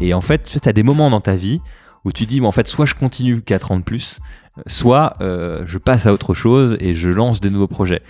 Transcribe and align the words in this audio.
Et 0.00 0.14
en 0.14 0.20
fait, 0.20 0.58
tu 0.62 0.68
as 0.68 0.72
des 0.72 0.82
moments 0.82 1.10
dans 1.10 1.20
ta 1.20 1.36
vie 1.36 1.60
où 2.04 2.12
tu 2.12 2.26
dis, 2.26 2.40
en 2.40 2.52
fait, 2.52 2.68
soit 2.68 2.86
je 2.86 2.94
continue 2.94 3.42
4 3.42 3.72
ans 3.72 3.78
de 3.78 3.82
plus, 3.82 4.18
soit 4.66 5.16
euh, 5.20 5.62
je 5.66 5.78
passe 5.78 6.06
à 6.06 6.12
autre 6.12 6.34
chose 6.34 6.76
et 6.80 6.94
je 6.94 7.08
lance 7.08 7.40
des 7.40 7.50
nouveaux 7.50 7.68
projets. 7.68 8.02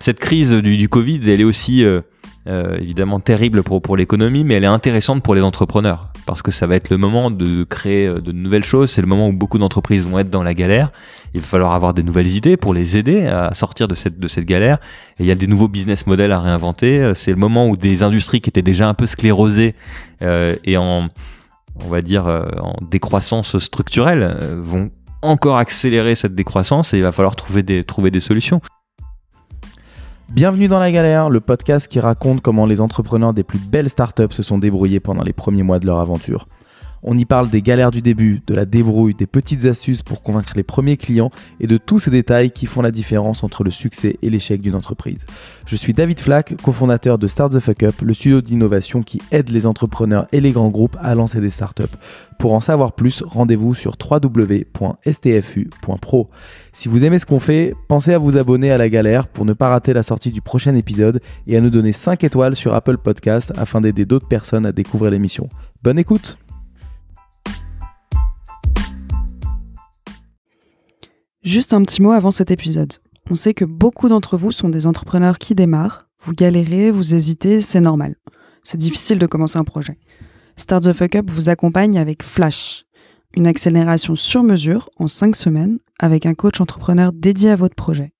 Cette 0.00 0.18
crise 0.18 0.52
du, 0.52 0.88
Covid, 0.88 1.20
elle 1.28 1.40
est 1.40 1.44
aussi 1.44 1.84
euh, 1.84 2.00
euh, 2.46 2.76
évidemment 2.78 3.20
terrible 3.20 3.62
pour, 3.62 3.82
pour 3.82 3.96
l'économie, 3.96 4.44
mais 4.44 4.54
elle 4.54 4.64
est 4.64 4.68
intéressante 4.68 5.22
pour 5.22 5.34
les 5.34 5.42
entrepreneurs, 5.42 6.12
parce 6.28 6.42
que 6.42 6.50
ça 6.50 6.66
va 6.66 6.76
être 6.76 6.90
le 6.90 6.98
moment 6.98 7.30
de 7.30 7.64
créer 7.64 8.08
de 8.08 8.32
nouvelles 8.32 8.64
choses, 8.64 8.90
c'est 8.90 9.00
le 9.00 9.08
moment 9.08 9.28
où 9.28 9.32
beaucoup 9.32 9.58
d'entreprises 9.58 10.06
vont 10.06 10.18
être 10.18 10.30
dans 10.30 10.42
la 10.42 10.54
galère, 10.54 10.92
il 11.34 11.40
va 11.40 11.46
falloir 11.46 11.72
avoir 11.72 11.94
des 11.94 12.02
nouvelles 12.02 12.28
idées 12.28 12.56
pour 12.56 12.74
les 12.74 12.96
aider 12.96 13.26
à 13.26 13.54
sortir 13.54 13.88
de 13.88 13.94
cette, 13.94 14.20
de 14.20 14.28
cette 14.28 14.44
galère, 14.44 14.78
il 15.18 15.26
y 15.26 15.30
a 15.30 15.34
des 15.34 15.46
nouveaux 15.46 15.68
business 15.68 16.06
models 16.06 16.30
à 16.30 16.40
réinventer, 16.40 17.12
c'est 17.14 17.30
le 17.30 17.38
moment 17.38 17.66
où 17.68 17.76
des 17.76 18.02
industries 18.02 18.40
qui 18.40 18.50
étaient 18.50 18.62
déjà 18.62 18.86
un 18.88 18.94
peu 18.94 19.06
sclérosées 19.06 19.74
et 20.20 20.76
en 20.76 21.08
on 21.84 21.88
va 21.88 22.02
dire, 22.02 22.26
en 22.26 22.74
décroissance 22.82 23.58
structurelle, 23.58 24.36
vont 24.60 24.90
encore 25.22 25.58
accélérer 25.58 26.14
cette 26.14 26.34
décroissance 26.34 26.92
et 26.92 26.98
il 26.98 27.02
va 27.02 27.12
falloir 27.12 27.36
trouver 27.36 27.62
des, 27.62 27.84
trouver 27.84 28.10
des 28.10 28.20
solutions. 28.20 28.60
Bienvenue 30.30 30.68
dans 30.68 30.78
La 30.78 30.92
Galère, 30.92 31.30
le 31.30 31.40
podcast 31.40 31.88
qui 31.88 32.00
raconte 32.00 32.42
comment 32.42 32.66
les 32.66 32.82
entrepreneurs 32.82 33.32
des 33.32 33.44
plus 33.44 33.58
belles 33.58 33.88
startups 33.88 34.30
se 34.30 34.42
sont 34.42 34.58
débrouillés 34.58 35.00
pendant 35.00 35.22
les 35.22 35.32
premiers 35.32 35.62
mois 35.62 35.78
de 35.78 35.86
leur 35.86 36.00
aventure. 36.00 36.46
On 37.10 37.16
y 37.16 37.24
parle 37.24 37.48
des 37.48 37.62
galères 37.62 37.90
du 37.90 38.02
début, 38.02 38.42
de 38.46 38.52
la 38.54 38.66
débrouille, 38.66 39.14
des 39.14 39.26
petites 39.26 39.64
astuces 39.64 40.02
pour 40.02 40.22
convaincre 40.22 40.52
les 40.56 40.62
premiers 40.62 40.98
clients 40.98 41.30
et 41.58 41.66
de 41.66 41.78
tous 41.78 42.00
ces 42.00 42.10
détails 42.10 42.50
qui 42.50 42.66
font 42.66 42.82
la 42.82 42.90
différence 42.90 43.42
entre 43.42 43.64
le 43.64 43.70
succès 43.70 44.18
et 44.20 44.28
l'échec 44.28 44.60
d'une 44.60 44.74
entreprise. 44.74 45.24
Je 45.64 45.74
suis 45.76 45.94
David 45.94 46.20
Flack, 46.20 46.56
cofondateur 46.62 47.16
de 47.16 47.26
Start 47.26 47.54
the 47.54 47.60
Fuck 47.60 47.82
Up, 47.84 47.94
le 48.02 48.12
studio 48.12 48.42
d'innovation 48.42 49.02
qui 49.02 49.22
aide 49.30 49.48
les 49.48 49.64
entrepreneurs 49.64 50.26
et 50.32 50.42
les 50.42 50.52
grands 50.52 50.68
groupes 50.68 50.98
à 51.00 51.14
lancer 51.14 51.40
des 51.40 51.48
startups. 51.48 51.84
Pour 52.38 52.52
en 52.52 52.60
savoir 52.60 52.92
plus, 52.92 53.24
rendez-vous 53.26 53.74
sur 53.74 53.96
www.stfu.pro. 53.98 54.68
Si 56.74 56.90
vous 56.90 57.04
aimez 57.04 57.18
ce 57.20 57.24
qu'on 57.24 57.40
fait, 57.40 57.74
pensez 57.88 58.12
à 58.12 58.18
vous 58.18 58.36
abonner 58.36 58.70
à 58.70 58.76
la 58.76 58.90
galère 58.90 59.28
pour 59.28 59.46
ne 59.46 59.54
pas 59.54 59.70
rater 59.70 59.94
la 59.94 60.02
sortie 60.02 60.30
du 60.30 60.42
prochain 60.42 60.74
épisode 60.74 61.22
et 61.46 61.56
à 61.56 61.62
nous 61.62 61.70
donner 61.70 61.94
5 61.94 62.22
étoiles 62.22 62.54
sur 62.54 62.74
Apple 62.74 62.98
Podcast 62.98 63.50
afin 63.56 63.80
d'aider 63.80 64.04
d'autres 64.04 64.28
personnes 64.28 64.66
à 64.66 64.72
découvrir 64.72 65.10
l'émission. 65.10 65.48
Bonne 65.82 65.98
écoute 65.98 66.36
Juste 71.42 71.72
un 71.72 71.82
petit 71.82 72.02
mot 72.02 72.10
avant 72.10 72.32
cet 72.32 72.50
épisode. 72.50 72.94
On 73.30 73.36
sait 73.36 73.54
que 73.54 73.64
beaucoup 73.64 74.08
d'entre 74.08 74.36
vous 74.36 74.50
sont 74.50 74.68
des 74.68 74.86
entrepreneurs 74.86 75.38
qui 75.38 75.54
démarrent. 75.54 76.08
Vous 76.24 76.32
galérez, 76.32 76.90
vous 76.90 77.14
hésitez, 77.14 77.60
c'est 77.60 77.80
normal. 77.80 78.16
C'est 78.64 78.78
difficile 78.78 79.20
de 79.20 79.26
commencer 79.26 79.56
un 79.58 79.64
projet. 79.64 79.98
Start 80.56 80.82
the 80.82 80.92
Fuck 80.92 81.14
Up 81.14 81.30
vous 81.30 81.48
accompagne 81.48 81.96
avec 81.96 82.24
Flash, 82.24 82.86
une 83.36 83.46
accélération 83.46 84.16
sur 84.16 84.42
mesure 84.42 84.90
en 84.96 85.06
5 85.06 85.36
semaines 85.36 85.78
avec 86.00 86.26
un 86.26 86.34
coach 86.34 86.60
entrepreneur 86.60 87.12
dédié 87.12 87.50
à 87.50 87.56
votre 87.56 87.76
projet. 87.76 88.12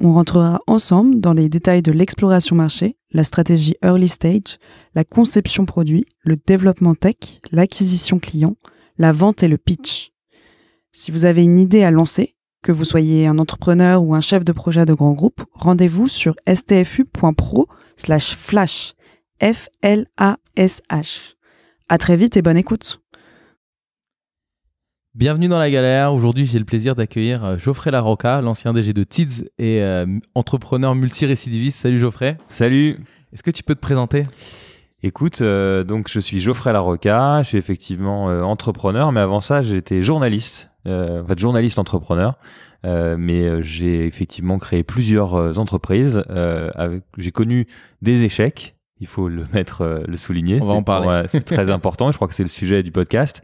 On 0.00 0.12
rentrera 0.12 0.60
ensemble 0.66 1.20
dans 1.20 1.32
les 1.32 1.48
détails 1.48 1.82
de 1.82 1.92
l'exploration 1.92 2.56
marché, 2.56 2.96
la 3.12 3.22
stratégie 3.22 3.76
early 3.84 4.08
stage, 4.08 4.58
la 4.96 5.04
conception 5.04 5.64
produit, 5.64 6.06
le 6.24 6.34
développement 6.44 6.96
tech, 6.96 7.40
l'acquisition 7.52 8.18
client, 8.18 8.56
la 8.98 9.12
vente 9.12 9.44
et 9.44 9.48
le 9.48 9.58
pitch. 9.58 10.11
Si 10.94 11.10
vous 11.10 11.24
avez 11.24 11.42
une 11.42 11.58
idée 11.58 11.84
à 11.84 11.90
lancer, 11.90 12.36
que 12.62 12.70
vous 12.70 12.84
soyez 12.84 13.26
un 13.26 13.38
entrepreneur 13.38 14.02
ou 14.02 14.14
un 14.14 14.20
chef 14.20 14.44
de 14.44 14.52
projet 14.52 14.84
de 14.84 14.92
grand 14.92 15.12
groupe, 15.12 15.42
rendez-vous 15.54 16.06
sur 16.06 16.34
stfu.pro 16.46 17.66
slash 17.96 18.36
flash. 18.36 18.92
F-L-A-S-H. 19.42 21.34
À 21.88 21.98
très 21.98 22.18
vite 22.18 22.36
et 22.36 22.42
bonne 22.42 22.58
écoute. 22.58 23.00
Bienvenue 25.14 25.48
dans 25.48 25.58
la 25.58 25.70
galère. 25.70 26.12
Aujourd'hui, 26.12 26.44
j'ai 26.44 26.58
le 26.58 26.66
plaisir 26.66 26.94
d'accueillir 26.94 27.42
euh, 27.42 27.56
Geoffrey 27.56 27.90
Larocca, 27.90 28.42
l'ancien 28.42 28.74
DG 28.74 28.92
de 28.92 29.02
TIDS 29.02 29.44
et 29.58 29.82
euh, 29.82 30.06
entrepreneur 30.34 30.94
multirécidiviste. 30.94 31.78
Salut 31.78 31.98
Geoffrey. 31.98 32.36
Salut. 32.48 32.98
Est-ce 33.32 33.42
que 33.42 33.50
tu 33.50 33.62
peux 33.62 33.74
te 33.74 33.80
présenter? 33.80 34.24
Écoute, 35.02 35.40
euh, 35.40 35.84
donc 35.84 36.08
je 36.10 36.20
suis 36.20 36.38
Geoffrey 36.38 36.72
Larocca, 36.72 37.42
je 37.42 37.48
suis 37.48 37.58
effectivement 37.58 38.26
entrepreneur, 38.26 39.10
mais 39.10 39.20
avant 39.20 39.40
ça, 39.40 39.62
j'étais 39.62 40.02
journaliste 40.02 40.71
en 40.86 41.24
fait 41.26 41.38
journaliste 41.38 41.78
entrepreneur. 41.78 42.36
Euh, 42.84 43.16
mais 43.18 43.42
euh, 43.42 43.62
j'ai 43.62 44.06
effectivement 44.06 44.58
créé 44.58 44.82
plusieurs 44.82 45.58
entreprises. 45.58 46.24
j'ai 47.18 47.30
connu 47.30 47.66
des 48.00 48.24
échecs, 48.24 48.76
il 49.00 49.06
faut 49.06 49.28
le 49.28 49.44
mettre, 49.52 50.04
le 50.06 50.16
souligner. 50.16 50.60
On 50.60 50.66
va 50.66 50.74
en 50.74 50.82
parler. 50.82 51.24
c'est 51.28 51.44
très 51.44 51.70
important. 51.70 52.10
Je 52.10 52.16
crois 52.16 52.28
que 52.28 52.34
c'est 52.34 52.42
le 52.42 52.48
sujet 52.48 52.82
du 52.82 52.92
podcast. 52.92 53.42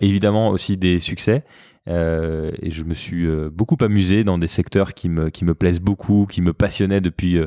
évidemment 0.00 0.48
aussi 0.48 0.76
des 0.76 0.98
succès. 1.00 1.44
et 1.86 2.70
je 2.70 2.82
me 2.82 2.94
suis 2.94 3.26
beaucoup 3.52 3.76
amusé 3.80 4.24
dans 4.24 4.38
des 4.38 4.48
secteurs 4.48 4.94
qui 4.94 5.08
me, 5.08 5.30
qui 5.30 5.44
me 5.44 5.54
plaisent 5.54 5.80
beaucoup, 5.80 6.26
qui 6.26 6.42
me 6.42 6.52
passionnaient 6.52 7.00
depuis 7.00 7.38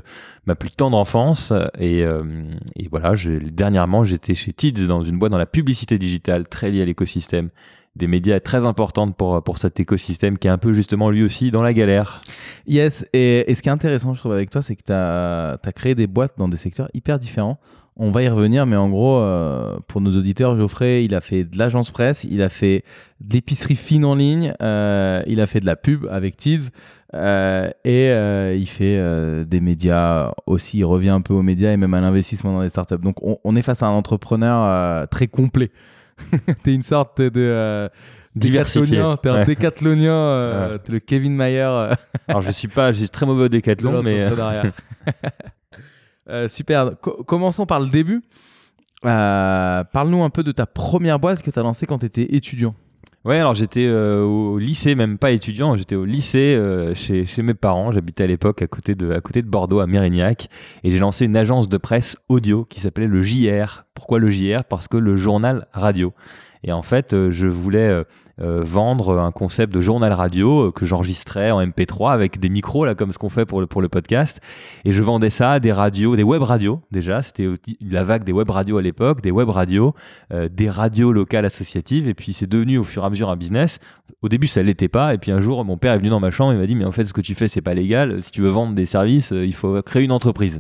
ma 0.46 0.56
plus 0.56 0.72
tendre 0.72 0.98
enfance. 0.98 1.54
Et, 1.80 2.02
et 2.02 2.88
voilà, 2.90 3.14
dernièrement, 3.52 4.04
j'étais 4.04 4.36
chez 4.36 4.54
Tids 4.54 4.88
dans 4.88 5.04
une 5.04 5.20
boîte 5.20 5.32
dans 5.32 5.38
la 5.38 5.46
publicité 5.46 5.98
digitale 5.98 6.48
très 6.48 6.72
liée 6.72 6.82
à 6.82 6.86
l'écosystème 6.86 7.50
des 7.98 8.08
médias 8.08 8.40
très 8.40 8.66
importantes 8.66 9.18
pour, 9.18 9.44
pour 9.44 9.58
cet 9.58 9.80
écosystème 9.80 10.38
qui 10.38 10.48
est 10.48 10.52
un 10.52 10.58
peu 10.58 10.74
justement 10.74 11.10
lui 11.10 11.24
aussi 11.24 11.52
dans 11.52 11.62
la 11.62 11.74
galère. 11.74 12.22
Yes, 12.68 13.06
et, 13.14 13.46
ce 13.54 13.62
qui 13.62 13.70
est 13.70 13.72
intéressant, 13.72 14.14
je 14.14 14.20
trouve, 14.20 14.34
avec 14.34 14.50
toi, 14.50 14.62
c'est 14.62 14.76
que 14.76 14.84
tu 14.86 14.94
as, 14.94 15.58
créé 15.76 15.96
des 15.96 16.08
boîtes 16.08 16.34
dans 16.38 16.48
des 16.48 16.58
secteurs 16.58 16.90
hyper 16.94 17.20
différents. 17.20 17.60
On 17.96 18.12
va 18.12 18.22
y 18.22 18.30
revenir, 18.30 18.68
mais 18.68 18.76
en 18.76 18.90
gros, 18.90 19.18
euh, 19.18 19.78
pour 19.88 20.02
nos 20.02 20.16
auditeurs, 20.16 20.56
Geoffrey, 20.56 21.04
il 21.04 21.16
a 21.16 21.22
fait 21.22 21.46
de 21.46 21.58
l'agence 21.58 21.90
presse, 21.90 22.26
il 22.30 22.44
a 22.44 22.50
fait 22.50 22.84
de 23.22 23.34
l'épicerie 23.34 23.76
fine 23.76 24.06
en 24.06 24.14
ligne, 24.14 24.54
euh, 24.62 25.24
il 25.26 25.42
a 25.42 25.48
fait 25.48 25.60
de 25.60 25.66
la 25.66 25.76
pub 25.76 26.06
avec 26.12 26.38
Tease, 26.38 26.70
euh, 27.16 27.72
et 27.86 28.10
il 28.56 28.68
fait 28.68 29.46
des 29.46 29.62
médias 29.62 30.32
aussi, 30.46 30.80
il 30.80 30.86
revient 30.86 31.10
un 31.10 31.22
peu 31.22 31.34
aux 31.34 31.42
médias 31.42 31.72
et 31.72 31.78
même 31.78 31.96
à 31.96 32.02
l'investissement 32.02 32.54
dans 32.54 32.62
les 32.62 32.70
startups. 32.70 33.00
Donc 33.02 33.24
on, 33.24 33.40
on 33.44 33.56
est 33.56 33.64
face 33.64 33.82
à 33.82 33.88
un 33.88 33.92
entrepreneur 33.92 35.08
très 35.10 35.28
complet. 35.28 35.72
t'es 36.64 36.74
une 36.74 36.84
sorte 36.84 37.22
de 37.22 37.32
euh, 37.36 37.90
diversifié. 38.36 39.04
T'es 39.22 39.30
un 39.30 39.46
décathlonien, 39.46 40.14
euh, 40.14 40.78
t'es 40.78 40.92
le 40.92 41.00
Kevin 41.00 41.36
Mayer. 41.36 41.62
Euh. 41.62 41.94
Alors 42.28 42.42
je 42.42 42.52
suis 42.52 42.68
pas, 42.68 42.92
je 42.92 43.00
suis 43.00 43.10
très 43.10 43.26
mauvais 43.26 43.46
au 43.46 43.50
décathlon, 43.50 44.02
mais 44.04 44.30
super. 46.50 46.92
commençons 47.00 47.66
par 47.66 47.80
le 47.80 47.90
début. 47.90 48.22
Parle-nous 49.02 50.24
un 50.24 50.30
peu 50.30 50.44
de 50.44 50.52
ta 50.52 50.66
première 50.66 51.20
boîte 51.20 51.42
que 51.42 51.52
tu 51.52 51.60
as 51.60 51.64
lancée 51.64 51.86
quand 51.86 52.00
tu 52.00 52.06
étais 52.06 52.36
étudiant. 52.36 52.76
Ouais, 53.28 53.40
alors 53.40 53.56
j'étais 53.56 53.90
au 53.90 54.58
lycée, 54.58 54.96
même 54.96 55.18
pas 55.18 55.32
étudiant, 55.32 55.76
j'étais 55.76 55.98
au 55.98 56.06
lycée 56.06 56.58
chez, 56.96 57.26
chez, 57.26 57.42
mes 57.42 57.54
parents. 57.54 57.92
J'habitais 57.92 58.24
à 58.24 58.28
l'époque 58.28 58.62
à, 58.62 58.68
côté 58.68 58.96
de, 58.96 59.12
à 59.12 59.20
côté 59.20 59.42
de 59.42 59.50
Bordeaux, 59.50 59.82
à 59.82 59.86
Mérignac, 59.86 60.48
et 60.86 60.92
j'ai 60.92 61.00
lancé 61.00 61.26
une 61.26 61.36
agence 61.36 61.68
de 61.68 61.76
presse 61.76 62.16
audio 62.30 62.64
qui 62.64 62.80
s'appelait 62.80 63.06
le 63.06 63.22
JR. 63.22 63.84
Pourquoi 63.94 64.20
le 64.20 64.30
JR 64.30 64.64
Parce 64.64 64.88
que 64.88 64.96
le 64.96 65.18
journal 65.18 65.68
radio. 65.74 66.14
Et 66.64 66.72
en 66.72 66.84
fait, 66.84 67.14
euh, 67.14 67.30
je 67.30 67.48
voulais 67.48 68.04
euh, 68.40 68.48
euh, 68.48 68.62
vendre 68.64 69.20
un 69.20 69.32
concept 69.32 69.74
de 69.74 69.82
journal 69.82 70.14
radio 70.14 70.72
que 70.72 70.86
j'enregistrais 70.86 71.52
en 71.52 71.62
MP3 71.62 72.14
avec 72.14 72.40
des 72.40 72.50
micros, 72.50 72.86
là, 72.86 72.96
comme 72.96 73.12
ce 73.12 73.18
qu'on 73.18 73.30
fait 73.30 73.46
pour 73.46 73.60
le, 73.60 73.68
pour 73.68 73.82
le 73.82 73.90
podcast. 73.90 74.40
Et 74.86 74.94
je 74.94 75.02
vendais 75.02 75.30
ça 75.30 75.54
à 75.54 75.60
des 75.60 75.72
radios, 75.72 76.16
des 76.16 76.24
web 76.24 76.42
radios 76.42 76.82
déjà. 76.92 77.22
C'était 77.22 77.48
la 77.82 78.04
vague 78.04 78.24
des 78.24 78.32
web 78.32 78.50
radios 78.50 78.78
à 78.78 78.82
l'époque, 78.82 79.22
des 79.22 79.32
web 79.32 79.50
radios, 79.50 79.94
des 80.32 80.70
radios 80.70 81.12
locales 81.12 81.46
associatives. 81.46 82.08
Et 82.08 82.14
puis 82.14 82.34
c'est 82.34 82.48
devenu 82.48 82.78
au 82.78 82.84
fur 82.84 83.04
et 83.04 83.06
à 83.06 83.10
mesure 83.10 83.30
un 83.30 83.36
business. 83.36 83.80
Au 84.22 84.30
début, 84.30 84.48
ça 84.48 84.64
l'était 84.64 84.88
pas. 84.88 85.14
Et 85.14 85.18
puis 85.18 85.32
un 85.32 85.42
jour, 85.42 85.64
mon 85.66 85.78
père 85.78 85.94
est 85.94 86.00
venu 86.00 86.10
dans 86.10 86.20
ma 86.20 86.32
chambre 86.32 86.54
et 86.54 86.58
m'a 86.58 86.68
dit 86.68 86.76
Mais 86.76 86.86
en 86.86 86.92
fait, 86.92 87.06
ce 87.06 87.14
que 87.14 87.22
tu 87.22 87.36
fais, 87.36 87.48
c'est 87.48 87.62
pas 87.62 87.74
légal. 87.74 88.24
Si 88.24 88.32
tu 88.32 88.42
veux 88.42 88.50
vendre 88.50 88.74
des 88.74 88.86
services, 88.86 89.32
il 89.32 89.54
faut 89.54 89.82
créer 89.82 90.04
une 90.04 90.12
entreprise. 90.12 90.60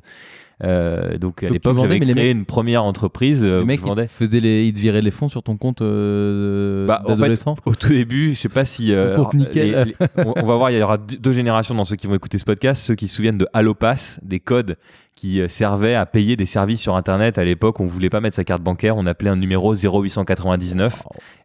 Euh, 0.64 1.20
donc 1.20 1.44
à 1.44 1.50
l'époque, 1.50 1.78
j'avais 1.80 2.00
créé 2.00 2.32
une 2.32 2.46
première 2.46 2.84
entreprise. 2.84 3.44
Euh, 3.44 3.64
les 3.64 4.08
faisait 4.08 4.40
les, 4.40 4.66
ils 4.66 4.74
te 4.74 4.80
viraient 4.80 5.02
les 5.02 5.12
fonds 5.12 5.30
sur 5.30 5.44
ton 5.44 5.56
compte 5.56 5.82
euh, 5.82 6.88
bah, 6.88 7.04
d'adolescent? 7.08 7.56
au 7.66 7.76
tout 7.76 7.90
début, 7.90 8.34
je 8.34 8.40
sais 8.40 8.50
pas 8.50 8.66
si. 8.66 8.94
Euh, 8.96 9.18
nickel. 9.34 9.94
on, 10.18 10.46
va 10.46 10.56
voir, 10.56 10.72
il 10.72 10.78
y 10.78 10.82
aura 10.82 10.98
deux 10.98 11.34
générations 11.34 11.76
dans 11.76 11.86
ceux 11.86 11.96
qui 11.96 12.08
vont 12.08 12.16
écouter 12.16 12.40
ce 12.40 12.46
podcast, 12.46 12.84
ceux 12.84 12.96
qui 12.96 13.08
se 13.08 13.16
souviennent 13.16 13.38
de 13.38 13.48
Allopass, 13.54 14.20
des 14.24 14.40
codes 14.40 14.78
qui 15.14 15.42
servaient 15.50 15.96
à 15.96 16.06
payer 16.06 16.36
des 16.36 16.46
services 16.46 16.82
sur 16.82 16.96
Internet. 16.96 17.40
À 17.40 17.44
l'époque, 17.44 17.80
on 17.80 17.88
voulait 17.88 18.10
pas 18.10 18.22
mettre 18.22 18.36
sa 18.36 18.44
carte 18.44 18.62
bancaire, 18.62 18.98
on 18.98 19.08
appelait 19.08 19.32
un 19.32 19.36
numéro 19.36 19.74
0899. 19.76 21.04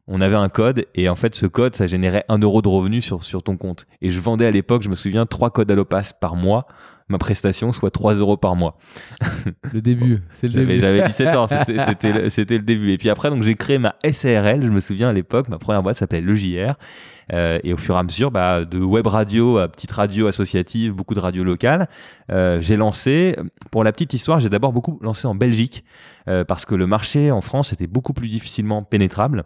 on 0.08 0.20
avait 0.20 0.36
un 0.36 0.50
code 0.50 0.84
et 0.94 1.08
en 1.08 1.16
fait 1.16 1.34
ce 1.34 1.46
code 1.46 1.74
ça 1.74 1.86
générait 1.86 2.24
un 2.28 2.36
euro 2.38 2.60
de 2.60 2.68
revenus 2.68 3.02
sur, 3.02 3.22
sur 3.22 3.42
ton 3.42 3.56
compte. 3.56 3.86
Et 4.02 4.10
je 4.10 4.20
vendais 4.20 4.46
à 4.46 4.50
l'époque, 4.50 4.82
je 4.82 4.90
me 4.90 4.94
souviens, 4.94 5.24
trois 5.24 5.50
codes 5.50 5.70
Allopass 5.70 6.12
par 6.12 6.36
mois 6.36 6.66
ma 7.12 7.18
prestation 7.18 7.72
soit 7.72 7.90
3 7.90 8.14
euros 8.14 8.36
par 8.36 8.56
mois. 8.56 8.76
Le 9.72 9.80
début, 9.80 10.18
c'est 10.32 10.48
le 10.48 10.54
début. 10.54 10.80
J'avais 10.80 11.06
17 11.06 11.36
ans, 11.36 11.46
c'était 11.46 11.72
le, 12.12 12.22
le, 12.22 12.58
début. 12.58 12.90
Et 12.90 12.98
puis 12.98 13.08
après, 13.08 13.30
donc 13.30 13.42
j'ai 13.42 13.54
créé 13.54 13.78
ma 13.78 13.94
SARL, 14.10 14.62
je 14.62 14.68
me 14.68 14.80
souviens 14.80 15.10
à 15.10 15.12
l'époque, 15.12 15.48
ma 15.48 15.58
première 15.58 15.82
boîte 15.82 15.96
s'appelait 15.96 16.20
Le 16.20 16.34
JR. 16.34 16.74
Euh, 17.32 17.58
et 17.62 17.72
au 17.72 17.76
fur 17.76 17.94
et 17.94 17.98
à 17.98 18.02
mesure, 18.02 18.30
bah, 18.30 18.64
de 18.64 18.78
web 18.78 19.06
radio 19.06 19.58
à 19.58 19.68
petite 19.68 19.92
radio 19.92 20.26
associative, 20.26 20.92
beaucoup 20.92 21.14
de 21.14 21.20
radio 21.20 21.44
locales, 21.44 21.88
euh, 22.30 22.60
j'ai 22.60 22.76
lancé, 22.76 23.36
pour 23.70 23.84
la 23.84 23.92
petite 23.92 24.12
histoire, 24.14 24.40
j'ai 24.40 24.48
d'abord 24.48 24.72
beaucoup 24.72 24.98
lancé 25.02 25.26
en 25.26 25.34
Belgique, 25.34 25.84
euh, 26.28 26.44
parce 26.44 26.64
que 26.64 26.74
le 26.74 26.86
marché 26.86 27.30
en 27.30 27.40
France 27.40 27.72
était 27.72 27.86
beaucoup 27.86 28.12
plus 28.12 28.28
difficilement 28.28 28.82
pénétrable. 28.82 29.44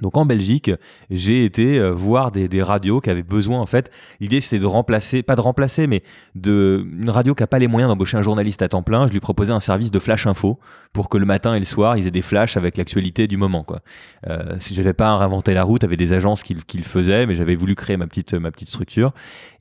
Donc 0.00 0.16
en 0.16 0.26
Belgique, 0.26 0.70
j'ai 1.10 1.44
été 1.44 1.78
euh, 1.78 1.92
voir 1.92 2.32
des, 2.32 2.62
radios 2.62 3.00
qui 3.00 3.10
avaient 3.10 3.22
besoin 3.22 3.60
en 3.60 3.66
fait. 3.66 3.90
L'idée 4.20 4.40
c'était 4.40 4.60
de 4.60 4.66
remplacer, 4.66 5.22
pas 5.22 5.36
de 5.36 5.40
remplacer, 5.40 5.86
mais 5.86 6.02
de 6.34 6.84
une 6.98 7.10
radio 7.10 7.34
qui 7.34 7.42
a 7.42 7.46
pas 7.46 7.58
les 7.58 7.68
moyens 7.68 7.90
d'embaucher 7.90 8.16
un 8.16 8.22
journaliste 8.22 8.62
à 8.62 8.68
temps 8.68 8.82
plein. 8.82 9.06
Je 9.06 9.12
lui 9.12 9.20
proposais 9.20 9.52
un 9.52 9.60
service 9.60 9.90
de 9.90 9.98
flash 9.98 10.26
info 10.26 10.58
pour 10.92 11.08
que 11.08 11.16
le 11.16 11.26
matin 11.26 11.54
et 11.54 11.58
le 11.58 11.64
soir 11.64 11.96
ils 11.96 12.06
aient 12.06 12.12
des 12.12 12.22
flashs 12.22 12.56
avec 12.56 12.76
l'actualité 12.76 13.26
du 13.28 13.36
moment 13.36 13.62
quoi. 13.62 13.80
Euh, 14.28 14.56
si 14.58 14.74
j'avais 14.74 14.92
pas 14.92 15.16
réinventé 15.16 15.54
la 15.54 15.62
route, 15.62 15.84
avait 15.84 15.96
des 15.96 16.12
agences 16.12 16.42
qui, 16.42 16.54
le 16.54 16.82
faisaient, 16.82 17.26
mais 17.26 17.36
j'avais 17.36 17.54
voulu 17.54 17.74
créer 17.76 17.96
ma 17.96 18.06
petite 18.06 18.34
ma 18.34 18.50
petite 18.50 18.68
structure. 18.68 19.12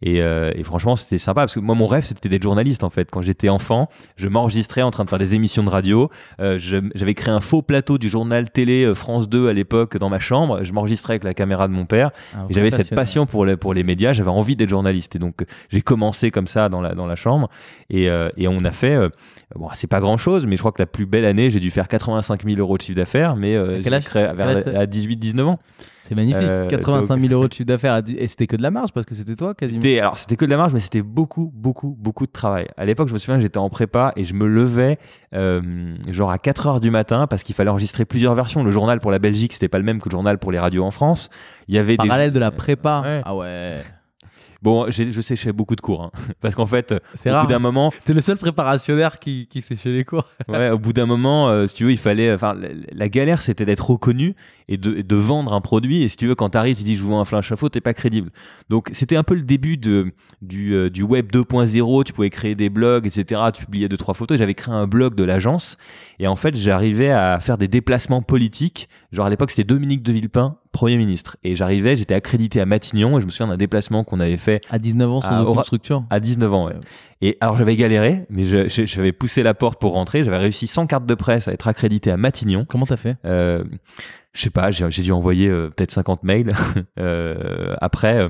Et, 0.01 0.21
euh, 0.21 0.51
et 0.56 0.63
franchement 0.63 0.95
c'était 0.95 1.18
sympa 1.18 1.41
parce 1.41 1.53
que 1.53 1.59
moi 1.59 1.75
mon 1.75 1.88
rêve 1.88 2.03
c'était 2.03 2.30
d'être 2.30 2.44
journaliste 2.44 2.83
en 2.83 2.89
fait. 2.89 3.12
Quand 3.12 3.21
j'étais 3.21 3.50
enfant, 3.50 3.89
je 4.15 4.27
m'enregistrais 4.27 4.81
en 4.81 4.91
train 4.91 5.06
de 5.06 5.09
faire 5.09 5.19
des 5.19 5.35
émissions 5.35 5.63
de 5.63 5.69
radio. 5.69 6.09
Euh, 6.39 6.57
j'avais 6.59 7.13
créé 7.13 7.33
un 7.33 7.41
faux 7.41 7.62
plateau 7.62 7.97
du 7.97 8.09
journal 8.09 8.50
télé 8.50 8.94
France 8.95 9.30
2 9.30 9.47
à 9.47 9.53
l'époque 9.53 9.97
dans 9.97 10.09
ma 10.09 10.19
chambre, 10.23 10.63
je 10.63 10.73
m'enregistrais 10.73 11.13
avec 11.13 11.23
la 11.23 11.33
caméra 11.35 11.67
de 11.67 11.73
mon 11.73 11.85
père. 11.85 12.09
Ah, 12.35 12.45
et 12.49 12.53
j'avais 12.53 12.71
cette 12.71 12.95
passion 12.95 13.27
pour 13.27 13.45
les, 13.45 13.57
pour 13.57 13.73
les 13.73 13.83
médias, 13.83 14.13
j'avais 14.13 14.29
envie 14.31 14.55
d'être 14.55 14.69
journaliste. 14.69 15.15
Et 15.15 15.19
donc, 15.19 15.45
j'ai 15.69 15.81
commencé 15.81 16.31
comme 16.31 16.47
ça 16.47 16.69
dans 16.69 16.81
la, 16.81 16.95
dans 16.95 17.05
la 17.05 17.15
chambre. 17.15 17.49
Et, 17.89 18.09
euh, 18.09 18.29
et 18.37 18.47
on 18.47 18.65
a 18.65 18.71
fait, 18.71 18.95
euh, 18.95 19.09
bon, 19.55 19.69
c'est 19.73 19.88
pas 19.88 20.00
grand 20.00 20.17
chose, 20.17 20.45
mais 20.45 20.55
je 20.55 20.61
crois 20.61 20.71
que 20.71 20.81
la 20.81 20.85
plus 20.85 21.05
belle 21.05 21.25
année, 21.25 21.50
j'ai 21.50 21.59
dû 21.59 21.71
faire 21.71 21.88
85 21.88 22.44
000 22.44 22.59
euros 22.59 22.77
de 22.77 22.81
chiffre 22.81 22.95
d'affaires, 22.95 23.35
mais 23.35 23.55
euh, 23.55 23.81
créé 23.81 24.23
à 24.23 24.85
18-19 24.85 25.41
ans. 25.44 25.59
C'est 26.01 26.15
magnifique. 26.15 26.67
85 26.69 27.19
000 27.19 27.33
euros 27.33 27.47
de 27.47 27.53
chiffre 27.53 27.65
d'affaires. 27.67 28.01
Et 28.17 28.27
c'était 28.27 28.45
que 28.45 28.57
de 28.57 28.61
la 28.61 28.71
marge 28.71 28.91
parce 28.91 29.05
que 29.05 29.15
c'était 29.15 29.35
toi 29.35 29.53
quasiment. 29.55 29.81
Alors 30.00 30.17
c'était 30.17 30.35
que 30.35 30.44
de 30.44 30.50
la 30.50 30.57
marge, 30.57 30.73
mais 30.73 30.81
c'était 30.81 31.01
beaucoup, 31.01 31.51
beaucoup, 31.53 31.95
beaucoup 31.97 32.25
de 32.25 32.31
travail. 32.31 32.67
À 32.75 32.85
l'époque, 32.85 33.07
je 33.07 33.13
me 33.13 33.17
souviens, 33.19 33.39
j'étais 33.39 33.57
en 33.57 33.69
prépa 33.69 34.11
et 34.17 34.25
je 34.25 34.33
me 34.33 34.45
levais 34.45 35.00
euh, 35.33 35.95
genre 36.09 36.31
à 36.31 36.38
4 36.38 36.67
heures 36.67 36.79
du 36.81 36.91
matin 36.91 37.25
parce 37.27 37.44
qu'il 37.44 37.56
fallait 37.56 37.69
enregistrer 37.69 38.03
plusieurs 38.06 38.35
versions. 38.35 38.63
Le 38.63 38.71
journal 38.71 38.99
pour 38.99 39.11
la 39.11 39.19
Belgique, 39.19 39.53
c'était 39.53 39.69
pas 39.69 39.77
le 39.79 39.85
même 39.85 40.01
que 40.01 40.09
le 40.09 40.11
journal 40.11 40.39
pour 40.39 40.51
les 40.51 40.59
radios 40.59 40.83
en 40.83 40.91
France. 40.91 41.29
Il 41.69 41.75
y 41.75 41.77
avait 41.77 41.95
Parallèle 41.95 42.31
de 42.31 42.39
la 42.39 42.51
prépa. 42.51 43.21
Ah 43.23 43.35
ouais. 43.35 43.77
Bon, 44.63 44.89
je 44.89 45.19
séchais 45.19 45.51
beaucoup 45.51 45.75
de 45.75 45.81
cours, 45.81 46.04
hein. 46.04 46.12
parce 46.42 46.56
qu'en 46.56 46.65
fait, 46.65 46.94
au 46.94 47.42
bout 47.42 47.48
d'un 47.48 47.60
moment, 47.60 47.92
t'es 48.06 48.13
le 48.13 48.21
seul 48.21 48.38
préparationnaire 48.38 49.19
qui, 49.19 49.45
qui 49.48 49.62
séchait 49.62 49.89
les 49.89 50.06
cours. 50.06 50.25
ouais, 50.48 50.69
au 50.69 50.80
bout 50.80 50.94
d'un 50.94 51.06
moment, 51.06 51.50
euh, 51.50 51.68
si 51.68 51.75
tu 51.75 51.83
veux, 51.83 51.92
il 51.92 51.98
fallait, 51.98 52.33
enfin, 52.33 52.56
la, 52.94 53.10
galère, 53.10 53.42
c'était 53.42 53.65
d'être 53.65 53.89
reconnu 53.89 54.36
et 54.69 54.77
de, 54.77 55.01
de, 55.01 55.15
vendre 55.18 55.51
un 55.51 55.60
produit. 55.60 56.04
Et 56.04 56.07
si 56.07 56.15
tu 56.15 56.27
veux, 56.27 56.36
quand 56.36 56.51
t'arrives, 56.51 56.77
tu 56.77 56.83
dis 56.83 56.95
je 56.95 57.04
vous 57.04 57.10
vends 57.10 57.19
un 57.19 57.25
flash 57.25 57.51
info, 57.51 57.68
t'es 57.68 57.81
pas 57.81 57.94
crédible. 57.94 58.31
Donc, 58.69 58.89
c'était 58.94 59.18
un 59.18 59.24
peu 59.24 59.36
le 59.36 59.42
début 59.42 59.75
de 59.75 60.13
du, 60.42 60.74
euh, 60.74 60.89
du 60.89 61.04
web 61.04 61.30
2.0. 61.30 62.06
Tu 62.06 62.13
pouvais 62.13 62.30
créer 62.30 62.56
des 62.56 62.69
blogs, 62.69 63.06
etc. 63.06 63.42
Tu 63.54 63.66
publiais 63.66 63.89
deux 63.89 63.98
trois 63.98 64.13
photos. 64.13 64.38
J'avais 64.38 64.54
créé 64.54 64.74
un 64.74 64.88
blog 64.88 65.16
de 65.16 65.25
l'agence 65.25 65.77
et 66.19 66.27
en 66.27 66.38
fait, 66.38 66.56
j'arrivais 66.56 67.12
à 67.12 67.42
faire 67.42 67.57
des 67.57 67.68
déplacements 67.68 68.21
politiques. 68.21 68.88
Genre 69.12 69.25
à 69.25 69.30
l'époque, 69.30 69.51
c'était 69.51 69.66
Dominique 69.66 70.04
de 70.04 70.13
Villepin 70.13 70.57
Premier 70.73 70.97
ministre. 70.97 71.37
Et 71.43 71.55
j'arrivais, 71.55 71.95
j'étais 71.95 72.15
accrédité 72.15 72.59
à 72.59 72.65
Matignon 72.65 73.17
et 73.17 73.21
je 73.21 73.25
me 73.25 73.31
souviens 73.31 73.47
d'un 73.47 73.57
déplacement 73.57 74.03
qu'on 74.03 74.19
avait 74.19 74.37
fait. 74.37 74.59
À 74.69 74.79
19 74.79 75.09
ans, 75.09 75.21
sans 75.21 75.45
aucune 75.45 75.63
structure 75.63 76.03
À 76.09 76.19
19 76.19 76.53
ans, 76.53 76.65
ouais. 76.65 76.73
Et 77.21 77.37
alors 77.39 77.55
j'avais 77.55 77.77
galéré, 77.77 78.25
mais 78.29 78.43
j'avais 78.67 79.13
poussé 79.13 79.43
la 79.43 79.53
porte 79.53 79.79
pour 79.79 79.93
rentrer. 79.93 80.23
J'avais 80.25 80.37
réussi 80.37 80.67
sans 80.67 80.87
carte 80.87 81.05
de 81.05 81.15
presse 81.15 81.47
à 81.47 81.53
être 81.53 81.67
accrédité 81.69 82.11
à 82.11 82.17
Matignon. 82.17 82.65
Comment 82.67 82.85
t'as 82.85 82.97
fait? 82.97 83.15
Euh, 83.23 83.63
Je 84.33 84.41
sais 84.41 84.49
pas, 84.49 84.71
j'ai 84.71 85.03
dû 85.03 85.11
envoyer 85.11 85.47
euh, 85.47 85.69
peut-être 85.69 85.91
50 85.91 86.23
mails. 86.23 86.53
euh, 86.99 87.75
après, 87.79 88.17
euh, 88.17 88.29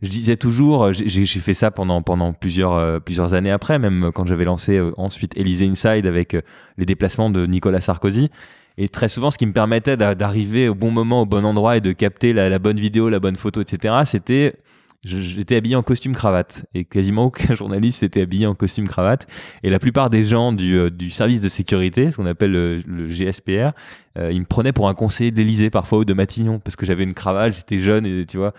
je 0.00 0.08
disais 0.08 0.36
toujours, 0.36 0.92
j'ai 0.92 1.26
fait 1.26 1.54
ça 1.54 1.70
pendant 1.70 2.02
pendant 2.02 2.32
plusieurs 2.32 2.72
euh, 2.72 2.98
plusieurs 2.98 3.34
années 3.34 3.52
après, 3.52 3.78
même 3.78 4.10
quand 4.12 4.26
j'avais 4.26 4.46
lancé 4.46 4.80
ensuite 4.96 5.36
Élysée 5.36 5.68
Inside 5.68 6.06
avec 6.06 6.36
les 6.78 6.86
déplacements 6.86 7.30
de 7.30 7.46
Nicolas 7.46 7.80
Sarkozy. 7.80 8.30
Et 8.78 8.88
très 8.88 9.08
souvent, 9.08 9.30
ce 9.30 9.38
qui 9.38 9.46
me 9.46 9.52
permettait 9.52 9.96
d'arriver 9.96 10.68
au 10.68 10.74
bon 10.74 10.90
moment, 10.90 11.22
au 11.22 11.26
bon 11.26 11.44
endroit 11.44 11.76
et 11.76 11.80
de 11.80 11.92
capter 11.92 12.32
la, 12.32 12.58
bonne 12.58 12.80
vidéo, 12.80 13.08
la 13.08 13.20
bonne 13.20 13.36
photo, 13.36 13.60
etc., 13.60 13.94
c'était 14.04 14.54
j'étais 15.04 15.56
habillé 15.56 15.74
en 15.74 15.82
costume 15.82 16.14
cravate 16.14 16.64
et 16.74 16.84
quasiment 16.84 17.24
aucun 17.24 17.54
journaliste 17.56 18.04
était 18.04 18.22
habillé 18.22 18.46
en 18.46 18.54
costume 18.54 18.86
cravate 18.86 19.26
et 19.64 19.70
la 19.70 19.80
plupart 19.80 20.10
des 20.10 20.24
gens 20.24 20.52
du, 20.52 20.78
euh, 20.78 20.90
service 21.10 21.40
de 21.40 21.48
sécurité 21.48 22.12
ce 22.12 22.16
qu'on 22.16 22.26
appelle 22.26 22.52
le, 22.52 23.08
GSPR 23.08 23.72
euh, 24.16 24.30
ils 24.30 24.38
me 24.38 24.44
prenaient 24.44 24.72
pour 24.72 24.88
un 24.88 24.94
conseiller 24.94 25.32
de 25.32 25.36
l'Elysée 25.38 25.70
parfois 25.70 25.98
ou 25.98 26.04
de 26.04 26.12
Matignon 26.12 26.60
parce 26.60 26.76
que 26.76 26.86
j'avais 26.86 27.02
une 27.02 27.14
cravate 27.14 27.52
j'étais 27.54 27.80
jeune 27.80 28.06
et 28.06 28.26
tu 28.26 28.36
vois 28.36 28.54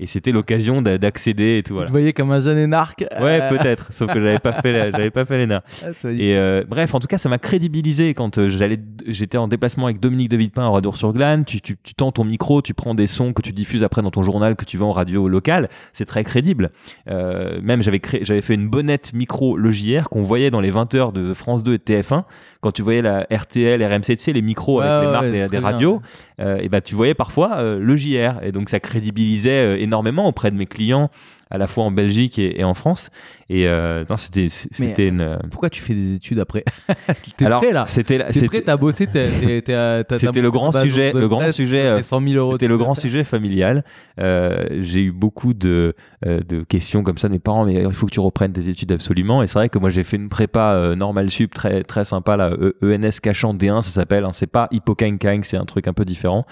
et 0.00 0.06
c'était 0.06 0.30
l'occasion 0.30 0.80
d'accéder 0.80 1.58
et 1.58 1.62
tout. 1.64 1.74
Voilà. 1.74 1.86
Vous 1.86 1.92
voyez 1.92 2.12
comme 2.12 2.30
un 2.30 2.38
jeune 2.38 2.58
énarque. 2.58 3.04
Ouais, 3.20 3.40
euh. 3.42 3.48
peut-être, 3.48 3.92
sauf 3.92 4.12
que 4.12 4.20
j'avais 4.20 4.38
pas 4.38 4.52
fait, 4.52 4.92
j'avais 4.92 5.10
pas 5.10 5.24
fait 5.24 5.38
l'ENA. 5.38 5.64
Ah, 5.82 5.88
et 6.10 6.36
euh, 6.36 6.62
bref, 6.68 6.94
en 6.94 7.00
tout 7.00 7.08
cas, 7.08 7.18
ça 7.18 7.28
m'a 7.28 7.38
crédibilisé 7.38 8.14
quand 8.14 8.38
euh, 8.38 8.48
j'allais, 8.48 8.78
j'étais 9.08 9.38
en 9.38 9.48
déplacement 9.48 9.86
avec 9.86 9.98
Dominique 9.98 10.28
de 10.28 10.36
Villepin 10.36 10.62
à 10.62 10.68
Radio 10.68 10.92
sur 10.92 11.12
Glane. 11.12 11.44
Tu, 11.44 11.60
tu, 11.60 11.76
tu 11.82 11.94
tends 11.94 12.12
ton 12.12 12.22
micro, 12.22 12.62
tu 12.62 12.74
prends 12.74 12.94
des 12.94 13.08
sons 13.08 13.32
que 13.32 13.42
tu 13.42 13.52
diffuses 13.52 13.82
après 13.82 14.00
dans 14.02 14.12
ton 14.12 14.22
journal 14.22 14.54
que 14.54 14.64
tu 14.64 14.76
vends 14.76 14.90
en 14.90 14.92
radio 14.92 15.26
locale. 15.26 15.68
C'est 15.92 16.06
très 16.06 16.22
crédible. 16.22 16.70
même 17.06 17.82
j'avais 17.82 17.98
créé, 17.98 18.20
j'avais 18.24 18.42
fait 18.42 18.54
une 18.54 18.70
bonnette 18.70 19.12
micro 19.14 19.58
JR 19.68 20.08
qu'on 20.08 20.22
voyait 20.22 20.50
dans 20.50 20.60
les 20.60 20.70
20 20.70 20.94
heures 20.94 21.12
de 21.12 21.34
France 21.34 21.64
2 21.64 21.74
et 21.74 21.78
TF1 21.78 22.22
quand 22.60 22.72
tu 22.72 22.82
voyais 22.82 23.02
la 23.02 23.26
RTL, 23.30 23.82
RMC, 23.84 24.02
tu 24.02 24.18
sais, 24.18 24.32
les 24.32 24.42
micros 24.42 24.80
avec 24.80 25.06
les 25.06 25.12
marques 25.12 25.50
des, 25.50 25.58
radios. 25.58 26.00
et 26.38 26.68
ben 26.68 26.80
tu 26.80 26.94
voyais 26.94 27.14
parfois 27.14 27.62
le 27.62 27.96
JR 27.96 28.42
et 28.42 28.52
donc 28.52 28.68
ça 28.68 28.80
crédibilisait 28.80 29.87
énormément 29.88 30.28
auprès 30.28 30.50
de 30.50 30.56
mes 30.56 30.66
clients 30.66 31.10
à 31.50 31.58
la 31.58 31.66
fois 31.66 31.84
en 31.84 31.90
Belgique 31.90 32.38
et, 32.38 32.62
en 32.64 32.74
France. 32.74 33.10
Et 33.50 33.66
euh, 33.66 34.04
c'était 34.16 34.48
c'était 34.50 35.08
une. 35.08 35.22
Euh, 35.22 35.38
pourquoi 35.50 35.70
tu 35.70 35.80
fais 35.80 35.94
des 35.94 36.14
études 36.14 36.38
après 36.38 36.64
Alors 37.40 37.64
là. 37.64 37.84
C'était 37.86 38.18
prêt, 38.18 38.60
t'as 38.60 38.76
bossé, 38.76 39.06
C'était 39.06 40.42
le 40.42 40.50
grand 40.50 40.72
sujet, 40.72 41.12
le 41.12 41.28
grand 41.28 41.50
sujet. 41.50 42.02
100 42.02 42.20
000 42.20 42.34
euros. 42.34 42.52
C'était 42.52 42.68
le 42.68 42.76
grand 42.76 42.94
sujet 42.94 43.24
familial. 43.24 43.84
Euh, 44.20 44.66
j'ai 44.80 45.00
eu 45.00 45.12
beaucoup 45.12 45.54
de 45.54 45.94
de 46.24 46.62
questions 46.64 47.02
comme 47.02 47.18
ça 47.18 47.28
de 47.28 47.32
mes 47.32 47.38
parents. 47.38 47.64
Mais 47.64 47.82
il 47.82 47.92
faut 47.92 48.06
que 48.06 48.12
tu 48.12 48.20
reprennes 48.20 48.52
tes 48.52 48.68
études 48.68 48.92
absolument. 48.92 49.42
Et 49.42 49.46
c'est 49.46 49.58
vrai 49.58 49.68
que 49.68 49.78
moi 49.78 49.90
j'ai 49.90 50.04
fait 50.04 50.16
une 50.16 50.28
prépa 50.28 50.94
normal 50.96 51.30
sup 51.30 51.54
très 51.54 51.82
très 51.82 52.04
sympa 52.04 52.36
là, 52.36 52.50
ENS 52.82 53.20
cachant 53.22 53.54
D1 53.54 53.82
ça 53.82 53.90
s'appelle. 53.90 54.24
Hein, 54.24 54.32
c'est 54.32 54.46
pas 54.46 54.68
Hippocagne 54.70 55.18
c'est 55.42 55.56
un 55.56 55.64
truc 55.64 55.88
un 55.88 55.92
peu 55.92 56.04
différent 56.04 56.44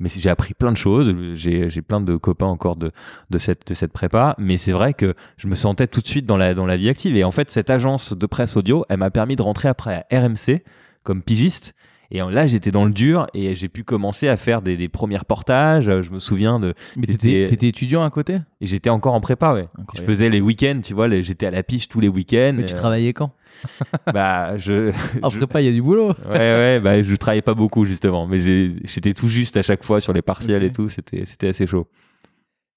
mais 0.00 0.08
j'ai 0.08 0.30
appris 0.30 0.54
plein 0.54 0.72
de 0.72 0.76
choses. 0.76 1.14
J'ai 1.34 1.82
plein 1.82 2.00
de 2.00 2.16
copains 2.16 2.46
encore 2.46 2.76
de, 2.76 2.90
de, 3.28 3.38
cette, 3.38 3.68
de 3.68 3.74
cette 3.74 3.92
prépa, 3.92 4.34
mais 4.40 4.56
c'est 4.56 4.72
vrai 4.72 4.94
que 4.94 5.14
je 5.36 5.46
me 5.46 5.54
sentais 5.54 5.86
tout 5.86 6.00
de 6.00 6.06
suite 6.06 6.26
dans 6.26 6.36
la, 6.36 6.54
dans 6.54 6.66
la 6.66 6.76
vie 6.76 6.88
active. 6.88 7.16
Et 7.16 7.24
en 7.24 7.30
fait, 7.30 7.50
cette 7.50 7.70
agence 7.70 8.12
de 8.12 8.26
presse 8.26 8.56
audio, 8.56 8.84
elle 8.88 8.98
m'a 8.98 9.10
permis 9.10 9.36
de 9.36 9.42
rentrer 9.42 9.68
après 9.68 10.06
à 10.10 10.20
RMC 10.20 10.62
comme 11.02 11.22
pigiste. 11.22 11.74
Et 12.12 12.18
là, 12.18 12.46
j'étais 12.48 12.72
dans 12.72 12.84
le 12.84 12.90
dur 12.90 13.28
et 13.34 13.54
j'ai 13.54 13.68
pu 13.68 13.84
commencer 13.84 14.26
à 14.26 14.36
faire 14.36 14.62
des, 14.62 14.76
des 14.76 14.88
premiers 14.88 15.18
reportages. 15.18 15.84
Je 15.84 16.10
me 16.10 16.18
souviens 16.18 16.58
de. 16.58 16.74
Mais 16.96 17.06
t'étais, 17.06 17.44
étais 17.44 17.68
étudiant 17.68 18.02
à 18.02 18.10
côté? 18.10 18.38
Et 18.60 18.66
j'étais 18.66 18.90
encore 18.90 19.14
en 19.14 19.20
prépa, 19.20 19.54
ouais. 19.54 19.68
Je 19.94 20.02
faisais 20.02 20.28
les 20.28 20.40
week-ends, 20.40 20.80
tu 20.82 20.92
vois. 20.92 21.08
J'étais 21.22 21.46
à 21.46 21.52
la 21.52 21.62
piche 21.62 21.88
tous 21.88 22.00
les 22.00 22.08
week-ends. 22.08 22.54
Mais 22.56 22.66
tu 22.66 22.74
travaillais 22.74 23.12
quand? 23.12 23.30
Bah, 24.12 24.56
je. 24.56 24.90
En 25.22 25.30
prépa, 25.30 25.60
il 25.60 25.66
y 25.66 25.68
a 25.68 25.72
du 25.72 25.82
boulot. 25.82 26.08
ouais, 26.30 26.38
ouais. 26.38 26.80
Bah, 26.80 27.00
je 27.00 27.14
travaillais 27.14 27.42
pas 27.42 27.54
beaucoup 27.54 27.84
justement, 27.84 28.26
mais 28.26 28.40
j'étais 28.40 29.12
tout 29.14 29.28
juste 29.28 29.56
à 29.56 29.62
chaque 29.62 29.84
fois 29.84 30.00
sur 30.00 30.12
les 30.12 30.22
partiels 30.22 30.64
et 30.64 30.72
tout. 30.72 30.88
C'était, 30.88 31.24
c'était 31.26 31.48
assez 31.48 31.66
chaud. 31.66 31.86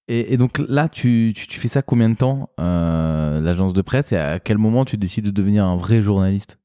Et, 0.10 0.36
donc 0.36 0.62
là, 0.68 0.90
tu, 0.90 1.34
tu, 1.34 1.60
fais 1.60 1.70
ça 1.70 1.82
combien 1.82 2.10
de 2.10 2.16
temps, 2.16 2.50
euh, 2.60 3.40
l'agence 3.40 3.74
de 3.74 3.82
presse, 3.82 4.12
et 4.12 4.18
à 4.18 4.40
quel 4.40 4.58
moment 4.58 4.84
tu 4.84 4.98
décides 4.98 5.26
de 5.26 5.32
devenir 5.32 5.66
un 5.66 5.78
vrai 5.78 6.02
journaliste? 6.02 6.60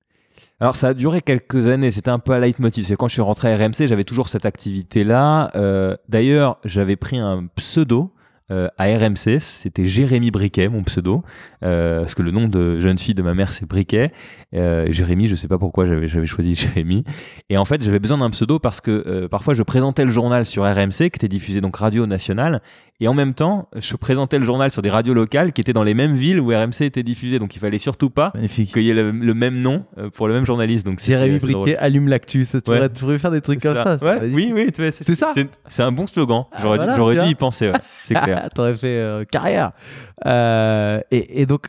Alors 0.61 0.75
ça 0.75 0.89
a 0.89 0.95
duré 0.95 1.23
quelques 1.23 1.69
années, 1.69 1.93
c'était 1.93 2.11
un 2.11 2.19
peu 2.19 2.33
à 2.33 2.41
leitmotiv. 2.41 2.85
C'est 2.85 2.97
quand 2.97 3.07
je 3.07 3.13
suis 3.13 3.23
rentré 3.23 3.53
à 3.53 3.57
RMC, 3.57 3.87
j'avais 3.87 4.03
toujours 4.03 4.29
cette 4.29 4.45
activité-là. 4.45 5.53
Euh, 5.55 5.97
d'ailleurs, 6.09 6.59
j'avais 6.65 6.97
pris 6.97 7.17
un 7.17 7.47
pseudo 7.55 8.13
euh, 8.51 8.67
à 8.77 8.87
RMC. 8.87 9.39
C'était 9.39 9.87
Jérémy 9.87 10.33
Briquet, 10.33 10.69
mon 10.69 10.83
pseudo, 10.83 11.23
parce 11.61 12.17
que 12.17 12.23
le 12.23 12.33
nom 12.33 12.49
de 12.49 12.81
jeune 12.81 12.99
fille 12.99 13.15
de 13.15 13.23
ma 13.23 13.35
mère, 13.35 13.53
c'est 13.53 13.67
Briquet. 13.67 14.11
Jérémy, 14.53 15.29
je 15.29 15.37
sais 15.37 15.47
pas 15.47 15.59
pourquoi 15.59 15.87
j'avais 15.87 16.27
choisi 16.27 16.55
Jérémy. 16.57 17.05
Et 17.51 17.57
en 17.57 17.65
fait, 17.65 17.81
j'avais 17.81 18.01
besoin 18.01 18.19
d'un 18.19 18.31
pseudo 18.31 18.59
parce 18.59 18.81
que 18.81 19.29
parfois 19.29 19.55
je 19.55 19.63
présentais 19.63 20.05
le 20.05 20.11
journal 20.11 20.45
sur 20.45 20.65
RMC, 20.65 20.91
qui 20.91 21.05
était 21.05 21.29
diffusé 21.29 21.61
donc 21.61 21.77
radio 21.77 22.05
nationale, 22.07 22.63
et 23.01 23.07
en 23.09 23.15
même 23.15 23.33
temps, 23.35 23.69
je 23.77 23.95
présentais 23.97 24.39
le 24.39 24.45
journal 24.45 24.71
sur 24.73 24.83
des 24.83 24.91
radios 24.91 25.15
locales 25.15 25.53
qui 25.53 25.61
étaient 25.61 25.73
dans 25.73 25.85
les 25.85 25.95
mêmes 25.95 26.17
villes 26.17 26.41
où 26.41 26.49
RMC 26.49 26.81
était 26.83 27.03
diffusé. 27.05 27.39
Donc 27.39 27.55
il 27.55 27.59
fallait 27.61 27.79
surtout 27.79 28.11
pas 28.11 28.33
qu'il 28.51 28.83
y 28.83 28.91
ait 28.91 28.95
le, 28.95 29.13
le 29.13 29.35
même 29.35 29.61
nom 29.61 29.85
euh, 29.99 30.11
pour 30.11 30.27
le 30.27 30.35
même 30.35 30.45
journaliste. 30.45 30.85
Donc 30.85 30.99
Jérémy 31.01 31.39
drôle. 31.39 31.53
Briquet 31.53 31.77
allume 31.77 32.09
l'actu. 32.09 32.45
Tu 32.45 32.57
Ouais. 32.57 32.61
pourrais- 32.63 32.89
tu 32.91 33.01
pourrais 33.01 33.19
faire 33.19 33.31
des 33.31 33.41
trucs 33.41 33.61
comme 33.63 33.75
ça. 33.75 33.97
Ouais, 34.03 34.19
oui, 34.33 34.53
oui, 34.55 34.69
C'est 34.77 35.15
ça 35.15 35.33
C'est 35.69 35.83
un 35.83 35.93
bon 35.93 36.07
slogan. 36.09 36.45
Ah, 36.53 36.59
J'aurais 36.61 36.79
dû- 36.81 36.85
voilà, 36.99 37.27
y 37.27 37.35
penser. 37.37 37.69
ouais. 37.69 37.77
C'est 38.05 38.15
clair. 38.21 38.49
T'aurais 38.55 38.75
fait 38.75 38.87
euh, 38.99 39.25
carrière. 39.25 39.71
Euh, 40.27 41.01
et, 41.13 41.43
et 41.43 41.47
donc, 41.47 41.69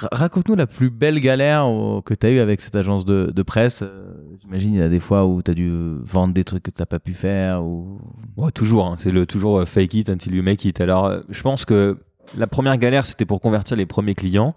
raconte-nous 0.00 0.54
la 0.54 0.66
plus 0.66 0.90
belle 0.90 1.20
galère 1.20 1.66
au- 1.66 2.02
que 2.02 2.14
tu 2.14 2.26
as 2.26 2.30
eue 2.30 2.38
avec 2.40 2.60
cette 2.60 2.76
agence 2.76 3.04
de, 3.04 3.30
de 3.34 3.42
presse. 3.42 3.82
Euh, 3.82 4.12
J'imagine 4.40 4.74
il 4.74 4.80
y 4.80 4.82
a 4.82 4.88
des 4.88 5.00
fois 5.00 5.26
où 5.26 5.42
tu 5.42 5.50
as 5.50 5.54
dû 5.54 5.70
vendre 6.04 6.34
des 6.34 6.44
trucs 6.44 6.62
que 6.62 6.70
tu 6.70 6.84
pas 6.84 6.98
pu 6.98 7.14
faire. 7.14 7.62
Ou... 7.64 8.00
Ouais, 8.36 8.50
toujours, 8.50 8.86
hein, 8.86 8.94
c'est 8.98 9.12
le 9.12 9.26
toujours 9.26 9.58
euh, 9.58 9.66
fake 9.66 9.94
it 9.94 10.08
until 10.10 10.34
you 10.34 10.42
make 10.42 10.64
it. 10.64 10.80
Alors, 10.80 11.06
euh, 11.06 11.20
je 11.28 11.42
pense 11.42 11.64
que 11.64 11.98
la 12.36 12.46
première 12.46 12.76
galère, 12.78 13.04
c'était 13.04 13.26
pour 13.26 13.40
convertir 13.40 13.76
les 13.76 13.86
premiers 13.86 14.14
clients. 14.14 14.54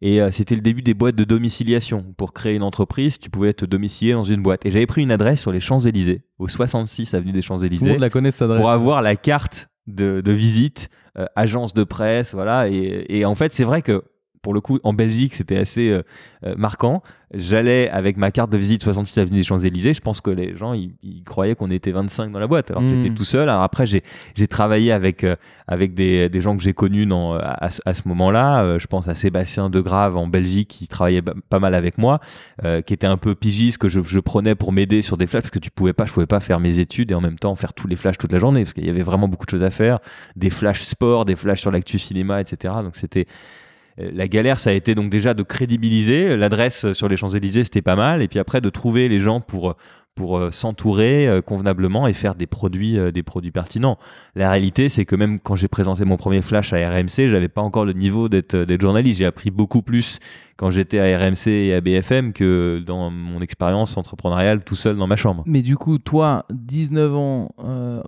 Et 0.00 0.22
euh, 0.22 0.30
c'était 0.30 0.54
le 0.54 0.60
début 0.60 0.80
des 0.82 0.94
boîtes 0.94 1.16
de 1.16 1.24
domiciliation. 1.24 2.04
Pour 2.16 2.32
créer 2.32 2.54
une 2.54 2.62
entreprise, 2.62 3.18
tu 3.18 3.30
pouvais 3.30 3.52
te 3.52 3.64
domicilier 3.64 4.12
dans 4.12 4.22
une 4.24 4.42
boîte. 4.42 4.64
Et 4.64 4.70
j'avais 4.70 4.86
pris 4.86 5.02
une 5.02 5.10
adresse 5.10 5.40
sur 5.40 5.50
les 5.50 5.58
Champs-Élysées, 5.60 6.22
au 6.38 6.46
66 6.46 7.14
avenue 7.14 7.32
des 7.32 7.42
Champs-Élysées, 7.42 7.98
la 7.98 8.08
connaît, 8.08 8.30
cette 8.30 8.42
adresse. 8.42 8.60
pour 8.60 8.70
avoir 8.70 9.02
la 9.02 9.16
carte 9.16 9.68
de, 9.88 10.20
de 10.20 10.30
visite, 10.32 10.88
euh, 11.18 11.26
agence 11.34 11.74
de 11.74 11.82
presse, 11.82 12.32
voilà. 12.32 12.68
Et, 12.68 13.06
et 13.08 13.24
en 13.24 13.34
fait, 13.34 13.52
c'est 13.52 13.64
vrai 13.64 13.82
que 13.82 14.04
pour 14.42 14.54
le 14.54 14.60
coup, 14.60 14.78
en 14.84 14.92
Belgique, 14.92 15.34
c'était 15.34 15.56
assez 15.58 15.90
euh, 15.90 16.02
euh, 16.44 16.54
marquant. 16.56 17.02
J'allais 17.34 17.90
avec 17.90 18.16
ma 18.16 18.30
carte 18.30 18.50
de 18.50 18.56
visite 18.56 18.82
66 18.82 19.20
avenue 19.20 19.36
des 19.36 19.42
Champs-Élysées. 19.42 19.92
Je 19.92 20.00
pense 20.00 20.22
que 20.22 20.30
les 20.30 20.56
gens, 20.56 20.72
ils, 20.72 20.94
ils 21.02 21.22
croyaient 21.24 21.54
qu'on 21.54 21.70
était 21.70 21.90
25 21.90 22.32
dans 22.32 22.38
la 22.38 22.46
boîte. 22.46 22.70
Alors 22.70 22.82
que 22.82 22.88
j'étais 23.02 23.14
tout 23.14 23.24
seul. 23.26 23.48
Alors 23.50 23.62
après, 23.62 23.84
j'ai 23.86 24.02
travaillé 24.48 24.92
avec, 24.92 25.24
euh, 25.24 25.36
avec 25.66 25.92
des, 25.94 26.28
des 26.30 26.40
gens 26.40 26.56
que 26.56 26.62
j'ai 26.62 26.72
connus 26.72 27.04
dans, 27.04 27.34
à, 27.34 27.68
ce- 27.70 27.80
à 27.84 27.92
ce 27.92 28.08
moment-là. 28.08 28.62
Euh, 28.64 28.78
je 28.78 28.86
pense 28.86 29.08
à 29.08 29.14
Sébastien 29.14 29.68
Degrave 29.68 30.16
en 30.16 30.26
Belgique 30.26 30.68
qui 30.68 30.88
travaillait 30.88 31.20
pas 31.50 31.58
mal 31.58 31.74
avec 31.74 31.98
moi, 31.98 32.20
qui 32.86 32.94
était 32.94 33.06
un 33.06 33.18
peu 33.18 33.34
pigiste 33.34 33.76
que 33.78 33.88
je, 33.90 34.00
je 34.02 34.18
prenais 34.20 34.54
pour 34.54 34.72
m'aider 34.72 35.02
sur 35.02 35.16
des 35.18 35.26
flashs 35.26 35.42
parce 35.42 35.50
que 35.50 35.58
tu 35.58 35.70
pouvais 35.70 35.92
pas, 35.92 36.06
je 36.06 36.12
pouvais 36.12 36.26
pas 36.26 36.40
faire 36.40 36.60
mes 36.60 36.78
études 36.78 37.10
et 37.10 37.14
en 37.14 37.20
même 37.20 37.38
temps 37.38 37.54
faire 37.56 37.74
tous 37.74 37.86
les 37.88 37.96
flashs 37.96 38.16
toute 38.18 38.32
la 38.32 38.38
journée 38.38 38.62
parce 38.64 38.72
qu'il 38.72 38.86
y 38.86 38.90
avait 38.90 39.02
vraiment 39.02 39.28
beaucoup 39.28 39.44
de 39.44 39.50
choses 39.50 39.62
à 39.62 39.70
faire. 39.70 39.98
Des 40.36 40.50
flashs 40.50 40.82
sport, 40.84 41.24
des 41.26 41.36
flashs 41.36 41.60
sur 41.60 41.70
l'actu 41.70 41.98
cinéma, 41.98 42.40
etc. 42.40 42.74
Donc 42.82 42.96
c'était 42.96 43.26
la 43.98 44.28
galère, 44.28 44.60
ça 44.60 44.70
a 44.70 44.72
été 44.72 44.94
donc 44.94 45.10
déjà 45.10 45.34
de 45.34 45.42
crédibiliser. 45.42 46.36
L'adresse 46.36 46.92
sur 46.92 47.08
les 47.08 47.16
Champs-Élysées, 47.16 47.64
c'était 47.64 47.82
pas 47.82 47.96
mal. 47.96 48.22
Et 48.22 48.28
puis 48.28 48.38
après, 48.38 48.60
de 48.60 48.70
trouver 48.70 49.08
les 49.08 49.20
gens 49.20 49.40
pour, 49.40 49.76
pour 50.18 50.36
euh, 50.36 50.50
s'entourer 50.50 51.28
euh, 51.28 51.40
convenablement 51.40 52.08
et 52.08 52.12
faire 52.12 52.34
des 52.34 52.48
produits, 52.48 52.98
euh, 52.98 53.12
des 53.12 53.22
produits 53.22 53.52
pertinents. 53.52 53.98
La 54.34 54.50
réalité, 54.50 54.88
c'est 54.88 55.04
que 55.04 55.14
même 55.14 55.38
quand 55.38 55.54
j'ai 55.54 55.68
présenté 55.68 56.04
mon 56.04 56.16
premier 56.16 56.42
flash 56.42 56.72
à 56.72 56.76
RMC, 56.76 57.30
j'avais 57.30 57.46
pas 57.46 57.60
encore 57.60 57.84
le 57.84 57.92
niveau 57.92 58.28
d'être 58.28 58.66
journaliste. 58.80 59.18
J'ai 59.18 59.26
appris 59.26 59.52
beaucoup 59.52 59.80
plus 59.80 60.18
quand 60.56 60.72
j'étais 60.72 60.98
à 60.98 61.16
RMC 61.16 61.46
et 61.46 61.74
à 61.74 61.80
BFM 61.80 62.32
que 62.32 62.82
dans 62.84 63.10
mon 63.10 63.40
expérience 63.40 63.96
entrepreneuriale 63.96 64.64
tout 64.64 64.74
seul 64.74 64.96
dans 64.96 65.06
ma 65.06 65.14
chambre. 65.14 65.44
Mais 65.46 65.62
du 65.62 65.76
coup, 65.76 65.98
toi, 65.98 66.46
19 66.50 67.14
ans, 67.14 67.54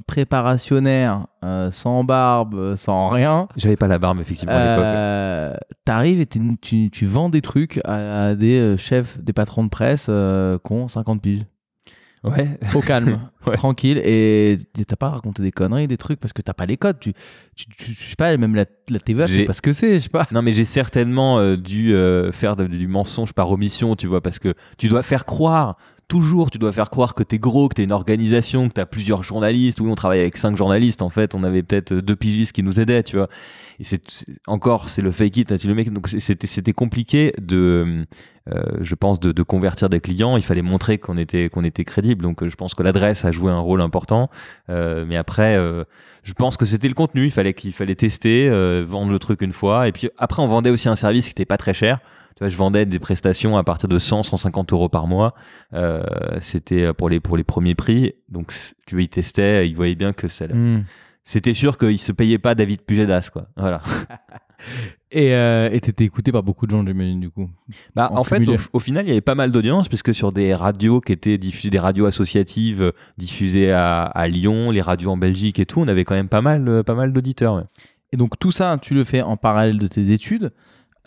préparationnaire, 0.08 1.28
sans 1.70 2.02
barbe, 2.02 2.74
sans 2.74 3.08
rien, 3.08 3.46
J'avais 3.56 3.76
pas 3.76 3.86
la 3.86 4.00
barbe, 4.00 4.20
effectivement, 4.20 4.52
à 4.52 4.76
l'époque. 4.76 5.60
t'arrives 5.84 6.20
et 6.20 6.26
tu, 6.26 6.90
tu 6.90 7.06
vends 7.06 7.28
des 7.28 7.40
trucs 7.40 7.78
à, 7.84 8.30
à 8.30 8.34
des 8.34 8.76
chefs, 8.76 9.22
des 9.22 9.32
patrons 9.32 9.62
de 9.62 9.70
presse 9.70 10.06
qui 10.06 10.72
ont 10.72 10.88
50 10.88 11.22
piges. 11.22 11.44
Ouais. 12.22 12.58
Au 12.74 12.80
calme, 12.80 13.30
Ouais. 13.46 13.54
tranquille. 13.54 13.98
Et 14.04 14.58
t'as 14.86 14.96
pas 14.96 15.08
raconté 15.08 15.42
des 15.42 15.52
conneries, 15.52 15.86
des 15.88 15.96
trucs, 15.96 16.20
parce 16.20 16.32
que 16.34 16.42
t'as 16.42 16.52
pas 16.52 16.66
les 16.66 16.76
codes. 16.76 16.98
Tu, 17.00 17.14
tu, 17.56 17.66
tu- 17.68 17.92
je 17.94 18.10
sais 18.10 18.16
pas, 18.16 18.36
même 18.36 18.54
la, 18.54 18.66
la 18.90 18.98
TVA, 19.00 19.26
je 19.26 19.34
sais 19.36 19.44
pas 19.44 19.54
ce 19.54 19.62
que 19.62 19.72
c'est, 19.72 19.94
je 19.94 20.00
sais 20.00 20.08
pas. 20.10 20.26
Non, 20.30 20.42
mais 20.42 20.52
j'ai 20.52 20.64
certainement 20.64 21.38
euh, 21.38 21.56
dû 21.56 21.94
euh, 21.94 22.30
faire 22.32 22.56
de- 22.56 22.66
du 22.66 22.86
mensonge 22.88 23.32
par 23.32 23.50
omission, 23.50 23.96
tu 23.96 24.06
vois, 24.06 24.20
parce 24.20 24.38
que 24.38 24.52
tu 24.76 24.88
dois 24.88 25.02
faire 25.02 25.24
croire, 25.24 25.76
toujours, 26.08 26.50
tu 26.50 26.58
dois 26.58 26.72
faire 26.72 26.90
croire 26.90 27.14
que 27.14 27.22
t'es 27.22 27.38
gros, 27.38 27.68
que 27.68 27.74
t'es 27.76 27.84
une 27.84 27.92
organisation, 27.92 28.68
que 28.68 28.74
t'as 28.74 28.84
plusieurs 28.84 29.22
journalistes. 29.22 29.80
Oui, 29.80 29.88
on 29.90 29.94
travaille 29.94 30.20
avec 30.20 30.36
cinq 30.36 30.56
journalistes, 30.58 31.00
en 31.00 31.08
fait, 31.08 31.34
on 31.34 31.42
avait 31.44 31.62
peut-être 31.62 31.92
euh, 31.92 32.02
deux 32.02 32.16
pigistes 32.16 32.52
qui 32.52 32.62
nous 32.62 32.78
aidaient, 32.80 33.02
tu 33.02 33.16
vois. 33.16 33.28
Et 33.78 33.84
c'est 33.84 34.02
encore, 34.46 34.90
c'est 34.90 35.00
le 35.02 35.12
fake 35.12 35.36
it, 35.38 35.50
make 35.68 35.86
it. 35.86 35.92
Donc 35.94 36.08
c'était 36.08 36.46
c'était 36.46 36.74
compliqué 36.74 37.32
de, 37.40 38.04
je 38.80 38.94
pense, 38.94 39.20
de, 39.20 39.32
de 39.32 39.42
convertir 39.42 39.88
des 39.88 40.00
clients. 40.00 40.36
Il 40.36 40.42
fallait 40.42 40.62
montrer 40.62 40.98
qu'on 40.98 41.16
était 41.16 41.48
qu'on 41.48 41.64
était 41.64 41.84
crédible. 41.84 42.22
Donc 42.22 42.42
euh, 42.42 42.48
je 42.48 42.56
pense 42.56 42.74
que 42.74 42.82
l'adresse 42.82 43.24
a 43.24 43.32
joué 43.32 43.50
un 43.50 43.58
rôle 43.58 43.80
important. 43.80 44.30
Euh, 44.68 45.04
mais 45.06 45.16
après, 45.16 45.56
euh, 45.56 45.84
je 46.22 46.32
pense 46.32 46.56
que 46.56 46.66
c'était 46.66 46.88
le 46.88 46.94
contenu. 46.94 47.24
Il 47.24 47.30
fallait 47.30 47.54
qu'il 47.54 47.72
fallait 47.72 47.94
tester, 47.94 48.48
euh, 48.48 48.84
vendre 48.86 49.12
le 49.12 49.18
truc 49.18 49.42
une 49.42 49.52
fois. 49.52 49.88
Et 49.88 49.92
puis 49.92 50.08
après, 50.18 50.42
on 50.42 50.46
vendait 50.46 50.70
aussi 50.70 50.88
un 50.88 50.96
service 50.96 51.26
qui 51.26 51.32
était 51.32 51.44
pas 51.44 51.56
très 51.56 51.74
cher. 51.74 52.00
Tu 52.36 52.44
vois, 52.44 52.48
je 52.48 52.56
vendais 52.56 52.86
des 52.86 52.98
prestations 52.98 53.56
à 53.56 53.64
partir 53.64 53.88
de 53.88 53.98
100, 53.98 54.22
150 54.22 54.72
euros 54.72 54.88
par 54.88 55.06
mois. 55.06 55.34
Euh, 55.74 56.02
c'était 56.40 56.92
pour 56.92 57.08
les 57.08 57.20
pour 57.20 57.36
les 57.36 57.44
premiers 57.44 57.74
prix. 57.74 58.14
Donc 58.28 58.52
tu 58.86 58.94
vois, 58.94 59.02
ils 59.02 59.08
testaient, 59.08 59.68
ils 59.68 59.76
voyaient 59.76 59.94
bien 59.94 60.12
que 60.12 60.28
ça. 60.28 60.46
Hmm. 60.46 60.84
C'était 61.24 61.54
sûr 61.54 61.76
qu'ils 61.76 62.00
se 62.00 62.12
payaient 62.12 62.38
pas 62.38 62.54
David 62.54 62.80
Pujadas, 62.82 63.30
quoi. 63.32 63.46
Voilà. 63.56 63.82
Et 65.12 65.34
euh, 65.34 65.70
t'étais 65.80 66.04
écouté 66.04 66.30
par 66.30 66.42
beaucoup 66.44 66.66
de 66.66 66.70
gens, 66.70 66.86
j'imagine, 66.86 67.18
du 67.20 67.30
coup. 67.30 67.48
Bah, 67.96 68.08
En 68.12 68.18
en 68.18 68.24
fait, 68.24 68.38
au, 68.48 68.56
au 68.74 68.78
final, 68.78 69.04
il 69.04 69.08
y 69.08 69.12
avait 69.12 69.20
pas 69.20 69.34
mal 69.34 69.50
d'audience, 69.50 69.88
puisque 69.88 70.14
sur 70.14 70.30
des 70.30 70.54
radios 70.54 71.00
qui 71.00 71.12
étaient 71.12 71.36
diffusées, 71.38 71.70
des 71.70 71.78
radios 71.80 72.06
associatives 72.06 72.82
euh, 72.82 72.92
diffusées 73.18 73.72
à, 73.72 74.02
à 74.04 74.28
Lyon, 74.28 74.70
les 74.70 74.80
radios 74.82 75.10
en 75.10 75.16
Belgique 75.16 75.58
et 75.58 75.66
tout, 75.66 75.80
on 75.80 75.88
avait 75.88 76.04
quand 76.04 76.14
même 76.14 76.28
pas 76.28 76.42
mal, 76.42 76.68
euh, 76.68 76.82
pas 76.84 76.94
mal 76.94 77.12
d'auditeurs. 77.12 77.54
ouais. 77.56 77.64
Et 78.12 78.16
donc 78.16 78.38
tout 78.38 78.52
ça, 78.52 78.76
tu 78.80 78.94
le 78.94 79.02
fais 79.04 79.22
en 79.22 79.36
parallèle 79.36 79.78
de 79.78 79.86
tes 79.88 80.10
études. 80.12 80.52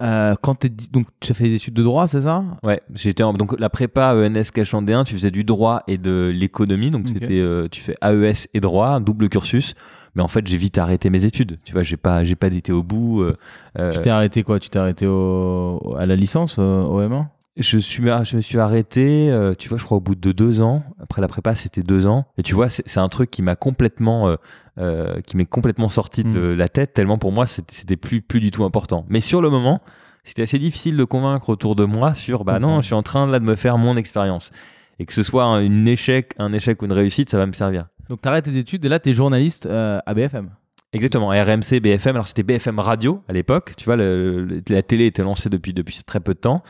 Euh, 0.02 0.36
quand 0.42 0.66
di- 0.66 0.90
donc 0.90 1.06
tu 1.20 1.32
as 1.32 1.36
fait 1.36 1.44
des 1.44 1.56
études 1.56 1.76
de 1.76 1.84
droit, 1.84 2.08
c'est 2.08 2.22
ça? 2.22 2.44
Ouais, 2.64 2.82
j'étais 2.96 3.22
en, 3.24 3.32
donc 3.34 3.58
la 3.60 3.70
prépa 3.70 4.16
ENS 4.16 4.52
Cachandéen, 4.54 5.04
tu 5.04 5.14
faisais 5.14 5.30
du 5.32 5.44
droit 5.44 5.84
et 5.88 5.98
de 6.00 6.32
l'économie, 6.34 6.90
donc 6.90 7.08
c'était 7.08 7.40
euh, 7.40 7.68
tu 7.70 7.80
fais 7.80 7.96
AES 8.02 8.48
et 8.54 8.60
droit, 8.60 9.00
double 9.00 9.30
cursus. 9.30 9.76
Mais 10.16 10.22
en 10.22 10.28
fait, 10.28 10.46
j'ai 10.48 10.58
vite 10.58 10.78
arrêté 10.78 11.10
mes 11.10 11.26
études. 11.26 11.60
Tu 11.66 11.74
vois, 11.74 11.84
j'ai 11.84 11.98
pas 11.98 12.24
j'ai 12.24 12.36
pas 12.36 12.48
été 12.48 12.72
au 12.72 12.84
bout. 12.84 13.22
euh, 13.22 13.36
euh, 13.80 13.92
Tu 13.92 14.02
t'es 14.02 14.10
arrêté 14.10 14.44
quoi? 14.44 14.60
Tu 14.60 14.70
t'es 14.70 14.80
arrêté 14.80 15.08
au, 15.08 15.96
à 15.98 16.06
la 16.06 16.16
licence 16.16 16.58
euh, 16.60 16.84
au 16.84 17.02
M1 17.02 17.26
je 17.56 17.78
suis 17.78 18.02
je 18.24 18.36
me 18.36 18.42
suis 18.42 18.58
arrêté, 18.58 19.30
euh, 19.30 19.54
tu 19.54 19.70
vois, 19.70 19.78
je 19.78 19.84
crois 19.84 19.98
au 19.98 20.02
bout 20.02 20.16
de 20.16 20.32
deux 20.32 20.60
ans. 20.62 20.84
Après 21.00 21.22
la 21.22 21.28
prépa, 21.28 21.54
c'était 21.54 21.84
deux 21.84 22.08
ans. 22.08 22.26
Et 22.40 22.42
tu 22.42 22.56
vois, 22.56 22.68
c'est 22.72 22.98
un 22.98 23.10
truc 23.10 23.30
qui 23.30 23.44
m'a 23.44 23.56
complètement 23.56 24.28
euh, 24.28 24.36
euh, 24.80 25.22
qui 25.22 25.38
m'est 25.38 25.46
complètement 25.46 25.90
sorti 25.90 26.24
de 26.24 26.40
la 26.40 26.68
tête 26.68 26.94
tellement 26.96 27.20
pour 27.20 27.32
moi 27.32 27.46
c'était 27.46 27.96
plus 27.96 28.22
plus 28.24 28.40
du 28.40 28.50
tout 28.50 28.64
important. 28.64 29.06
Mais 29.08 29.22
sur 29.22 29.40
le 29.40 29.52
moment, 29.52 29.82
c'était 30.24 30.42
assez 30.42 30.58
difficile 30.58 30.98
de 30.98 31.04
convaincre 31.04 31.50
autour 31.50 31.76
de 31.76 31.86
moi 31.86 32.16
sur 32.16 32.44
bah 32.44 32.58
non, 32.58 32.78
Mhm. 32.78 32.82
je 32.82 32.86
suis 32.88 32.96
en 32.96 33.04
train 33.04 33.28
là 33.28 33.38
de 33.40 33.46
me 33.46 33.56
faire 33.56 33.78
mon 33.78 33.98
expérience 33.98 34.50
et 34.98 35.06
que 35.06 35.14
ce 35.14 35.22
soit 35.22 35.44
un, 35.44 35.86
échec, 35.86 36.34
un 36.40 36.54
échec 36.54 36.82
ou 36.82 36.86
une 36.86 36.94
réussite, 36.94 37.30
ça 37.30 37.38
va 37.38 37.46
me 37.46 37.54
servir. 37.54 37.86
Donc 38.10 38.22
tu 38.22 38.28
arrêtes 38.28 38.46
tes 38.46 38.58
études 38.58 38.84
et 38.86 38.90
là 38.90 39.00
tu 39.00 39.10
es 39.10 39.14
journaliste 39.14 39.66
euh, 39.66 40.00
à 40.06 40.14
BFM. 40.14 40.50
Exactement, 40.94 41.30
RMC, 41.30 41.80
BFM. 41.82 42.16
Alors 42.16 42.28
c'était 42.28 42.44
BFM 42.44 42.78
Radio 42.78 43.24
à 43.28 43.34
l'époque. 43.34 43.74
Tu 43.78 43.86
vois, 43.86 43.96
la 43.96 44.82
télé 44.84 45.08
était 45.08 45.24
lancée 45.24 45.50
depuis 45.50 45.74
depuis 45.74 46.00
très 46.06 46.20
peu 46.20 46.36
de 46.36 46.40
temps. 46.40 46.64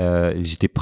Euh, 0.00 0.34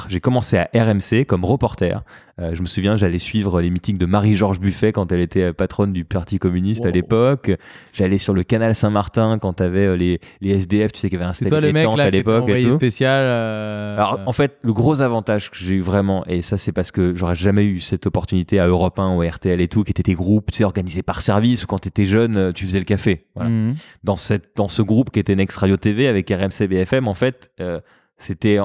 j'ai 0.09 0.19
commencé 0.19 0.57
à 0.57 0.69
RMC 0.73 1.25
comme 1.27 1.45
reporter. 1.45 2.03
Euh, 2.39 2.55
je 2.55 2.61
me 2.61 2.65
souviens, 2.65 2.97
j'allais 2.97 3.19
suivre 3.19 3.61
les 3.61 3.69
meetings 3.69 3.99
de 3.99 4.07
Marie-Georges 4.07 4.59
Buffet 4.59 4.91
quand 4.91 5.11
elle 5.11 5.19
était 5.19 5.43
euh, 5.43 5.53
patronne 5.53 5.93
du 5.93 6.03
Parti 6.03 6.39
communiste 6.39 6.83
à 6.83 6.89
l'époque. 6.89 7.51
J'allais 7.93 8.17
sur 8.17 8.33
le 8.33 8.43
canal 8.43 8.73
Saint-Martin 8.73 9.37
quand 9.39 9.53
t'avais 9.53 9.85
euh, 9.85 9.95
les, 9.95 10.19
les 10.41 10.55
SDF, 10.55 10.93
tu 10.93 10.99
sais 10.99 11.09
qu'il 11.09 11.19
y 11.19 11.21
avait 11.21 11.29
un 11.29 11.61
mec 11.61 11.73
détente 11.73 11.97
là 11.97 12.05
à 12.05 12.09
l'époque 12.09 12.49
spécial. 12.75 13.23
euh, 13.25 13.95
Alors 13.97 14.19
en 14.25 14.33
fait, 14.33 14.57
le 14.63 14.73
gros 14.73 15.01
avantage 15.01 15.51
que 15.51 15.57
j'ai 15.57 15.75
eu 15.75 15.81
vraiment, 15.81 16.25
et 16.25 16.41
ça 16.41 16.57
c'est 16.57 16.71
parce 16.71 16.91
que 16.91 17.15
j'aurais 17.15 17.35
jamais 17.35 17.65
eu 17.65 17.79
cette 17.79 18.07
opportunité 18.07 18.59
à 18.59 18.67
Europe 18.67 18.97
1 18.97 19.15
ou 19.15 19.21
à 19.21 19.27
RTL 19.27 19.61
et 19.61 19.67
tout, 19.67 19.83
qui 19.83 19.91
étaient 19.91 20.03
des 20.03 20.15
groupes, 20.15 20.51
tu 20.51 20.57
sais, 20.57 20.63
organisés 20.63 21.03
par 21.03 21.21
service, 21.21 21.63
ou 21.63 21.67
quand 21.67 21.79
t'étais 21.79 22.05
jeune, 22.05 22.37
euh, 22.37 22.51
tu 22.51 22.65
faisais 22.65 22.79
le 22.79 22.85
café. 22.85 23.27
Voilà 23.35 23.49
mhm. 23.51 23.75
dans, 24.03 24.15
cette, 24.15 24.55
dans 24.55 24.69
ce 24.69 24.81
groupe 24.81 25.11
qui 25.11 25.19
était 25.19 25.35
Next 25.35 25.57
Radio 25.57 25.77
TV 25.77 26.07
avec 26.07 26.29
RMC 26.29 26.67
BFM, 26.67 27.07
en 27.07 27.13
fait, 27.13 27.51
euh, 27.59 27.79
c'était 28.17 28.57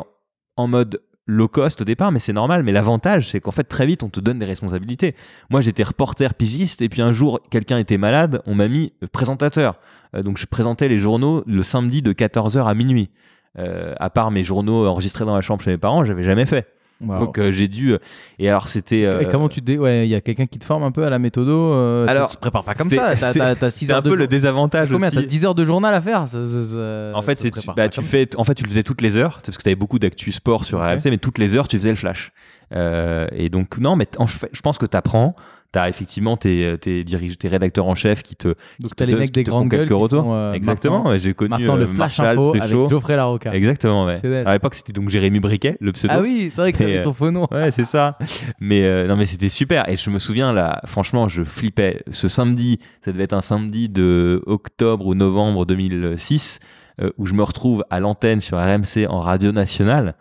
en, 0.59 0.69
mode 0.69 1.01
low 1.27 1.49
cost 1.49 1.83
au 1.83 1.85
départ, 1.85 2.11
mais 2.11 2.19
c'est 2.19 2.33
normal. 2.33 2.63
Mais 2.63 2.73
l'avantage, 2.73 3.31
c'est 3.31 3.41
qu'en 3.41 3.51
fait, 3.51 3.65
très 3.65 3.87
vite, 3.87 4.03
on 4.03 4.09
te 4.09 4.21
donne 4.21 4.39
des 4.39 4.47
responsabilités. 4.47 5.15
Moi, 5.51 5.61
j'étais 5.61 5.83
reporter 5.83 6.35
pigiste, 6.35 6.83
et 6.83 6.89
puis 6.89 7.03
un 7.03 7.13
jour, 7.13 7.41
quelqu'un 7.51 7.79
était 7.79 7.99
malade, 7.99 8.43
on 8.47 8.55
m'a 8.55 8.69
mis 8.69 8.93
présentateur. 9.13 9.79
Euh, 10.15 10.23
donc, 10.23 10.39
je 10.39 10.47
présentais 10.47 10.89
les 10.89 10.99
journaux 10.99 11.43
le 11.47 11.63
samedi 11.63 12.03
de 12.03 12.13
14h 12.13 12.67
à 12.67 12.75
minuit. 12.75 13.11
Euh, 13.59 13.95
à 13.99 14.11
part 14.11 14.31
mes 14.31 14.45
journaux 14.45 14.87
enregistrés 14.87 15.25
dans 15.25 15.35
la 15.35 15.41
chambre 15.41 15.63
chez 15.63 15.71
mes 15.71 15.79
parents, 15.79 16.05
j'avais 16.05 16.25
jamais 16.25 16.47
fait. 16.47 16.69
Wow. 17.01 17.19
Donc 17.21 17.39
euh, 17.39 17.53
j'ai 17.53 17.69
dû. 17.69 17.93
euh, 17.93 17.99
et 18.41 18.49
alors 18.49 18.69
c'était. 18.69 19.05
euh, 19.05 19.21
Et 19.21 19.29
comment 19.29 19.49
tu 19.49 19.61
te 19.61 19.67
dé... 19.67 19.79
Ouais, 19.79 20.07
il 20.07 20.11
y 20.11 20.17
a 20.17 20.21
quelqu'un 20.21 20.47
qui 20.47 20.59
te 20.59 20.65
forme 20.65 20.83
un 20.83 20.91
peu 20.91 21.05
à 21.05 21.11
la 21.11 21.19
méthodo. 21.21 21.73
euh, 21.73 22.05
tu 22.07 22.11
Alors, 22.11 22.31
te 22.31 22.39
prépares 22.39 22.65
pas 22.65 22.75
comme 22.75 22.91
ça. 22.91 23.15
T'as, 23.17 23.71
c'est- 23.71 23.93
un 23.93 24.01
de 24.01 24.11
peu 24.11 24.17
le 24.17 24.27
désavantage 24.27 24.91
Combien 24.91 25.09
T'as 25.11 25.19
aussi. 25.19 25.27
10 25.27 25.45
heures 25.45 25.55
de 25.55 25.65
journal 25.65 25.95
à 25.95 26.01
faire 26.01 26.27
ça- 26.29 26.45
ça- 26.45 26.65
ça- 26.65 27.11
En 27.15 27.23
fait, 27.23 27.37
tu, 27.37 27.51
bah, 27.77 27.89
tu 27.89 28.03
fais, 28.03 28.29
en 28.37 28.43
fait, 28.45 28.55
tu 28.55 28.65
le 28.65 28.69
faisais 28.69 28.83
toutes 28.83 29.01
les 29.01 29.15
heures, 29.17 29.35
c'est 29.43 29.47
parce 29.47 29.59
que 29.59 29.63
tu 29.63 29.69
avais 29.69 29.77
beaucoup 29.77 29.99
d'actu 30.01 30.33
sport 30.33 30.65
sur. 30.65 30.81
RMC, 30.81 31.11
mais 31.11 31.19
toutes 31.19 31.39
les 31.39 31.55
heures, 31.55 31.69
tu 31.69 31.77
faisais 31.79 31.91
le 31.91 31.97
flash. 31.97 32.33
Et 32.73 33.49
donc, 33.49 33.79
non, 33.79 33.95
mais 33.97 34.07
en 34.19 34.27
fait, 34.27 34.49
je 34.53 34.61
pense 34.61 34.79
que 34.79 34.87
tu 34.87 34.97
apprends. 34.97 35.37
Tu 35.71 35.79
as 35.79 35.91
effectivement 35.91 36.39
tes, 36.39 36.77
tes, 36.81 37.05
dirige- 37.05 37.37
tes 37.37 37.49
rédacteurs 37.49 37.87
en 37.87 37.95
chef 37.95 38.23
qui 38.23 38.37
te. 38.37 38.49
Donc 38.49 38.57
qui 38.81 38.89
te 38.89 38.95
t'as 38.95 39.05
les 39.05 39.15
mecs 39.15 39.27
qui 39.27 39.33
des 39.33 39.45
grandes 39.45 39.69
gueules 39.69 39.81
quelques 39.81 39.99
retours. 39.99 40.23
font, 40.23 40.35
euh, 40.35 40.53
Exactement, 40.55 41.19
j'ai 41.19 41.35
connu 41.35 41.63
le 41.63 41.71
euh, 41.71 41.87
flash 41.87 42.19
Marshall, 42.19 42.39
info 42.39 42.55
avec 42.57 42.91
Geoffrey 42.91 43.17
Larocca. 43.17 43.53
Exactement, 43.55 44.07
ouais. 44.07 44.19
À 44.47 44.55
l'époque, 44.55 44.75
c'était 44.75 44.95
donc 44.95 45.11
Jérémy 45.11 45.41
Briquet, 45.41 45.77
le 45.81 45.93
pseudo. 45.93 46.15
Ah 46.17 46.23
oui, 46.23 46.49
c'est 46.51 46.63
vrai 46.63 46.73
que 46.73 46.79
t'avais 46.79 46.99
euh, 46.99 47.05
ton 47.05 47.13
faux 47.13 47.31
nom. 47.31 47.47
Ouais, 47.51 47.71
c'est 47.71 47.85
ça. 47.85 48.17
Mais 48.61 48.83
euh, 48.85 49.07
non, 49.07 49.17
mais 49.17 49.27
c'était 49.27 49.51
super. 49.51 49.87
Et 49.91 49.97
je 49.99 50.09
me 50.09 50.19
souviens 50.19 50.55
là, 50.55 50.81
franchement, 50.87 51.29
je 51.29 51.45
flippais. 51.45 52.03
Ce 52.11 52.29
samedi, 52.29 52.79
ça 53.03 53.13
devait 53.13 53.25
être 53.25 53.35
un 53.35 53.43
samedi 53.43 53.91
de 53.91 54.43
octobre 54.47 55.05
ou 55.07 55.15
novembre 55.15 55.67
2006, 55.67 56.61
euh, 57.03 57.11
où 57.19 57.27
je 57.27 57.35
me 57.35 57.43
retrouve 57.43 57.85
à 57.91 58.01
l'antenne 58.01 58.41
sur 58.41 58.57
RMC 58.59 59.07
en 59.09 59.21
radio 59.21 59.53
nationale 59.53 60.15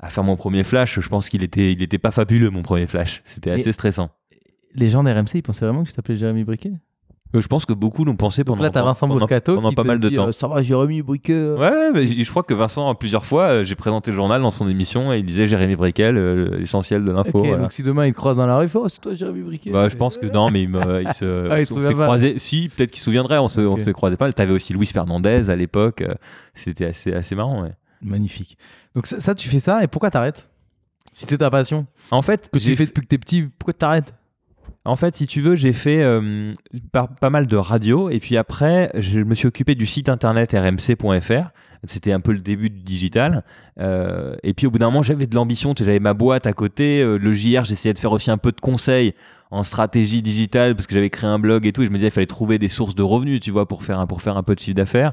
à 0.00 0.10
faire 0.10 0.24
mon 0.24 0.36
premier 0.36 0.64
flash. 0.64 1.00
Je 1.00 1.08
pense 1.08 1.30
qu'il 1.30 1.42
était, 1.42 1.72
il 1.72 1.82
était 1.82 1.96
pas 1.98 2.10
fabuleux 2.10 2.50
mon 2.50 2.60
premier 2.62 2.86
flash. 2.86 3.22
C'était 3.24 3.50
Et- 3.50 3.60
assez 3.60 3.72
stressant. 3.72 4.10
Les 4.74 4.88
gens 4.90 5.02
d'RMC, 5.04 5.34
ils 5.36 5.42
pensaient 5.42 5.64
vraiment 5.64 5.82
que 5.84 5.88
tu 5.88 5.94
t'appelais 5.94 6.16
Jérémy 6.16 6.44
Briquet? 6.44 6.72
Euh, 7.34 7.40
je 7.40 7.48
pense 7.48 7.64
que 7.66 7.72
beaucoup 7.72 8.04
l'ont 8.04 8.14
pensé 8.14 8.44
Donc 8.44 8.56
pendant, 8.56 8.62
là, 8.64 8.70
t'as 8.70 8.82
Vincent 8.82 9.08
pendant- 9.08 9.18
Moscato 9.20 9.56
pendant 9.56 9.70
qui 9.70 9.74
pas 9.74 9.82
mal 9.82 9.98
de 9.98 10.08
temps. 10.08 10.28
euh, 10.28 10.32
ça 10.32 10.46
va, 10.46 10.62
Jérémy 10.62 11.02
Briquet. 11.02 11.34
Ouais, 11.54 11.58
ouais, 11.68 11.90
mais 11.92 12.06
je 12.06 12.30
crois 12.30 12.44
que 12.44 12.54
Vincent, 12.54 12.94
plusieurs 12.94 13.26
fois, 13.26 13.42
euh, 13.46 13.64
j'ai 13.64 13.74
présenté 13.74 14.12
le 14.12 14.16
journal 14.16 14.40
dans 14.40 14.52
son 14.52 14.68
émission 14.68 15.12
et 15.12 15.18
il 15.18 15.24
disait 15.24 15.48
Jérémy 15.48 15.74
Briquel, 15.74 16.16
euh, 16.16 16.58
l'essentiel 16.58 17.04
de 17.04 17.10
l'info. 17.10 17.40
Voilà. 17.42 17.58
donc 17.62 17.72
si 17.72 17.82
demain 17.82 18.06
il 18.06 18.12
te 18.12 18.16
croise 18.16 18.36
dans 18.36 18.46
la 18.46 18.56
rue, 18.58 18.66
il 18.66 18.68
fait 18.68 18.78
Oh, 18.80 18.88
c'est 18.88 19.00
toi 19.00 19.14
Jérémy 19.14 19.42
Briquet? 19.42 19.70
Bah, 19.72 19.88
je 19.88 19.96
pense 19.96 20.16
que 20.16 20.26
non, 20.26 20.50
mais 20.50 20.62
il, 20.62 20.68
me, 20.68 20.78
il 21.02 21.12
se, 21.12 21.48
Ah, 21.50 21.60
il 21.60 21.66
se 21.66 21.74
on 21.74 21.80
croisés. 21.80 22.38
Si, 22.38 22.68
peut-être 22.68 22.90
qu'il 22.92 23.00
se 23.00 23.04
souviendrait, 23.06 23.38
on 23.38 23.48
se, 23.48 23.60
on 23.60 23.72
Ok. 23.74 23.80
se 23.80 23.90
croisait 23.90 24.16
pas. 24.16 24.32
T'avais 24.32 24.52
aussi 24.52 24.72
Luis 24.72 24.86
Fernandez 24.86 25.50
à 25.50 25.56
l'époque. 25.56 26.02
euh, 26.02 26.14
C'était 26.54 26.86
assez, 26.86 27.12
assez 27.12 27.34
marrant. 27.34 27.62
ouais. 27.62 27.72
Magnifique. 28.00 28.56
Donc 28.94 29.06
ça, 29.08 29.18
ça, 29.18 29.34
tu 29.34 29.48
fais 29.48 29.58
ça 29.60 29.82
et 29.82 29.88
pourquoi 29.88 30.10
t'arrêtes? 30.10 30.48
Si 31.12 31.26
c'est 31.28 31.38
ta 31.38 31.50
passion, 31.50 31.86
En 32.12 32.22
fait, 32.22 32.48
que 32.52 32.58
tu 32.60 32.76
fais 32.76 32.86
depuis 32.86 33.00
que 33.02 33.06
t'es 33.08 33.18
petit, 33.18 33.42
pourquoi 33.58 33.72
t'arrêtes? 33.72 34.14
En 34.86 34.96
fait, 34.96 35.16
si 35.16 35.26
tu 35.26 35.40
veux, 35.40 35.56
j'ai 35.56 35.72
fait 35.72 36.02
euh, 36.02 36.54
pas 36.92 37.30
mal 37.30 37.46
de 37.46 37.56
radio 37.56 38.10
et 38.10 38.20
puis 38.20 38.36
après, 38.36 38.90
je 38.94 39.20
me 39.20 39.34
suis 39.34 39.46
occupé 39.48 39.74
du 39.74 39.86
site 39.86 40.10
internet 40.10 40.52
rmc.fr. 40.52 41.50
C'était 41.86 42.12
un 42.12 42.20
peu 42.20 42.32
le 42.32 42.40
début 42.40 42.70
du 42.70 42.80
digital. 42.80 43.44
Euh, 43.80 44.36
et 44.42 44.52
puis 44.54 44.66
au 44.66 44.70
bout 44.70 44.78
d'un 44.78 44.86
moment, 44.86 45.02
j'avais 45.02 45.26
de 45.26 45.34
l'ambition. 45.34 45.74
J'avais 45.76 46.00
ma 46.00 46.14
boîte 46.14 46.46
à 46.46 46.52
côté. 46.52 47.02
euh, 47.02 47.18
le 47.18 47.34
JR, 47.34 47.64
j'essayais 47.64 47.94
de 47.94 47.98
faire 47.98 48.12
aussi 48.12 48.30
un 48.30 48.38
peu 48.38 48.52
de 48.52 48.60
conseils 48.60 49.14
en 49.50 49.64
stratégie 49.64 50.22
digitale 50.22 50.74
parce 50.74 50.86
que 50.86 50.94
j'avais 50.94 51.10
créé 51.10 51.28
un 51.28 51.38
blog 51.38 51.66
et 51.66 51.72
tout. 51.72 51.82
Et 51.82 51.86
je 51.86 51.90
me 51.90 51.96
disais, 51.96 52.08
il 52.08 52.12
fallait 52.12 52.26
trouver 52.26 52.58
des 52.58 52.68
sources 52.68 52.94
de 52.94 53.02
revenus, 53.02 53.40
tu 53.40 53.50
vois, 53.50 53.66
pour 53.66 53.84
faire 53.84 54.06
pour 54.06 54.20
faire 54.20 54.36
un 54.36 54.42
peu 54.42 54.54
de 54.54 54.60
chiffre 54.60 54.76
d'affaires. 54.76 55.12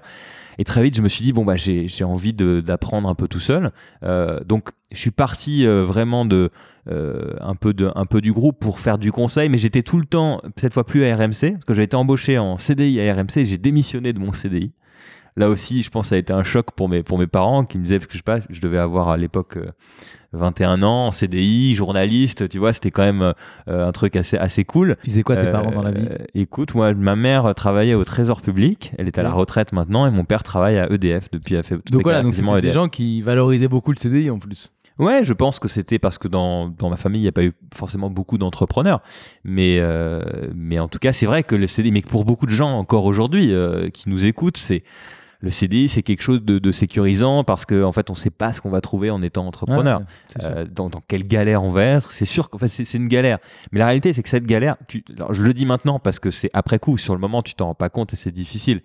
Et 0.58 0.64
très 0.64 0.84
vite, 0.84 0.96
je 0.96 1.02
me 1.02 1.10
suis 1.10 1.24
dit, 1.24 1.34
bon, 1.34 1.46
bah, 1.46 1.56
j'ai 1.56 2.04
envie 2.04 2.34
d'apprendre 2.34 3.10
un 3.10 3.16
peu 3.16 3.28
tout 3.28 3.40
seul. 3.40 3.72
Euh, 4.04 4.40
donc, 4.46 4.70
je 4.92 4.98
suis 4.98 5.12
parti 5.12 5.66
euh, 5.66 5.86
vraiment 5.86 6.26
de, 6.26 6.50
euh, 6.90 7.34
un, 7.40 7.56
peu 7.56 7.74
de, 7.74 7.92
un 7.96 8.06
peu 8.06 8.22
du 8.22 8.34
groupe 8.34 8.60
pour 8.60 8.80
faire 8.80 8.98
du 8.98 9.12
conseil, 9.12 9.50
mais 9.50 9.58
j'étais 9.58 9.84
tout 9.84 9.98
le 9.98 10.06
temps, 10.06 10.42
cette 10.58 10.74
fois 10.74 10.86
plus 10.86 11.06
à 11.06 11.16
RMC, 11.16 11.54
parce 11.54 11.66
que 11.66 11.74
j'avais 11.74 11.86
été 11.86 11.96
embauché 11.96 12.38
en 12.38 12.58
CDI 12.58 13.00
à 13.02 13.14
RMC 13.14 13.46
j'ai 13.46 13.58
démissionné 13.58 14.14
de 14.14 14.20
mon 14.20 14.34
CDI. 14.34 14.72
Là 15.38 15.50
aussi, 15.50 15.82
je 15.82 15.90
pense 15.90 16.06
que 16.06 16.10
ça 16.10 16.16
a 16.16 16.18
été 16.18 16.34
un 16.34 16.44
choc 16.44 16.72
pour 16.76 16.90
mes, 16.90 17.04
pour 17.04 17.18
mes 17.18 17.28
parents 17.28 17.64
qui 17.64 17.78
me 17.78 17.84
disaient, 17.84 18.00
parce 18.00 18.08
que 18.08 18.14
je, 18.14 18.18
sais 18.18 18.24
pas, 18.24 18.40
je 18.50 18.60
devais 18.60 18.78
avoir 18.78 19.10
à 19.10 19.18
l'époque 19.18 19.58
euh, 19.58 19.72
21 20.34 20.84
ans, 20.84 21.08
en 21.08 21.12
CDI, 21.12 21.76
journaliste, 21.76 22.50
tu 22.50 22.58
vois, 22.60 22.74
c'était 22.74 22.92
quand 22.92 23.04
même 23.04 23.22
euh, 23.22 23.88
un 23.88 23.92
truc 23.92 24.16
assez, 24.16 24.38
assez 24.38 24.66
cool. 24.66 24.98
Ils 25.06 25.12
faisaient 25.12 25.24
quoi 25.24 25.36
tes 25.38 25.48
Euh, 25.48 25.52
parents 25.52 25.72
dans 25.72 25.84
la 25.84 25.92
vie? 25.92 26.06
Écoute, 26.36 26.76
moi, 26.76 26.94
ma 26.94 27.16
mère 27.16 27.54
travaillait 27.56 27.94
au 27.94 28.04
Trésor 28.04 28.42
public, 28.42 28.92
elle 28.98 29.08
est 29.08 29.18
à 29.18 29.24
la 29.24 29.32
retraite 29.32 29.72
maintenant, 29.74 30.06
et 30.06 30.12
mon 30.12 30.26
père 30.26 30.44
travaille 30.44 30.78
à 30.78 30.92
EDF 30.92 31.32
depuis, 31.32 31.56
elle 31.56 31.64
fait 31.64 31.78
Donc 31.92 32.04
voilà, 32.04 32.24
donc 32.24 32.36
c'était 32.36 32.52
des 32.52 32.58
EDF. 32.68 32.74
gens 32.74 32.88
qui 32.90 33.22
valorisaient 33.22 33.68
beaucoup 33.70 33.92
le 33.92 33.98
CDI 33.98 34.30
en 34.30 34.40
plus. 34.40 34.70
Ouais, 35.00 35.22
je 35.24 35.34
pense 35.34 35.58
que 35.60 35.68
c'était 35.68 35.98
parce 35.98 36.18
que 36.18 36.28
dans, 36.28 36.68
dans 36.68 36.90
ma 36.90 36.98
famille, 36.98 37.22
il 37.22 37.24
n'y 37.24 37.30
a 37.30 37.32
pas 37.32 37.44
eu 37.46 37.54
forcément 37.74 38.10
beaucoup 38.12 38.38
d'entrepreneurs. 38.38 39.02
Mais, 39.44 39.78
euh, 39.80 40.22
mais 40.54 40.78
en 40.78 40.88
tout 40.90 41.00
cas, 41.00 41.12
c'est 41.14 41.26
vrai 41.26 41.42
que 41.44 41.56
le 41.56 41.66
CDI, 41.66 41.92
mais 41.92 42.02
pour 42.02 42.24
beaucoup 42.26 42.46
de 42.46 42.52
gens 42.52 42.72
encore 42.78 43.06
aujourd'hui 43.06 43.52
euh, 43.54 43.90
qui 43.90 44.10
nous 44.10 44.26
écoutent, 44.26 44.58
c'est 44.58 44.84
le 45.42 45.50
CDI, 45.50 45.90
c'est 45.90 46.04
quelque 46.04 46.22
chose 46.22 46.44
de, 46.44 46.60
de 46.60 46.72
sécurisant 46.72 47.44
parce 47.44 47.66
qu'en 47.66 47.84
en 47.84 47.92
fait, 47.92 48.10
on 48.10 48.14
ne 48.14 48.18
sait 48.18 48.30
pas 48.30 48.54
ce 48.54 48.62
qu'on 48.62 48.70
va 48.70 48.80
trouver 48.80 49.10
en 49.10 49.22
étant 49.22 49.46
entrepreneur. 49.46 50.02
Euh, 50.44 50.66
dans, 50.66 50.90
dans 50.90 51.02
quelle 51.02 51.28
galère 51.28 51.64
on 51.64 51.72
va 51.72 51.84
être, 51.84 52.14
c'est 52.14 52.26
sûr 52.26 52.50
qu'en 52.50 52.60
fait 52.60 52.68
c'est 52.68 52.86
c'est 52.86 52.98
une 52.98 53.08
galère. 53.08 53.40
Mais 53.72 53.80
la 53.80 53.86
réalité 53.86 54.14
c'est 54.14 54.24
que 54.24 54.30
cette 54.30 54.46
galère, 54.46 54.78
tu, 54.88 55.04
alors, 55.16 55.34
je 55.34 55.42
le 55.42 55.54
dis 55.54 55.66
maintenant 55.66 56.00
parce 56.00 56.20
que 56.20 56.30
c'est 56.32 56.52
après 56.54 56.80
coup, 56.80 56.98
sur 56.98 57.16
le 57.16 57.20
moment 57.20 57.42
tu 57.42 57.56
t'en 57.56 57.68
rends 57.68 57.76
pas 57.76 57.90
compte 57.90 58.14
et 58.14 58.16
c'est 58.16 58.32
difficile. 58.32 58.82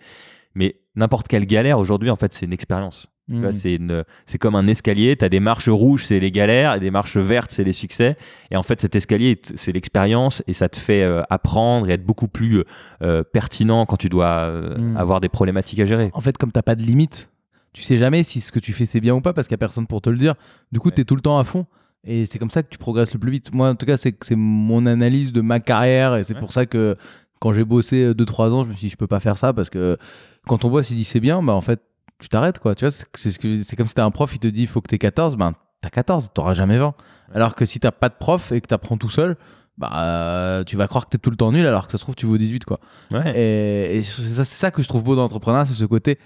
Mais 0.54 0.76
n'importe 0.94 1.28
quelle 1.28 1.44
galère 1.46 1.78
aujourd'hui 1.78 2.10
en 2.10 2.16
fait 2.16 2.32
c'est 2.32 2.46
une 2.46 2.54
expérience. 2.54 3.08
Tu 3.28 3.40
vois, 3.40 3.50
Mm. 3.50 4.04
c'est 4.26 4.38
comme 4.38 4.54
un 4.54 4.68
escalier. 4.68 5.16
Tu 5.16 5.25
as 5.25 5.28
des 5.28 5.40
marches 5.40 5.68
rouges, 5.68 6.04
c'est 6.06 6.21
les 6.21 6.30
galères, 6.30 6.75
et 6.75 6.80
des 6.80 6.92
marches 6.92 7.16
vertes, 7.16 7.50
c'est 7.50 7.64
les 7.64 7.73
succès. 7.73 8.16
Et 8.52 8.56
en 8.56 8.62
fait, 8.62 8.80
cet 8.80 8.95
escalier, 8.95 9.40
c'est 9.56 9.73
l'expérience, 9.73 10.45
et 10.47 10.52
ça 10.52 10.68
te 10.68 10.76
fait 10.78 11.02
euh, 11.02 11.23
apprendre 11.28 11.88
et 11.90 11.95
être 11.95 12.04
beaucoup 12.06 12.28
plus 12.28 12.62
euh, 13.02 13.25
pertinent 13.25 13.85
quand 13.85 13.97
tu 13.97 14.09
dois 14.09 14.42
euh, 14.49 14.78
Mm. 14.78 14.97
avoir 14.97 15.21
des 15.21 15.28
problématiques 15.28 15.80
à 15.80 15.87
gérer. 15.87 16.11
En 16.14 16.21
fait, 16.21 16.38
comme 16.38 16.52
t'as 16.52 16.62
pas 16.62 16.76
de 16.76 16.83
limite, 16.83 17.28
tu 17.73 17.83
sais 17.83 17.99
jamais 17.99 18.23
si 18.23 18.40
ce 18.40 18.52
que 18.52 18.61
tu 18.61 18.73
fais 18.73 18.87
c'est 18.87 19.00
bien 19.00 19.14
ou 19.14 19.21
pas 19.21 19.33
parce 19.33 19.49
qu'il 19.49 19.54
y 19.54 19.56
a 19.56 19.59
personne 19.59 19.87
pour 19.88 20.00
te 20.00 20.09
le 20.09 20.16
dire. 20.18 20.35
Du 20.71 20.78
coup, 20.78 20.88
Ouais. 20.90 20.95
tu 20.95 21.00
es 21.00 21.04
tout 21.04 21.16
le 21.16 21.21
temps 21.21 21.38
à 21.38 21.45
fond. 21.45 21.66
Et 22.04 22.25
c'est 22.26 22.38
comme 22.38 22.50
ça 22.50 22.62
que 22.62 22.68
tu 22.68 22.78
progresses 22.78 23.12
le 23.12 23.18
plus 23.18 23.33
vite. 23.33 23.52
Moi, 23.52 23.68
en 23.71 23.75
tout 23.75 23.85
cas, 23.87 23.97
c'est 23.97 24.14
mon 24.37 24.87
analyse 24.87 25.33
de 25.33 25.40
ma 25.40 25.59
carrière. 25.59 26.14
Et 26.14 26.22
c'est 26.22 26.35
Ouais. 26.35 26.40
pour 26.40 26.53
ça 26.53 26.64
que 26.64 26.96
quand 27.40 27.53
j'ai 27.53 27.64
bossé 27.64 28.14
2-3 28.14 28.53
ans, 28.55 28.62
je 28.62 28.68
me 28.68 28.74
suis 28.74 28.87
dit, 28.87 28.90
je 28.92 28.96
peux 28.96 29.09
pas 29.09 29.18
faire 29.20 29.37
ça 29.37 29.53
parce 29.53 29.68
que 29.68 29.98
quand 30.46 30.59
ton 30.59 30.70
boss 30.70 30.90
il 30.92 30.94
dit 30.96 31.05
c'est 31.05 31.18
bien, 31.20 31.42
bah 31.42 31.53
en 31.55 31.61
fait, 31.61 31.81
tu 32.20 32.29
t'arrêtes 32.29 32.59
quoi. 32.59 32.74
Tu 32.74 32.85
vois, 32.85 32.90
c'est 32.90 33.31
ce 33.31 33.38
que 33.38 33.62
c'est 33.62 33.76
comme 33.76 33.87
si 33.87 33.94
t'as 33.94 34.05
un 34.05 34.11
prof, 34.11 34.33
il 34.35 34.38
te 34.38 34.48
dit 34.48 34.62
il 34.62 34.66
faut 34.66 34.81
que 34.81 34.88
t'aies 34.88 34.98
14, 34.98 35.37
ben 35.37 35.52
t'as 35.81 35.90
14, 35.90 36.31
t'auras 36.35 36.55
jamais 36.55 36.79
20. 36.79 36.94
Alors 37.35 37.55
que 37.55 37.64
si 37.64 37.81
t'as 37.81 37.90
pas 37.90 38.09
de 38.09 38.14
prof 38.18 38.52
et 38.52 38.61
que 38.61 38.66
t'apprends 38.66 38.96
tout 38.96 39.11
seul, 39.11 39.37
bah 39.79 39.90
euh, 39.96 40.64
tu 40.64 40.76
vas 40.76 40.87
croire 40.88 41.05
que 41.07 41.11
t'es 41.11 41.18
tout 41.18 41.31
le 41.31 41.37
temps 41.37 41.52
nul 41.52 41.66
alors 41.66 41.87
que 41.87 41.92
ça 41.92 41.98
se 41.98 42.02
trouve 42.02 42.14
tu 42.14 42.26
vaux 42.26 42.38
18 42.38 42.64
quoi. 42.64 42.81
Ouais. 43.11 43.38
Et, 43.38 43.98
et 43.98 44.02
c'est 44.02 44.22
ça, 44.22 44.44
ça 44.44 44.70
que 44.70 44.83
je 44.83 44.88
trouve 44.88 45.05
beau 45.05 45.16
dans 45.16 45.22
l'entrepreneuriat, 45.22 45.66
c'est 45.66 45.74
ce 45.74 45.85
côté. 45.85 46.18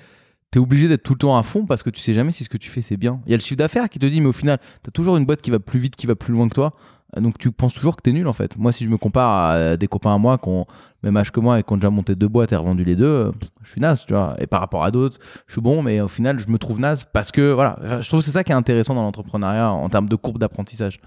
Tu 0.52 0.58
es 0.58 0.62
obligé 0.62 0.88
d'être 0.88 1.02
tout 1.04 1.12
le 1.12 1.18
temps 1.18 1.36
à 1.36 1.42
fond 1.42 1.64
parce 1.64 1.82
que 1.82 1.90
tu 1.90 2.00
sais 2.00 2.12
jamais 2.12 2.32
si 2.32 2.44
ce 2.44 2.48
que 2.48 2.58
tu 2.58 2.70
fais 2.70 2.80
c'est 2.80 2.96
bien. 2.96 3.20
Il 3.26 3.30
y 3.30 3.34
a 3.34 3.36
le 3.36 3.42
chiffre 3.42 3.58
d'affaires 3.58 3.88
qui 3.88 3.98
te 3.98 4.06
dit, 4.06 4.20
mais 4.20 4.28
au 4.28 4.32
final, 4.32 4.58
tu 4.82 4.88
as 4.88 4.90
toujours 4.90 5.16
une 5.16 5.24
boîte 5.24 5.42
qui 5.42 5.50
va 5.50 5.60
plus 5.60 5.78
vite, 5.78 5.94
qui 5.94 6.06
va 6.06 6.16
plus 6.16 6.32
loin 6.32 6.48
que 6.48 6.54
toi. 6.54 6.74
Donc 7.16 7.38
tu 7.38 7.50
penses 7.50 7.74
toujours 7.74 7.96
que 7.96 8.02
tu 8.02 8.10
es 8.10 8.12
nul 8.12 8.28
en 8.28 8.32
fait. 8.32 8.56
Moi, 8.56 8.72
si 8.72 8.84
je 8.84 8.88
me 8.88 8.96
compare 8.96 9.50
à 9.50 9.76
des 9.76 9.88
copains 9.88 10.14
à 10.14 10.18
moi 10.18 10.38
qui 10.38 10.48
ont 10.48 10.66
même 11.02 11.16
âge 11.16 11.30
que 11.30 11.40
moi 11.40 11.58
et 11.58 11.62
qui 11.62 11.72
ont 11.72 11.76
déjà 11.76 11.90
monté 11.90 12.14
deux 12.14 12.28
boîtes 12.28 12.52
et 12.52 12.56
revendu 12.56 12.84
les 12.84 12.96
deux, 12.96 13.04
euh, 13.04 13.32
je 13.62 13.70
suis 13.70 13.80
naze, 13.80 14.04
tu 14.04 14.12
vois. 14.12 14.36
Et 14.38 14.46
par 14.46 14.60
rapport 14.60 14.84
à 14.84 14.90
d'autres, 14.90 15.18
je 15.46 15.52
suis 15.52 15.60
bon, 15.60 15.82
mais 15.82 16.00
au 16.00 16.08
final, 16.08 16.38
je 16.38 16.48
me 16.48 16.58
trouve 16.58 16.80
naze 16.80 17.04
parce 17.04 17.32
que 17.32 17.52
voilà, 17.52 17.78
je 18.00 18.08
trouve 18.08 18.20
que 18.20 18.26
c'est 18.26 18.32
ça 18.32 18.44
qui 18.44 18.52
est 18.52 18.56
intéressant 18.56 18.94
dans 18.94 19.02
l'entrepreneuriat 19.02 19.70
en 19.70 19.88
termes 19.88 20.08
de 20.08 20.16
courbe 20.16 20.38
d'apprentissage. 20.38 21.00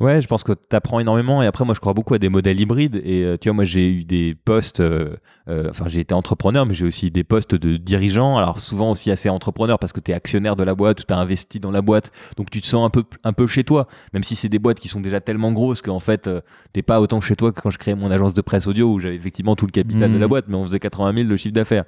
Ouais, 0.00 0.22
je 0.22 0.28
pense 0.28 0.44
que 0.44 0.52
tu 0.52 0.76
apprends 0.76 1.00
énormément. 1.00 1.42
Et 1.42 1.46
après, 1.46 1.64
moi, 1.64 1.74
je 1.74 1.80
crois 1.80 1.92
beaucoup 1.92 2.14
à 2.14 2.18
des 2.20 2.28
modèles 2.28 2.60
hybrides. 2.60 3.02
Et 3.04 3.24
euh, 3.24 3.36
tu 3.36 3.48
vois, 3.48 3.54
moi, 3.54 3.64
j'ai 3.64 3.88
eu 3.90 4.04
des 4.04 4.36
postes. 4.36 4.78
euh, 4.78 5.16
euh, 5.48 5.66
Enfin, 5.70 5.86
j'ai 5.88 5.98
été 5.98 6.14
entrepreneur, 6.14 6.66
mais 6.66 6.74
j'ai 6.74 6.84
aussi 6.86 7.08
eu 7.08 7.10
des 7.10 7.24
postes 7.24 7.56
de 7.56 7.76
dirigeant. 7.76 8.36
Alors, 8.36 8.60
souvent 8.60 8.92
aussi 8.92 9.10
assez 9.10 9.28
entrepreneur 9.28 9.76
parce 9.80 9.92
que 9.92 9.98
tu 9.98 10.12
es 10.12 10.14
actionnaire 10.14 10.54
de 10.54 10.62
la 10.62 10.76
boîte 10.76 11.00
ou 11.00 11.04
tu 11.04 11.12
as 11.12 11.18
investi 11.18 11.58
dans 11.58 11.72
la 11.72 11.82
boîte. 11.82 12.12
Donc, 12.36 12.48
tu 12.48 12.60
te 12.60 12.66
sens 12.66 12.86
un 12.86 12.90
peu, 12.90 13.02
un 13.24 13.32
peu 13.32 13.48
chez 13.48 13.64
toi. 13.64 13.88
Même 14.14 14.22
si 14.22 14.36
c'est 14.36 14.48
des 14.48 14.60
boîtes 14.60 14.78
qui 14.78 14.86
sont 14.86 15.00
déjà 15.00 15.20
tellement 15.20 15.50
grosses 15.50 15.82
qu'en 15.82 15.98
fait, 16.00 16.28
euh, 16.28 16.42
t'es 16.72 16.82
pas 16.82 17.00
autant 17.00 17.20
chez 17.20 17.34
toi 17.34 17.50
que 17.50 17.60
quand 17.60 17.70
je 17.70 17.78
créais 17.78 17.96
mon 17.96 18.12
agence 18.12 18.34
de 18.34 18.40
presse 18.40 18.68
audio 18.68 18.92
où 18.92 19.00
j'avais 19.00 19.16
effectivement 19.16 19.56
tout 19.56 19.66
le 19.66 19.72
capital 19.72 20.12
de 20.12 20.18
la 20.18 20.28
boîte, 20.28 20.44
mais 20.46 20.54
on 20.54 20.64
faisait 20.64 20.78
80 20.78 21.12
000 21.12 21.28
de 21.28 21.36
chiffre 21.36 21.54
d'affaires. 21.54 21.84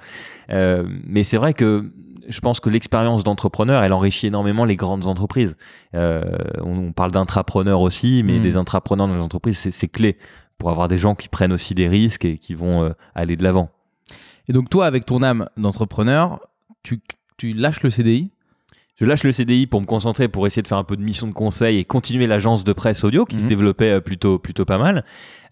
Mais 0.49 1.23
c'est 1.23 1.37
vrai 1.37 1.55
que 1.55 1.93
je 2.29 2.41
pense 2.41 2.61
que 2.61 2.69
l'expérience 2.71 3.25
d'entrepreneur, 3.25 3.83
elle 3.83 3.93
enrichit 3.93 4.27
énormément 4.29 4.65
les 4.65 4.77
grandes 4.77 5.07
entreprises. 5.07 5.57
Euh, 5.95 6.23
on, 6.63 6.77
on 6.89 6.93
parle 6.93 7.11
d'intrapreneurs 7.11 7.81
aussi, 7.81 8.23
mais 8.25 8.39
Mm. 8.39 8.43
des 8.43 8.57
intrapreneurs 8.57 9.09
dans 9.09 9.15
les 9.15 9.21
entreprises, 9.23 9.59
c'est- 9.59 9.89
clé 9.89 10.17
pour 10.59 10.71
avoir 10.71 10.89
des 10.89 10.99
gens 10.99 11.15
qui 11.15 11.29
prennent 11.29 11.53
aussi 11.53 11.75
des 11.75 11.89
risques 11.89 12.25
et 12.25 12.37
qui 12.39 12.55
vont 12.55 12.85
euh, 12.85 12.91
aller 13.15 13.37
de 13.37 13.43
l'avant. 13.43 13.71
Et 14.49 14.53
donc 14.53 14.69
toi, 14.71 14.87
avec 14.87 15.07
ton 15.07 15.23
âme 15.23 15.49
d'entrepreneur, 15.57 16.41
tu, 16.83 17.01
tu 17.39 17.53
lâches 17.53 17.83
le 17.83 17.91
CDI. 17.91 18.31
Je 18.97 19.07
lâche 19.07 19.25
le 19.25 19.33
CDI 19.33 19.67
pour 19.67 19.81
me 19.81 19.87
concentrer, 19.87 20.29
pour 20.29 20.47
essayer 20.47 20.61
de 20.63 20.69
faire 20.69 20.77
un 20.77 20.85
peu 20.85 20.97
de 20.97 21.03
mission 21.03 21.27
de 21.27 21.33
conseil 21.33 21.79
et 21.79 21.85
continuer 21.85 22.27
l'agence 22.27 22.65
de 22.65 22.73
presse 22.75 23.03
audio 23.03 23.25
qui 23.25 23.39
se 23.39 23.47
développait 23.47 23.93
euh, 23.93 24.01
plutôt, 24.03 24.39
plutôt 24.39 24.67
pas 24.67 24.77
mal. 24.77 25.05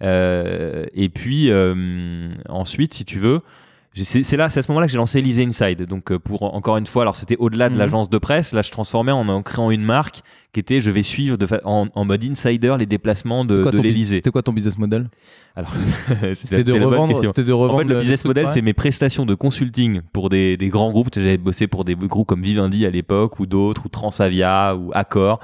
Euh, 0.02 0.84
et 0.92 1.08
puis 1.08 1.50
euh, 1.50 2.30
ensuite, 2.48 2.92
si 2.92 3.04
tu 3.06 3.18
veux, 3.18 3.40
c'est 3.94 4.36
là, 4.36 4.48
c'est 4.48 4.60
à 4.60 4.62
ce 4.62 4.68
moment-là 4.70 4.86
que 4.86 4.92
j'ai 4.92 4.98
lancé 4.98 5.18
Elise 5.18 5.40
Inside. 5.40 5.86
Donc 5.86 6.12
euh, 6.12 6.18
pour 6.18 6.42
encore 6.54 6.76
une 6.76 6.86
fois, 6.86 7.02
alors 7.02 7.16
c'était 7.16 7.36
au-delà 7.38 7.68
de 7.68 7.74
Mhm. 7.74 7.78
l'agence 7.80 8.10
de 8.10 8.18
presse. 8.18 8.52
Là, 8.52 8.62
je 8.62 8.70
transformais 8.70 9.12
en, 9.12 9.28
en 9.28 9.42
créant 9.42 9.70
une 9.70 9.82
marque 9.82 10.20
qui 10.52 10.60
était, 10.60 10.80
je 10.80 10.90
vais 10.90 11.02
suivre 11.02 11.36
de 11.36 11.46
en, 11.64 11.88
en 11.94 12.04
mode 12.04 12.24
insider 12.24 12.74
les 12.78 12.86
déplacements 12.86 13.44
de, 13.44 13.64
de 13.70 13.80
l'Elysée. 13.82 14.16
C'était 14.16 14.30
quoi 14.30 14.42
ton 14.42 14.52
business 14.52 14.78
model? 14.78 15.08
Alors, 15.56 15.72
C'était 16.34 16.62
de 16.64 16.72
bonne 16.72 16.84
revendre. 16.84 17.20
de 17.20 17.28
En 17.28 17.32
fait, 17.78 17.84
le 17.84 17.98
business 18.00 18.24
model, 18.24 18.46
c'est 18.54 18.62
mes 18.62 18.72
prestations 18.74 19.26
de 19.26 19.34
consulting 19.34 20.00
pour 20.12 20.28
des, 20.28 20.56
des 20.56 20.68
grands 20.68 20.90
groupes. 20.92 21.08
J'avais 21.12 21.36
bossé 21.36 21.66
pour 21.66 21.84
des 21.84 21.96
groupes 21.96 22.28
comme 22.28 22.42
Vivendi 22.42 22.86
à 22.86 22.90
l'époque, 22.90 23.40
ou 23.40 23.46
d'autres, 23.46 23.86
ou 23.86 23.88
Transavia, 23.88 24.76
ou 24.76 24.90
Accor. 24.94 25.40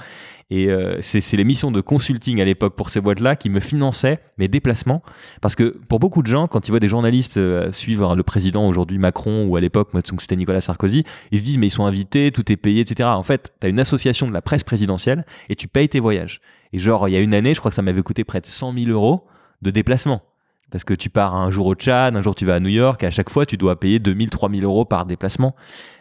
Et 0.55 0.71
euh, 0.71 0.99
c'est 1.01 1.37
les 1.37 1.43
missions 1.43 1.73
de 1.73 1.81
consulting 1.81 2.41
à 2.41 2.45
l'époque 2.45 2.77
pour 2.77 2.89
ces 2.89 3.01
boîtes-là 3.01 3.35
qui 3.35 3.51
me 3.51 3.59
finançaient 3.59 4.21
mes 4.39 4.47
déplacements. 4.47 5.03
Parce 5.41 5.57
que 5.57 5.77
pour 5.89 5.99
beaucoup 5.99 6.23
de 6.23 6.29
gens, 6.29 6.47
quand 6.47 6.69
ils 6.69 6.71
voient 6.71 6.79
des 6.79 6.89
journalistes 6.89 7.39
euh, 7.39 7.73
suivre 7.73 8.15
le 8.15 8.23
président, 8.23 8.65
aujourd'hui 8.69 8.99
Macron, 8.99 9.47
ou 9.47 9.57
à 9.57 9.61
l'époque, 9.61 9.91
c'était 10.21 10.37
Nicolas 10.37 10.61
Sarkozy, 10.61 11.03
ils 11.33 11.41
se 11.41 11.45
disent, 11.45 11.59
mais 11.59 11.67
ils 11.67 11.71
sont 11.71 11.87
invités, 11.87 12.31
tout 12.31 12.53
est 12.53 12.57
payé, 12.57 12.83
etc. 12.83 13.09
En 13.09 13.25
fait, 13.25 13.53
tu 13.61 13.67
as 13.67 13.69
une 13.69 13.81
association 13.81 14.29
de 14.29 14.33
la 14.33 14.43
presse 14.43 14.63
présidentielle 14.63 15.27
et 15.49 15.57
tu 15.57 15.67
payes 15.67 15.89
tes 15.89 15.99
voyages. 15.99 16.41
Et 16.73 16.79
genre, 16.79 17.09
il 17.09 17.13
y 17.13 17.17
a 17.17 17.21
une 17.21 17.35
année, 17.35 17.53
je 17.53 17.59
crois 17.59 17.73
que 17.73 17.75
ça 17.75 17.83
m'avait 17.83 18.03
coûté 18.03 18.23
près 18.23 18.41
de 18.41 18.47
100 18.47 18.75
000 18.75 18.91
euros 18.91 19.27
de 19.61 19.73
déplacement. 19.73 20.23
Parce 20.71 20.85
que 20.85 20.95
tu 20.95 21.11
pars 21.11 21.35
un 21.35 21.51
jour 21.51 21.67
au 21.67 21.75
Tchad, 21.75 22.17
un 22.17 22.23
jour 22.23 22.35
tu 22.35 22.47
vas 22.47 22.55
à 22.55 22.61
New 22.61 22.69
York, 22.69 23.03
et 23.03 23.07
à 23.07 23.11
chaque 23.11 23.31
fois 23.31 23.47
tu 23.47 23.57
dois 23.57 23.79
payer 23.79 23.99
2000, 23.99 24.31
3000 24.31 24.65
euros 24.65 24.85
par 24.85 25.07
déplacement. 25.07 25.55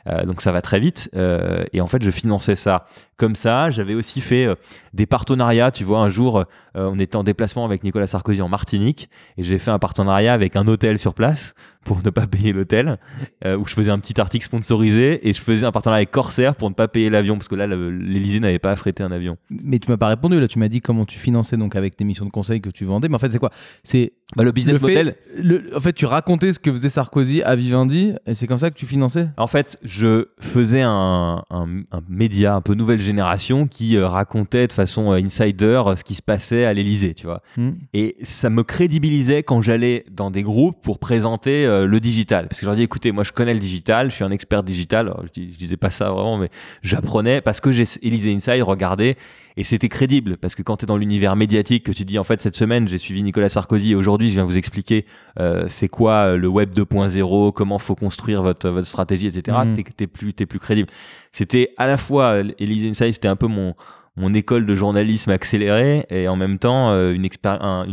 Euh, 0.07 0.25
donc 0.25 0.41
ça 0.41 0.51
va 0.51 0.61
très 0.61 0.79
vite. 0.79 1.09
Euh, 1.15 1.63
et 1.73 1.81
en 1.81 1.87
fait, 1.87 2.03
je 2.03 2.11
finançais 2.11 2.55
ça 2.55 2.87
comme 3.17 3.35
ça. 3.35 3.71
J'avais 3.71 3.93
aussi 3.93 4.21
fait 4.21 4.45
euh, 4.45 4.55
des 4.93 5.05
partenariats. 5.05 5.71
Tu 5.71 5.83
vois, 5.83 5.99
un 5.99 6.09
jour, 6.09 6.43
on 6.75 6.99
était 6.99 7.15
en 7.15 7.23
déplacement 7.23 7.65
avec 7.65 7.83
Nicolas 7.83 8.07
Sarkozy 8.07 8.41
en 8.41 8.49
Martinique, 8.49 9.09
et 9.37 9.43
j'ai 9.43 9.59
fait 9.59 9.71
un 9.71 9.79
partenariat 9.79 10.33
avec 10.33 10.55
un 10.55 10.67
hôtel 10.67 10.97
sur 10.97 11.13
place 11.13 11.53
pour 11.83 12.03
ne 12.03 12.09
pas 12.09 12.27
payer 12.27 12.53
l'hôtel, 12.53 12.97
euh, 13.45 13.57
où 13.57 13.65
je 13.67 13.73
faisais 13.73 13.91
un 13.91 13.99
petit 13.99 14.19
article 14.19 14.45
sponsorisé, 14.45 15.27
et 15.27 15.33
je 15.33 15.41
faisais 15.41 15.65
un 15.65 15.71
partenariat 15.71 15.97
avec 15.99 16.11
Corsair 16.11 16.55
pour 16.55 16.69
ne 16.69 16.75
pas 16.75 16.87
payer 16.87 17.09
l'avion, 17.09 17.35
parce 17.35 17.47
que 17.47 17.55
là, 17.55 17.67
le- 17.67 17.91
l'Élysée 17.91 18.39
n'avait 18.39 18.59
pas 18.59 18.71
affrété 18.71 19.03
un 19.03 19.11
avion. 19.11 19.37
Mais 19.49 19.79
tu 19.79 19.89
m'as 19.91 19.97
pas 19.97 20.07
répondu 20.07 20.39
là. 20.39 20.47
Tu 20.47 20.59
m'as 20.59 20.67
dit 20.69 20.81
comment 20.81 21.05
tu 21.05 21.19
finançais 21.19 21.57
donc 21.57 21.75
avec 21.75 21.95
tes 21.95 22.03
missions 22.03 22.25
de 22.25 22.31
conseil 22.31 22.61
que 22.61 22.69
tu 22.69 22.85
vendais. 22.85 23.09
Mais 23.09 23.15
en 23.15 23.19
fait, 23.19 23.31
c'est 23.31 23.39
quoi? 23.39 23.51
C'est 23.83 24.13
Bah, 24.35 24.43
le 24.43 24.51
business 24.51 24.73
le 24.73 24.79
fait- 24.79 24.85
model, 24.95 25.15
le- 25.37 25.63
en 25.75 25.79
fait, 25.79 25.93
tu 25.93 26.05
racontais 26.05 26.53
ce 26.53 26.59
que 26.59 26.71
faisait 26.71 26.89
Sarkozy 26.89 27.41
à 27.43 27.55
Vivendi 27.55 28.13
et 28.25 28.33
c'est 28.33 28.47
comme 28.47 28.57
ça 28.57 28.69
que 28.71 28.75
tu 28.75 28.85
finançais? 28.85 29.27
En 29.37 29.47
fait, 29.47 29.77
je 29.83 30.27
faisais 30.39 30.81
un, 30.81 31.43
un- 31.49 31.67
un 31.91 32.01
média 32.09 32.55
un 32.55 32.61
peu 32.61 32.73
nouvelle 32.73 33.01
génération 33.01 33.67
qui 33.67 33.97
euh, 33.97 34.07
racontait 34.07 34.67
de 34.67 34.73
façon 34.73 35.11
euh, 35.11 35.17
insider 35.23 35.81
ce 35.95 36.03
qui 36.03 36.15
se 36.15 36.21
passait 36.21 36.65
à 36.65 36.73
l'Élysée, 36.73 37.13
tu 37.13 37.25
vois. 37.25 37.41
Hmm. 37.57 37.71
Et 37.93 38.15
ça 38.23 38.49
me 38.49 38.63
crédibilisait 38.63 39.43
quand 39.43 39.61
j'allais 39.61 40.05
dans 40.11 40.31
des 40.31 40.43
groupes 40.43 40.77
pour 40.81 40.99
présenter 40.99 41.65
euh, 41.73 41.85
le 41.87 41.99
digital. 41.99 42.47
Parce 42.47 42.59
que 42.59 42.65
je 42.65 42.69
leur 42.69 42.75
dis, 42.75 42.83
écoutez, 42.83 43.11
moi 43.11 43.23
je 43.23 43.31
connais 43.31 43.53
le 43.53 43.59
digital, 43.59 44.09
je 44.09 44.15
suis 44.15 44.23
un 44.23 44.31
expert 44.31 44.63
digital. 44.63 45.07
Alors, 45.07 45.23
je, 45.25 45.31
dis- 45.41 45.51
je 45.53 45.57
disais 45.57 45.77
pas 45.77 45.91
ça 45.91 46.09
vraiment, 46.11 46.37
mais 46.37 46.49
j'apprenais 46.81 47.41
parce 47.41 47.59
que 47.59 47.71
j'ai 47.71 47.83
Élysée 48.01 48.33
Inside, 48.33 48.63
regardé, 48.63 49.17
et 49.57 49.63
c'était 49.63 49.89
crédible. 49.89 50.37
Parce 50.37 50.55
que 50.55 50.61
quand 50.63 50.77
tu 50.77 50.85
es 50.85 50.87
dans 50.87 50.97
l'univers 50.97 51.35
médiatique, 51.35 51.83
que 51.83 51.91
tu 51.91 52.05
dis, 52.05 52.17
en 52.17 52.23
fait, 52.23 52.41
cette 52.41 52.55
semaine, 52.55 52.87
j'ai 52.87 52.97
suivi 52.97 53.21
Nicolas 53.23 53.49
Sarkozy 53.49 53.91
et 53.91 53.95
aujourd'hui, 53.95 54.29
je 54.29 54.35
viens 54.35 54.45
vous 54.45 54.57
expliquer 54.57 55.05
euh, 55.39 55.65
c'est 55.69 55.89
quoi 55.89 56.13
euh, 56.13 56.37
le 56.37 56.47
web 56.47 56.71
2.0, 56.73 57.51
comment 57.51 57.79
faut 57.79 57.95
construire 57.95 58.41
votre, 58.43 58.69
votre 58.69 58.87
stratégie, 58.87 59.27
etc. 59.27 59.57
Mhm. 59.65 59.75
T'es, 59.75 59.83
t'es 59.83 60.07
plus, 60.07 60.33
t'es 60.33 60.45
plus 60.45 60.59
crédible. 60.59 60.89
C'était 61.31 61.73
à 61.77 61.87
la 61.87 61.97
fois, 61.97 62.41
Élysée 62.59 62.89
Inside, 62.89 63.13
c'était 63.13 63.27
un 63.27 63.35
peu 63.35 63.47
mon, 63.47 63.75
mon 64.15 64.33
école 64.33 64.65
de 64.65 64.75
journalisme 64.75 65.31
accéléré 65.31 66.05
et 66.09 66.27
en 66.27 66.35
même 66.35 66.59
temps 66.59 66.91
euh, 66.91 67.13
une, 67.13 67.27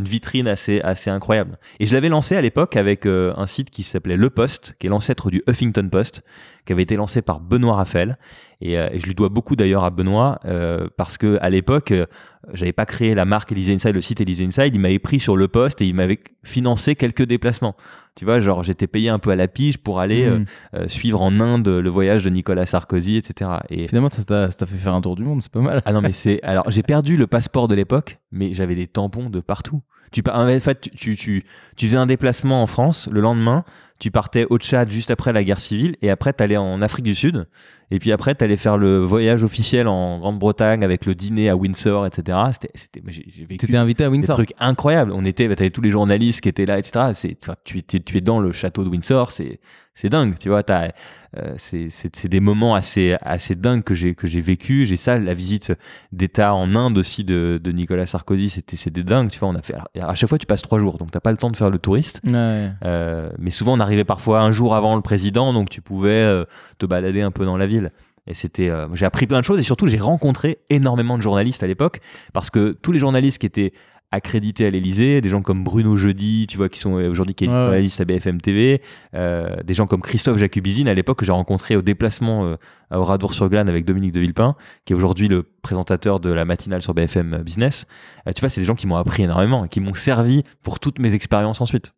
vitrine 0.04 0.48
assez, 0.48 0.80
assez 0.82 1.08
incroyable. 1.08 1.58
Et 1.78 1.86
je 1.86 1.94
l'avais 1.94 2.10
lancé 2.10 2.36
à 2.36 2.40
l'époque 2.40 2.76
avec 2.76 3.06
euh, 3.06 3.32
un 3.36 3.46
site 3.46 3.70
qui 3.70 3.82
s'appelait 3.82 4.16
Le 4.16 4.28
Post, 4.28 4.74
qui 4.78 4.86
est 4.86 4.90
l'ancêtre 4.90 5.30
du 5.30 5.42
Huffington 5.48 5.88
Post, 5.90 6.22
qui 6.70 6.72
avait 6.72 6.84
été 6.84 6.94
lancé 6.94 7.20
par 7.20 7.40
Benoît 7.40 7.74
Raphaël. 7.74 8.16
Et, 8.60 8.78
euh, 8.78 8.88
et 8.92 9.00
je 9.00 9.06
lui 9.06 9.16
dois 9.16 9.28
beaucoup 9.28 9.56
d'ailleurs 9.56 9.82
à 9.82 9.90
Benoît 9.90 10.38
euh, 10.44 10.86
parce 10.96 11.18
que 11.18 11.36
à 11.40 11.50
l'époque, 11.50 11.90
euh, 11.90 12.06
j'avais 12.52 12.72
pas 12.72 12.86
créé 12.86 13.12
la 13.16 13.24
marque 13.24 13.50
Elysée 13.50 13.74
Inside, 13.74 13.92
le 13.92 14.00
site 14.00 14.20
Elysée 14.20 14.44
Inside. 14.44 14.72
Il 14.72 14.78
m'avait 14.80 15.00
pris 15.00 15.18
sur 15.18 15.36
Le 15.36 15.48
Post 15.48 15.82
et 15.82 15.86
il 15.88 15.94
m'avait 15.96 16.20
financé 16.44 16.94
quelques 16.94 17.24
déplacements. 17.24 17.74
Tu 18.14 18.24
vois, 18.24 18.40
genre 18.40 18.62
j'étais 18.62 18.86
payé 18.86 19.08
un 19.08 19.18
peu 19.18 19.30
à 19.30 19.36
la 19.36 19.48
pige 19.48 19.78
pour 19.78 19.98
aller 19.98 20.28
Hmm. 20.30 20.44
euh, 20.74 20.86
suivre 20.86 21.22
en 21.22 21.40
Inde 21.40 21.66
le 21.66 21.90
voyage 21.90 22.22
de 22.22 22.30
Nicolas 22.30 22.66
Sarkozy, 22.66 23.16
etc. 23.16 23.50
Et 23.68 23.88
Finalement, 23.88 24.10
ça 24.10 24.22
t'a 24.24 24.66
fait 24.66 24.76
faire 24.76 24.94
un 24.94 25.00
tour 25.00 25.16
du 25.16 25.24
monde, 25.24 25.42
c'est 25.42 25.50
pas 25.50 25.60
mal. 25.60 25.82
ah 25.84 25.92
non, 25.92 26.02
mais 26.02 26.12
c'est. 26.12 26.40
Alors, 26.44 26.70
j'ai 26.70 26.84
perdu 26.84 27.16
le 27.16 27.26
passeport 27.26 27.66
de 27.66 27.74
l'époque, 27.74 28.20
mais 28.30 28.54
j'avais 28.54 28.76
des 28.76 28.86
tampons 28.86 29.28
de 29.28 29.40
partout. 29.40 29.82
Tu, 30.12 30.22
en 30.32 30.46
fait, 30.60 30.80
tu, 30.82 30.90
tu, 30.90 31.16
tu, 31.16 31.44
tu 31.76 31.86
faisais 31.86 31.96
un 31.96 32.06
déplacement 32.06 32.62
en 32.62 32.66
France, 32.66 33.08
le 33.10 33.20
lendemain, 33.20 33.64
tu 34.00 34.10
partais 34.10 34.46
au 34.50 34.58
Tchad 34.58 34.90
juste 34.90 35.10
après 35.10 35.32
la 35.32 35.44
guerre 35.44 35.60
civile, 35.60 35.96
et 36.02 36.10
après, 36.10 36.32
tu 36.32 36.56
en 36.56 36.82
Afrique 36.82 37.04
du 37.04 37.14
Sud, 37.14 37.46
et 37.90 37.98
puis 37.98 38.12
après, 38.12 38.34
tu 38.34 38.44
allais 38.44 38.56
faire 38.56 38.78
le 38.78 38.98
voyage 38.98 39.42
officiel 39.42 39.88
en 39.88 40.18
Grande-Bretagne 40.18 40.84
avec 40.84 41.06
le 41.06 41.14
dîner 41.14 41.48
à 41.48 41.56
Windsor, 41.56 42.06
etc. 42.06 42.38
C'était. 42.52 42.70
c'était- 42.74 43.02
J'ai 43.08 43.44
vécu 43.44 43.58
T'étais 43.66 43.76
invité 43.76 44.04
à 44.04 44.08
des 44.08 44.12
Windsor. 44.12 44.36
trucs 44.36 44.54
incroyables. 44.58 45.12
On 45.12 45.24
était, 45.24 45.48
t'avais 45.54 45.70
tous 45.70 45.80
les 45.82 45.90
journalistes 45.90 46.40
qui 46.40 46.48
étaient 46.48 46.66
là, 46.66 46.78
etc. 46.78 47.06
C'est, 47.14 47.36
tu, 47.64 47.78
es- 47.78 47.82
tu 48.00 48.16
es 48.16 48.20
dans 48.20 48.40
le 48.40 48.52
château 48.52 48.84
de 48.84 48.88
Windsor, 48.88 49.30
c'est, 49.32 49.60
c'est 49.94 50.08
dingue, 50.08 50.34
tu 50.38 50.48
vois. 50.48 50.62
T'as, 50.62 50.90
euh, 51.36 51.54
c'est, 51.58 51.90
c'est, 51.90 52.14
c'est 52.16 52.28
des 52.28 52.40
moments 52.40 52.74
assez, 52.74 53.16
assez 53.22 53.54
dingues 53.54 53.82
que 53.84 53.94
j'ai, 53.94 54.14
que 54.14 54.26
j'ai 54.26 54.40
vécu. 54.40 54.84
J'ai 54.84 54.96
ça, 54.96 55.18
la 55.18 55.34
visite 55.34 55.72
d'État 56.12 56.54
en 56.54 56.74
Inde 56.74 56.98
aussi 56.98 57.22
de, 57.24 57.60
de 57.62 57.72
Nicolas 57.72 58.06
Sarkozy, 58.06 58.50
c'était, 58.50 58.76
c'est 58.76 58.90
des 58.90 59.02
dingues, 59.04 59.30
tu 59.30 59.38
vois. 59.38 59.48
On 59.48 59.54
a 59.54 59.62
fait, 59.62 59.74
alors, 59.74 60.10
à 60.10 60.14
chaque 60.14 60.28
fois, 60.28 60.38
tu 60.38 60.46
passes 60.46 60.62
trois 60.62 60.78
jours, 60.78 60.96
donc 60.98 61.10
t'as 61.10 61.20
pas 61.20 61.30
le 61.32 61.36
temps 61.36 61.50
de 61.50 61.56
faire 61.56 61.70
le 61.70 61.78
touriste. 61.78 62.20
Ouais. 62.24 62.70
Euh, 62.84 63.30
mais 63.38 63.50
souvent, 63.50 63.74
on 63.76 63.80
arrivait 63.80 64.04
parfois 64.04 64.40
un 64.40 64.52
jour 64.52 64.74
avant 64.74 64.96
le 64.96 65.02
président, 65.02 65.52
donc 65.52 65.68
tu 65.70 65.80
pouvais 65.82 66.10
euh, 66.10 66.44
te 66.78 66.86
balader 66.86 67.20
un 67.22 67.30
peu 67.30 67.44
dans 67.44 67.56
la 67.56 67.66
ville. 67.66 67.79
Et 68.26 68.34
c'était, 68.34 68.68
euh, 68.68 68.86
j'ai 68.94 69.06
appris 69.06 69.26
plein 69.26 69.40
de 69.40 69.44
choses 69.44 69.58
et 69.58 69.62
surtout 69.62 69.86
j'ai 69.86 69.98
rencontré 69.98 70.58
énormément 70.68 71.16
de 71.16 71.22
journalistes 71.22 71.62
à 71.62 71.66
l'époque 71.66 72.00
parce 72.32 72.50
que 72.50 72.72
tous 72.72 72.92
les 72.92 72.98
journalistes 72.98 73.38
qui 73.38 73.46
étaient 73.46 73.72
accrédités 74.12 74.66
à 74.66 74.70
l'Elysée, 74.70 75.20
des 75.20 75.28
gens 75.28 75.40
comme 75.40 75.62
Bruno 75.62 75.96
Jeudi, 75.96 76.46
tu 76.48 76.56
vois, 76.56 76.68
qui 76.68 76.80
sont 76.80 76.98
euh, 76.98 77.08
aujourd'hui 77.08 77.34
qui 77.34 77.44
est 77.44 77.48
ouais. 77.48 77.62
journaliste 77.62 78.00
à 78.00 78.04
BFM 78.04 78.40
TV, 78.40 78.82
euh, 79.14 79.56
des 79.64 79.74
gens 79.74 79.86
comme 79.86 80.02
Christophe 80.02 80.38
Jacubizine 80.38 80.88
à 80.88 80.94
l'époque 80.94 81.20
que 81.20 81.24
j'ai 81.24 81.32
rencontré 81.32 81.76
au 81.76 81.82
déplacement 81.82 82.44
euh, 82.44 82.56
à 82.90 82.98
Oradour-sur-Glane 82.98 83.68
avec 83.68 83.84
Dominique 83.84 84.12
de 84.12 84.20
Villepin, 84.20 84.56
qui 84.84 84.92
est 84.92 84.96
aujourd'hui 84.96 85.28
le 85.28 85.44
présentateur 85.62 86.18
de 86.18 86.32
la 86.32 86.44
matinale 86.44 86.82
sur 86.82 86.92
BFM 86.92 87.42
Business. 87.42 87.86
Euh, 88.26 88.32
tu 88.32 88.40
vois, 88.40 88.48
c'est 88.48 88.60
des 88.60 88.66
gens 88.66 88.74
qui 88.74 88.88
m'ont 88.88 88.96
appris 88.96 89.22
énormément 89.22 89.64
et 89.64 89.68
qui 89.68 89.80
m'ont 89.80 89.94
servi 89.94 90.42
pour 90.64 90.80
toutes 90.80 90.98
mes 90.98 91.14
expériences 91.14 91.60
ensuite. 91.60 91.92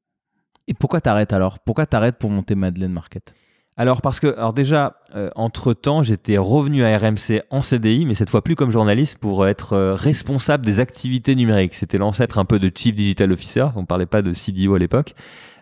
Et 0.69 0.75
pourquoi 0.75 1.01
t'arrêtes 1.01 1.33
alors? 1.33 1.59
Pourquoi 1.61 1.87
t'arrêtes 1.87 2.19
pour 2.19 2.31
monter 2.31 2.55
Madeleine 2.55 2.93
Market 2.93 3.35
Alors 3.79 4.03
parce 4.03 4.21
que, 4.21 4.27
alors 4.37 4.53
déjà, 4.53 4.97
entre 5.35 5.73
temps, 5.73 6.03
j'étais 6.03 6.37
revenu 6.37 6.85
à 6.85 6.97
RMC 6.99 7.43
en 7.51 7.63
CDI, 7.63 8.05
mais 8.05 8.15
cette 8.15 8.29
fois 8.29 8.43
plus 8.45 8.55
comme 8.55 8.71
journaliste 8.71 9.17
pour 9.19 9.47
être 9.47 9.73
euh, 9.73 9.95
responsable 9.95 10.67
des 10.67 10.79
activités 10.79 11.35
numériques. 11.35 11.73
C'était 11.75 11.97
l'ancêtre 11.97 12.39
un 12.39 12.45
peu 12.45 12.59
de 12.59 12.71
Chief 12.75 12.95
Digital 12.95 13.33
Officer. 13.33 13.67
On 13.77 13.87
parlait 13.87 14.05
pas 14.07 14.21
de 14.21 14.35
CDO 14.35 14.75
à 14.75 14.79
l'époque. 14.79 15.15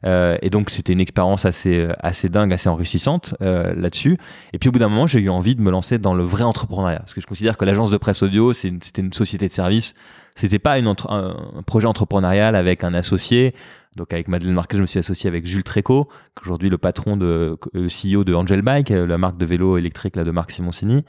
Euh, 0.07 0.37
et 0.43 0.51
donc 0.51 0.71
c'était 0.71 0.93
une 0.95 1.01
expérience 1.01 1.45
assez 1.45 1.87
assez 2.01 2.29
dingue, 2.31 2.53
assez 2.53 2.69
enrichissante 2.69 3.35
euh, 3.43 3.75
là-dessus. 3.77 4.17
Et 4.53 4.59
puis 4.59 4.71
au 4.71 4.73
bout 4.73 4.79
d'un 4.81 4.89
moment, 4.89 5.07
j'ai 5.07 5.21
eu 5.21 5.29
envie 5.29 5.55
de 5.55 5.61
me 5.63 5.71
lancer 5.71 5.99
dans 5.99 6.15
le 6.15 6.25
vrai 6.25 6.43
entrepreneuriat, 6.43 6.99
parce 7.01 7.15
que 7.15 7.21
je 7.21 7.27
considère 7.27 7.57
que 7.57 7.65
l'agence 7.65 7.91
de 7.91 7.97
presse 7.99 8.23
audio, 8.23 8.53
c'est 8.55 8.69
une- 8.69 8.83
c'était 8.83 9.03
une 9.03 9.13
société 9.13 9.47
de 9.47 9.53
service. 9.53 9.95
C'était 10.37 10.59
pas 10.59 10.81
entre- 10.83 11.11
un 11.13 11.37
projet 11.67 11.87
entrepreneurial 11.87 12.57
avec 12.57 12.83
un 12.83 12.95
associé. 12.95 13.55
Donc 13.97 14.13
avec 14.13 14.29
Madeleine 14.29 14.55
Marquet, 14.55 14.77
je 14.77 14.83
me 14.83 14.87
suis 14.87 14.99
associé 14.99 15.29
avec 15.29 15.47
Jules 15.47 15.65
Tréco, 15.65 16.05
qui 16.05 16.43
est 16.43 16.47
aujourd'hui 16.47 16.69
le 16.71 16.79
patron 16.79 17.17
de 17.17 17.59
le 17.75 17.89
CEO 17.89 18.25
de 18.25 18.35
Angel 18.35 18.63
Bike, 18.63 18.91
euh, 18.93 19.07
la 19.07 19.19
marque 19.19 19.37
de 19.37 19.45
vélo 19.45 19.77
électrique 19.79 20.17
là, 20.17 20.25
de 20.25 20.31
Marc 20.31 20.53
Simoncini. 20.53 21.05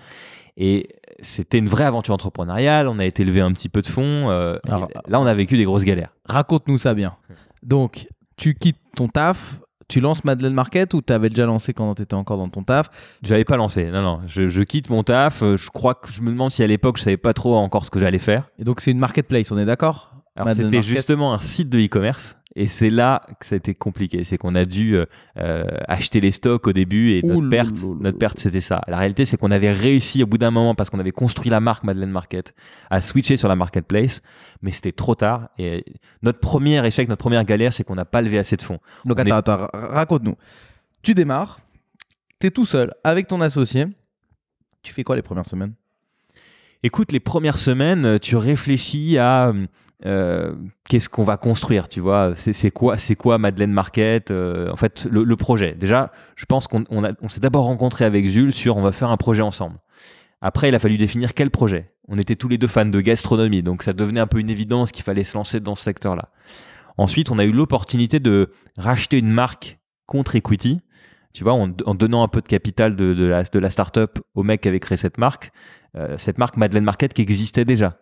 Et 0.57 0.89
c'était 1.19 1.59
une 1.59 1.67
vraie 1.67 1.85
aventure 1.85 2.13
entrepreneuriale. 2.13 2.87
On 2.87 2.99
a 2.99 3.05
été 3.05 3.23
levé 3.23 3.39
un 3.41 3.51
petit 3.53 3.69
peu 3.69 3.81
de 3.81 3.87
fonds. 3.87 4.29
euh, 4.29 4.57
Alors, 4.67 4.89
là, 5.07 5.19
on 5.21 5.25
a 5.25 5.33
vécu 5.33 5.55
des 5.57 5.63
grosses 5.63 5.85
galères. 5.85 6.09
Raconte-nous 6.25 6.77
ça 6.77 6.93
bien. 6.93 7.15
Donc, 7.63 8.07
tu 8.35 8.55
quittes 8.55 8.79
ton 8.95 9.07
taf, 9.07 9.59
tu 9.87 9.99
lances 10.01 10.23
Madeleine 10.25 10.53
Market 10.53 10.93
ou 10.93 11.01
t'avais 11.01 11.29
déjà 11.29 11.45
lancé 11.45 11.73
quand 11.73 11.93
t'étais 11.95 12.15
encore 12.15 12.37
dans 12.37 12.49
ton 12.49 12.63
taf? 12.63 12.89
J'avais 13.21 13.45
pas 13.45 13.57
lancé. 13.57 13.91
Non, 13.91 14.01
non. 14.01 14.21
Je, 14.25 14.49
je 14.49 14.61
quitte 14.63 14.89
mon 14.89 15.03
taf. 15.03 15.41
Euh, 15.43 15.55
Je 15.57 15.69
crois 15.69 15.95
que 15.95 16.11
je 16.11 16.21
me 16.21 16.31
demande 16.31 16.51
si 16.51 16.63
à 16.63 16.67
l'époque, 16.67 16.97
je 16.97 17.03
savais 17.03 17.17
pas 17.17 17.33
trop 17.33 17.55
encore 17.55 17.85
ce 17.85 17.91
que 17.91 17.99
j'allais 17.99 18.19
faire. 18.19 18.49
Et 18.59 18.63
donc, 18.63 18.81
c'est 18.81 18.91
une 18.91 18.99
marketplace, 18.99 19.51
on 19.51 19.57
est 19.57 19.65
d'accord? 19.65 20.11
Alors 20.35 20.53
c'était 20.53 20.81
justement 20.81 21.33
un 21.33 21.39
site 21.39 21.67
de 21.69 21.77
e-commerce 21.77 22.37
et 22.55 22.67
c'est 22.67 22.89
là 22.89 23.21
que 23.39 23.45
ça 23.45 23.55
a 23.55 23.57
été 23.57 23.73
compliqué. 23.73 24.23
C'est 24.23 24.37
qu'on 24.37 24.55
a 24.55 24.65
dû 24.65 24.95
euh, 24.95 25.05
euh, 25.37 25.63
acheter 25.87 26.19
les 26.21 26.31
stocks 26.31 26.67
au 26.67 26.73
début 26.73 27.11
et 27.11 27.21
notre 27.23 27.49
perte, 27.49 27.75
notre 27.99 28.17
perte 28.17 28.39
c'était 28.39 28.61
ça. 28.61 28.81
La 28.87 28.97
réalité 28.97 29.25
c'est 29.25 29.37
qu'on 29.37 29.51
avait 29.51 29.71
réussi 29.71 30.21
au 30.23 30.27
bout 30.27 30.37
d'un 30.37 30.51
moment 30.51 30.75
parce 30.75 30.89
qu'on 30.89 30.99
avait 30.99 31.11
construit 31.11 31.49
la 31.49 31.59
marque 31.59 31.83
Madeleine 31.83 32.11
Market 32.11 32.53
à 32.89 33.01
switcher 33.01 33.37
sur 33.37 33.47
la 33.47 33.55
marketplace, 33.55 34.21
mais 34.61 34.71
c'était 34.71 34.91
trop 34.91 35.15
tard. 35.15 35.49
Et 35.57 35.85
notre 36.23 36.39
premier 36.39 36.85
échec, 36.85 37.07
notre 37.07 37.21
première 37.21 37.45
galère, 37.45 37.73
c'est 37.73 37.83
qu'on 37.83 37.95
n'a 37.95 38.05
pas 38.05 38.21
levé 38.21 38.37
assez 38.37 38.57
de 38.57 38.61
fonds. 38.61 38.79
Donc, 39.05 39.17
On 39.19 39.21
attends, 39.21 39.35
attends, 39.35 39.57
ra- 39.57 39.87
raconte-nous. 39.89 40.35
Tu 41.03 41.13
démarres, 41.13 41.59
t'es 42.39 42.51
tout 42.51 42.65
seul 42.65 42.93
avec 43.03 43.27
ton 43.27 43.41
associé. 43.41 43.85
Tu 44.83 44.93
fais 44.93 45.03
quoi 45.03 45.15
les 45.15 45.21
premières 45.21 45.45
semaines? 45.45 45.73
Écoute, 46.83 47.11
les 47.11 47.19
premières 47.19 47.59
semaines, 47.59 48.05
euh, 48.05 48.17
tu 48.17 48.35
réfléchis 48.35 49.17
à 49.19 49.53
euh, 50.05 50.55
qu'est-ce 50.87 51.09
qu'on 51.09 51.23
va 51.23 51.37
construire, 51.37 51.87
tu 51.87 51.99
vois? 51.99 52.33
C'est 52.35 52.71
quoi, 52.71 52.97
c'est 52.97 53.15
quoi 53.15 53.37
Madeleine 53.37 53.71
Market 53.71 54.31
euh, 54.31 54.71
En 54.71 54.75
fait, 54.75 55.07
le, 55.09 55.35
projet? 55.35 55.73
Déjà, 55.73 56.11
je 56.35 56.45
pense 56.45 56.67
qu'on 56.67 56.85
s'est 57.27 57.39
d'abord 57.39 57.65
rencontré 57.65 58.05
avec 58.05 58.27
Jules 58.27 58.53
sur 58.53 58.77
on 58.77 58.81
va 58.81 58.91
faire 58.91 59.09
un 59.09 59.17
projet 59.17 59.41
ensemble. 59.41 59.77
Après, 60.41 60.69
il 60.69 60.75
a 60.75 60.79
fallu 60.79 60.97
définir 60.97 61.33
quel 61.35 61.51
projet? 61.51 61.93
On 62.07 62.17
était 62.17 62.35
tous 62.35 62.49
les 62.49 62.57
deux 62.57 62.67
fans 62.67 62.85
de 62.85 62.99
gastronomie, 62.99 63.61
donc 63.61 63.83
ça 63.83 63.93
devenait 63.93 64.19
un 64.19 64.27
peu 64.27 64.39
une 64.39 64.49
évidence 64.49 64.91
qu'il 64.91 65.03
fallait 65.03 65.23
se 65.23 65.37
lancer 65.37 65.59
dans 65.59 65.75
ce 65.75 65.83
secteur-là. 65.83 66.29
Ensuite, 66.97 67.29
on 67.29 67.37
a 67.37 67.45
eu 67.45 67.51
l'opportunité 67.51 68.19
de 68.19 68.51
racheter 68.77 69.19
une 69.19 69.29
marque 69.29 69.79
contre 70.07 70.35
equity 70.35 70.81
Tu 71.33 71.43
vois, 71.43 71.53
en, 71.53 71.67
donnant 71.67 72.23
un 72.23 72.27
peu 72.27 72.41
de 72.41 72.47
capital 72.47 72.95
de, 72.95 73.25
la, 73.25 73.43
de 73.43 73.69
startup 73.69 74.19
au 74.33 74.43
mec 74.43 74.61
qui 74.61 74.67
avait 74.67 74.79
créé 74.79 74.97
cette 74.97 75.19
marque, 75.19 75.51
euh, 75.95 76.17
cette 76.17 76.37
marque 76.37 76.57
Madeleine 76.57 76.83
Market 76.83 77.13
qui 77.13 77.21
existait 77.21 77.65
déjà, 77.65 77.99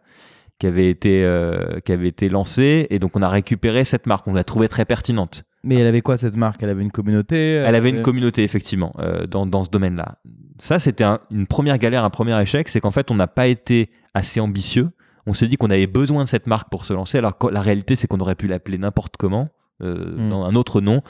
qui 0.60 0.68
avait 0.68 0.90
été, 0.90 1.24
euh, 1.24 1.80
qui 1.86 1.92
avait 1.94 2.08
été 2.10 2.30
lancée, 2.30 2.86
et 2.90 3.00
donc 3.00 3.16
on 3.16 3.22
a 3.22 3.30
récupéré 3.30 3.84
cette 3.86 4.06
marque, 4.06 4.28
on 4.28 4.34
l'a 4.34 4.44
trouvée 4.44 4.68
très 4.68 4.86
pertinente. 4.86 5.44
Mais 5.64 5.76
elle 5.76 5.88
avait 5.88 6.02
quoi 6.02 6.18
cette 6.18 6.36
marque? 6.38 6.62
Elle 6.64 6.70
avait 6.70 6.82
une 6.84 6.92
communauté? 6.92 7.54
Elle 7.66 7.76
avait 7.76 7.90
une 7.90 8.02
communauté, 8.02 8.44
effectivement, 8.44 8.94
euh, 9.00 9.26
dans, 9.26 9.46
dans 9.46 9.64
ce 9.64 9.70
domaine-là. 9.70 10.20
Ça, 10.62 10.80
c'était 10.80 11.04
un- 11.04 11.20
une 11.32 11.48
première 11.48 11.78
galère, 11.78 12.04
un 12.04 12.10
premier 12.10 12.40
échec, 12.42 12.70
c'est 12.70 12.80
qu'en 12.82 12.92
fait, 12.92 13.10
on 13.12 13.16
n'a 13.16 13.28
pas 13.28 13.48
été 13.48 13.90
assez 14.14 14.40
ambitieux. 14.40 14.90
On 15.26 15.34
s'est 15.34 15.48
dit 15.48 15.58
qu'on 15.58 15.70
avait 15.70 15.88
besoin 15.88 16.24
de 16.24 16.30
cette 16.30 16.48
marque 16.48 16.70
pour 16.70 16.86
se 16.86 16.94
lancer, 16.94 17.18
alors 17.18 17.38
que 17.38 17.48
la 17.48 17.62
réalité, 17.62 17.96
c'est 17.96 18.08
qu'on 18.08 18.20
aurait 18.20 18.36
pu 18.36 18.48
l'appeler 18.48 18.78
n'importe 18.78 19.16
comment, 19.18 19.50
euh, 19.82 20.16
Mm. 20.18 20.30
dans 20.30 20.44
un 20.46 20.56
autre 20.56 20.82
nom. 20.82 21.02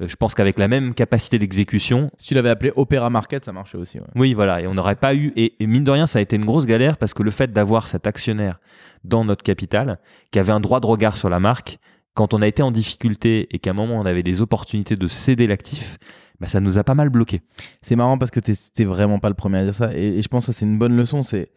Euh, 0.00 0.06
je 0.08 0.14
pense 0.16 0.34
qu'avec 0.34 0.58
la 0.58 0.68
même 0.68 0.94
capacité 0.94 1.38
d'exécution, 1.38 2.10
Si 2.18 2.28
tu 2.28 2.34
l'avais 2.34 2.50
appelé 2.50 2.72
Opera 2.76 3.10
Market, 3.10 3.44
ça 3.44 3.52
marchait 3.52 3.78
aussi. 3.78 3.98
ouais. 3.98 4.06
oui, 4.14 4.34
voilà, 4.34 4.60
et 4.60 4.66
on 4.66 4.74
n'aurait 4.74 4.94
pas 4.96 5.14
eu. 5.14 5.32
Et, 5.36 5.54
et 5.62 5.66
mine 5.66 5.84
de 5.84 5.90
rien, 5.90 6.06
ça 6.06 6.18
a 6.20 6.22
été 6.22 6.36
une 6.36 6.44
grosse 6.44 6.66
galère 6.66 6.96
parce 6.98 7.14
que 7.14 7.22
le 7.22 7.30
fait 7.30 7.52
d'avoir 7.52 7.88
cet 7.88 8.06
actionnaire 8.06 8.60
dans 9.04 9.24
notre 9.24 9.42
capital, 9.42 9.98
qui 10.30 10.38
avait 10.38 10.52
un 10.52 10.60
droit 10.60 10.80
de 10.80 10.86
regard 10.86 11.16
sur 11.16 11.28
la 11.28 11.40
marque, 11.40 11.78
quand 12.14 12.34
on 12.34 12.42
a 12.42 12.46
été 12.46 12.62
en 12.62 12.70
difficulté 12.70 13.48
et 13.50 13.58
qu'à 13.58 13.70
un 13.70 13.74
moment 13.74 13.96
on 14.00 14.06
avait 14.06 14.22
des 14.24 14.40
opportunités 14.40 14.96
de 14.96 15.08
céder 15.08 15.46
l'actif, 15.46 15.98
bah, 16.40 16.46
ça 16.48 16.60
nous 16.60 16.78
a 16.78 16.84
pas 16.84 16.94
mal 16.94 17.08
bloqué. 17.10 17.42
C'est 17.82 17.96
marrant 17.96 18.18
parce 18.18 18.30
que 18.30 18.40
t'es 18.40 18.54
t'es 18.74 18.84
vraiment 18.84 19.18
pas 19.18 19.28
le 19.28 19.34
premier 19.34 19.58
à 19.58 19.64
dire 19.64 19.74
ça. 19.74 19.92
Et, 19.96 20.18
et 20.18 20.22
je 20.22 20.28
pense 20.28 20.46
que 20.46 20.52
ça, 20.52 20.58
c'est 20.58 20.64
une 20.66 20.78
bonne 20.78 20.96
leçon. 20.96 21.22
C'est 21.22 21.50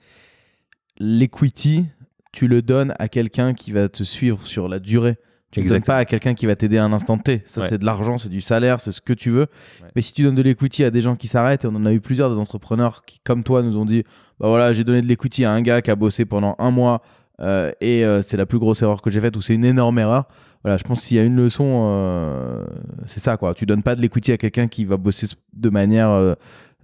l'equity, 0.98 1.86
tu 2.32 2.48
le 2.48 2.62
donnes 2.62 2.94
à 3.00 3.08
quelqu'un 3.08 3.54
qui 3.54 3.72
va 3.72 3.90
te 3.90 4.04
suivre 4.04 4.46
sur 4.46 4.68
la 4.70 4.80
durée. 4.80 5.18
Tu 5.52 5.62
ne 5.62 5.70
donnes 5.70 5.82
pas 5.84 5.98
à 5.98 6.06
quelqu'un 6.06 6.34
qui 6.34 6.46
va 6.46 6.56
t'aider 6.56 6.78
à 6.78 6.86
un 6.86 6.94
instant 6.94 7.18
T. 7.18 7.42
Ça, 7.46 7.62
Ouais. 7.62 7.68
c'est 7.70 7.78
de 7.78 7.86
l'argent, 7.86 8.18
c'est 8.18 8.30
du 8.30 8.42
salaire, 8.42 8.80
c'est 8.80 8.92
ce 8.92 9.02
que 9.02 9.14
tu 9.14 9.30
veux. 9.30 9.48
Ouais. 9.82 9.90
Mais 9.96 10.02
si 10.02 10.14
tu 10.14 10.24
donnes 10.24 10.36
de 10.36 10.42
l'equity 10.42 10.84
à 10.84 10.92
des 10.92 11.02
gens 11.02 11.16
qui 11.16 11.28
s'arrêtent, 11.28 11.66
et 11.66 11.68
on 11.68 11.76
en 11.76 11.86
a 11.86 11.92
eu 11.94 12.00
plusieurs 12.00 12.30
des 12.30 12.38
entrepreneurs 12.40 13.04
qui, 13.06 13.20
comme 13.24 13.44
toi, 13.44 13.62
nous 13.64 13.76
ont 13.78 13.86
dit 13.86 14.04
Bah 14.40 14.48
voilà, 14.48 14.72
j'ai 14.74 14.84
donné 14.84 15.02
de 15.02 15.08
l'equity 15.08 15.44
à 15.46 15.52
un 15.52 15.62
gars 15.62 15.82
qui 15.82 15.92
a 15.92 15.96
bossé 15.96 16.26
pendant 16.26 16.56
un 16.58 16.72
mois 16.72 17.02
euh, 17.42 17.72
et 17.82 18.06
euh, 18.06 18.22
c'est 18.22 18.38
la 18.38 18.46
plus 18.46 18.60
grosse 18.60 18.82
erreur 18.82 19.02
que 19.02 19.10
j'ai 19.10 19.20
faite 19.20 19.36
ou 19.36 19.42
c'est 19.42 19.54
une 19.56 19.66
énorme 19.66 20.00
erreur. 20.00 20.28
Voilà, 20.64 20.78
je 20.78 20.84
pense 20.84 21.02
qu'il 21.02 21.18
y 21.18 21.20
a 21.20 21.24
une 21.24 21.36
leçon, 21.36 21.86
euh, 21.88 22.64
c'est 23.06 23.20
ça 23.20 23.36
quoi. 23.38 23.54
Tu 23.54 23.66
donnes 23.66 23.84
pas 23.84 23.96
de 23.96 24.02
l'equity 24.02 24.32
à 24.32 24.38
quelqu'un 24.38 24.68
qui 24.68 24.86
va 24.86 24.98
bosser 24.98 25.26
de 25.54 25.70
manière 25.70 26.36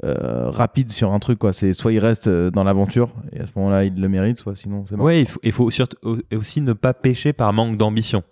rapide 0.04 0.92
sur 0.92 1.14
un 1.14 1.20
truc 1.20 1.40
quoi. 1.40 1.54
C'est 1.54 1.74
soit 1.74 1.94
il 1.94 2.00
reste 2.00 2.28
dans 2.30 2.64
l'aventure 2.64 3.10
et 3.32 3.40
à 3.40 3.46
ce 3.46 3.52
moment-là 3.56 3.86
il 3.86 4.00
le 4.00 4.10
mérite, 4.10 4.38
soit 4.40 4.56
sinon 4.56 4.84
c'est 4.86 4.96
mort. 4.96 5.06
Ouais, 5.06 5.22
il 5.22 5.28
faut, 5.28 5.40
il 5.44 5.52
faut 5.52 5.70
surtout- 5.72 6.18
aussi 6.36 6.62
ne 6.62 6.74
pas 6.74 6.94
pêcher 6.94 7.34
par 7.34 7.54
manque 7.54 7.78
d'ambition. 7.78 8.24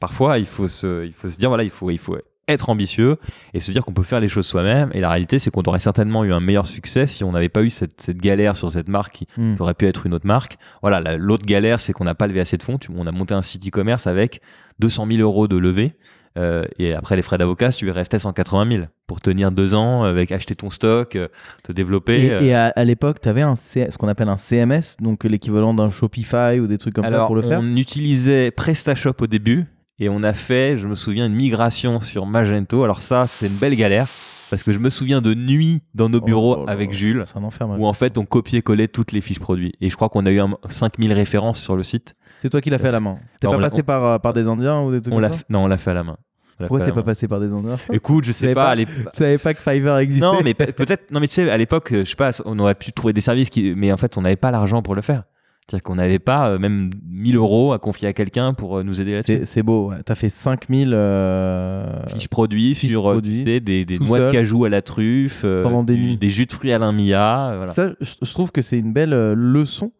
Parfois, 0.00 0.38
il 0.38 0.46
faut 0.46 0.66
se, 0.68 1.04
il 1.06 1.12
faut 1.12 1.28
se 1.28 1.36
dire 1.38 1.48
voilà, 1.50 1.62
il 1.62 1.70
faut, 1.70 1.90
il 1.90 1.98
faut 1.98 2.16
être 2.48 2.68
ambitieux 2.68 3.16
et 3.54 3.60
se 3.60 3.70
dire 3.70 3.84
qu'on 3.84 3.92
peut 3.92 4.02
faire 4.02 4.18
les 4.18 4.28
choses 4.28 4.46
soi-même. 4.46 4.90
Et 4.92 5.00
la 5.00 5.08
réalité, 5.08 5.38
c'est 5.38 5.52
qu'on 5.52 5.62
aurait 5.62 5.78
certainement 5.78 6.24
eu 6.24 6.32
un 6.32 6.40
meilleur 6.40 6.66
succès 6.66 7.06
si 7.06 7.22
on 7.22 7.30
n'avait 7.30 7.48
pas 7.48 7.62
eu 7.62 7.70
cette, 7.70 8.00
cette 8.00 8.16
galère 8.18 8.56
sur 8.56 8.72
cette 8.72 8.88
marque 8.88 9.12
qui, 9.14 9.26
Hmm. 9.36 9.54
aurait 9.60 9.74
pu 9.74 9.86
être 9.86 10.04
une 10.06 10.14
autre 10.14 10.26
marque. 10.26 10.56
Voilà, 10.82 11.00
la- 11.00 11.16
l'autre 11.16 11.46
galère, 11.46 11.80
c'est 11.80 11.92
qu'on 11.92 12.02
n'a 12.04 12.16
pas 12.16 12.26
levé 12.26 12.40
assez 12.40 12.56
de 12.56 12.62
fonds. 12.64 12.78
On 12.96 13.06
a 13.06 13.12
monté 13.12 13.34
un 13.34 13.42
site 13.42 13.64
e-commerce 13.68 14.08
avec 14.08 14.40
200 14.80 15.06
000 15.06 15.20
euros 15.20 15.46
de 15.46 15.56
levée. 15.56 15.92
euh, 16.38 16.62
et 16.78 16.94
après 16.94 17.16
les 17.16 17.22
frais 17.22 17.38
d'avocat, 17.38 17.72
si 17.72 17.78
tu 17.78 17.84
lui 17.86 17.90
restais 17.92 18.20
180 18.20 18.70
000 18.70 18.84
pour 19.08 19.20
tenir 19.20 19.50
deux 19.50 19.74
ans 19.74 20.04
avec 20.04 20.30
acheter 20.30 20.54
ton 20.54 20.70
stock, 20.70 21.16
euh, 21.16 21.26
te 21.64 21.72
développer. 21.72 22.24
Et, 22.26 22.30
euh. 22.32 22.40
et 22.40 22.54
à, 22.54 22.66
à 22.68 22.84
l'époque, 22.84 23.20
tu 23.20 23.28
avais 23.28 23.42
un 23.42 23.56
C- 23.56 23.88
ce 23.90 23.98
qu'on 23.98 24.06
appelle 24.06 24.28
un 24.28 24.36
CMS, 24.38 24.96
donc 25.00 25.24
l'équivalent 25.24 25.74
d'un 25.74 25.90
Shopify 25.90 26.60
ou 26.60 26.68
des 26.68 26.78
trucs 26.78 26.94
comme 26.94 27.04
ça 27.04 27.26
pour 27.26 27.34
le 27.34 27.42
faire. 27.42 27.58
on 27.60 27.74
utilisait 27.76 28.52
PrestaShop 28.52 29.14
au 29.20 29.26
début 29.26 29.66
et 30.00 30.08
on 30.08 30.22
a 30.24 30.32
fait, 30.32 30.76
je 30.78 30.86
me 30.88 30.96
souviens, 30.96 31.26
une 31.26 31.34
migration 31.34 32.00
sur 32.00 32.26
Magento. 32.26 32.82
Alors 32.82 33.00
ça, 33.02 33.26
c'est 33.26 33.46
une 33.46 33.56
belle 33.58 33.74
galère 33.76 34.08
parce 34.50 34.64
que 34.64 34.72
je 34.72 34.78
me 34.80 34.90
souviens 34.90 35.20
de 35.22 35.32
nuits 35.34 35.82
dans 35.94 36.08
nos 36.08 36.18
Oh 36.18 36.24
bureaux 36.24 36.64
avec 36.68 36.92
Jules 36.92 37.22
C'est 37.26 37.38
un 37.38 37.44
enfer. 37.44 37.68
où 37.78 37.86
en 37.86 37.92
fait 37.92 38.18
on 38.18 38.24
copiait-collait 38.24 38.88
toutes 38.88 39.12
les 39.12 39.20
fiches 39.20 39.38
produits. 39.38 39.72
Et 39.80 39.88
je 39.90 39.94
crois 39.96 40.08
qu'on 40.08 40.26
a 40.26 40.30
eu 40.32 40.40
un- 40.40 40.56
5000 40.68 41.12
références 41.12 41.60
sur 41.60 41.76
le 41.76 41.82
site. 41.84 42.16
C'est 42.40 42.50
toi 42.50 42.60
qui 42.60 42.70
l'as 42.70 42.78
fait 42.78 42.88
à 42.88 42.92
la 42.92 43.00
main. 43.00 43.18
T'es 43.40 43.46
pas 43.46 43.54
on 43.56 43.60
passé 43.60 43.82
par, 43.84 44.04
euh, 44.04 44.18
par 44.18 44.32
des 44.32 44.46
Indiens 44.46 44.80
ou 44.80 44.90
des 44.90 45.00
trucs 45.00 45.12
On 45.12 45.18
comme 45.18 45.22
l'a 45.22 45.32
ça 45.32 45.42
non, 45.50 45.64
on 45.64 45.66
l'a 45.68 45.78
fait 45.78 45.90
à 45.90 45.94
la 45.94 46.02
main. 46.04 46.16
Pourquoi 46.58 46.80
t'es 46.80 46.92
pas 46.92 47.02
passé 47.02 47.26
par 47.28 47.40
des 47.40 47.46
Indiens 47.46 47.76
Écoute, 47.92 48.24
je 48.24 48.32
sais 48.32 48.52
pas. 48.54 48.74
pas 48.76 48.84
Tu 48.84 48.86
savais 49.14 49.38
pas 49.38 49.54
que 49.54 49.60
Fiverr 49.60 49.96
existait 49.98 50.24
non, 50.26 50.40
mais 50.44 50.52
pe- 50.54 50.72
peut-être. 50.72 51.10
Non, 51.10 51.18
mais 51.20 51.26
tu 51.28 51.34
sais, 51.34 51.48
à 51.50 51.56
l'époque, 51.56 51.88
je 51.92 52.04
sais 52.04 52.16
pas, 52.16 52.32
on 52.44 52.58
aurait 52.58 52.74
pu 52.74 52.92
trouver 52.92 53.12
des 53.14 53.22
services 53.22 53.48
qui, 53.48 53.72
mais 53.74 53.90
en 53.92 53.96
fait, 53.96 54.18
on 54.18 54.22
n'avait 54.22 54.36
pas 54.36 54.50
l'argent 54.50 54.82
pour 54.82 54.94
le 54.94 55.00
faire. 55.00 55.22
C'est-à-dire 55.70 55.84
qu'on 55.84 55.94
n'avait 55.94 56.18
pas 56.18 56.50
euh, 56.50 56.58
même 56.58 56.90
1000 57.08 57.36
euros 57.36 57.72
à 57.72 57.78
confier 57.78 58.08
à 58.08 58.12
quelqu'un 58.12 58.54
pour 58.54 58.78
euh, 58.78 58.82
nous 58.82 59.00
aider 59.00 59.12
là-dessus. 59.14 59.42
C'est 59.44 59.62
beau. 59.62 59.90
ouais. 59.90 59.98
T'as 60.04 60.16
fait 60.16 60.28
5000 60.28 60.90
euh, 60.92 62.06
fiches 62.08 62.26
produits 62.28 62.74
fiches 62.74 62.90
sur 62.90 63.08
euh, 63.08 63.12
produits, 63.12 63.44
tu 63.44 63.50
sais, 63.50 63.60
des, 63.60 63.84
des 63.84 63.98
noix 64.00 64.18
seul, 64.18 64.26
de 64.28 64.32
cajou 64.32 64.64
à 64.64 64.68
la 64.68 64.82
truffe, 64.82 65.42
pendant 65.42 65.84
des 65.84 65.94
du- 65.94 66.02
nuits. 66.02 66.16
des 66.16 66.30
jus 66.30 66.46
de 66.46 66.52
fruits 66.52 66.72
à 66.72 66.78
l'Inmia. 66.78 67.50
euh, 67.50 67.56
voilà. 67.58 67.72
Ça, 67.72 67.90
je, 68.00 68.32
trouve 68.32 68.50
que 68.50 68.62
c'est 68.62 68.78
une 68.78 68.92
belle 68.92 69.10
leçon 69.34 69.92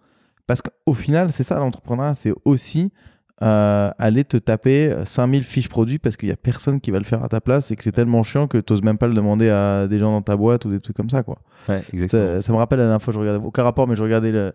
parce 0.49 0.61
qu'au 0.63 0.95
final, 0.95 1.31
c'est 1.33 1.45
ça 1.45 1.59
l'entrepreneuriat, 1.61 2.15
c'est 2.15 2.33
aussi 2.45 2.91
aller 3.43 4.25
te 4.25 4.37
taper 4.37 4.95
5000 5.05 5.45
fiches 5.45 5.69
produits 5.69 5.99
parce 5.99 6.17
qu'il 6.17 6.29
y 6.29 6.33
a 6.33 6.37
personne 6.37 6.79
qui 6.81 6.91
va 6.91 6.99
le 6.99 7.05
faire 7.05 7.25
à 7.25 7.29
ta 7.29 7.41
place 7.41 7.71
et 7.71 7.77
que 7.77 7.83
c'est 7.83 7.93
tellement 7.93 8.23
chiant 8.23 8.47
que 8.49 8.59
tu 8.59 8.75
même 8.83 8.99
pas 8.99 9.07
le 9.07 9.15
demander 9.15 9.49
à 9.49 9.87
des 9.89 9.99
gens 9.99 10.13
dans 10.13 10.21
ta 10.23 10.37
boîte 10.37 10.65
ou 10.67 10.71
des 10.71 10.81
trucs 10.81 10.97
comme 10.97 11.09
ça 11.09 11.23
quoi. 11.23 11.39
Ouais. 11.69 11.83
Ça, 12.09 12.43
ça 12.43 12.53
me 12.53 12.59
rappelle 12.59 12.79
la 12.81 12.85
dernière 12.85 13.01
fois, 13.03 13.15
je 13.15 13.19
regardais 13.19 13.43
aucun 13.45 13.63
rapport, 13.63 13.87
mais 13.89 13.97
je 13.97 14.03
regardais 14.03 14.31
le- 14.33 14.53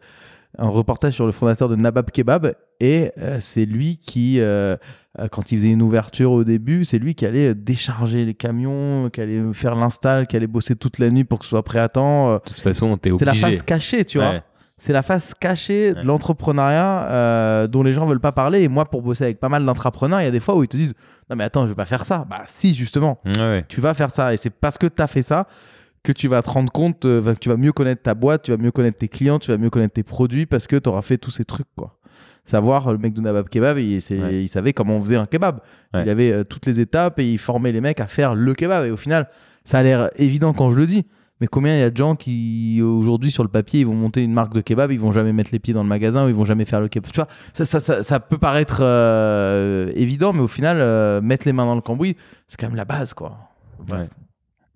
un 0.58 0.68
reportage 0.70 1.14
sur 1.14 1.26
le 1.26 1.32
fondateur 1.32 1.70
de 1.70 1.76
Nabab 1.76 2.10
Kebab 2.12 2.54
et 2.80 3.12
euh, 3.18 3.38
c'est 3.42 3.66
lui 3.66 3.98
qui, 3.98 4.40
euh, 4.40 4.76
euh, 5.20 5.28
quand 5.30 5.52
il 5.52 5.58
faisait 5.60 5.72
une 5.72 5.82
ouverture 5.82 6.32
au 6.32 6.44
début, 6.44 6.86
c'est 6.86 7.00
lui 7.00 7.16
qui 7.16 7.26
allait 7.26 7.56
décharger 7.56 8.26
les 8.26 8.34
camions, 8.34 9.10
qui 9.12 9.22
allait 9.22 9.42
faire 9.54 9.76
l'install, 9.76 10.28
qui 10.28 10.36
allait 10.36 10.48
bosser 10.48 10.76
toute 10.76 11.00
la 11.00 11.10
nuit 11.10 11.24
pour 11.24 11.40
que 11.40 11.46
ce 11.46 11.50
soit 11.50 11.64
prêt 11.64 11.80
à 11.80 11.90
temps. 11.90 12.34
De 12.34 12.40
toute 12.46 12.60
façon, 12.60 12.98
t'es 12.98 13.12
c'est 13.18 13.26
la 13.26 13.32
obligé. 13.32 13.52
face 13.52 13.64
cachée, 13.64 14.06
tu 14.06 14.18
vois. 14.18 14.36
C'est 14.78 14.92
la 14.92 15.04
face 15.04 15.34
cachée 15.34 15.94
Ouais. 15.94 16.02
de 16.02 16.06
l'entrepreneuriat 16.06 17.08
euh, 17.10 17.68
dont 17.68 17.82
les 17.82 17.94
gens 17.94 18.06
veulent 18.06 18.20
pas 18.20 18.34
parler. 18.34 18.62
Et 18.64 18.68
moi, 18.68 18.84
pour 18.84 19.02
bosser 19.02 19.24
avec 19.24 19.40
pas 19.40 19.48
mal 19.48 19.64
d'entrepreneurs, 19.66 20.20
il 20.20 20.26
y 20.26 20.28
a 20.28 20.32
des 20.32 20.42
fois 20.42 20.54
où 20.58 20.64
ils 20.64 20.68
te 20.68 20.76
disent 20.76 20.94
Non, 21.30 21.38
mais 21.38 21.46
attends, 21.46 21.64
je 21.64 21.70
vais 21.70 21.76
pas 21.76 21.86
faire 21.86 22.06
ça. 22.06 22.26
Bah, 22.30 22.44
si, 22.48 22.74
justement, 22.74 23.20
ouais. 23.26 23.64
tu 23.70 23.80
vas 23.80 23.94
faire 23.94 24.12
ça. 24.14 24.34
Et 24.34 24.38
c'est 24.38 24.50
parce 24.50 24.78
que 24.78 24.88
tu 24.88 25.02
as 25.02 25.08
fait 25.08 25.22
ça 25.22 25.48
que 26.06 26.12
tu 26.14 26.28
vas 26.28 26.42
te 26.42 26.50
rendre 26.50 26.72
compte, 26.72 27.06
euh, 27.06 27.34
que 27.34 27.40
tu 27.40 27.50
vas 27.50 27.58
mieux 27.58 27.72
connaître 27.72 28.02
ta 28.04 28.14
boîte, 28.16 28.44
tu 28.44 28.52
vas 28.52 28.58
mieux 28.58 28.72
connaître 28.72 28.98
tes 28.98 29.08
clients, 29.10 29.40
tu 29.40 29.52
vas 29.52 29.58
mieux 29.58 29.70
connaître 29.70 29.94
tes 29.94 30.04
produits 30.04 30.46
parce 30.46 30.68
que 30.68 30.76
tu 30.78 30.88
auras 30.90 31.02
fait 31.02 31.18
tous 31.18 31.32
ces 31.32 31.44
trucs, 31.46 31.68
quoi. 31.76 31.98
Savoir, 32.44 32.92
le 32.92 33.00
mec 33.00 33.14
de 33.14 33.22
Nabab 33.22 33.50
Kebab, 33.50 33.80
il, 33.80 34.00
c'est- 34.02 34.20
Ouais. 34.20 34.44
il 34.44 34.48
savait 34.48 34.72
comment 34.72 34.98
on 34.98 35.02
faisait 35.02 35.16
un 35.16 35.26
kebab. 35.26 35.62
Ouais. 35.96 36.04
Il 36.04 36.10
avait 36.10 36.32
euh, 36.32 36.44
toutes 36.44 36.68
les 36.68 36.80
étapes 36.80 37.18
et 37.20 37.30
il 37.32 37.40
formait 37.40 37.72
les 37.72 37.82
mecs 37.82 38.00
à 38.00 38.06
faire 38.08 38.36
le 38.36 38.54
kebab. 38.54 38.86
Et 38.86 38.92
au 38.92 38.98
final, 38.98 39.28
ça 39.64 39.80
a 39.80 39.84
l'air 39.84 40.10
évident 40.18 40.54
quand 40.54 40.70
je 40.70 40.76
le 40.76 40.86
dis. 40.86 41.06
Mais 41.42 41.48
combien 41.48 41.76
il 41.76 41.80
y 41.80 41.84
a 41.84 41.90
de 41.90 41.98
gens 41.98 42.16
qui, 42.16 42.82
aujourd'hui, 42.82 43.30
sur 43.32 43.44
le 43.44 43.50
papier, 43.50 43.82
ils 43.82 43.86
vont 43.86 43.96
monter 43.96 44.24
une 44.24 44.32
marque 44.32 44.54
de 44.54 44.62
kebab, 44.62 44.90
ils 44.92 45.00
vont 45.00 45.12
jamais 45.12 45.34
mettre 45.34 45.50
les 45.52 45.60
pieds 45.60 45.74
dans 45.74 45.84
le 45.84 45.90
magasin 45.90 46.26
ou 46.26 46.30
ils 46.30 46.36
vont 46.36 46.46
jamais 46.46 46.64
faire 46.66 46.80
le 46.80 46.88
kebab. 46.88 47.12
Tu 47.12 47.16
vois, 47.20 47.28
ça, 47.52 47.66
ça, 47.66 47.80
ça, 47.82 48.04
ça 48.04 48.20
peut 48.22 48.38
paraître 48.38 48.80
euh, 48.82 49.92
évident, 49.96 50.32
mais 50.32 50.40
au 50.42 50.48
final, 50.48 50.78
euh, 50.80 51.20
mettre 51.22 51.46
les 51.48 51.52
mains 51.52 51.66
dans 51.66 51.76
le 51.76 51.82
cambouis, 51.82 52.16
c'est 52.48 52.58
quand 52.60 52.68
même 52.68 52.76
la 52.78 52.86
base, 52.86 53.14
quoi. 53.14 53.38
Ouais. 53.90 54.08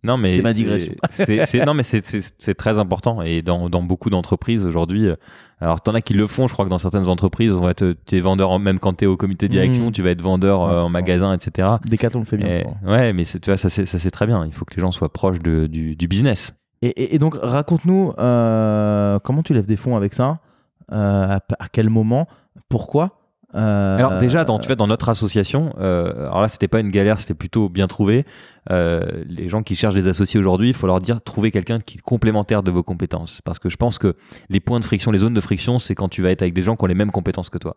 Non, 0.03 0.17
mais 0.17 0.29
C'était 0.29 0.41
ma 0.43 0.53
digression. 0.53 0.93
c'est- 1.11 1.65
non, 1.65 1.73
mais 1.73 1.83
c'est- 1.83 2.53
très 2.55 2.79
important 2.79 3.21
et 3.21 3.41
dans, 3.41 3.69
dans 3.69 3.83
beaucoup 3.83 4.09
d'entreprises 4.09 4.65
aujourd'hui. 4.65 5.07
euh, 5.07 5.15
Alors, 5.61 5.81
t'en 5.81 5.93
as 5.93 6.01
qui 6.01 6.13
le 6.13 6.25
font. 6.25 6.47
Je 6.47 6.53
crois 6.53 6.63
que 6.63 6.69
dans 6.69 6.77
certaines 6.77 7.09
entreprises, 7.09 7.53
on 7.53 7.59
va 7.59 7.73
te, 7.73 7.91
t'es 7.91 8.21
vendeur 8.21 8.49
en- 8.51 8.59
même 8.59 8.79
quand 8.79 8.93
t'es 8.93 9.05
au 9.07 9.17
comité 9.17 9.47
de 9.49 9.51
direction, 9.51 9.87
Mhm. 9.87 9.91
tu 9.91 10.01
vas 10.01 10.11
être 10.11 10.21
vendeur 10.21 10.63
euh, 10.63 10.83
en 10.83 10.89
magasin, 10.89 11.33
etc. 11.33 11.67
Decathlon 11.85 12.21
le 12.21 12.25
fait 12.25 12.37
bien. 12.37 12.47
Et- 12.47 12.65
ouais, 12.87 13.11
mais 13.11 13.25
c'est- 13.25 13.39
tu 13.41 13.49
vois, 13.49 13.57
ça 13.57 13.69
c'est 13.69 13.85
ça, 13.85 13.99
c'est 13.99 14.11
très 14.11 14.25
bien. 14.25 14.45
Il 14.45 14.53
faut 14.53 14.63
que 14.63 14.73
les 14.75 14.81
gens 14.81 14.93
soient 14.93 15.11
proches 15.11 15.39
de- 15.39 15.67
du, 15.67 15.97
du 15.97 16.07
business. 16.07 16.53
Et, 16.81 16.87
et- 16.87 17.15
et 17.15 17.19
donc, 17.19 17.35
raconte-nous 17.41 18.13
euh, 18.19 19.19
comment 19.19 19.43
tu 19.43 19.53
lèves 19.53 19.65
des 19.67 19.75
fonds 19.75 19.97
avec 19.97 20.13
ça, 20.13 20.39
euh, 20.93 21.27
à, 21.27 21.39
à 21.59 21.67
quel 21.69 21.89
moment, 21.89 22.27
pourquoi? 22.69 23.18
Euh, 23.55 23.97
Alors 23.97 24.17
déjà, 24.19 24.45
dans, 24.45 24.59
tu 24.59 24.67
vois, 24.67 24.75
dans 24.75 24.87
notre 24.87 25.09
association, 25.09 25.73
euh, 25.79 26.27
alors 26.27 26.41
là, 26.41 26.49
c'était 26.49 26.67
pas 26.67 26.79
une 26.79 26.91
galère, 26.91 27.19
c'était 27.19 27.33
plutôt 27.33 27.69
bien 27.69 27.87
trouvé. 27.87 28.25
Euh, 28.69 29.01
les 29.27 29.49
gens 29.49 29.63
qui 29.63 29.75
cherchent 29.75 29.95
des 29.95 30.07
associés 30.07 30.39
aujourd'hui, 30.39 30.69
il 30.69 30.75
faut 30.75 30.87
leur 30.87 31.01
dire 31.01 31.21
trouver 31.21 31.51
quelqu'un 31.51 31.79
qui 31.79 31.97
est 31.97 32.01
complémentaire 32.01 32.61
de 32.61 32.69
vos 32.69 32.83
compétences. 32.83 33.41
Parce 33.43 33.57
que 33.57 33.69
je 33.69 33.77
pense 33.77 33.97
que 33.97 34.15
les 34.49 34.59
points 34.59 34.79
de 34.79 34.85
friction, 34.85 35.11
les 35.11 35.19
zones 35.19 35.33
de 35.33 35.41
friction, 35.41 35.79
c'est 35.79 35.95
quand 35.95 36.09
tu 36.09 36.21
vas 36.21 36.29
être 36.31 36.41
avec 36.41 36.53
des 36.53 36.61
gens 36.61 36.75
qui 36.75 36.83
ont 36.83 36.87
les 36.87 36.93
mêmes 36.93 37.11
compétences 37.11 37.49
que 37.49 37.57
toi. 37.57 37.75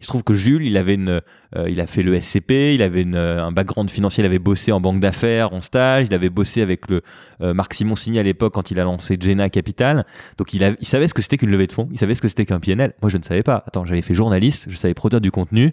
Il 0.00 0.04
se 0.04 0.08
trouve 0.08 0.24
que 0.24 0.32
Jules, 0.32 0.66
il 0.66 0.78
avait 0.78 0.94
une, 0.94 1.20
euh, 1.56 1.68
il 1.68 1.78
a 1.78 1.86
fait 1.86 2.02
le 2.02 2.18
SCP, 2.18 2.74
il 2.74 2.82
avait 2.82 3.02
une, 3.02 3.14
euh, 3.14 3.44
un 3.44 3.52
background 3.52 3.90
financier, 3.90 4.22
il 4.22 4.26
avait 4.26 4.38
bossé 4.38 4.72
en 4.72 4.80
banque 4.80 4.98
d'affaires, 4.98 5.52
en 5.52 5.60
stage, 5.60 6.06
il 6.06 6.14
avait 6.14 6.30
bossé 6.30 6.62
avec 6.62 6.88
le 6.88 7.02
euh, 7.42 7.52
Marc 7.52 7.74
Simoncini 7.74 8.18
à 8.18 8.22
l'époque 8.22 8.54
quand 8.54 8.70
il 8.70 8.80
a 8.80 8.84
lancé 8.84 9.18
Jenna 9.20 9.50
Capital. 9.50 10.06
Donc 10.38 10.54
il, 10.54 10.76
il 10.80 10.86
savait 10.86 11.06
ce 11.06 11.12
que 11.12 11.20
c'était 11.20 11.36
qu'une 11.36 11.50
levée 11.50 11.66
de 11.66 11.72
fonds, 11.72 11.88
il 11.92 11.98
savait 11.98 12.14
ce 12.14 12.22
que 12.22 12.28
c'était 12.28 12.46
qu'un 12.46 12.60
PNL. 12.60 12.94
Moi, 13.02 13.10
je 13.10 13.18
ne 13.18 13.22
savais 13.22 13.42
pas. 13.42 13.62
Attends, 13.66 13.84
j'avais 13.84 14.02
fait 14.02 14.14
journaliste, 14.14 14.66
je 14.68 14.76
savais 14.76 14.94
produire 14.94 15.20
du 15.20 15.30
contenu. 15.30 15.72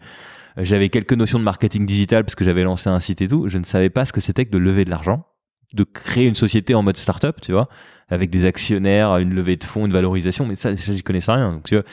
J'avais 0.58 0.90
quelques 0.90 1.14
notions 1.14 1.38
de 1.38 1.44
marketing 1.44 1.86
digital 1.86 2.26
parce 2.26 2.36
que 2.36 2.44
j'avais 2.44 2.64
lancé 2.64 2.90
un 2.90 3.00
site 3.00 3.22
et 3.22 3.28
tout. 3.28 3.48
Je 3.48 3.60
ne 3.60 3.64
savais 3.64 3.90
pas 3.90 4.06
ce 4.06 4.12
que 4.12 4.22
c'était 4.22 4.44
que 4.46 4.52
de 4.52 4.58
lever 4.58 4.86
de 4.86 4.90
l'argent, 4.90 5.26
de 5.74 5.84
créer 5.84 6.28
une 6.28 6.36
société 6.36 6.74
en 6.74 6.82
mode 6.82 6.98
startup, 6.98 7.40
tu 7.42 7.52
vois, 7.52 7.70
avec 8.10 8.32
des 8.32 8.46
actionnaires, 8.46 9.18
une 9.18 9.36
levée 9.36 9.56
de 9.56 9.64
fonds, 9.64 9.86
une 9.86 9.94
valorisation. 9.94 10.46
Mais 10.48 10.56
ça, 10.56 10.76
ça 10.76 10.94
j'y 10.94 11.04
connaissais 11.04 11.32
rien. 11.32 11.52
Donc, 11.54 11.64
tu 11.64 11.76
vois, 11.76 11.84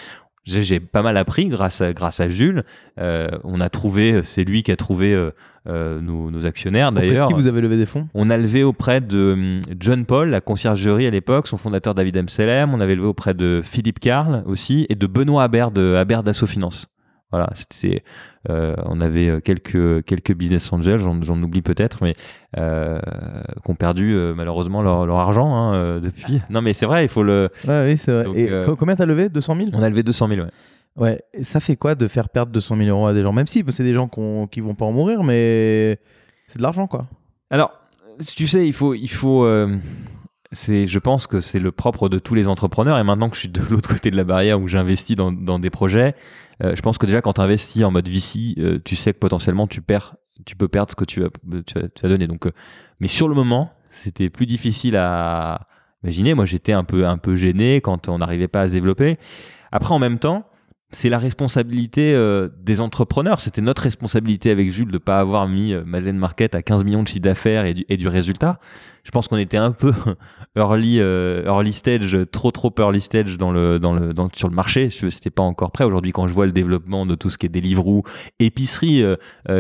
j'ai 0.44 0.62
j'ai 0.62 0.80
pas 0.80 1.02
mal 1.02 1.16
appris 1.16 1.46
grâce 1.46 1.80
à, 1.80 1.92
grâce 1.92 2.20
à 2.20 2.28
Jules. 2.28 2.64
Euh, 3.00 3.28
on 3.44 3.60
a 3.60 3.68
trouvé, 3.68 4.22
c'est 4.22 4.44
lui 4.44 4.62
qui 4.62 4.72
a 4.72 4.76
trouvé 4.76 5.14
euh, 5.14 5.30
euh, 5.66 6.00
nos, 6.00 6.30
nos 6.30 6.46
actionnaires 6.46 6.92
d'ailleurs. 6.92 7.28
Qui 7.28 7.34
vous 7.34 7.46
avez 7.46 7.60
levé 7.60 7.76
des 7.76 7.86
fonds? 7.86 8.08
On 8.14 8.30
a 8.30 8.36
levé 8.36 8.62
auprès 8.62 9.00
de 9.00 9.32
hum, 9.32 9.60
John 9.80 10.04
Paul, 10.04 10.30
la 10.30 10.40
conciergerie 10.40 11.06
à 11.06 11.10
l'époque, 11.10 11.48
son 11.48 11.56
fondateur 11.56 11.94
David 11.94 12.16
Amselem. 12.16 12.74
On 12.74 12.80
avait 12.80 12.94
levé 12.94 13.06
auprès 13.06 13.34
de 13.34 13.62
Philippe 13.64 14.00
Carl 14.00 14.42
aussi 14.46 14.86
et 14.88 14.94
de 14.94 15.06
Benoît 15.06 15.44
Habert 15.44 15.70
de 15.70 15.94
Habert 15.94 16.22
d'Asso 16.22 16.46
Finance. 16.46 16.88
Voilà, 17.34 17.50
euh, 18.50 18.74
on 18.84 19.00
avait 19.00 19.28
euh, 19.28 19.40
quelques 19.40 20.04
quelques 20.04 20.34
business 20.34 20.72
angels, 20.72 20.98
j'en, 20.98 21.22
j'en 21.22 21.42
oublie 21.42 21.62
peut-être, 21.62 21.98
mais 22.02 22.14
euh, 22.58 22.98
qui 23.64 23.70
ont 23.70 23.74
perdu 23.74 24.14
euh, 24.14 24.34
malheureusement 24.34 24.82
leur, 24.82 25.06
leur 25.06 25.16
argent 25.18 25.54
hein, 25.54 25.98
depuis. 26.00 26.40
Non, 26.50 26.60
mais 26.62 26.72
c'est 26.74 26.86
vrai, 26.86 27.04
il 27.04 27.08
faut 27.08 27.22
le. 27.22 27.48
Ouais, 27.66 27.84
oui, 27.90 27.96
c'est 27.98 28.12
vrai. 28.12 28.24
Donc, 28.24 28.36
Et 28.36 28.48
co- 28.66 28.76
combien 28.76 28.96
t'as 28.96 29.06
levé? 29.06 29.28
200 29.28 29.56
000 29.56 29.68
On 29.72 29.82
a 29.82 29.88
levé 29.88 30.02
200 30.02 30.28
000. 30.28 30.40
Ouais. 30.42 30.46
Ouais. 30.96 31.22
Et 31.32 31.42
ça 31.42 31.58
fait 31.58 31.74
quoi 31.76 31.94
de 31.96 32.06
faire 32.06 32.28
perdre 32.28 32.52
200 32.52 32.76
000 32.76 32.88
euros 32.88 33.06
à 33.08 33.14
des 33.14 33.22
gens? 33.22 33.32
Même 33.32 33.46
si 33.48 33.64
c'est 33.70 33.82
des 33.82 33.94
gens 33.94 34.06
qu'on- 34.06 34.46
qui 34.46 34.60
vont 34.60 34.74
pas 34.74 34.84
en 34.84 34.92
mourir, 34.92 35.22
mais 35.24 35.98
c'est 36.46 36.58
de 36.58 36.62
l'argent, 36.62 36.86
quoi. 36.86 37.06
Alors, 37.50 37.72
tu 38.36 38.46
sais, 38.46 38.66
il 38.66 38.72
faut, 38.72 38.94
il 38.94 39.08
faut. 39.10 39.44
C'est, 40.54 40.86
je 40.86 40.98
pense 40.98 41.26
que 41.26 41.40
c'est 41.40 41.58
le 41.58 41.72
propre 41.72 42.08
de 42.08 42.18
tous 42.18 42.34
les 42.34 42.48
entrepreneurs. 42.48 42.98
Et 42.98 43.04
maintenant 43.04 43.28
que 43.28 43.34
je 43.34 43.40
suis 43.40 43.48
de 43.48 43.60
l'autre 43.70 43.88
côté 43.88 44.10
de 44.10 44.16
la 44.16 44.24
barrière 44.24 44.60
où 44.60 44.68
j'investis 44.68 45.16
dans, 45.16 45.58
des 45.58 45.70
projets, 45.70 46.14
euh, 46.62 46.74
je 46.74 46.82
pense 46.82 46.98
que 46.98 47.06
déjà 47.06 47.20
quand 47.20 47.34
tu 47.34 47.40
investis 47.40 47.84
en 47.84 47.90
mode 47.90 48.08
VC, 48.08 48.54
euh, 48.58 48.78
tu 48.84 48.96
sais 48.96 49.12
que 49.12 49.18
potentiellement 49.18 49.66
tu 49.66 49.82
perds, 49.82 50.14
tu 50.46 50.56
peux 50.56 50.68
perdre 50.68 50.90
ce 50.90 50.96
que 50.96 51.04
tu 51.04 51.20
vas, 51.20 51.28
tu. 51.64 52.26
Donc, 52.26 52.46
euh, 52.46 52.52
mais 53.00 53.08
sur 53.08 53.28
le 53.28 53.34
moment, 53.34 53.72
c'était 53.90 54.30
plus 54.30 54.46
difficile 54.46 54.96
à 54.96 55.66
imaginer. 56.02 56.34
Moi, 56.34 56.46
j'étais 56.46 56.72
un 56.72 56.84
peu, 56.84 57.06
un 57.06 57.18
peu 57.18 57.36
gêné 57.36 57.80
quand 57.80 58.08
on 58.08 58.18
n'arrivait 58.18 58.48
pas 58.48 58.62
à 58.62 58.66
se 58.68 58.72
développer. 58.72 59.18
Après, 59.72 59.94
en 59.94 59.98
même 59.98 60.18
temps, 60.18 60.46
c'est 60.94 61.08
la 61.08 61.18
responsabilité 61.18 62.14
euh, 62.14 62.48
des 62.62 62.80
entrepreneurs. 62.80 63.40
C'était 63.40 63.60
notre 63.60 63.82
responsabilité 63.82 64.50
avec 64.50 64.70
Jules 64.70 64.88
de 64.88 64.92
ne 64.92 64.98
pas 64.98 65.18
avoir 65.18 65.48
mis 65.48 65.74
euh, 65.74 65.82
Madeleine 65.84 66.16
Market 66.16 66.54
à 66.54 66.62
15 66.62 66.84
millions 66.84 67.02
de 67.02 67.08
chiffre 67.08 67.20
d'affaires 67.20 67.64
et 67.66 67.96
du, 67.96 68.08
résultat. 68.08 68.58
Je 69.02 69.10
pense 69.10 69.28
qu'on 69.28 69.36
était 69.36 69.56
un 69.56 69.72
peu 69.72 69.92
early, 70.56 71.00
euh, 71.00 71.44
early 71.44 71.72
stage, 71.72 72.16
trop 72.30 72.50
trop 72.52 72.72
early 72.78 73.00
stage 73.00 73.36
dans 73.36 73.50
le, 73.50 73.78
dans 73.78 73.92
le, 73.92 74.14
dans, 74.14 74.28
sur 74.34 74.48
le 74.48 74.54
marché. 74.54 74.88
C'était 74.88 75.30
pas 75.30 75.42
encore 75.42 75.72
prêt. 75.72 75.84
Aujourd'hui, 75.84 76.12
quand 76.12 76.28
je 76.28 76.32
vois 76.32 76.46
le 76.46 76.52
développement 76.52 77.04
de 77.06 77.14
tout 77.14 77.28
ce 77.28 77.38
qui 77.38 77.46
est 77.46 77.50
Deliveroo, 77.50 78.02
épicerie 78.38 79.02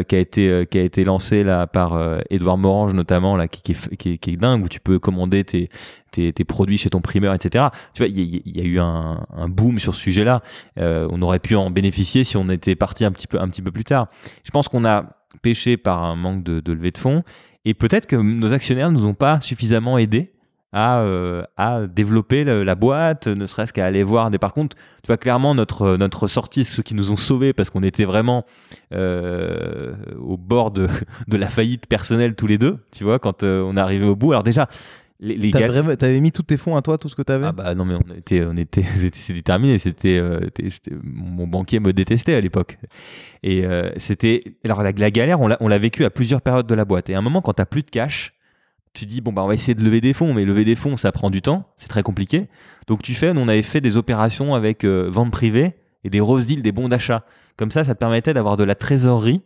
qui 0.08 0.16
a 0.16 0.18
été 0.18 0.66
qui 0.70 0.78
a 0.78 0.82
été 0.82 1.04
lancé 1.04 1.44
là 1.44 1.66
par 1.66 1.98
Edouard 2.30 2.58
Morange 2.58 2.94
notamment 2.94 3.36
là, 3.36 3.48
qui, 3.48 3.72
est, 3.72 3.96
qui 3.96 4.30
est 4.30 4.36
dingue 4.36 4.64
où 4.64 4.68
tu 4.68 4.80
peux 4.80 4.98
commander 4.98 5.44
tes 5.44 5.68
tes, 6.14 6.32
tes 6.32 6.44
produits 6.44 6.78
chez 6.78 6.90
ton 6.90 7.00
primeur, 7.00 7.34
etc. 7.34 7.66
Tu 7.92 8.02
vois, 8.02 8.08
il 8.08 8.18
y, 8.56 8.60
a- 8.60 8.64
eu 8.64 8.78
un, 8.78 9.48
boom 9.48 9.78
sur 9.78 9.94
ce 9.94 10.00
sujet-là. 10.00 10.42
Euh, 10.78 11.08
on 11.10 11.20
aurait 11.22 11.38
pu 11.38 11.54
en 11.54 11.70
bénéficier 11.70 12.24
si 12.24 12.36
on 12.36 12.48
était 12.48 12.76
parti 12.76 13.04
un 13.04 13.12
petit 13.12 13.26
peu, 13.26 13.40
un 13.40 13.48
petit 13.48 13.62
peu 13.62 13.70
plus 13.70 13.84
tard. 13.84 14.08
Je 14.44 14.50
pense 14.50 14.68
qu'on 14.68 14.84
a 14.84 15.04
pêché 15.42 15.76
par 15.76 16.02
un 16.02 16.16
manque 16.16 16.42
de, 16.42 16.60
de 16.60 16.72
levée 16.72 16.90
de 16.90 16.98
fonds 16.98 17.22
et 17.64 17.74
peut-être 17.74 18.06
que 18.06 18.16
nos 18.16 18.52
actionnaires 18.52 18.90
nous 18.90 19.06
ont 19.06 19.14
pas 19.14 19.40
suffisamment 19.40 19.98
aidés 19.98 20.34
à, 20.74 20.98
euh, 20.98 21.44
à 21.56 21.86
développer 21.86 22.42
la 22.42 22.74
boîte, 22.74 23.28
ne 23.28 23.46
serait-ce 23.46 23.72
qu'à 23.72 23.86
aller 23.86 24.02
voir 24.02 24.30
des. 24.30 24.38
Par 24.38 24.52
contre, 24.52 24.76
tu 24.76 25.06
vois 25.06 25.16
clairement 25.16 25.54
notre 25.54 25.96
notre 25.96 26.26
sortie, 26.26 26.64
ceux 26.64 26.82
qui 26.82 26.96
nous 26.96 27.12
ont 27.12 27.16
sauvés 27.16 27.52
parce 27.52 27.70
qu'on 27.70 27.84
était 27.84 28.04
vraiment 28.04 28.44
euh, 28.92 29.94
au 30.18 30.36
bord 30.36 30.72
de, 30.72 30.88
la 31.28 31.48
faillite 31.48 31.86
personnelle 31.86 32.34
tous 32.34 32.48
les 32.48 32.58
deux. 32.58 32.78
Tu 32.90 33.04
vois, 33.04 33.20
quand 33.20 33.44
on 33.44 33.76
est 33.76 33.80
arrivé 33.80 34.04
au 34.04 34.16
bout. 34.16 34.32
Alors 34.32 34.42
déjà, 34.42 34.68
les, 35.20 35.36
les 35.36 35.50
T'as 35.52 35.60
gars- 35.60 35.68
vraiment- 35.68 35.94
T'avais 35.96 36.20
mis 36.20 36.32
tous 36.32 36.42
tes 36.42 36.56
fonds 36.56 36.76
à 36.76 36.82
toi, 36.82 36.98
tout 36.98 37.08
ce 37.08 37.14
que 37.14 37.22
t'avais 37.22 37.46
ah 37.46 37.52
bah 37.52 37.74
non 37.74 37.84
mais 37.84 37.94
on 37.94 38.14
était 38.16 38.44
on 38.44 38.56
était 38.56 38.82
c'était 38.96 39.42
terminé 39.42 39.78
c'était 39.78 40.18
euh, 40.18 40.40
mon 41.02 41.46
banquier 41.46 41.80
me 41.80 41.92
détestait 41.92 42.34
à 42.34 42.40
l'époque. 42.40 42.78
Et 43.42 43.64
euh, 43.64 43.90
c'était 43.96 44.42
alors 44.64 44.82
la, 44.82 44.92
la 44.92 45.10
galère 45.10 45.40
on 45.40 45.46
l'a 45.48 45.56
on 45.60 45.68
l'a 45.68 45.78
vécu 45.78 46.04
à 46.04 46.10
plusieurs 46.10 46.42
périodes 46.42 46.66
de 46.66 46.74
la 46.74 46.84
boîte. 46.84 47.10
Et 47.10 47.14
à 47.14 47.18
un 47.18 47.22
moment 47.22 47.40
quand 47.42 47.52
t'as 47.54 47.66
plus 47.66 47.82
de 47.82 47.90
cash 47.90 48.32
tu 48.92 49.06
dis 49.06 49.20
bon 49.20 49.32
bah 49.32 49.42
on 49.42 49.48
va 49.48 49.54
essayer 49.54 49.74
de 49.74 49.82
lever 49.82 50.00
des 50.00 50.12
fonds 50.14 50.34
mais 50.34 50.44
lever 50.44 50.64
des 50.64 50.76
fonds 50.76 50.96
ça 50.96 51.10
prend 51.12 51.30
du 51.30 51.42
temps 51.42 51.68
c'est 51.76 51.88
très 51.88 52.02
compliqué. 52.02 52.48
Donc 52.88 53.02
tu 53.02 53.14
fais 53.14 53.32
nous 53.34 53.40
on 53.40 53.48
avait 53.48 53.62
fait 53.62 53.80
des 53.80 53.96
opérations 53.96 54.54
avec 54.54 54.84
euh, 54.84 55.08
vente 55.10 55.30
privée 55.30 55.74
et 56.04 56.10
des 56.10 56.20
rose 56.20 56.46
deals 56.46 56.62
des 56.62 56.72
bons 56.72 56.88
d'achat. 56.88 57.24
Comme 57.56 57.70
ça 57.70 57.84
ça 57.84 57.94
te 57.94 57.98
permettait 58.00 58.34
d'avoir 58.34 58.56
de 58.56 58.64
la 58.64 58.74
trésorerie 58.74 59.42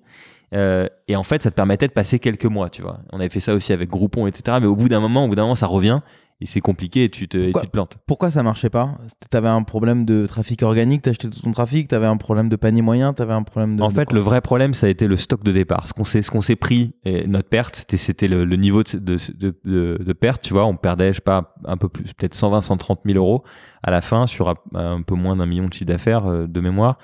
euh, 0.54 0.86
et 1.08 1.16
en 1.16 1.22
fait, 1.22 1.42
ça 1.42 1.50
te 1.50 1.56
permettait 1.56 1.88
de 1.88 1.92
passer 1.92 2.18
quelques 2.18 2.46
mois, 2.46 2.70
tu 2.70 2.82
vois. 2.82 3.00
On 3.12 3.20
avait 3.20 3.28
fait 3.28 3.40
ça 3.40 3.54
aussi 3.54 3.72
avec 3.72 3.90
Groupon, 3.90 4.26
etc. 4.26 4.58
Mais 4.60 4.66
au 4.66 4.76
bout 4.76 4.88
d'un 4.88 5.00
moment, 5.00 5.24
au 5.24 5.28
bout 5.28 5.34
d'un 5.34 5.42
moment, 5.42 5.54
ça 5.54 5.66
revient 5.66 6.00
et 6.40 6.46
c'est 6.46 6.60
compliqué 6.60 7.02
et 7.04 7.08
tu 7.10 7.26
te, 7.26 7.36
et 7.36 7.42
Pourquoi 7.46 7.62
tu 7.62 7.66
te 7.66 7.72
plantes. 7.72 7.96
Pourquoi 8.06 8.30
ça 8.30 8.44
marchait 8.44 8.70
pas? 8.70 8.96
T'avais 9.28 9.48
un 9.48 9.64
problème 9.64 10.04
de 10.04 10.24
trafic 10.24 10.62
organique, 10.62 11.02
t'achetais 11.02 11.28
tout 11.28 11.40
ton 11.42 11.50
trafic, 11.50 11.88
t'avais 11.88 12.06
un 12.06 12.16
problème 12.16 12.48
de 12.48 12.54
panier 12.54 12.80
moyen, 12.80 13.12
t'avais 13.12 13.32
un 13.32 13.42
problème 13.42 13.74
de. 13.76 13.82
En 13.82 13.88
de 13.88 13.92
fait, 13.92 14.12
le 14.12 14.20
vrai 14.20 14.40
problème, 14.40 14.72
ça 14.72 14.86
a 14.86 14.88
été 14.88 15.08
le 15.08 15.16
stock 15.16 15.42
de 15.42 15.50
départ. 15.50 15.88
Ce 15.88 15.92
qu'on 15.92 16.04
s'est, 16.04 16.22
ce 16.22 16.30
qu'on 16.30 16.40
s'est 16.40 16.54
pris, 16.54 16.92
et 17.04 17.26
notre 17.26 17.48
perte, 17.48 17.74
c'était, 17.74 17.96
c'était 17.96 18.28
le, 18.28 18.44
le 18.44 18.54
niveau 18.56 18.84
de, 18.84 18.98
de, 18.98 19.18
de, 19.36 19.58
de- 19.64 19.98
de 20.00 20.12
perte. 20.12 20.40
Tu 20.42 20.52
vois, 20.52 20.64
on 20.66 20.76
perdait, 20.76 21.08
je 21.08 21.16
sais 21.16 21.22
pas, 21.22 21.54
un 21.64 21.76
peu 21.76 21.88
plus, 21.88 22.04
peut-être 22.14 22.34
120, 22.34 22.60
130 22.60 23.00
000 23.04 23.16
euros 23.18 23.42
à 23.82 23.90
la 23.90 24.00
fin 24.00 24.28
sur 24.28 24.48
un, 24.48 24.54
un 24.74 25.02
peu 25.02 25.16
moins 25.16 25.34
d'un 25.34 25.46
million 25.46 25.66
de 25.66 25.72
chiffre 25.72 25.86
d'affaires 25.86 26.26
euh, 26.26 26.46
de 26.46 26.60
mémoire. 26.60 26.98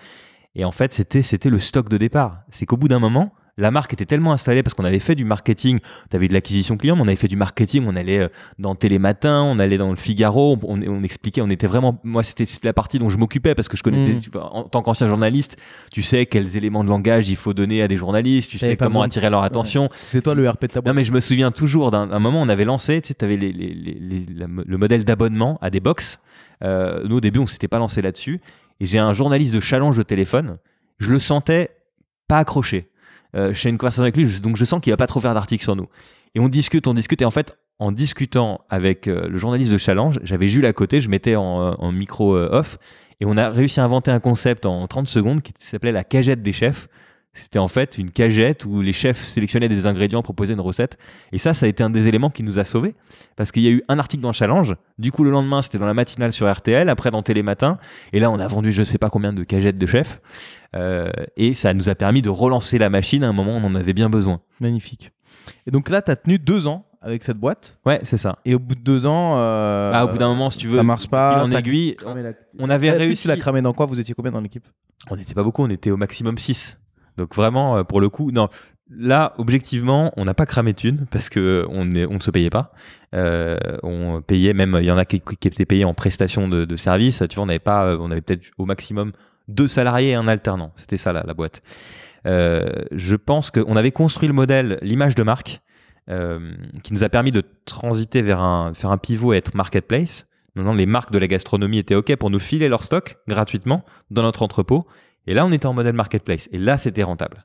Et 0.57 0.65
en 0.65 0.73
fait, 0.73 0.93
c'était, 0.93 1.23
c'était 1.23 1.51
le 1.51 1.59
stock 1.59 1.89
de 1.89 1.97
départ. 1.99 2.41
C'est 2.51 2.65
qu'au 2.67 2.77
bout 2.77 2.89
d'un 2.89 3.01
moment, 3.01 3.33
la 3.57 3.71
marque 3.71 3.93
était 3.93 4.05
tellement 4.05 4.33
installée 4.33 4.63
parce 4.65 4.75
qu'on 4.75 4.85
avait 4.85 4.99
fait 4.99 5.15
du 5.15 5.25
marketing. 5.25 5.79
Tu 6.11 6.17
avais 6.17 6.27
de 6.27 6.33
l'acquisition 6.33 6.77
client, 6.77 6.97
mais 6.97 7.03
on 7.03 7.07
avait 7.07 7.15
fait 7.17 7.29
du 7.29 7.37
marketing. 7.37 7.85
On 7.87 7.95
allait 7.95 8.19
euh, 8.19 8.29
dans 8.59 8.75
Télématin, 8.75 9.43
on 9.43 9.59
allait 9.61 9.79
dans 9.79 9.91
le 9.91 9.97
Figaro, 9.97 10.57
on, 10.65 10.81
on 10.83 11.03
expliquait, 11.05 11.41
on 11.41 11.51
était 11.51 11.67
vraiment. 11.69 12.01
Moi, 12.05 12.23
c'était, 12.25 12.45
la 12.65 12.73
partie 12.73 12.99
dont 12.99 13.11
je 13.11 13.17
m'occupais 13.17 13.55
parce 13.55 13.69
que 13.69 13.77
je 13.77 13.83
connaissais, 13.83 14.15
Mm. 14.15 14.21
tu 14.21 14.31
vois, 14.31 14.53
en 14.55 14.65
tant 14.65 14.83
qu'ancien 14.83 15.07
journaliste, 15.09 15.57
tu 15.93 16.03
sais 16.03 16.27
quels 16.27 16.57
éléments 16.57 16.83
de 16.85 16.89
langage 16.89 17.29
il 17.29 17.37
faut 17.37 17.55
donner 17.55 17.81
à 17.83 17.89
des 17.89 17.97
journalistes, 17.97 18.51
tu 18.51 18.59
sais 18.59 18.77
comment 18.77 19.01
de- 19.01 19.07
attirer 19.07 19.31
leur 19.31 19.43
attention. 19.45 19.89
C'est 20.11 20.23
toi 20.23 20.35
le 20.35 20.49
RP 20.49 20.63
de 20.63 20.67
ta 20.69 20.79
Non, 20.79 20.83
boîte. 20.85 20.95
mais 20.97 21.05
je 21.05 21.13
me 21.13 21.21
souviens 21.21 21.51
toujours 21.53 21.91
d'un 21.93 22.11
un 22.11 22.19
moment, 22.19 22.41
on 22.43 22.49
avait 22.49 22.65
lancé, 22.65 23.01
tu 23.03 23.09
sais, 23.09 23.15
tu 23.15 23.25
avais 23.25 23.37
les, 23.37 23.53
les- 23.53 23.73
les- 23.75 23.99
les- 24.01 24.27
la- 24.35 24.47
le 24.67 24.79
modèle 24.79 25.05
d'abonnement 25.05 25.59
à 25.63 25.71
des 25.71 25.81
box. 25.81 26.19
Euh, 26.63 27.03
nous, 27.09 27.17
au 27.17 27.21
début, 27.21 27.39
on 27.41 27.47
s'était 27.47 27.69
pas 27.69 27.79
lancé 27.79 28.01
là-dessus. 28.03 28.41
Et 28.81 28.87
j'ai 28.87 28.99
un 28.99 29.15
journaliste 29.15 29.55
de 29.55 29.61
challenge 29.61 29.99
au 29.99 30.05
téléphone. 30.05 30.59
Je 30.99 31.11
le 31.11 31.19
sentais 31.19 31.71
pas 32.29 32.39
accroché. 32.39 32.91
Euh, 33.37 33.53
je 33.53 33.61
fais 33.61 33.69
une 33.69 33.79
conversation 33.79 34.03
avec 34.03 34.17
lui, 34.17 34.41
donc 34.41 34.57
je 34.57 34.65
sens 34.65 34.81
qu'il 34.81 34.93
va 34.93 34.97
pas 34.97 35.07
trop 35.07 35.21
faire 35.21 35.35
d'articles 35.35 35.63
sur 35.63 35.77
nous. 35.77 35.89
Et 36.35 36.41
on 36.41 36.49
discute, 36.49 36.87
on 36.87 36.95
discute. 36.95 37.23
Et 37.23 37.25
en 37.25 37.31
fait, 37.31 37.57
en 37.79 37.93
discutant 37.93 38.61
avec 38.71 39.09
euh, 39.09 39.29
le 39.29 39.39
journaliste 39.39 39.73
de 39.73 39.79
challenge, 39.79 40.21
j'avais 40.23 40.49
Jules 40.49 40.67
à 40.67 40.73
côté, 40.73 41.01
je 41.01 41.09
mettais 41.09 41.37
en, 41.37 41.43
en 41.43 41.93
micro 41.93 42.37
euh, 42.37 42.49
off. 42.53 42.79
Et 43.21 43.27
on 43.27 43.37
a 43.37 43.49
réussi 43.49 43.81
à 43.81 43.85
inventer 43.85 44.11
un 44.11 44.21
concept 44.21 44.67
en 44.67 44.87
30 44.87 45.09
secondes 45.09 45.43
qui 45.43 45.53
s'appelait 45.59 45.93
la 45.93 46.05
cagette 46.05 46.43
des 46.43 46.53
chefs. 46.53 46.89
C'était 47.35 47.59
en 47.59 47.67
fait 47.69 47.99
une 47.99 48.11
cagette 48.13 48.65
où 48.65 48.81
les 48.81 48.93
chefs 48.93 49.25
sélectionnaient 49.25 49.69
des 49.69 49.87
ingrédients, 49.87 50.23
proposaient 50.23 50.55
une 50.55 50.61
recette. 50.61 50.97
Et 51.33 51.39
ça, 51.39 51.53
ça 51.53 51.67
a 51.67 51.69
été 51.69 51.83
un 51.83 51.91
des 51.91 52.07
éléments 52.07 52.31
qui 52.31 52.43
nous 52.45 52.59
a 52.61 52.65
sauvés. 52.65 52.95
Parce 53.37 53.51
qu'il 53.51 53.63
y 53.63 53.67
a 53.67 53.71
eu 53.71 53.83
un 53.89 53.99
article 53.99 54.23
dans 54.23 54.33
Challenge. 54.33 54.75
Du 54.99 55.11
coup, 55.11 55.25
le 55.25 55.31
lendemain, 55.31 55.61
c'était 55.61 55.79
dans 55.79 55.87
la 55.87 55.95
matinale 55.95 56.33
sur 56.33 56.51
RTL, 56.51 56.89
après 56.89 57.11
dans 57.11 57.23
Télématin. 57.23 57.79
Et 58.13 58.21
là, 58.21 58.31
on 58.31 58.39
a 58.39 58.47
vendu 58.47 58.71
je 58.73 58.85
sais 58.85 58.99
pas 58.99 59.11
combien 59.11 59.33
de 59.33 59.43
cagettes 59.43 59.79
de 59.79 59.87
chefs. 59.87 60.21
Euh, 60.77 61.11
et 61.37 61.55
ça 61.55 61.75
nous 61.75 61.89
a 61.89 61.95
permis 61.95 62.23
de 62.23 62.31
relancer 62.31 62.79
la 62.79 62.89
machine 62.91 63.25
à 63.25 63.29
un 63.29 63.33
moment 63.33 63.53
où 63.57 63.61
on 63.61 63.65
en 63.65 63.75
avait 63.75 63.93
bien 63.95 64.09
besoin. 64.11 64.41
Magnifique. 64.61 65.13
Et 65.67 65.71
donc 65.71 65.91
là, 65.91 66.03
t'as 66.03 66.17
tenu 66.17 66.39
deux 66.39 66.67
ans 66.69 66.87
avec 67.03 67.23
cette 67.23 67.37
boîte. 67.37 67.79
Ouais, 67.85 68.01
c'est 68.05 68.17
ça. 68.17 68.39
Et 68.45 68.55
au 68.55 68.59
bout 68.59 68.75
de 68.77 68.81
deux 68.81 69.07
ans. 69.07 69.35
euh, 69.39 69.91
ah, 69.93 70.05
au 70.07 70.09
bout 70.09 70.19
d'un 70.19 70.29
moment, 70.29 70.51
si 70.51 70.59
tu 70.59 70.69
veux, 70.69 70.79
ça 70.79 70.83
marche 70.85 71.09
pas. 71.09 71.45
en 71.45 71.51
aiguille, 71.51 71.97
cramé 71.97 72.23
la- 72.23 72.33
on 72.59 72.71
avait 72.71 72.87
Eh, 72.87 72.91
réussi. 72.93 73.23
Tu 73.23 73.29
l'as 73.29 73.37
cramé 73.37 73.61
dans 73.61 73.73
quoi? 73.75 73.87
Vous 73.87 74.01
étiez 74.01 74.15
combien 74.15 74.31
dans 74.33 74.41
l'équipe? 74.41 74.67
On 75.11 75.17
n'était 75.17 75.35
pas 75.35 75.43
beaucoup, 75.43 75.63
on 75.63 75.69
était 75.69 75.91
au 75.91 75.97
maximum 75.99 76.39
6. 76.39 76.79
Donc 77.17 77.35
vraiment, 77.35 77.77
euh, 77.79 77.83
pour 77.85 78.01
le 78.01 78.09
coup, 78.09 78.31
non. 78.33 78.49
Là, 78.91 79.33
objectivement, 79.39 80.13
on 80.17 80.25
n'a 80.27 80.35
pas 80.35 80.45
cramé 80.47 80.73
de 80.73 80.79
thunes 80.79 81.07
parce 81.11 81.29
que 81.31 81.65
on, 81.71 81.95
est- 81.95 82.07
on 82.07 82.15
ne 82.15 82.21
se 82.21 82.31
payait 82.31 82.51
pas. 82.51 82.73
Euh, 83.15 83.57
on 83.83 84.21
payait 84.21 84.53
même, 84.53 84.77
il 84.81 84.85
y 84.85 84.91
en 84.91 84.99
a 84.99 85.05
qui, 85.05 85.17
étaient 85.17 85.65
payés 85.65 85.85
en 85.85 85.95
prestation 85.95 86.49
de, 86.49 86.65
de 86.65 86.77
service. 86.77 87.23
Tu 87.29 87.35
vois, 87.37 87.45
on 87.45 87.47
n'avait 87.47 87.59
pas, 87.59 87.87
euh, 87.87 87.99
on 88.01 88.11
avait 88.11 88.21
peut-être 88.21 88.51
au 88.59 88.67
maximum 88.67 89.13
deux 89.49 89.69
salariés 89.69 90.11
et 90.11 90.15
un 90.15 90.29
alternant. 90.29 90.73
C'était 90.77 90.97
ça 90.99 91.13
la, 91.13 91.23
la 91.23 91.35
boîte. 91.35 91.63
Je 92.27 93.17
pense 93.17 93.51
qu'on 93.51 93.77
avait 93.77 93.91
construit 93.91 94.29
le 94.29 94.35
modèle, 94.35 94.79
l'image 94.83 95.15
de 95.15 95.23
marque, 95.23 95.61
qui 96.83 96.93
nous 96.95 97.05
a 97.05 97.09
permis 97.09 97.33
de 97.33 97.43
transiter 97.65 98.23
vers 98.23 98.41
un, 98.41 98.73
faire 98.75 98.91
un 98.91 98.99
pivot 98.99 99.33
et 99.33 99.37
être 99.39 99.55
marketplace. 99.55 100.27
Maintenant, 100.55 100.73
les 100.75 100.87
marques 100.87 101.11
de 101.11 101.19
la 101.19 101.27
gastronomie 101.27 101.79
étaient 101.79 101.95
OK 101.95 102.15
pour 102.17 102.31
nous 102.31 102.39
filer 102.39 102.69
leur 102.69 102.83
stock 102.85 103.17
gratuitement 103.29 103.85
dans 104.11 104.23
notre 104.23 104.43
entrepôt. 104.43 104.87
Et 105.27 105.35
là, 105.35 105.47
on 105.47 105.53
était 105.53 105.67
en 105.67 105.73
modèle 105.73 105.95
marketplace. 105.95 106.49
Et 106.53 106.59
là, 106.59 106.77
c'était 106.77 107.03
rentable. 107.03 107.45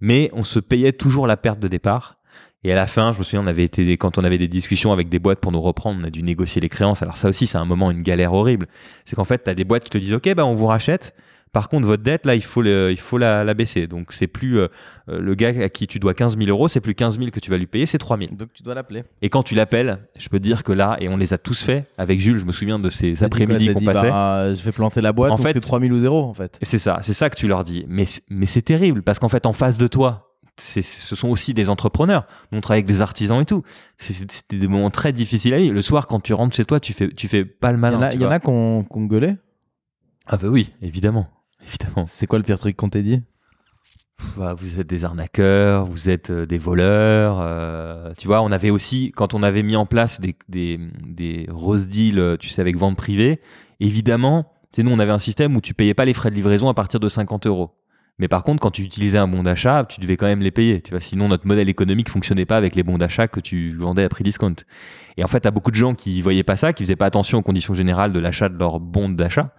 Mais 0.00 0.30
on 0.32 0.44
se 0.44 0.60
payait 0.60 0.92
toujours 0.92 1.26
la 1.26 1.36
perte 1.36 1.58
de 1.60 1.68
départ. 1.68 2.18
Et 2.64 2.72
à 2.72 2.74
la 2.74 2.86
fin, 2.86 3.12
je 3.12 3.18
me 3.18 3.24
souviens, 3.24 3.42
on 3.42 3.46
avait 3.46 3.64
été, 3.64 3.96
quand 3.96 4.18
on 4.18 4.24
avait 4.24 4.38
des 4.38 4.48
discussions 4.48 4.92
avec 4.92 5.08
des 5.08 5.18
boîtes 5.18 5.40
pour 5.40 5.52
nous 5.52 5.60
reprendre, 5.60 6.00
on 6.00 6.04
a 6.04 6.10
dû 6.10 6.22
négocier 6.22 6.60
les 6.60 6.68
créances. 6.68 7.02
Alors 7.02 7.16
ça 7.16 7.28
aussi, 7.28 7.46
c'est 7.46 7.58
un 7.58 7.64
moment, 7.64 7.90
une 7.90 8.02
galère 8.02 8.32
horrible. 8.32 8.66
C'est 9.04 9.16
qu'en 9.16 9.24
fait, 9.24 9.44
tu 9.44 9.50
as 9.50 9.54
des 9.54 9.64
boîtes 9.64 9.84
qui 9.84 9.90
te 9.90 9.98
disent, 9.98 10.14
OK, 10.14 10.32
bah, 10.34 10.44
on 10.44 10.54
vous 10.54 10.66
rachète. 10.66 11.14
Par 11.52 11.68
contre, 11.68 11.86
votre 11.86 12.02
dette, 12.02 12.26
là, 12.26 12.34
il 12.34 12.42
faut, 12.42 12.62
le- 12.62 12.90
il 12.90 12.98
faut 13.00 13.18
la, 13.18 13.42
la 13.44 13.54
baisser. 13.54 13.86
Donc, 13.86 14.12
c'est 14.12 14.26
plus 14.26 14.58
euh, 14.58 14.68
euh, 15.08 15.18
le 15.20 15.34
gars 15.34 15.48
à 15.64 15.68
qui 15.68 15.86
tu 15.86 15.98
dois 15.98 16.14
15 16.14 16.36
000 16.36 16.48
euros, 16.50 16.68
c'est 16.68 16.80
plus 16.80 16.94
15 16.94 17.18
000 17.18 17.30
que 17.30 17.40
tu 17.40 17.50
vas 17.50 17.58
lui 17.58 17.66
payer, 17.66 17.86
c'est 17.86 17.98
3 17.98 18.18
000. 18.18 18.30
Donc 18.34 18.52
tu 18.52 18.62
dois 18.62 18.74
l'appeler. 18.74 19.04
Et 19.22 19.28
quand 19.30 19.42
tu 19.42 19.54
l'appelles, 19.54 19.98
je 20.18 20.28
peux 20.28 20.38
te 20.38 20.44
dire 20.44 20.62
que 20.64 20.72
là, 20.72 20.96
et 21.00 21.08
on 21.08 21.16
les 21.16 21.32
a 21.32 21.38
tous 21.38 21.62
fait 21.62 21.86
avec 21.96 22.20
Jules, 22.20 22.38
je 22.38 22.44
me 22.44 22.52
souviens 22.52 22.78
de 22.78 22.90
ces 22.90 23.22
après-midi 23.24 23.72
qu'on 23.72 23.80
dit, 23.80 23.86
passait. 23.86 24.10
bah, 24.10 24.54
je 24.54 24.62
vais 24.62 24.72
planter 24.72 25.00
la 25.00 25.12
boîte, 25.12 25.32
En 25.32 25.34
en 25.34 25.38
fait- 25.38 25.54
fait, 25.54 25.60
3000 25.60 25.92
ou 25.92 25.98
0 25.98 26.22
en 26.24 26.34
fait. 26.34 26.58
C'est 26.62 26.78
ça, 26.78 26.98
c'est 27.02 27.14
ça 27.14 27.30
que 27.30 27.36
tu 27.36 27.48
leur 27.48 27.64
dis. 27.64 27.84
Mais, 27.88 28.04
mais 28.28 28.46
c'est 28.46 28.62
terrible 28.62 29.02
parce 29.02 29.18
qu'en 29.18 29.28
fait, 29.28 29.46
en 29.46 29.52
face 29.52 29.78
de 29.78 29.86
toi, 29.86 30.24
ce 30.60 30.82
sont 30.82 31.28
aussi 31.28 31.54
des 31.54 31.68
entrepreneurs. 31.70 32.26
Nous, 32.50 32.58
on 32.58 32.60
travaille 32.60 32.78
avec 32.80 32.86
des 32.86 33.00
artisans 33.00 33.40
et 33.40 33.44
tout. 33.44 33.62
C'était 33.96 34.58
des 34.58 34.66
moments 34.66 34.90
très 34.90 35.12
difficiles 35.12 35.54
à 35.54 35.58
vivre. 35.58 35.72
Le 35.74 35.82
soir, 35.82 36.08
quand 36.08 36.20
tu 36.20 36.34
rentres 36.34 36.56
chez 36.56 36.64
toi, 36.64 36.80
tu 36.80 36.92
fais, 36.92 37.08
tu 37.08 37.28
fais 37.28 37.44
pas 37.44 37.70
le 37.70 37.76
Il 37.76 37.78
y 37.78 37.82
malin. 37.82 37.98
en 37.98 38.02
a, 38.02 38.08
tu 38.10 38.16
il 38.16 38.22
y 38.22 38.26
en 38.26 38.30
a 38.30 38.40
qu'on 38.40 38.82
qu'on 38.84 39.04
gueulait. 39.06 39.36
Ah 40.26 40.36
bah 40.36 40.48
oui, 40.48 40.72
évidemment. 40.82 41.28
Évidemment. 41.68 42.04
C'est 42.06 42.26
quoi 42.26 42.38
le 42.38 42.44
pire 42.44 42.58
truc 42.58 42.76
qu'on 42.76 42.88
t'ait 42.88 43.02
dit? 43.02 43.22
Bah, 44.36 44.54
vous 44.54 44.80
êtes 44.80 44.86
des 44.88 45.04
arnaqueurs, 45.04 45.86
vous 45.86 46.08
êtes 46.08 46.30
euh, 46.30 46.44
des 46.46 46.58
voleurs. 46.58 47.38
euh, 47.40 48.12
tu 48.18 48.26
vois, 48.26 48.42
on 48.42 48.50
avait 48.50 48.70
aussi, 48.70 49.12
quand 49.14 49.32
on 49.32 49.42
avait 49.44 49.62
mis 49.62 49.76
en 49.76 49.86
place 49.86 50.20
des, 50.20 50.34
des, 50.48 50.80
des 51.06 51.46
rose 51.48 51.88
deals, 51.88 52.18
euh, 52.18 52.36
tu 52.36 52.48
sais, 52.48 52.60
avec 52.60 52.76
vente 52.76 52.96
privée, 52.96 53.40
évidemment, 53.78 54.50
c'est 54.72 54.82
nous, 54.82 54.90
on 54.90 54.98
avait 54.98 55.12
un 55.12 55.20
système 55.20 55.54
où 55.56 55.60
tu 55.60 55.72
payais 55.72 55.94
pas 55.94 56.04
les 56.04 56.14
frais 56.14 56.30
de 56.30 56.34
livraison 56.34 56.68
à 56.68 56.74
partir 56.74 56.98
de 56.98 57.08
50 57.08 57.46
euros. 57.46 57.70
Mais 58.18 58.26
par 58.26 58.42
contre, 58.42 58.58
quand 58.60 58.72
tu 58.72 58.82
utilisais 58.82 59.18
un 59.18 59.28
bon 59.28 59.44
d'achat, 59.44 59.84
tu 59.88 60.00
devais 60.00 60.16
quand 60.16 60.26
même 60.26 60.40
les 60.40 60.50
payer. 60.50 60.80
Tu 60.80 60.90
vois, 60.90 61.00
sinon 61.00 61.28
notre 61.28 61.46
modèle 61.46 61.68
économique 61.68 62.10
fonctionnait 62.10 62.46
pas 62.46 62.56
avec 62.56 62.74
les 62.74 62.82
bons 62.82 62.98
d'achat 62.98 63.28
que 63.28 63.38
tu 63.38 63.76
vendais 63.76 64.02
à 64.02 64.08
prix 64.08 64.24
discount. 64.24 64.56
Et 65.16 65.22
en 65.22 65.28
fait, 65.28 65.40
t'as 65.40 65.52
beaucoup 65.52 65.70
de 65.70 65.76
gens 65.76 65.94
qui 65.94 66.20
voyaient 66.20 66.42
pas 66.42 66.56
ça, 66.56 66.72
qui 66.72 66.82
faisaient 66.82 66.96
pas 66.96 67.06
attention 67.06 67.38
aux 67.38 67.42
conditions 67.42 67.74
générales 67.74 68.12
de 68.12 68.18
l'achat 68.18 68.48
de 68.48 68.58
leur 68.58 68.80
bon 68.80 69.08
d'achat. 69.08 69.54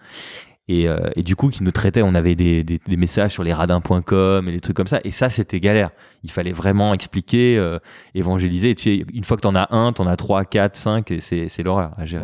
Et, 0.72 0.88
euh, 0.88 1.10
et 1.16 1.24
du 1.24 1.36
coup, 1.36 1.50
qui 1.50 1.64
nous 1.64 1.72
traitaient, 1.72 2.04
on 2.04 2.14
avait 2.14 2.36
des, 2.36 2.64
des, 2.64 2.78
des 2.86 2.96
messages 2.96 3.32
sur 3.32 3.42
les 3.44 3.54
radins.com 3.54 4.48
et 4.48 4.52
des 4.52 4.60
trucs 4.62 4.76
comme 4.78 4.86
ça. 4.88 5.00
Et 5.04 5.10
ça, 5.10 5.32
c'était 5.32 5.60
galère. 5.60 5.90
Il 6.24 6.30
fallait 6.30 6.52
vraiment 6.52 6.94
expliquer, 6.94 7.58
euh, 7.58 7.80
évangéliser. 8.14 8.70
Et 8.70 8.76
tu 8.76 8.84
sais, 8.84 9.06
une 9.14 9.24
fois 9.24 9.36
que 9.36 9.42
t'en 9.42 9.56
as 9.56 9.74
un, 9.76 9.92
t'en 9.94 10.06
as 10.06 10.16
trois, 10.16 10.46
quatre, 10.46 10.76
cinq, 10.76 11.10
et 11.10 11.22
c'est 11.22 11.50
c'est 11.50 11.64
l'horreur 11.64 11.92
à 11.98 12.06
gérer. 12.06 12.24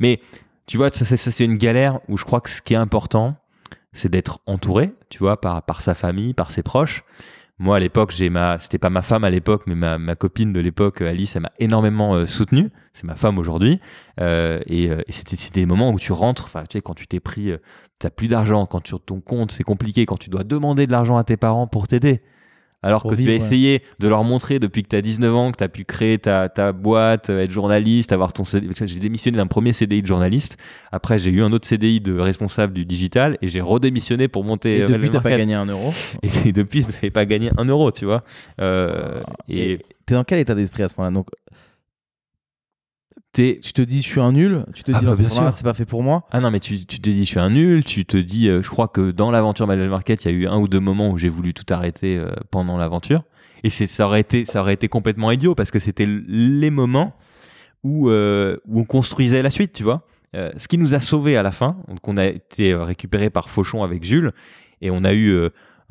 Mais 0.00 0.20
tu 0.66 0.78
vois, 0.78 0.88
ça, 0.88 1.04
c'est- 1.04 1.18
ça, 1.18 1.30
c'est 1.30 1.44
une 1.44 1.58
galère 1.58 2.00
où 2.08 2.16
je 2.16 2.24
crois 2.24 2.40
que 2.40 2.48
ce 2.48 2.62
qui 2.62 2.72
est 2.72 2.78
important, 2.78 3.36
c'est 3.92 4.08
d'être 4.10 4.40
entouré, 4.46 4.94
tu 5.10 5.18
vois, 5.18 5.38
par, 5.38 5.62
par 5.62 5.82
sa 5.82 5.94
famille, 5.94 6.32
par 6.32 6.50
ses 6.50 6.62
proches. 6.62 7.04
Moi, 7.58 7.76
à 7.76 7.78
l'époque, 7.78 8.10
j'ai 8.16 8.30
ma, 8.30 8.58
c'était 8.58 8.78
pas 8.78 8.88
ma 8.88 9.02
femme 9.02 9.24
à 9.24 9.30
l'époque, 9.30 9.64
mais 9.66 9.74
ma, 9.74 9.98
ma 9.98 10.14
copine 10.16 10.54
de 10.54 10.60
l'époque, 10.60 11.02
Alice, 11.02 11.36
elle 11.36 11.42
m'a 11.42 11.52
énormément 11.58 12.14
euh, 12.14 12.24
soutenu. 12.24 12.70
C'est 12.92 13.04
ma 13.04 13.16
femme 13.16 13.38
aujourd'hui. 13.38 13.80
Euh, 14.20 14.60
et 14.66 14.88
euh, 14.88 15.00
et 15.06 15.12
c'était, 15.12 15.36
des 15.52 15.66
moments 15.66 15.90
où 15.90 15.98
tu 15.98 16.12
rentres, 16.12 16.44
enfin, 16.44 16.64
tu 16.68 16.78
sais, 16.78 16.82
quand 16.82 16.94
tu 16.94 17.06
t'es 17.06 17.20
pris, 17.20 17.50
euh, 17.50 17.58
t'as 17.98 18.10
plus 18.10 18.28
d'argent, 18.28 18.66
quand 18.66 18.86
sur 18.86 19.00
ton 19.00 19.20
compte, 19.20 19.50
c'est 19.50 19.64
compliqué, 19.64 20.04
quand 20.04 20.18
tu 20.18 20.30
dois 20.30 20.44
demander 20.44 20.86
de 20.86 20.92
l'argent 20.92 21.16
à 21.16 21.24
tes 21.24 21.36
parents 21.36 21.66
pour 21.66 21.88
t'aider. 21.88 22.22
Alors 22.84 23.02
Pour 23.02 23.12
que 23.12 23.16
tu 23.16 23.22
as 23.22 23.26
ouais. 23.26 23.36
essayé 23.36 23.82
de 24.00 24.08
leur 24.08 24.24
montrer 24.24 24.58
depuis 24.58 24.82
que 24.82 24.88
tu 24.88 24.96
as 24.96 25.02
19 25.02 25.34
ans 25.34 25.52
que 25.52 25.58
tu 25.58 25.64
as 25.64 25.68
pu 25.68 25.84
créer 25.84 26.18
ta, 26.18 26.48
ta 26.48 26.72
boîte, 26.72 27.30
être 27.30 27.50
journaliste, 27.52 28.10
avoir 28.10 28.32
ton 28.32 28.44
CD. 28.44 28.68
J'ai 28.72 28.98
démissionné 28.98 29.36
d'un 29.36 29.46
premier 29.46 29.72
CDI 29.72 30.02
de 30.02 30.06
journaliste. 30.06 30.58
Après, 30.90 31.18
j'ai 31.20 31.30
eu 31.30 31.42
un 31.42 31.52
autre 31.52 31.68
CDI 31.68 32.00
de 32.00 32.18
responsable 32.18 32.72
du 32.72 32.84
digital 32.84 33.38
et 33.40 33.46
j'ai 33.46 33.60
redémissionné 33.60 34.26
pour 34.26 34.42
monter. 34.42 34.78
Et 34.78 34.86
depuis, 34.86 35.10
t'as 35.10 35.20
pas 35.20 35.30
gagné 35.30 35.54
un 35.54 35.66
euro. 35.66 35.94
Et 36.44 36.50
depuis, 36.52 36.82
je 36.82 36.88
n'avais 36.88 37.10
pas 37.10 37.24
gagné 37.24 37.52
un 37.56 37.64
euro, 37.64 37.92
tu 37.92 38.04
vois. 38.04 38.24
Euh, 38.60 39.22
et 39.48 39.72
Et 39.74 39.78
t'es 40.04 40.14
dans 40.14 40.24
quel 40.24 40.40
état 40.40 40.56
d'esprit 40.56 40.82
à 40.82 40.88
ce 40.88 40.94
moment-là 40.98 41.14
Donc. 41.14 41.28
Tu 43.32 43.72
te 43.72 43.82
dis, 43.82 44.02
je 44.02 44.06
suis 44.06 44.20
un 44.20 44.32
nul. 44.32 44.64
Tu 44.74 44.82
te 44.82 44.92
Ah 44.94 45.00
dis, 45.00 45.06
bah, 45.06 45.14
bien 45.16 45.28
sûr. 45.28 45.50
c'est 45.52 45.64
pas 45.64 45.74
fait 45.74 45.86
pour 45.86 46.02
moi. 46.02 46.24
Ah 46.30 46.40
non, 46.40 46.50
mais 46.50 46.60
tu, 46.60 46.84
tu 46.84 47.00
te 47.00 47.10
dis, 47.10 47.20
je 47.24 47.28
suis 47.30 47.40
un 47.40 47.50
nul. 47.50 47.84
Tu 47.84 48.04
te 48.04 48.16
dis, 48.16 48.48
euh, 48.48 48.62
je 48.62 48.68
crois 48.68 48.88
que 48.88 49.10
dans 49.10 49.30
l'aventure 49.30 49.66
Manuel 49.66 49.88
Market, 49.88 50.24
il 50.24 50.30
y 50.30 50.34
a 50.34 50.36
eu 50.36 50.46
un 50.46 50.58
ou 50.58 50.68
deux 50.68 50.80
moments 50.80 51.08
où 51.10 51.18
j'ai 51.18 51.28
voulu 51.28 51.54
tout 51.54 51.64
arrêter 51.72 52.18
euh, 52.18 52.30
pendant 52.50 52.76
l'aventure. 52.76 53.22
Et 53.64 53.70
c'est, 53.70 53.86
ça, 53.86 54.06
aurait 54.06 54.20
été, 54.20 54.44
ça 54.44 54.60
aurait 54.60 54.74
été 54.74 54.88
complètement 54.88 55.30
idiot 55.30 55.54
parce 55.54 55.70
que 55.70 55.78
c'était 55.78 56.06
les 56.06 56.70
moments 56.70 57.16
où, 57.84 58.10
euh, 58.10 58.56
où 58.66 58.80
on 58.80 58.84
construisait 58.84 59.42
la 59.42 59.50
suite, 59.50 59.72
tu 59.72 59.82
vois. 59.82 60.06
Ce 60.56 60.66
qui 60.66 60.78
nous 60.78 60.94
a 60.94 61.00
sauvés 61.00 61.36
à 61.36 61.42
la 61.42 61.52
fin, 61.52 61.76
donc 61.88 62.08
on 62.08 62.16
a 62.16 62.24
été 62.24 62.74
récupéré 62.74 63.28
par 63.28 63.50
Fauchon 63.50 63.82
avec 63.82 64.02
Jules 64.02 64.32
et 64.80 64.90
on 64.90 65.04
a 65.04 65.12
eu 65.12 65.38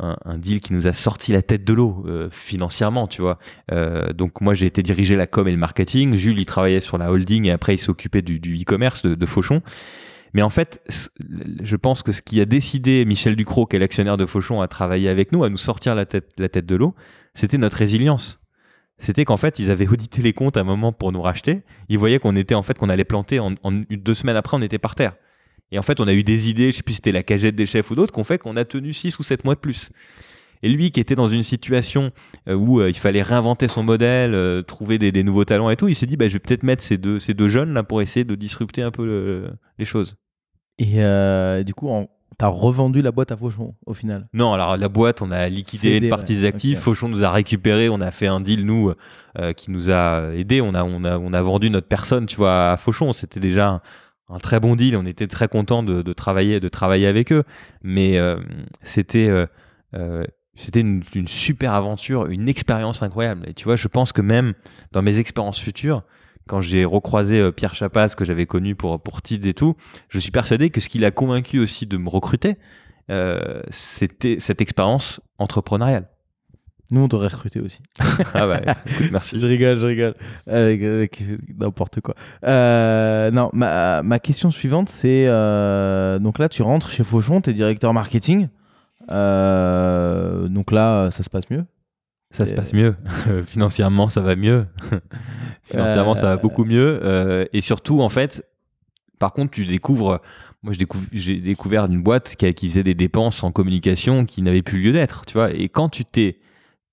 un, 0.01 0.37
deal 0.37 0.61
qui 0.61 0.73
nous 0.73 0.87
a 0.87 0.93
sorti 0.93 1.31
la 1.31 1.41
tête 1.41 1.63
de 1.63 1.73
l'eau 1.73 2.03
euh, 2.07 2.29
financièrement, 2.31 3.07
tu 3.07 3.21
vois. 3.21 3.37
Euh, 3.71 4.11
donc 4.13 4.41
moi 4.41 4.53
j'ai 4.53 4.65
été 4.65 4.81
diriger 4.81 5.15
la 5.15 5.27
com 5.27 5.47
et 5.47 5.51
le 5.51 5.57
marketing, 5.57 6.15
Jules 6.15 6.39
il 6.39 6.45
travaillait 6.45 6.79
sur 6.79 6.97
la 6.97 7.11
holding 7.11 7.45
et 7.45 7.51
après 7.51 7.75
il 7.75 7.77
s'occupait 7.77 8.21
du, 8.21 8.39
du 8.39 8.55
e-commerce 8.55 9.03
de, 9.03 9.25
Fauchon. 9.25 9.61
Mais 10.33 10.41
en 10.41 10.49
fait, 10.49 10.81
je 11.61 11.75
pense 11.75 12.03
que 12.03 12.11
ce 12.11 12.21
qui 12.21 12.39
a 12.41 12.45
décidé 12.45 13.05
Michel 13.05 13.35
Ducrot, 13.35 13.65
qui 13.65 13.75
est 13.75 13.79
l'actionnaire 13.79 14.17
de 14.17 14.25
Fauchon, 14.25 14.61
à 14.61 14.67
travailler 14.67 15.09
avec 15.09 15.31
nous, 15.31 15.43
à 15.43 15.49
nous 15.49 15.57
sortir 15.57 15.93
la 15.93 16.05
tête, 16.05 16.31
la 16.37 16.47
tête 16.49 16.65
de 16.65 16.75
l'eau, 16.75 16.95
c'était 17.33 17.57
notre 17.57 17.77
résilience. 17.77 18.39
C'était 18.97 19.25
qu'en 19.25 19.37
fait, 19.37 19.57
ils 19.57 19.71
avaient 19.71 19.87
audité 19.87 20.21
les 20.21 20.31
comptes 20.31 20.57
à 20.57 20.61
un 20.61 20.63
moment 20.63 20.93
pour 20.93 21.11
nous 21.11 21.21
racheter. 21.21 21.63
Ils 21.89 21.97
voyaient 21.97 22.19
qu'on 22.19 22.35
était 22.35 22.55
en 22.55 22.63
fait 22.63 22.77
qu'on 22.77 22.89
allait 22.89 23.03
planter 23.03 23.39
en, 23.39 23.51
deux 23.89 24.13
semaines 24.13 24.35
après, 24.35 24.55
on 24.55 24.61
était 24.61 24.79
par 24.79 24.95
terre. 24.95 25.15
Et 25.71 25.79
en 25.79 25.83
fait, 25.83 25.99
on 25.99 26.07
a 26.07 26.13
eu 26.13 26.23
des 26.23 26.49
idées, 26.49 26.71
je 26.71 26.77
sais 26.77 26.83
plus 26.83 26.93
si 26.93 26.97
c'était 26.97 27.11
la 27.11 27.23
cagette 27.23 27.55
des 27.55 27.65
chefs 27.65 27.89
ou 27.91 27.95
d'autres, 27.95 28.11
qu'on 28.13 28.23
fait 28.23 28.37
qu'on 28.37 28.57
a 28.57 28.65
tenu 28.65 28.93
six 28.93 29.17
ou 29.19 29.23
sept 29.23 29.45
mois 29.45 29.55
de 29.55 29.59
plus. 29.59 29.89
Et 30.63 30.69
lui, 30.69 30.91
qui 30.91 30.99
était 30.99 31.15
dans 31.15 31.27
une 31.29 31.41
situation 31.43 32.11
euh, 32.47 32.53
où 32.53 32.81
euh, 32.81 32.89
il 32.89 32.95
fallait 32.97 33.21
réinventer 33.23 33.67
son 33.67 33.81
modèle, 33.83 34.33
euh, 34.35 34.61
trouver 34.61 34.99
des, 34.99 35.11
des 35.11 35.23
nouveaux 35.23 35.45
talents 35.45 35.69
et 35.69 35.75
tout, 35.75 35.87
il 35.87 35.95
s'est 35.95 36.05
dit, 36.05 36.17
bah, 36.17 36.27
je 36.27 36.33
vais 36.33 36.39
peut-être 36.39 36.63
mettre 36.63 36.83
ces 36.83 36.97
deux, 36.97 37.19
ces 37.19 37.33
deux 37.33 37.49
jeunes 37.49 37.73
là 37.73 37.83
pour 37.83 38.01
essayer 38.01 38.25
de 38.25 38.35
disrupter 38.35 38.81
un 38.83 38.91
peu 38.91 39.05
le- 39.05 39.49
les 39.79 39.85
choses. 39.85 40.17
Et 40.77 41.03
euh, 41.03 41.63
du 41.63 41.73
coup, 41.73 41.89
en- 41.89 42.09
t'as 42.37 42.47
revendu 42.47 43.01
la 43.01 43.11
boîte 43.11 43.31
à 43.31 43.37
Fauchon 43.37 43.73
au 43.87 43.93
final? 43.95 44.27
Non, 44.33 44.53
alors 44.53 44.77
la 44.77 44.89
boîte, 44.89 45.21
on 45.23 45.31
a 45.31 45.47
liquidé 45.49 45.97
une 45.97 46.09
partie 46.09 46.33
ouais, 46.33 46.39
des 46.41 46.45
actifs. 46.45 46.79
Fauchon 46.79 47.07
nous 47.09 47.23
a 47.23 47.31
récupéré. 47.31 47.89
On 47.89 48.01
a 48.01 48.11
fait 48.11 48.27
un 48.27 48.39
deal 48.39 48.65
nous 48.65 48.91
euh, 49.39 49.53
qui 49.53 49.71
nous 49.71 49.89
a 49.89 50.31
aidé. 50.35 50.61
On 50.61 50.73
a, 50.75 50.83
on 50.83 51.03
a, 51.05 51.17
on 51.17 51.33
a 51.33 51.41
vendu 51.41 51.69
notre 51.71 51.87
personne, 51.87 52.25
tu 52.27 52.35
vois, 52.35 52.71
à 52.71 52.77
Fauchon. 52.77 53.13
C'était 53.13 53.39
déjà 53.39 53.81
un, 54.31 54.39
très 54.39 54.59
bon 54.59 54.75
deal. 54.75 54.95
On 54.95 55.05
était 55.05 55.27
très 55.27 55.47
content 55.47 55.83
de, 55.83 56.13
travailler, 56.13 56.59
de 56.59 56.69
travailler 56.69 57.07
avec 57.07 57.31
eux. 57.31 57.43
Mais 57.83 58.17
euh, 58.17 58.37
c'était, 58.83 59.29
euh, 59.29 59.45
euh, 59.95 60.23
c'était 60.55 60.81
une, 60.81 61.03
super 61.27 61.73
aventure, 61.73 62.27
une 62.27 62.49
expérience 62.49 63.03
incroyable. 63.03 63.47
Et 63.47 63.53
tu 63.53 63.65
vois, 63.65 63.75
je 63.75 63.87
pense 63.87 64.11
que 64.13 64.21
même 64.21 64.53
dans 64.91 65.01
mes 65.01 65.19
expériences 65.19 65.59
futures, 65.59 66.03
quand 66.47 66.61
j'ai 66.61 66.85
recroisé 66.85 67.51
Pierre 67.51 67.75
Chapas, 67.75 68.09
que 68.09 68.25
j'avais 68.25 68.45
connu 68.45 68.75
pour, 68.75 69.01
pour 69.01 69.21
Tids 69.21 69.47
et 69.47 69.53
tout, 69.53 69.75
je 70.09 70.19
suis 70.19 70.31
persuadé 70.31 70.69
que 70.69 70.81
ce 70.81 70.89
qui 70.89 70.99
l'a 70.99 71.11
convaincu 71.11 71.59
aussi 71.59 71.85
de 71.85 71.97
me 71.97 72.09
recruter, 72.09 72.57
c'était 73.69 74.37
cette 74.39 74.61
expérience 74.61 75.21
entrepreneuriale. 75.37 76.10
Nous, 76.91 77.01
on 77.01 77.07
t'aurait 77.07 77.27
recruté 77.29 77.59
aussi. 77.61 77.79
Ah 78.33 78.47
ouais, 78.47 78.61
écoute, 78.85 79.09
merci. 79.11 79.39
Je 79.39 79.47
rigole, 79.47 79.77
je 79.79 79.85
rigole. 79.85 80.13
Avec, 80.45 80.81
avec 80.83 81.23
n'importe 81.57 82.01
quoi. 82.01 82.15
Euh, 82.45 83.31
non, 83.31 83.49
ma, 83.53 84.03
ma 84.03 84.19
question 84.19 84.51
suivante, 84.51 84.89
c'est 84.89 85.25
euh, 85.27 86.19
donc 86.19 86.37
là, 86.37 86.49
tu 86.49 86.61
rentres 86.61 86.91
chez 86.91 87.03
Fauchon, 87.05 87.39
tu 87.41 87.49
es 87.49 87.53
directeur 87.53 87.93
marketing. 87.93 88.49
Euh, 89.09 90.47
donc 90.47 90.71
là, 90.71 91.09
ça 91.11 91.23
se 91.23 91.29
passe 91.29 91.49
mieux. 91.49 91.65
Ça 92.31 92.45
se 92.45 92.53
passe 92.53 92.73
mieux. 92.73 92.95
Financièrement, 93.45 94.07
ça 94.09 94.21
va 94.21 94.35
mieux. 94.35 94.65
Financièrement, 95.63 96.15
ça 96.15 96.23
va 96.27 96.37
beaucoup 96.37 96.63
mieux. 96.65 97.47
Et 97.53 97.61
surtout, 97.61 98.01
en 98.01 98.09
fait, 98.09 98.45
par 99.19 99.33
contre, 99.33 99.51
tu 99.51 99.65
découvres. 99.65 100.21
Moi, 100.63 100.73
j'ai 101.11 101.37
découvert 101.39 101.85
une 101.85 102.01
boîte 102.01 102.35
qui, 102.35 102.45
a- 102.45 102.53
qui 102.53 102.69
faisait 102.69 102.83
des 102.83 102.93
dépenses 102.93 103.43
en 103.43 103.51
communication 103.51 104.25
qui 104.25 104.41
n'avaient 104.43 104.61
plus 104.61 104.79
lieu 104.81 104.91
d'être. 104.91 105.25
Tu 105.25 105.33
vois. 105.33 105.51
Et 105.51 105.69
quand 105.69 105.89
tu 105.89 106.05
t'es 106.05 106.37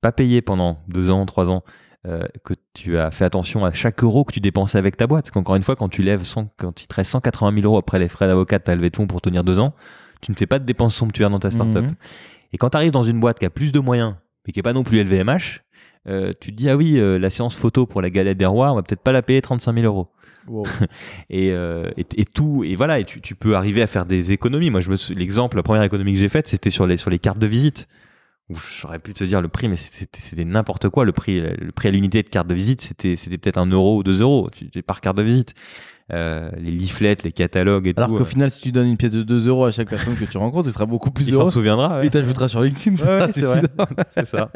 pas 0.01 0.12
payé 0.12 0.42
pendant 0.42 0.78
deux 0.88 1.11
ans, 1.11 1.26
trois 1.26 1.51
ans, 1.51 1.62
euh, 2.07 2.22
que 2.44 2.55
tu 2.74 2.96
as 2.99 3.11
fait 3.11 3.24
attention 3.24 3.64
à 3.64 3.72
chaque 3.72 4.03
euro 4.03 4.24
que 4.24 4.32
tu 4.32 4.40
dépensais 4.40 4.78
avec 4.78 4.96
ta 4.96 5.07
boîte. 5.07 5.24
Parce 5.24 5.30
qu'encore 5.32 5.57
une 5.57 5.62
fois, 5.62 5.76
quand 5.76 5.88
tu 5.88 6.03
lèves 6.03 6.24
100, 6.24 6.46
quand 6.57 6.82
il 6.82 6.86
te 6.86 6.94
reste 6.94 7.11
180 7.11 7.55
000 7.55 7.66
euros 7.66 7.78
après 7.78 7.99
les 7.99 8.09
frais 8.09 8.26
d'avocat, 8.26 8.61
tu 8.61 8.70
as 8.70 8.76
levé 8.76 8.90
de 8.90 8.96
fonds 8.96 9.07
pour 9.07 9.20
tenir 9.20 9.44
deux 9.44 9.59
ans, 9.59 9.74
tu 10.20 10.30
ne 10.30 10.36
fais 10.36 10.46
pas 10.46 10.59
de 10.59 10.64
dépenses 10.64 10.94
somptuaires 10.94 11.30
dans 11.30 11.40
ta 11.40 11.51
startup. 11.51 11.84
Mhm. 11.84 11.94
Et 12.53 12.59
quand 12.59 12.70
tu 12.70 12.76
arrives 12.76 12.92
dans 12.92 13.03
une 13.03 13.20
boîte 13.20 13.38
qui 13.38 13.44
a 13.44 13.51
plus 13.51 13.72
de 13.72 13.80
moyens, 13.80 14.14
mais 14.46 14.53
qui 14.53 14.59
n'est 14.59 14.62
pas 14.62 14.72
non 14.72 14.84
plus 14.84 15.03
LVMH, 15.03 15.61
euh, 16.09 16.32
tu 16.40 16.53
te 16.53 16.57
dis, 16.57 16.70
ah 16.70 16.76
oui, 16.76 16.99
euh, 16.99 17.18
la 17.18 17.30
séance 17.30 17.55
photo 17.55 17.86
pour 17.86 18.01
la 18.01 18.11
galette 18.11 18.38
des 18.38 18.46
rois, 18.46 18.72
on 18.72 18.76
va 18.76 18.82
peut-être 18.82 19.03
pas 19.03 19.12
la 19.12 19.22
payer 19.22 19.42
35 19.42 19.74
000 19.74 19.86
euros. 19.86 20.09
Wow. 20.46 20.64
Et, 21.30 21.53
euh, 21.53 21.90
et, 21.99 22.07
et 22.16 22.24
tout, 22.24 22.64
et 22.64 22.74
voilà, 22.74 23.01
et 23.01 23.05
tu, 23.05 23.20
tu 23.20 23.34
peux 23.34 23.55
arriver 23.55 23.82
à 23.82 23.86
faire 23.86 24.07
des 24.07 24.32
économies. 24.32 24.70
Moi, 24.70 24.80
je 24.80 24.88
me 24.88 24.96
l'exemple, 25.14 25.59
la 25.59 25.62
première 25.62 25.82
économie 25.82 26.14
que 26.14 26.18
j'ai 26.18 26.30
faite, 26.30 26.49
c'était 26.49 26.70
sur 26.70 26.86
les, 26.86 26.96
sur 26.96 27.11
les 27.11 27.18
cartes 27.18 27.38
de 27.38 27.46
visite. 27.46 27.86
J'aurais 28.80 28.99
pu 28.99 29.12
te 29.12 29.24
dire 29.24 29.42
le 29.42 29.49
prix, 29.49 29.68
mais 29.68 29.76
c'était 29.76 30.44
n'importe 30.44 30.88
quoi. 30.88 31.05
Le 31.05 31.12
prix, 31.12 31.40
le 31.40 31.70
prix 31.72 31.88
à 31.88 31.90
l'unité 31.90 32.22
de 32.22 32.28
carte 32.28 32.46
de 32.46 32.55
visite, 32.55 32.80
c'était 32.80 33.16
peut-être 33.38 33.59
un 33.59 33.66
euro 33.66 33.99
ou 33.99 34.03
deux 34.03 34.22
euros 34.22 34.49
par 34.86 35.01
carte 35.03 35.16
de 35.18 35.22
visite. 35.22 35.55
Euh, 36.11 36.51
les 36.57 36.70
leaflets, 36.70 37.18
les 37.22 37.32
catalogues 37.32 37.86
et 37.86 37.92
Alors 37.94 38.09
tout. 38.09 38.16
qu'au 38.16 38.22
euh, 38.22 38.24
final, 38.24 38.51
si 38.51 38.62
tu 38.62 38.72
donnes 38.72 38.86
une 38.88 38.96
pièce 38.96 39.12
de 39.12 39.22
2 39.22 39.49
euros 39.49 39.66
à 39.66 39.72
chaque 39.72 39.90
personne 39.90 40.16
que 40.16 40.24
tu 40.24 40.38
rencontres, 40.38 40.64
ce 40.66 40.72
sera 40.72 40.86
beaucoup 40.86 41.11
plus 41.11 41.28
il 41.28 41.34
s'en 41.34 41.51
souviendra. 41.51 41.99
ouais. 41.99 42.07
Il 42.07 42.11
t'ajoutera 42.11 42.49
sur 42.49 42.62
LinkedIn. 42.62 42.96
ça 42.96 43.26
Ouais, 43.26 43.30
c'est 44.14 44.24
ça. 44.24 44.51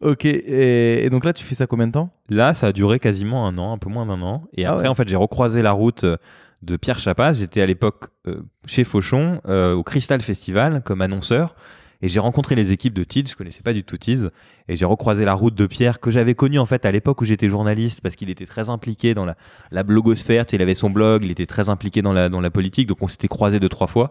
Ok, 0.00 0.24
et, 0.24 1.04
et 1.04 1.10
donc 1.10 1.24
là, 1.26 1.34
tu 1.34 1.44
fais 1.44 1.54
ça 1.54 1.66
combien 1.66 1.86
de 1.86 1.92
temps? 1.92 2.10
Là, 2.30 2.54
ça 2.54 2.68
a 2.68 2.72
duré 2.72 2.98
quasiment 2.98 3.46
un 3.46 3.58
an, 3.58 3.72
un 3.72 3.78
peu 3.78 3.90
moins 3.90 4.06
d'un 4.06 4.22
an. 4.22 4.44
Et 4.56 4.64
Ah 4.64 4.70
après, 4.72 4.84
ouais. 4.84 4.88
en 4.88 4.94
fait, 4.94 5.08
j'ai 5.08 5.16
recroisé 5.16 5.60
la 5.60 5.72
route 5.72 6.04
euh, 6.04 6.16
de 6.62 6.76
Pierre 6.76 6.98
Chapas. 6.98 7.34
J'étais 7.34 7.60
à 7.60 7.66
l'époque 7.66 8.04
euh, 8.26 8.42
chez 8.66 8.84
Fauchon, 8.84 9.40
au 9.46 9.82
Crystal 9.82 10.20
Festival, 10.22 10.82
comme 10.82 11.02
annonceur. 11.02 11.54
Et 12.02 12.08
j'ai 12.08 12.20
rencontré 12.20 12.54
les 12.54 12.72
équipes 12.72 12.94
de 12.94 13.04
Tids, 13.04 13.24
je 13.28 13.36
connaissais 13.36 13.62
pas 13.62 13.72
du 13.72 13.84
tout 13.84 13.98
Tids. 13.98 14.28
Et 14.68 14.76
j'ai 14.76 14.84
recroisé 14.84 15.24
la 15.24 15.34
route 15.34 15.54
de 15.54 15.66
Pierre, 15.66 16.00
que 16.00 16.10
j'avais 16.10 16.34
connu 16.34 16.58
en 16.58 16.66
fait 16.66 16.86
à 16.86 16.92
l'époque 16.92 17.20
où 17.20 17.24
j'étais 17.24 17.48
journaliste, 17.48 18.00
parce 18.00 18.16
qu'il 18.16 18.30
était 18.30 18.46
très 18.46 18.70
impliqué 18.70 19.14
dans 19.14 19.26
la, 19.26 19.82
blogosphère. 19.82 20.44
Il 20.52 20.62
avait 20.62 20.74
son 20.74 20.90
blog, 20.90 21.24
il 21.24 21.30
était 21.30 21.46
très 21.46 21.68
impliqué 21.68 22.02
dans 22.02 22.12
la, 22.12 22.50
politique. 22.50 22.88
Donc 22.88 23.02
on 23.02 23.08
s'était 23.08 23.28
croisés 23.28 23.60
deux, 23.60 23.68
trois 23.68 23.86
fois. 23.86 24.10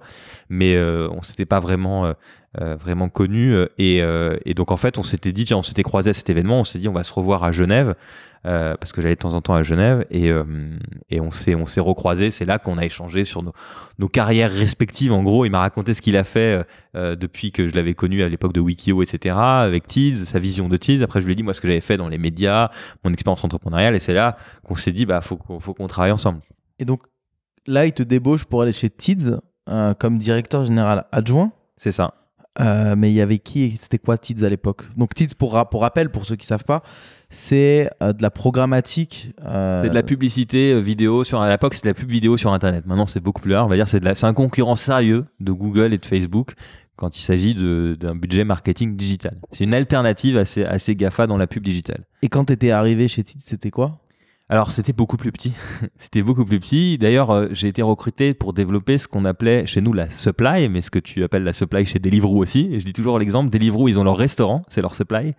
Mais 0.50 0.76
euh, 0.76 1.08
on 1.12 1.22
s'était 1.24 1.46
pas 1.46 1.60
vraiment, 1.60 2.06
euh, 2.06 2.14
euh, 2.60 2.76
vraiment 2.76 3.10
connus. 3.10 3.54
euh, 3.54 3.68
Et, 3.78 4.02
euh, 4.02 4.38
et 4.46 4.54
donc 4.54 4.72
en 4.72 4.78
fait, 4.78 4.98
on 4.98 5.04
s'était 5.04 5.32
dit, 5.32 5.46
tiens, 5.46 5.58
on 5.58 5.64
s'était 5.64 5.84
croisés 5.84 6.10
à 6.12 6.14
cet 6.14 6.30
événement. 6.30 6.60
On 6.62 6.64
s'est 6.64 6.80
dit, 6.80 6.88
on 6.88 6.94
va 6.94 7.04
se 7.04 7.14
revoir 7.14 7.44
à 7.44 7.52
Genève. 7.52 7.96
euh, 8.46 8.76
parce 8.78 8.94
que 8.94 9.02
j'allais 9.02 9.16
de 9.16 9.20
temps 9.20 9.34
en 9.34 9.42
temps 9.42 9.54
à 9.54 9.64
Genève 9.64 10.06
et, 10.12 10.32
et 11.10 11.20
on 11.20 11.30
s'est 11.30 11.56
on 11.56 11.66
s'est 11.66 11.82
recroisés 11.82 12.32
c'est 12.32 12.46
là 12.46 12.58
qu'on 12.58 12.78
a 12.78 12.86
échangé 12.86 13.26
sur 13.26 13.44
nos, 13.44 13.52
nos 13.98 14.08
carrières 14.08 14.50
respectives 14.50 15.12
en 15.12 15.22
gros 15.24 15.44
il 15.44 15.50
m'a 15.50 15.60
raconté 15.60 15.94
ce 15.94 16.02
qu'il 16.02 16.16
a 16.16 16.24
fait 16.24 16.66
depuis 16.94 17.52
que 17.52 17.68
je 17.68 17.76
l'avais 17.76 17.96
connu 17.96 18.24
à 18.24 18.30
l'époque 18.30 18.54
de 18.54 18.62
Wikio 18.62 19.04
etc 19.04 19.36
avec 19.38 19.88
Tiz 19.88 20.24
sa 20.24 20.40
vision 20.40 20.70
de 20.70 20.78
Tiz 20.78 21.04
après 21.04 21.20
je 21.20 21.26
lui 21.26 21.34
ai 21.34 21.36
dit 21.36 21.44
moi 21.44 21.54
ce 21.54 21.60
que 21.60 21.68
j'avais 21.68 21.82
fait 21.82 21.98
dans 21.98 22.08
les 22.08 22.18
médias 22.18 22.70
mon 23.04 23.12
expérience 23.12 23.44
entrepreneuriale 23.44 23.94
et 23.94 24.00
c'est 24.00 24.14
là 24.14 24.38
qu'on 24.64 24.78
s'est 24.78 24.94
dit 24.94 25.06
bah 25.06 25.20
faut 25.20 25.36
qu'on 25.36 25.60
faut 25.60 25.74
qu'on 25.74 25.88
travaille 25.88 26.14
ensemble 26.14 26.40
Et 26.80 26.86
donc 26.86 27.02
là, 27.68 27.86
il 27.88 27.92
te 27.92 28.04
débauche 28.04 28.46
pour 28.46 28.62
aller 28.62 28.72
chez 28.72 28.90
Tids 28.90 29.36
comme 30.00 30.18
directeur 30.18 30.64
général 30.64 31.06
adjoint. 31.12 31.52
c'est 31.76 31.92
ça 31.92 32.14
Euh, 32.60 32.96
mais 32.98 33.10
il 33.12 33.14
y 33.16 33.22
avait 33.22 33.38
qui 33.40 33.78
C'était 33.78 34.00
quoi 34.00 34.18
Tids 34.18 34.44
à 34.44 34.50
l'époque? 34.50 34.84
Donc 34.98 35.14
Tids, 35.14 35.34
pour, 35.38 35.54
ra- 35.54 35.70
pour 35.70 35.82
rappel, 35.82 36.10
pour 36.10 36.26
ceux 36.26 36.36
qui 36.36 36.46
savent 36.46 36.66
pas, 36.66 36.84
c'est 37.30 37.90
euh, 38.02 38.12
de 38.12 38.22
la 38.22 38.32
programmatique. 38.32 39.32
euh, 39.46 39.84
C'est 39.84 39.90
de 39.90 39.96
la 39.96 40.04
publicité 40.04 40.74
euh, 40.74 40.80
vidéo 40.80 41.24
sur 41.24 41.40
à 41.42 41.50
l'époque 41.50 41.76
c'était 41.76 41.90
de 41.90 41.94
la 41.94 42.00
pub 42.00 42.10
vidéo 42.10 42.38
sur 42.38 42.52
internet. 42.52 42.86
Maintenant 42.86 43.08
c'est 43.08 43.20
beaucoup 43.22 43.42
plus 43.42 43.52
large. 43.52 43.66
On 43.66 43.70
va 43.70 43.76
dire 43.76 43.88
c'est 43.88 44.04
la- 44.04 44.16
c'est 44.16 44.26
un 44.26 44.34
concurrent 44.34 44.76
sérieux 44.76 45.26
de 45.40 45.52
Google 45.52 45.94
et 45.94 45.98
de 45.98 46.06
Facebook 46.06 46.54
quand 46.96 47.18
il 47.18 47.22
s'agit 47.22 47.54
d'un 47.56 48.16
budget 48.16 48.44
marketing 48.44 48.98
digital. 48.98 49.38
C'est 49.52 49.64
une 49.64 49.74
alternative 49.74 50.36
à 50.38 50.44
ces, 50.44 50.66
à 50.66 50.80
ces 50.80 50.96
Gafa 50.98 51.28
dans 51.28 51.38
la 51.38 51.48
pub 51.48 51.64
digitale. 51.64 52.04
Et 52.24 52.28
quand 52.28 52.44
tu 52.46 52.54
étais 52.54 52.72
arrivé 52.72 53.08
chez 53.08 53.24
Tids, 53.24 53.40
c'était 53.42 53.72
quoi? 53.72 54.02
Alors 54.52 54.72
c'était 54.72 54.94
beaucoup 54.94 55.16
plus 55.16 55.32
petit. 55.32 55.54
c'était 56.00 56.24
beaucoup 56.24 56.44
plus 56.44 56.60
petit. 56.60 56.98
D'ailleurs 56.98 57.30
euh, 57.30 57.48
j'ai 57.52 57.68
été 57.68 57.84
recruté 57.84 58.34
pour 58.34 58.54
développer 58.54 58.98
ce 58.98 59.08
qu'on 59.08 59.24
appelait 59.26 59.68
chez 59.68 59.80
nous 59.80 59.94
la 59.94 60.10
supply, 60.10 60.70
mais 60.70 60.82
ce 60.82 60.90
que 60.90 60.98
tu 60.98 61.24
appelles 61.24 61.44
la 61.44 61.54
supply 61.54 61.86
chez 61.86 62.00
Deliveroo 62.00 62.42
aussi. 62.42 62.68
Et 62.72 62.80
je 62.80 62.86
dis 62.86 62.94
toujours 62.94 63.20
l'exemple 63.20 63.52
Deliveroo 63.52 63.88
ils 63.88 64.00
ont 64.00 64.04
leur 64.04 64.18
restaurant, 64.18 64.64
c'est 64.68 64.82
leur 64.82 64.96
supply. 64.96 65.36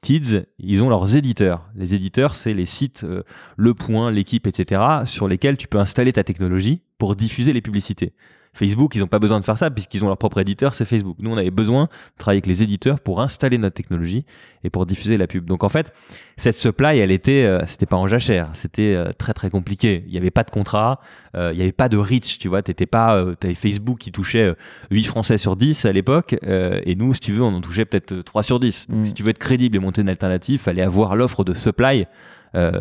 Tids, 0.00 0.42
ils 0.58 0.82
ont 0.82 0.88
leurs 0.88 1.16
éditeurs. 1.16 1.68
Les 1.74 1.94
éditeurs, 1.94 2.34
c'est 2.34 2.54
les 2.54 2.66
sites 2.66 3.04
euh, 3.04 3.22
Le 3.56 3.74
Point, 3.74 4.12
l'équipe, 4.12 4.46
etc., 4.46 4.80
sur 5.06 5.26
lesquels 5.26 5.56
tu 5.56 5.66
peux 5.66 5.78
installer 5.78 6.12
ta 6.12 6.22
technologie 6.22 6.82
pour 6.98 7.16
diffuser 7.16 7.52
les 7.52 7.60
publicités. 7.60 8.12
Facebook, 8.58 8.94
ils 8.94 8.98
n'ont 9.00 9.06
pas 9.06 9.18
besoin 9.18 9.40
de 9.40 9.44
faire 9.44 9.56
ça 9.56 9.70
puisqu'ils 9.70 10.04
ont 10.04 10.08
leur 10.08 10.18
propre 10.18 10.38
éditeur, 10.38 10.74
c'est 10.74 10.84
Facebook. 10.84 11.16
Nous, 11.20 11.30
on 11.30 11.36
avait 11.36 11.50
besoin 11.50 11.84
de 11.84 11.88
travailler 12.18 12.38
avec 12.38 12.46
les 12.46 12.62
éditeurs 12.62 13.00
pour 13.00 13.20
installer 13.20 13.56
notre 13.58 13.74
technologie 13.74 14.24
et 14.64 14.70
pour 14.70 14.84
diffuser 14.86 15.16
la 15.16 15.26
pub. 15.26 15.44
Donc 15.46 15.64
en 15.64 15.68
fait, 15.68 15.92
cette 16.36 16.56
supply, 16.56 16.98
elle 16.98 17.10
était, 17.10 17.44
euh, 17.44 17.60
c'était 17.66 17.86
pas 17.86 17.96
en 17.96 18.08
jachère, 18.08 18.48
c'était 18.54 18.94
euh, 18.94 19.10
très 19.16 19.32
très 19.32 19.48
compliqué. 19.50 20.04
Il 20.06 20.12
n'y 20.12 20.18
avait 20.18 20.30
pas 20.30 20.44
de 20.44 20.50
contrat, 20.50 21.00
euh, 21.36 21.50
il 21.52 21.56
n'y 21.56 21.62
avait 21.62 21.72
pas 21.72 21.88
de 21.88 21.96
reach, 21.96 22.38
tu 22.38 22.48
vois. 22.48 22.62
T'étais 22.62 22.86
pas, 22.86 23.16
euh, 23.16 23.34
t'avais 23.34 23.54
Facebook 23.54 23.98
qui 23.98 24.12
touchait 24.12 24.42
euh, 24.50 24.54
8 24.90 25.04
Français 25.04 25.38
sur 25.38 25.56
10 25.56 25.84
à 25.84 25.92
l'époque, 25.92 26.36
euh, 26.46 26.80
et 26.84 26.94
nous, 26.94 27.14
si 27.14 27.20
tu 27.20 27.32
veux, 27.32 27.42
on 27.42 27.54
en 27.54 27.60
touchait 27.60 27.84
peut-être 27.84 28.12
euh, 28.12 28.22
3 28.22 28.42
sur 28.42 28.60
10. 28.60 28.86
Donc 28.88 28.98
Mm. 28.98 29.04
si 29.04 29.14
tu 29.14 29.22
veux 29.22 29.30
être 29.30 29.38
crédible 29.38 29.76
et 29.76 29.80
monter 29.80 30.02
une 30.02 30.08
alternative, 30.08 30.60
fallait 30.60 30.82
avoir 30.82 31.14
l'offre 31.16 31.44
de 31.44 31.54
supply. 31.54 32.06
Euh, 32.54 32.72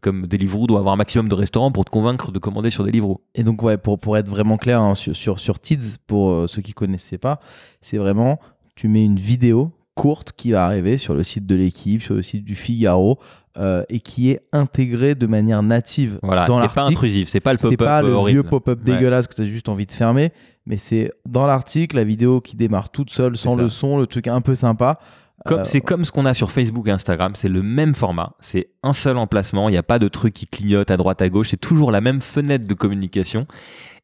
comme 0.00 0.26
Deliveroo 0.26 0.66
doit 0.66 0.78
avoir 0.78 0.94
un 0.94 0.96
maximum 0.96 1.28
de 1.28 1.34
restaurants 1.34 1.70
pour 1.72 1.84
te 1.84 1.90
convaincre 1.90 2.32
de 2.32 2.38
commander 2.38 2.70
sur 2.70 2.84
Deliveroo. 2.84 3.20
Et 3.34 3.42
donc, 3.44 3.62
ouais, 3.62 3.76
pour, 3.76 3.98
pour 3.98 4.16
être 4.16 4.28
vraiment 4.28 4.56
clair 4.56 4.80
hein, 4.80 4.94
sur, 4.94 5.14
sur, 5.14 5.38
sur 5.38 5.60
Tids, 5.60 5.96
pour 6.06 6.30
euh, 6.30 6.46
ceux 6.46 6.62
qui 6.62 6.72
connaissaient 6.72 7.18
pas, 7.18 7.40
c'est 7.80 7.98
vraiment, 7.98 8.38
tu 8.76 8.88
mets 8.88 9.04
une 9.04 9.18
vidéo 9.18 9.72
courte 9.94 10.32
qui 10.36 10.52
va 10.52 10.64
arriver 10.64 10.98
sur 10.98 11.14
le 11.14 11.22
site 11.22 11.46
de 11.46 11.54
l'équipe, 11.54 12.02
sur 12.02 12.14
le 12.14 12.22
site 12.22 12.44
du 12.44 12.54
Figaro, 12.54 13.18
euh, 13.56 13.84
et 13.88 14.00
qui 14.00 14.30
est 14.30 14.40
intégrée 14.52 15.14
de 15.14 15.26
manière 15.26 15.62
native 15.62 16.18
Voilà, 16.24 16.46
dans 16.46 16.58
et 16.58 16.66
pas 16.66 16.74
l'article. 16.76 16.92
intrusif, 16.92 17.28
c'est 17.28 17.38
pas 17.40 17.52
le 17.52 17.58
C'est 17.60 17.68
pop-up 17.68 17.86
pas 17.86 18.02
le 18.02 18.08
horrible. 18.10 18.40
vieux 18.40 18.48
pop-up 18.50 18.80
Ouais. 18.80 18.84
dégueulasse 18.96 19.28
que 19.28 19.34
tu 19.34 19.42
as 19.42 19.44
juste 19.44 19.68
envie 19.68 19.86
de 19.86 19.92
fermer, 19.92 20.32
mais 20.66 20.76
c'est 20.76 21.12
dans 21.26 21.46
l'article, 21.46 21.94
la 21.94 22.02
vidéo 22.04 22.40
qui 22.40 22.56
démarre 22.56 22.90
toute 22.90 23.10
seule, 23.10 23.36
sans 23.36 23.54
le 23.54 23.68
son, 23.68 23.98
le 23.98 24.06
truc 24.08 24.26
un 24.26 24.40
peu 24.40 24.56
sympa. 24.56 24.98
Comme, 25.44 25.60
Euh, 25.60 25.64
c'est 25.64 25.80
comme 25.80 26.04
ce 26.04 26.12
qu'on 26.12 26.26
a 26.26 26.34
sur 26.34 26.52
Facebook 26.52 26.88
et 26.88 26.90
Instagram, 26.90 27.32
c'est 27.34 27.48
le 27.48 27.62
même 27.62 27.94
format, 27.94 28.34
c'est 28.40 28.70
un 28.82 28.92
seul 28.92 29.16
emplacement, 29.18 29.68
il 29.68 29.72
n'y 29.72 29.78
a 29.78 29.82
pas 29.82 29.98
de 29.98 30.08
truc 30.08 30.32
qui 30.32 30.46
clignote 30.46 30.90
à 30.90 30.96
droite 30.96 31.20
à 31.20 31.28
gauche, 31.28 31.50
c'est 31.50 31.56
toujours 31.60 31.90
la 31.90 32.00
même 32.00 32.20
fenêtre 32.20 32.66
de 32.66 32.74
communication. 32.74 33.46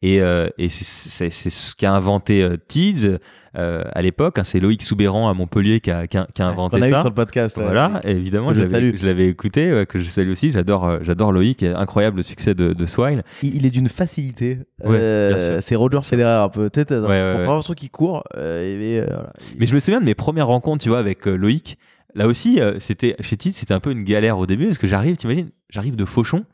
Et, 0.02 0.22
euh, 0.22 0.48
et 0.56 0.70
c'est, 0.70 1.28
ce 1.30 1.74
qu'a 1.74 1.92
inventé 1.92 2.42
euh, 2.42 2.56
Tids 2.68 3.18
euh, 3.58 3.82
à 3.92 4.00
l'époque. 4.00 4.38
hein, 4.38 4.44
c'est 4.44 4.58
Loïc 4.58 4.82
Soubéran 4.82 5.28
à 5.28 5.34
Montpellier 5.34 5.80
qui 5.80 5.90
a, 5.90 6.06
qui 6.06 6.16
a- 6.16 6.26
qui 6.32 6.40
a 6.40 6.46
inventé 6.46 6.76
qu'on 6.78 6.82
a 6.84 6.88
eu 6.88 6.92
sur 6.92 7.04
le 7.04 7.10
podcast. 7.10 7.58
Voilà, 7.60 8.00
évidemment, 8.04 8.54
je 8.54 8.62
je 8.62 9.04
l'avais, 9.06 9.28
écouté, 9.28 9.70
ouais, 9.74 9.84
que 9.84 9.98
je 9.98 10.08
salue 10.08 10.30
aussi. 10.30 10.52
J'adore, 10.52 10.86
euh, 10.88 10.98
j'adore 11.02 11.32
Loïc, 11.32 11.62
incroyable 11.62 12.16
le 12.18 12.22
succès 12.22 12.54
de, 12.54 12.72
de 12.72 12.86
Swile. 12.86 13.24
Il, 13.42 13.54
il 13.56 13.66
est 13.66 13.70
d'une 13.70 13.88
facilité. 13.90 14.60
Ouais, 14.82 15.58
c'est 15.60 15.76
Roger 15.76 16.00
Federer, 16.02 16.46
peut-être. 16.50 16.92
Ouais, 17.02 17.08
ouais, 17.08 17.30
pour 17.32 17.40
ouais. 17.40 17.46
pas 17.46 17.52
un 17.56 17.60
truc 17.60 17.76
qui 17.78 17.90
court. 17.90 18.24
et- 18.38 18.94
et, 18.96 19.00
voilà. 19.02 19.32
Mais 19.58 19.66
je 19.66 19.74
me 19.74 19.80
souviens 19.80 20.00
de 20.00 20.06
mes 20.06 20.14
premières 20.14 20.46
rencontres, 20.46 20.82
tu 20.82 20.88
vois, 20.88 20.98
avec 20.98 21.26
Loïc. 21.26 21.76
Là 22.14 22.26
aussi, 22.26 22.58
c'était 22.78 23.16
chez 23.20 23.36
Tids, 23.36 23.52
c'était 23.52 23.74
un 23.74 23.80
peu 23.80 23.90
une 23.92 24.04
galère 24.04 24.38
au 24.38 24.46
début 24.46 24.64
parce 24.66 24.78
que 24.78 24.88
j'arrive, 24.88 25.16
t'imagines, 25.18 25.50
j'arrive 25.68 25.94
de 25.94 26.04
Fauchon. 26.06 26.44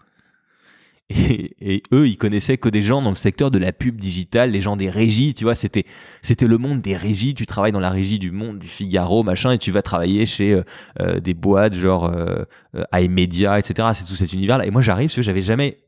Et, 1.09 1.55
et 1.61 1.83
eux, 1.93 2.09
ils 2.09 2.17
connaissaient 2.17 2.57
que 2.57 2.69
des 2.69 2.83
gens 2.83 3.01
dans 3.01 3.11
le 3.11 3.17
secteur 3.17 3.51
de 3.51 3.59
la 3.59 3.73
pub 3.73 3.97
digitale, 3.97 4.51
les 4.51 4.61
gens 4.61 4.77
des 4.77 4.91
régies, 4.91 5.35
tu 5.35 5.45
vois, 5.45 5.55
c'était 5.55 5.85
c'était 6.21 6.49
le 6.49 6.59
monde 6.59 6.81
des 6.81 6.97
régies. 6.97 7.35
Tu 7.35 7.47
travailles 7.47 7.73
dans 7.73 7.81
la 7.81 7.91
régie 7.91 8.19
du 8.19 8.33
Monde, 8.33 8.59
du 8.59 8.67
Figaro, 8.67 9.23
machin, 9.23 9.53
et 9.53 9.59
tu 9.59 9.71
vas 9.71 9.83
travailler 9.83 10.27
chez 10.27 10.53
euh, 10.53 10.63
euh, 11.01 11.21
des 11.21 11.35
boîtes 11.35 11.75
genre 11.75 12.07
euh, 12.07 12.45
euh, 12.75 12.85
iMedia, 12.93 13.59
etc. 13.59 13.89
C'est 13.95 14.05
tout 14.05 14.17
cet 14.17 14.33
univers-là. 14.33 14.67
Et 14.67 14.71
moi, 14.71 14.83
j'arrive, 14.83 15.09
parce 15.09 15.17
que 15.17 15.23
j'avais 15.23 15.43
jamais 15.43 15.79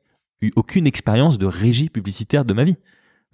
eu 0.41 0.53
aucune 0.55 0.87
expérience 0.87 1.39
de 1.39 1.47
régie 1.47 1.89
publicitaire 1.89 2.45
de 2.45 2.55
ma 2.55 2.62
vie. 2.64 2.77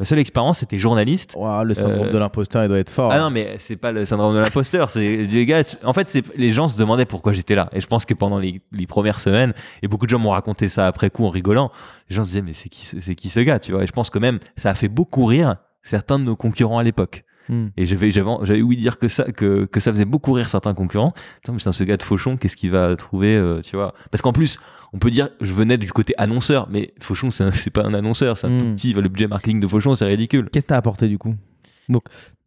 Ma 0.01 0.05
seule 0.05 0.19
expérience, 0.19 0.59
c'était 0.59 0.79
journaliste. 0.79 1.35
Ouah, 1.37 1.63
le 1.63 1.73
syndrome 1.73 2.09
Euh, 2.09 2.13
de 2.13 2.19
l'imposteur, 2.19 2.65
il 2.65 2.69
doit 2.69 2.79
être 2.81 2.91
fort. 2.91 3.13
Ah 3.13 3.19
non, 3.21 3.31
mais 3.31 3.55
c'est 3.59 3.77
pas 3.77 3.93
le 3.93 4.05
syndrome 4.05 4.35
de 4.35 4.41
l'imposteur. 4.41 4.91
C'est 4.91 5.19
les 5.19 5.47
gars. 5.47 5.63
En 5.85 5.93
fait, 5.93 6.09
c'est 6.11 6.25
les 6.37 6.51
gens 6.51 6.67
se 6.67 6.77
demandaient 6.77 7.05
pourquoi 7.07 7.33
j'étais 7.33 7.55
là. 7.55 7.69
Et 7.73 7.81
je 7.81 7.87
pense 7.87 8.05
que 8.05 8.13
pendant 8.15 8.39
les, 8.41 8.61
les 8.73 8.87
premières 8.89 9.21
semaines, 9.21 9.53
et 9.83 9.89
beaucoup 9.89 10.07
de 10.07 10.11
gens 10.11 10.19
m'ont 10.19 10.31
raconté 10.31 10.69
ça 10.69 10.87
après 10.89 11.11
coup 11.11 11.25
en 11.25 11.31
rigolant. 11.31 11.71
Les 12.11 12.17
gens 12.17 12.25
se 12.25 12.29
disaient 12.31 12.43
mais 12.43 12.55
c'est 12.55 12.69
qui, 12.69 12.85
ce- 12.87 12.99
c'est 13.01 13.15
qui 13.15 13.29
ce 13.31 13.39
gars, 13.41 13.61
tu 13.61 13.71
vois? 13.73 13.85
Et 13.85 13.87
je 13.87 13.93
pense 13.93 14.11
que 14.11 14.19
même 14.19 14.41
ça 14.57 14.71
a 14.71 14.75
fait 14.75 14.89
beaucoup 14.89 15.27
rire 15.27 15.57
certains 15.83 16.19
de 16.19 16.25
nos 16.25 16.35
concurrents 16.37 16.79
à 16.79 16.83
l'époque. 16.83 17.24
Hmm. 17.49 17.67
Et 17.77 17.87
j'avais 17.87 18.11
j'avais 18.11 18.63
ouï 18.63 18.77
dire 18.77 18.99
que 18.99 19.09
ça 19.09 19.25
que, 19.25 19.67
que 19.67 19.81
ça 19.81 19.91
faisait 19.93 20.05
beaucoup 20.05 20.33
rire 20.33 20.49
certains 20.49 20.75
concurrents. 20.75 21.13
Putain, 21.43 21.53
mais 21.53 21.59
c'est 21.59 21.73
ce 21.73 21.85
gars 21.85 21.97
de 21.97 22.03
Fauchon, 22.03 22.37
qu'est-ce 22.37 22.57
qu'il 22.57 22.71
va 22.71 22.95
trouver, 22.97 23.37
euh, 23.37 23.61
tu 23.61 23.77
vois? 23.77 23.95
Parce 24.11 24.23
qu'en 24.23 24.33
plus, 24.33 24.59
on 24.93 24.99
peut 24.99 25.11
dire, 25.11 25.29
je 25.41 25.53
venais 25.53 25.77
du 25.77 25.93
côté 25.93 26.15
annonceur, 26.19 26.69
mais 26.71 26.93
Fauchon, 27.01 27.31
c'est 27.31 27.71
pas 27.71 27.85
un 27.85 27.95
annonceur, 27.95 28.37
c'est 28.39 28.47
un 28.47 28.51
Hmm. 28.51 28.59
tout 28.59 28.75
petit. 28.75 28.93
Le 28.95 29.09
budget 29.09 29.27
marketing 29.27 29.61
de 29.61 29.67
Fauchon, 29.67 29.95
c'est 29.95 30.07
ridicule. 30.07 30.49
Qu'est-ce 30.53 30.67
que 30.67 30.69
t'as 30.69 30.77
apporté 30.77 31.09
du 31.09 31.19
coup? 31.19 31.35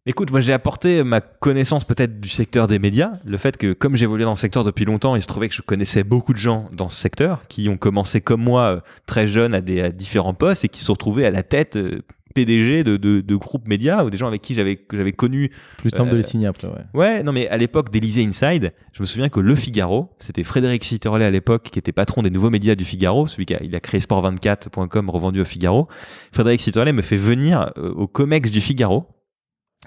Écoute, 0.10 0.32
moi 0.32 0.40
j'ai 0.40 0.54
apporté 0.54 1.04
ma 1.04 1.20
connaissance 1.20 1.84
peut-être 1.84 2.22
du 2.22 2.30
secteur 2.30 2.70
des 2.70 2.80
médias, 2.80 3.12
le 3.26 3.38
fait 3.38 3.58
que 3.58 3.74
comme 3.74 3.98
j'évoluais 3.98 4.24
dans 4.24 4.32
le 4.32 4.38
secteur 4.38 4.64
depuis 4.64 4.86
longtemps, 4.86 5.18
il 5.18 5.22
se 5.22 5.28
trouvait 5.28 5.50
que 5.50 5.54
je 5.56 5.62
connaissais 5.62 6.06
beaucoup 6.06 6.32
de 6.32 6.38
gens 6.38 6.70
dans 6.72 6.88
ce 6.88 6.98
secteur 6.98 7.44
qui 7.50 7.68
ont 7.68 7.76
commencé 7.76 8.22
comme 8.22 8.42
moi 8.42 8.62
euh, 8.78 8.80
très 9.06 9.28
jeunes 9.28 9.54
à 9.54 9.60
des 9.60 9.82
à 9.82 9.90
différents 9.92 10.34
postes 10.34 10.64
et 10.64 10.70
qui 10.70 10.80
se 10.80 10.86
sont 10.86 10.94
retrouvés 10.94 11.26
à 11.26 11.30
la 11.30 11.44
tête 11.44 11.76
euh, 11.76 12.00
PDG 12.38 12.84
de, 12.84 12.98
de, 12.98 13.22
de 13.22 13.36
groupes 13.36 13.68
médias 13.68 14.04
ou 14.04 14.10
des 14.10 14.18
gens 14.18 14.28
avec 14.28 14.42
qui 14.42 14.54
j'avais 14.54 14.80
j'avais 14.94 15.12
connu. 15.14 15.50
Plus 15.78 15.90
simple 15.90 16.10
Euh, 16.10 16.12
de 16.12 16.18
les 16.18 16.24
signer 16.24 16.46
après, 16.48 16.68
ouais. 16.68 16.86
Ouais, 16.94 17.24
non 17.24 17.32
mais 17.32 17.48
à 17.48 17.58
l'époque 17.58 17.90
d'Elysée 17.92 18.24
Inside, 18.24 18.74
je 18.94 19.02
me 19.02 19.08
souviens 19.08 19.30
que 19.30 19.40
Le 19.40 19.56
Figaro, 19.56 20.10
c'était 20.20 20.44
Frédéric 20.44 20.84
Sitterlet 20.84 21.26
à 21.26 21.32
l'époque 21.32 21.64
qui 21.64 21.80
était 21.80 21.92
patron 21.92 22.22
des 22.22 22.30
nouveaux 22.30 22.50
médias 22.52 22.76
du 22.76 22.86
Figaro, 22.86 23.26
celui 23.28 23.46
qui 23.46 23.56
a, 23.56 23.60
il 23.64 23.76
a 23.76 23.80
créé 23.80 24.00
sport24.com 24.00 25.10
revendu 25.10 25.42
au 25.42 25.46
Figaro. 25.46 25.88
Frédéric 26.32 26.62
Sitterlet 26.62 26.94
me 26.94 27.02
fait 27.02 27.18
venir 27.18 27.72
euh, 27.78 27.90
au 27.94 28.08
Comex 28.08 28.52
du 28.52 28.62
Figaro 28.62 29.08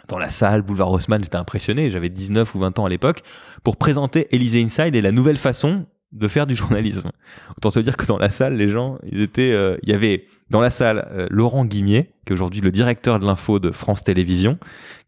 dans 0.08 0.18
la 0.18 0.30
salle, 0.30 0.62
boulevard 0.62 0.90
Haussmann, 0.92 1.22
j'étais 1.22 1.36
impressionné, 1.36 1.90
j'avais 1.90 2.08
19 2.08 2.54
ou 2.54 2.58
20 2.60 2.78
ans 2.78 2.84
à 2.86 2.88
l'époque, 2.88 3.22
pour 3.64 3.76
présenter 3.76 4.28
Élysée 4.30 4.62
Inside 4.62 4.94
et 4.94 5.02
la 5.02 5.12
nouvelle 5.12 5.36
façon 5.36 5.86
de 6.12 6.28
faire 6.28 6.46
du 6.46 6.54
journalisme. 6.54 7.10
Autant 7.56 7.70
te 7.70 7.80
dire 7.80 7.96
que 7.96 8.06
dans 8.06 8.18
la 8.18 8.30
salle, 8.30 8.56
les 8.56 8.68
gens, 8.68 8.98
ils 9.10 9.20
étaient, 9.20 9.52
euh, 9.52 9.76
il 9.82 9.90
y 9.90 9.92
avait 9.92 10.24
dans 10.50 10.60
la 10.60 10.70
salle 10.70 11.08
euh, 11.12 11.26
Laurent 11.30 11.64
Guimier, 11.64 12.10
qui 12.26 12.32
est 12.32 12.34
aujourd'hui 12.34 12.60
le 12.60 12.70
directeur 12.70 13.18
de 13.18 13.26
l'info 13.26 13.58
de 13.60 13.70
France 13.70 14.02
Télévisions, 14.04 14.58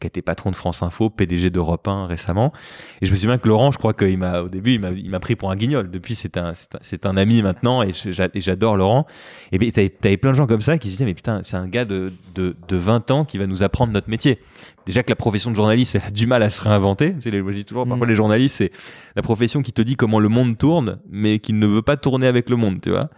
qui 0.01 0.07
a 0.07 0.09
été 0.09 0.22
patron 0.22 0.51
de 0.51 0.57
France 0.57 0.82
Info, 0.82 1.11
PDG 1.11 1.51
d'Europe 1.51 1.86
1 1.86 2.07
récemment. 2.07 2.53
Et 3.01 3.07
je 3.07 3.12
me 3.12 3.16
souviens 3.16 3.38
que 3.38 3.49
Laurent, 3.49 3.70
je 3.72 3.78
crois 3.78 3.93
qu'il 3.93 4.16
m'a, 4.18 4.40
au 4.43 4.49
début, 4.49 4.74
il 4.74 5.11
m'a, 5.11 5.20
pris 5.20 5.36
pour 5.36 5.51
un 5.51 5.57
guignol. 5.57 5.90
Depuis, 5.90 6.14
c'est 6.14 6.36
un, 6.36 6.55
c'est 6.55 6.74
un, 6.74 6.78
c'est 6.80 7.07
un 7.07 7.16
ami 7.16 7.43
maintenant 7.43 7.82
et 7.82 7.90
j'a- 7.93 8.28
et 8.32 8.40
j'adore 8.40 8.76
Laurent. 8.76 9.07
Et 9.53 9.59
bien, 9.59 9.70
t'avais, 9.70 9.90
t'avais 9.90 10.16
plein 10.16 10.30
de 10.30 10.36
gens 10.36 10.47
comme 10.47 10.62
ça 10.62 10.78
qui 10.78 10.88
se 10.88 10.93
disaient, 10.93 11.05
mais 11.05 11.14
putain, 11.14 11.40
c'est 11.43 11.57
un 11.57 11.68
gars 11.68 11.84
de, 11.84 12.12
de, 12.34 12.57
de 12.68 12.76
20 12.76 13.11
ans 13.11 13.24
qui 13.24 13.36
va 13.38 13.47
nous 13.47 13.62
apprendre 13.62 13.93
notre 13.93 14.09
métier. 14.11 14.38
Déjà 14.86 15.03
que 15.03 15.11
la 15.11 15.16
profession 15.16 15.51
de 15.51 15.57
journaliste, 15.57 15.95
elle 15.97 16.03
a 16.07 16.11
du 16.11 16.26
mal 16.26 16.43
à 16.43 16.51
se 16.51 16.61
réinventer. 16.62 17.11
Moi, 17.12 17.53
je 17.53 17.57
dis 17.57 17.64
toujours, 17.64 17.86
parfois, 17.86 18.07
Mm. 18.07 18.11
les 18.11 18.16
journalistes, 18.16 18.57
c'est 18.57 18.70
la 19.16 19.22
profession 19.22 19.62
qui 19.62 19.72
te 19.72 19.82
dit 19.82 19.97
comment 19.97 20.18
le 20.18 20.28
monde 20.28 20.57
tourne, 20.57 20.99
mais 21.11 21.38
qui 21.40 21.53
ne 21.53 21.66
veut 21.66 21.82
pas 21.82 21.97
tourner 21.97 22.26
avec 22.26 22.49
le 22.51 22.57
monde, 22.57 22.80
tu 22.80 22.90
vois. 22.90 23.11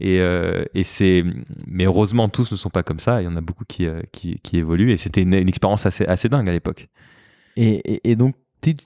Et, 0.00 0.20
euh, 0.20 0.64
et 0.74 0.84
c'est, 0.84 1.24
mais 1.66 1.84
heureusement, 1.84 2.28
tous 2.28 2.52
ne 2.52 2.56
sont 2.56 2.70
pas 2.70 2.82
comme 2.82 3.00
ça. 3.00 3.20
Il 3.20 3.24
y 3.24 3.28
en 3.28 3.36
a 3.36 3.40
beaucoup 3.40 3.64
qui, 3.66 3.86
euh, 3.86 4.00
qui, 4.12 4.38
qui 4.42 4.58
évoluent. 4.58 4.92
Et 4.92 4.96
c'était 4.96 5.22
une, 5.22 5.34
une 5.34 5.48
expérience 5.48 5.86
assez, 5.86 6.04
assez 6.06 6.28
dingue 6.28 6.48
à 6.48 6.52
l'époque. 6.52 6.88
Et, 7.56 7.94
et, 7.94 8.10
et 8.10 8.16
donc, 8.16 8.34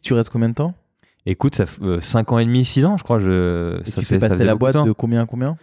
tu 0.02 0.14
restes 0.14 0.30
combien 0.30 0.48
de 0.48 0.54
temps? 0.54 0.74
Écoute, 1.24 1.54
ça 1.54 1.66
fait 1.66 2.00
5 2.00 2.32
ans 2.32 2.38
et 2.38 2.44
demi, 2.44 2.64
6 2.64 2.84
ans, 2.84 2.96
je 2.98 3.04
crois. 3.04 3.18
Je, 3.20 3.80
Et 3.80 3.90
ça 3.90 4.00
tu 4.00 4.06
fait, 4.06 4.18
fais 4.18 4.28
passer 4.28 4.44
la 4.44 4.54
de 4.54 4.58
boîte 4.58 4.76
de 4.84 4.92
combien 4.92 5.22
à 5.22 5.26
combien? 5.26 5.56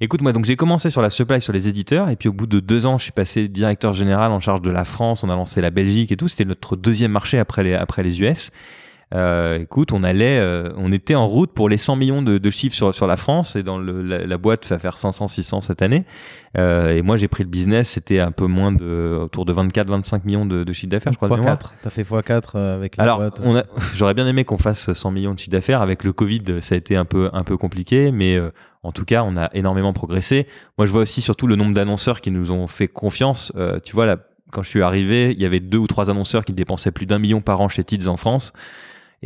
Écoute, 0.00 0.22
moi, 0.22 0.32
donc 0.32 0.44
j'ai 0.44 0.56
commencé 0.56 0.90
sur 0.90 1.02
la 1.02 1.10
supply, 1.10 1.40
sur 1.40 1.52
les 1.52 1.68
éditeurs, 1.68 2.08
et 2.10 2.16
puis 2.16 2.28
au 2.28 2.32
bout 2.32 2.46
de 2.46 2.58
deux 2.58 2.84
ans, 2.84 2.98
je 2.98 3.04
suis 3.04 3.12
passé 3.12 3.46
directeur 3.46 3.92
général 3.94 4.32
en 4.32 4.40
charge 4.40 4.60
de 4.60 4.70
la 4.70 4.84
France. 4.84 5.22
On 5.22 5.30
a 5.30 5.36
lancé 5.36 5.60
la 5.60 5.70
Belgique 5.70 6.10
et 6.10 6.16
tout. 6.16 6.26
C'était 6.26 6.44
notre 6.44 6.74
deuxième 6.74 7.12
marché 7.12 7.38
après 7.38 7.62
les, 7.62 7.74
après 7.74 8.02
les 8.02 8.20
US. 8.20 8.50
Euh, 9.14 9.60
écoute, 9.60 9.92
on 9.92 10.02
allait, 10.02 10.38
euh, 10.40 10.70
on 10.76 10.90
était 10.90 11.14
en 11.14 11.26
route 11.28 11.52
pour 11.52 11.68
les 11.68 11.76
100 11.78 11.94
millions 11.96 12.20
de, 12.22 12.38
de 12.38 12.50
chiffres 12.50 12.74
sur, 12.74 12.92
sur 12.94 13.06
la 13.06 13.16
France, 13.16 13.54
et 13.54 13.62
dans 13.62 13.78
le, 13.78 14.02
la, 14.02 14.26
la 14.26 14.38
boîte 14.38 14.66
va 14.68 14.78
faire 14.80 14.96
500, 14.96 15.28
600 15.28 15.60
cette 15.60 15.82
année. 15.82 16.04
Euh, 16.58 16.96
et 16.96 17.02
moi, 17.02 17.16
j'ai 17.16 17.28
pris 17.28 17.44
le 17.44 17.48
business, 17.48 17.90
c'était 17.90 18.18
un 18.18 18.32
peu 18.32 18.46
moins 18.46 18.72
de, 18.72 19.16
autour 19.22 19.44
de 19.44 19.52
24, 19.52 19.88
25 19.88 20.24
millions 20.24 20.46
de, 20.46 20.64
de 20.64 20.72
chiffre 20.72 20.90
d'affaires, 20.90 21.12
je 21.12 21.16
crois. 21.18 21.28
de 21.28 21.34
mémoire. 21.36 21.56
x4. 21.58 21.70
T'as 21.82 21.90
fait 21.90 22.02
x4 22.02 22.42
euh, 22.56 22.74
avec 22.74 22.96
la 22.96 23.04
Alors, 23.04 23.18
boîte. 23.18 23.40
on 23.44 23.56
a- 23.56 23.64
j'aurais 23.94 24.14
bien 24.14 24.26
aimé 24.26 24.44
qu'on 24.44 24.58
fasse 24.58 24.92
100 24.92 25.10
millions 25.12 25.34
de 25.34 25.38
chiffre 25.38 25.50
d'affaires. 25.52 25.80
Avec 25.80 26.02
le 26.02 26.12
Covid, 26.12 26.42
ça 26.60 26.74
a 26.74 26.78
été 26.78 26.96
un 26.96 27.04
peu, 27.04 27.30
un 27.32 27.44
peu 27.44 27.56
compliqué, 27.56 28.10
mais 28.10 28.36
en 28.82 28.90
tout 28.92 29.04
cas, 29.04 29.22
on 29.22 29.36
a 29.36 29.48
énormément 29.54 29.92
progressé. 29.92 30.46
Moi, 30.76 30.86
je 30.86 30.92
vois 30.92 31.02
aussi 31.02 31.22
surtout 31.22 31.46
le 31.46 31.54
nombre 31.56 31.72
d'annonceurs 31.74 32.20
qui 32.20 32.30
nous 32.32 32.50
ont 32.50 32.66
fait 32.66 32.88
confiance. 32.88 33.52
Tu 33.84 33.92
vois, 33.94 34.06
là, 34.06 34.16
quand 34.50 34.62
je 34.62 34.68
suis 34.68 34.82
arrivé, 34.82 35.30
il 35.32 35.40
y 35.40 35.46
avait 35.46 35.60
deux 35.60 35.78
ou 35.78 35.86
trois 35.86 36.10
annonceurs 36.10 36.44
qui 36.44 36.52
dépensaient 36.52 36.90
plus 36.92 37.06
d'un 37.06 37.18
million 37.18 37.40
par 37.40 37.60
an 37.60 37.68
chez 37.68 37.82
Tids 37.84 38.06
en 38.08 38.16
France. 38.16 38.52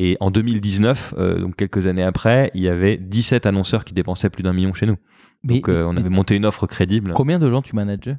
Et 0.01 0.17
en 0.21 0.31
2019, 0.31 1.15
euh, 1.19 1.41
donc 1.41 1.57
quelques 1.57 1.87
années 1.87 2.05
après, 2.05 2.53
il 2.55 2.63
y 2.63 2.69
avait 2.69 2.97
17 2.97 3.47
annonceurs 3.47 3.85
qui 3.85 3.93
dépensaient 3.95 4.31
plus 4.31 4.45
d'un 4.45 4.53
million 4.53 4.73
chez 4.73 4.87
nous. 4.87 4.97
Mais- 5.43 5.55
Donc, 5.57 5.69
euh, 5.69 5.85
on 5.87 5.97
avait 5.97 6.09
monté 6.09 6.37
une 6.37 6.47
offre 6.47 6.67
crédible. 6.69 7.13
Combien 7.15 7.39
de 7.41 7.51
gens 7.51 7.63
tu 7.63 7.75
manages? 7.75 8.15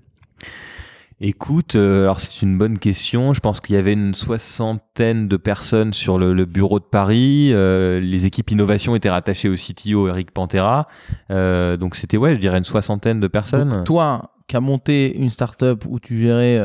Écoute, 1.21 1.75
euh, 1.75 2.03
alors 2.03 2.21
c'est 2.21 2.43
une 2.45 2.57
bonne 2.57 2.79
question. 2.79 3.33
Je 3.33 3.41
pense 3.41 3.59
qu'il 3.59 3.75
y 3.75 3.77
avait 3.77 3.91
une 3.91 4.13
soixantaine 4.15 5.27
de 5.27 5.35
personnes 5.35 5.91
sur 5.93 6.17
le, 6.17 6.33
le 6.33 6.45
bureau 6.45 6.79
de 6.79 6.85
Paris. 6.85 7.49
Euh, 7.51 7.99
les 7.99 8.25
équipes 8.25 8.51
innovation 8.51 8.95
étaient 8.95 9.09
rattachées 9.09 9.49
au 9.49 9.55
CTO 9.55 10.07
Eric 10.07 10.31
Pantera. 10.31 10.87
Euh, 11.29 11.75
donc 11.75 11.95
c'était 11.97 12.15
ouais, 12.15 12.35
je 12.35 12.39
dirais 12.39 12.57
une 12.57 12.63
soixantaine 12.63 13.19
de 13.19 13.27
personnes. 13.27 13.69
Donc, 13.69 13.83
toi, 13.85 14.31
qui 14.47 14.55
as 14.55 14.61
monté 14.61 15.13
une 15.17 15.29
startup 15.29 15.83
où 15.89 15.99
tu 15.99 16.17
gérais 16.19 16.57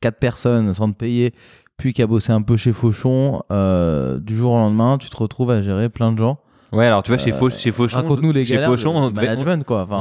4 0.00 0.18
personnes 0.18 0.72
sans 0.72 0.90
te 0.90 0.96
payer, 0.96 1.34
puis 1.78 1.94
qui 1.94 2.02
a 2.02 2.06
bossé 2.06 2.32
un 2.32 2.42
peu 2.42 2.56
chez 2.58 2.72
Fauchon, 2.74 3.42
euh, 3.50 4.18
du 4.18 4.36
jour 4.36 4.52
au 4.52 4.56
lendemain, 4.58 4.98
tu 4.98 5.08
te 5.08 5.16
retrouves 5.16 5.50
à 5.50 5.62
gérer 5.62 5.88
plein 5.88 6.12
de 6.12 6.18
gens. 6.18 6.38
ouais, 6.72 6.84
alors 6.86 7.02
tu 7.02 7.10
vois 7.10 7.16
chez, 7.18 7.32
Fauch- 7.32 7.56
chez 7.56 7.72
Fauchon, 7.72 7.96
Raconte-nous 7.96 8.32
les 8.32 8.44
chez 8.44 8.58
Fauchon, 8.58 8.90
on 8.94 9.10
de 9.10 9.14
devait, 9.14 9.28
on- 9.28 9.32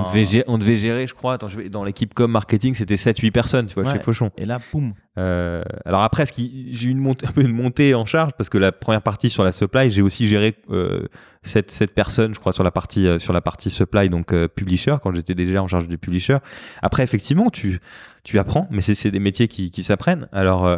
on 0.01 0.13
gérer, 0.25 0.43
on 0.47 0.57
devait 0.57 0.77
gérer, 0.77 1.07
je 1.07 1.13
crois, 1.13 1.33
attends, 1.35 1.47
je 1.47 1.57
vais- 1.57 1.69
dans 1.69 1.83
l'équipe 1.85 2.13
com 2.13 2.29
marketing, 2.29 2.73
c'était 2.75 2.97
7-8 2.97 3.31
personnes, 3.31 3.67
tu 3.67 3.75
vois, 3.75 3.83
Ouais. 3.85 3.93
chez 3.93 3.99
Fauchon. 3.99 4.31
Et 4.37 4.45
là, 4.45 4.59
boum. 4.73 4.93
Euh, 5.17 5.63
alors 5.85 6.01
après, 6.01 6.25
j'ai 6.35 6.87
eu 6.87 6.89
une 6.91 6.97
montée, 6.99 7.25
un 7.27 7.31
peu 7.31 7.41
une 7.41 7.53
montée 7.53 7.95
en 7.95 8.05
charge 8.05 8.31
parce 8.37 8.49
que 8.49 8.57
la 8.57 8.71
première 8.71 9.01
partie 9.01 9.29
sur 9.29 9.43
la 9.43 9.51
supply, 9.51 9.89
j'ai 9.91 10.01
aussi 10.01 10.27
géré 10.27 10.55
euh, 10.69 11.05
cette, 11.41 11.71
cette 11.71 11.93
personne, 11.95 12.33
je 12.35 12.39
crois, 12.39 12.51
sur 12.51 12.63
la 12.63 12.71
partie 12.71 13.07
euh, 13.07 13.17
sur 13.17 13.33
la 13.33 13.41
partie 13.41 13.69
supply, 13.69 14.09
donc 14.09 14.33
euh, 14.33 14.47
publisher, 14.47 14.95
quand 15.01 15.15
j'étais 15.15 15.33
déjà 15.35 15.63
en 15.63 15.67
charge 15.67 15.87
du 15.87 15.97
publisher. 15.97 16.37
Après, 16.81 17.03
effectivement, 17.03 17.49
tu 17.49 17.79
tu 18.23 18.37
apprends, 18.39 18.67
mais 18.71 18.81
c'est, 18.81 19.09
des 19.09 19.19
métiers 19.21 19.47
qui, 19.47 19.71
qui 19.71 19.85
s'apprennent. 19.85 20.27
Alors, 20.33 20.67
euh, 20.67 20.77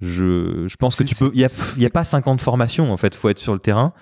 je, 0.00 0.66
je 0.68 0.76
pense 0.76 0.96
que 0.96 1.02
tu 1.02 1.14
peux. 1.14 1.30
Il 1.34 1.40
y 1.40 1.44
a, 1.44 1.72
y 1.76 1.86
a 1.86 1.90
pas 1.90 2.04
50 2.04 2.40
formations 2.40 2.92
en 2.92 2.96
fait. 2.96 3.14
Faut 3.14 3.28
être 3.28 3.38
sur 3.38 3.52
le 3.52 3.58
terrain. 3.58 3.92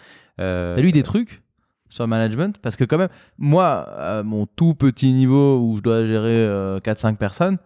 Euh, 0.41 0.75
T'as 0.77 0.83
lu 0.83 0.93
des 0.93 1.03
trucs 1.03 1.43
sur 1.89 2.05
le 2.05 2.09
management? 2.09 2.59
Parce 2.61 2.77
que 2.77 2.85
quand 2.85 2.99
même, 2.99 3.09
moi, 3.39 3.89
à 3.99 4.23
mon 4.23 4.47
tout 4.47 4.75
petit 4.75 5.13
niveau 5.13 5.59
où 5.61 5.77
je 5.77 5.83
dois 5.83 6.05
gérer 6.07 6.45
euh, 6.45 6.81
4-5 6.81 7.17
personnes, 7.17 7.59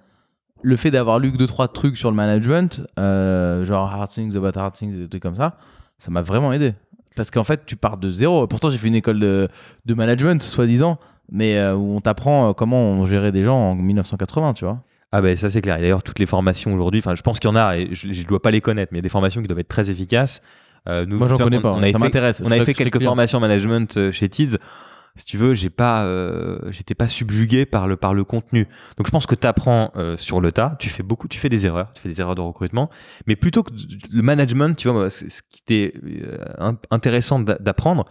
le 0.62 0.76
fait 0.76 0.90
d'avoir 0.90 1.18
lu 1.18 1.32
que 1.32 1.38
2-3 1.38 1.72
trucs 1.72 1.96
sur 1.96 2.10
le 2.10 2.16
management, 2.16 2.82
euh, 2.98 3.64
genre 3.64 3.90
hard 3.92 4.10
things 4.10 4.36
about 4.36 4.58
hard 4.58 4.74
things, 4.74 4.94
des 4.96 5.08
trucs 5.08 5.22
comme 5.22 5.36
ça, 5.36 5.56
ça 5.98 6.10
m'a 6.10 6.22
vraiment 6.22 6.52
aidé. 6.52 6.74
Parce 7.16 7.30
qu'en 7.30 7.44
fait, 7.44 7.66
tu 7.66 7.76
pars 7.76 7.96
de 7.96 8.08
zéro. 8.08 8.46
Pourtant, 8.46 8.70
j'ai 8.70 8.78
fait 8.78 8.88
une 8.88 8.94
école 8.94 9.18
de, 9.18 9.48
de 9.86 9.94
management, 9.94 10.40
soi-disant, 10.42 10.98
mais 11.32 11.58
euh, 11.58 11.74
où 11.74 11.96
on 11.96 12.00
t'apprend 12.00 12.50
euh, 12.50 12.52
comment 12.52 12.78
on 12.78 13.04
gérait 13.06 13.32
des 13.32 13.42
gens 13.42 13.56
en 13.56 13.74
1980, 13.74 14.54
tu 14.54 14.64
vois. 14.64 14.80
Ah 15.12 15.20
ben 15.20 15.34
ça 15.36 15.50
c'est 15.50 15.61
clair. 15.62 15.78
Et 15.78 15.80
d'ailleurs 15.82 16.02
toutes 16.02 16.18
les 16.20 16.26
formations 16.26 16.72
aujourd'hui, 16.74 17.00
enfin 17.00 17.14
je 17.16 17.22
pense 17.22 17.40
qu'il 17.40 17.50
y 17.50 17.52
en 17.52 17.56
a 17.56 17.76
et 17.76 17.88
je 17.92 18.06
ne 18.08 18.22
dois 18.24 18.40
pas 18.40 18.50
les 18.50 18.61
connaître, 18.61 18.92
mais 18.92 18.98
il 18.98 19.00
y 19.00 19.02
a 19.02 19.08
des 19.08 19.08
formations 19.08 19.40
qui 19.42 19.48
doivent 19.48 19.58
être 19.61 19.68
très 19.68 19.90
efficaces. 19.90 20.40
Euh, 20.88 21.04
nous, 21.04 21.18
Moi, 21.18 21.26
j'en 21.26 21.36
connais 21.36 21.58
on- 21.58 21.62
pas. 21.62 21.72
on 21.72 21.80
ça 21.80 21.86
fait- 21.86 21.98
m'intéresse. 21.98 22.42
On 22.44 22.50
avait 22.50 22.64
fait 22.64 22.74
quelques 22.74 23.02
formations 23.02 23.38
management 23.40 23.96
euh, 23.96 24.12
chez 24.12 24.28
Tids. 24.28 24.56
Si 25.16 25.24
tu 25.26 25.36
veux, 25.36 25.54
j'ai 25.54 25.68
pas, 25.70 26.04
euh, 26.04 26.58
j'étais 26.70 26.94
pas 26.94 27.08
subjugué 27.08 27.66
par 27.66 27.88
le 27.88 27.96
par 27.96 28.14
le 28.14 28.22
contenu. 28.22 28.66
Donc 28.96 29.06
je 29.06 29.11
pense 29.11 29.26
que 29.26 29.34
tu 29.34 29.46
apprends 29.46 29.92
sur 30.16 30.40
le 30.40 30.52
tas. 30.52 30.76
Tu 30.78 30.88
fais 30.88 31.02
beaucoup, 31.02 31.26
tu 31.26 31.38
fais 31.38 31.48
des 31.48 31.66
erreurs, 31.66 31.92
tu 31.94 32.00
fais 32.00 32.08
des 32.08 32.20
erreurs 32.20 32.36
de 32.36 32.40
recrutement. 32.40 32.88
Mais 33.26 33.34
plutôt 33.34 33.64
que 33.64 33.72
le 34.12 34.22
management, 34.22 34.76
tu 34.76 34.88
vois, 34.88 35.11
ce 35.11 35.24
qui 35.24 35.61
était 35.66 35.92
euh, 36.22 36.38
in- 36.58 36.78
intéressant 36.92 37.40
d'a- 37.40 37.58
d'apprendre, 37.58 38.06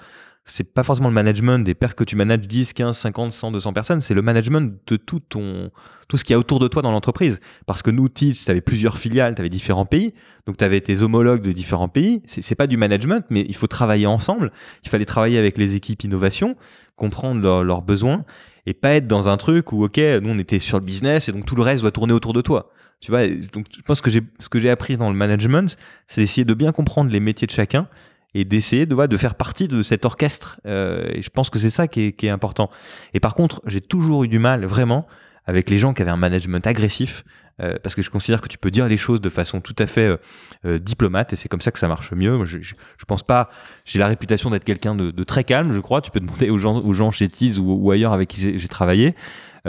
c'est 0.49 0.73
pas 0.73 0.83
forcément 0.83 1.09
le 1.09 1.13
management 1.13 1.63
des 1.63 1.75
pertes 1.75 1.97
que 1.97 2.03
tu 2.03 2.15
manages 2.15 2.47
10, 2.47 2.73
15, 2.73 2.97
50, 2.97 3.31
100, 3.31 3.51
200 3.51 3.73
personnes, 3.73 4.01
c'est 4.01 4.13
le 4.13 4.21
management 4.21 4.77
de 4.87 4.95
tout 4.97 5.19
ton 5.19 5.71
tout 6.07 6.17
ce 6.17 6.23
qu'il 6.23 6.33
y 6.33 6.35
a 6.35 6.39
autour 6.39 6.59
de 6.59 6.67
toi 6.67 6.81
dans 6.81 6.91
l'entreprise. 6.91 7.39
Parce 7.67 7.83
que 7.83 7.91
nous, 7.91 8.09
TIS, 8.09 8.33
tu 8.43 8.49
avais 8.49 8.61
plusieurs 8.61 8.97
filiales, 8.97 9.35
tu 9.35 9.41
avais 9.41 9.49
différents 9.49 9.85
pays, 9.85 10.15
donc 10.47 10.57
tu 10.57 10.63
avais 10.63 10.81
tes 10.81 11.03
homologues 11.03 11.43
de 11.43 11.51
différents 11.51 11.87
pays. 11.87 12.23
C'est 12.25 12.55
pas 12.55 12.65
du 12.65 12.77
management, 12.77 13.23
mais 13.29 13.45
il 13.47 13.55
faut 13.55 13.67
travailler 13.67 14.07
ensemble. 14.07 14.51
Il 14.83 14.89
fallait 14.89 15.05
travailler 15.05 15.37
avec 15.37 15.59
les 15.59 15.75
équipes 15.75 16.03
innovation, 16.03 16.55
comprendre 16.95 17.61
leurs 17.61 17.83
besoins 17.83 18.25
et 18.65 18.73
pas 18.73 18.95
être 18.95 19.05
dans 19.05 19.29
un 19.29 19.37
truc 19.37 19.71
où, 19.71 19.83
ok, 19.83 19.97
nous 19.97 20.29
on 20.29 20.39
était 20.39 20.57
sur 20.57 20.79
le 20.79 20.83
business 20.83 21.29
et 21.29 21.31
donc 21.31 21.45
tout 21.45 21.55
le 21.55 21.61
reste 21.61 21.81
doit 21.81 21.91
tourner 21.91 22.13
autour 22.13 22.33
de 22.33 22.41
toi. 22.41 22.71
Tu 23.01 23.11
vois, 23.11 23.27
donc 23.27 23.67
je 23.73 23.81
pense 23.83 24.01
que 24.01 24.09
j'ai 24.09 24.21
ce 24.39 24.49
que 24.49 24.59
j'ai 24.59 24.69
appris 24.69 24.97
dans 24.97 25.09
le 25.09 25.15
management, 25.15 25.77
c'est 26.07 26.21
d'essayer 26.21 26.43
de 26.43 26.53
bien 26.53 26.71
comprendre 26.71 27.11
les 27.11 27.19
métiers 27.19 27.47
de 27.47 27.51
chacun 27.51 27.87
et 28.33 28.45
d'essayer 28.45 28.85
de, 28.85 29.05
de 29.05 29.17
faire 29.17 29.35
partie 29.35 29.67
de 29.67 29.81
cet 29.81 30.05
orchestre. 30.05 30.59
Euh, 30.65 31.09
et 31.13 31.21
je 31.21 31.29
pense 31.29 31.49
que 31.49 31.59
c'est 31.59 31.69
ça 31.69 31.87
qui 31.87 32.15
est, 32.17 32.29
important. 32.29 32.69
Et 33.13 33.19
par 33.19 33.33
contre, 33.33 33.61
j'ai 33.65 33.81
toujours 33.81 34.23
eu 34.23 34.27
du 34.27 34.39
mal, 34.39 34.65
vraiment, 34.65 35.07
avec 35.45 35.69
les 35.69 35.79
gens 35.79 35.93
qui 35.93 36.01
avaient 36.01 36.11
un 36.11 36.17
management 36.17 36.65
agressif, 36.67 37.23
euh, 37.61 37.75
parce 37.81 37.95
que 37.95 38.01
je 38.01 38.09
considère 38.09 38.39
que 38.39 38.47
tu 38.47 38.57
peux 38.57 38.71
dire 38.71 38.87
les 38.87 38.97
choses 38.97 39.19
de 39.19 39.29
façon 39.29 39.59
tout 39.59 39.75
à 39.79 39.87
fait 39.87 40.17
euh, 40.65 40.79
diplomate, 40.79 41.33
et 41.33 41.35
c'est 41.35 41.49
comme 41.49 41.59
ça 41.59 41.71
que 41.71 41.79
ça 41.79 41.87
marche 41.87 42.11
mieux. 42.11 42.45
Je, 42.45 42.59
je, 42.61 42.75
pense 43.07 43.23
pas, 43.23 43.49
j'ai 43.83 43.99
la 43.99 44.07
réputation 44.07 44.51
d'être 44.51 44.63
quelqu'un 44.63 44.95
de, 44.95 45.23
très 45.23 45.43
calme, 45.43 45.73
je 45.73 45.79
crois. 45.79 46.01
Tu 46.01 46.11
peux 46.11 46.19
demander 46.19 46.49
aux 46.49 46.59
gens, 46.59 46.77
aux 46.77 46.93
gens 46.93 47.11
chez 47.11 47.27
Tease 47.29 47.57
ou, 47.57 47.91
ailleurs 47.91 48.13
avec 48.13 48.29
qui 48.29 48.59
j'ai 48.59 48.67
travaillé. 48.67 49.15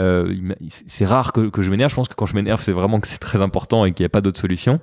Euh, 0.01 0.53
c'est 0.67 1.05
rare 1.05 1.31
que, 1.31 1.49
que 1.49 1.61
je 1.61 1.69
m'énerve. 1.69 1.91
Je 1.91 1.95
pense 1.95 2.07
que 2.07 2.15
quand 2.15 2.25
je 2.25 2.35
m'énerve, 2.35 2.61
c'est 2.61 2.71
vraiment 2.71 2.99
que 2.99 3.07
c'est 3.07 3.17
très 3.17 3.41
important 3.41 3.85
et 3.85 3.91
qu'il 3.93 4.03
n'y 4.03 4.07
a 4.07 4.09
pas 4.09 4.21
d'autre 4.21 4.39
solution. 4.39 4.79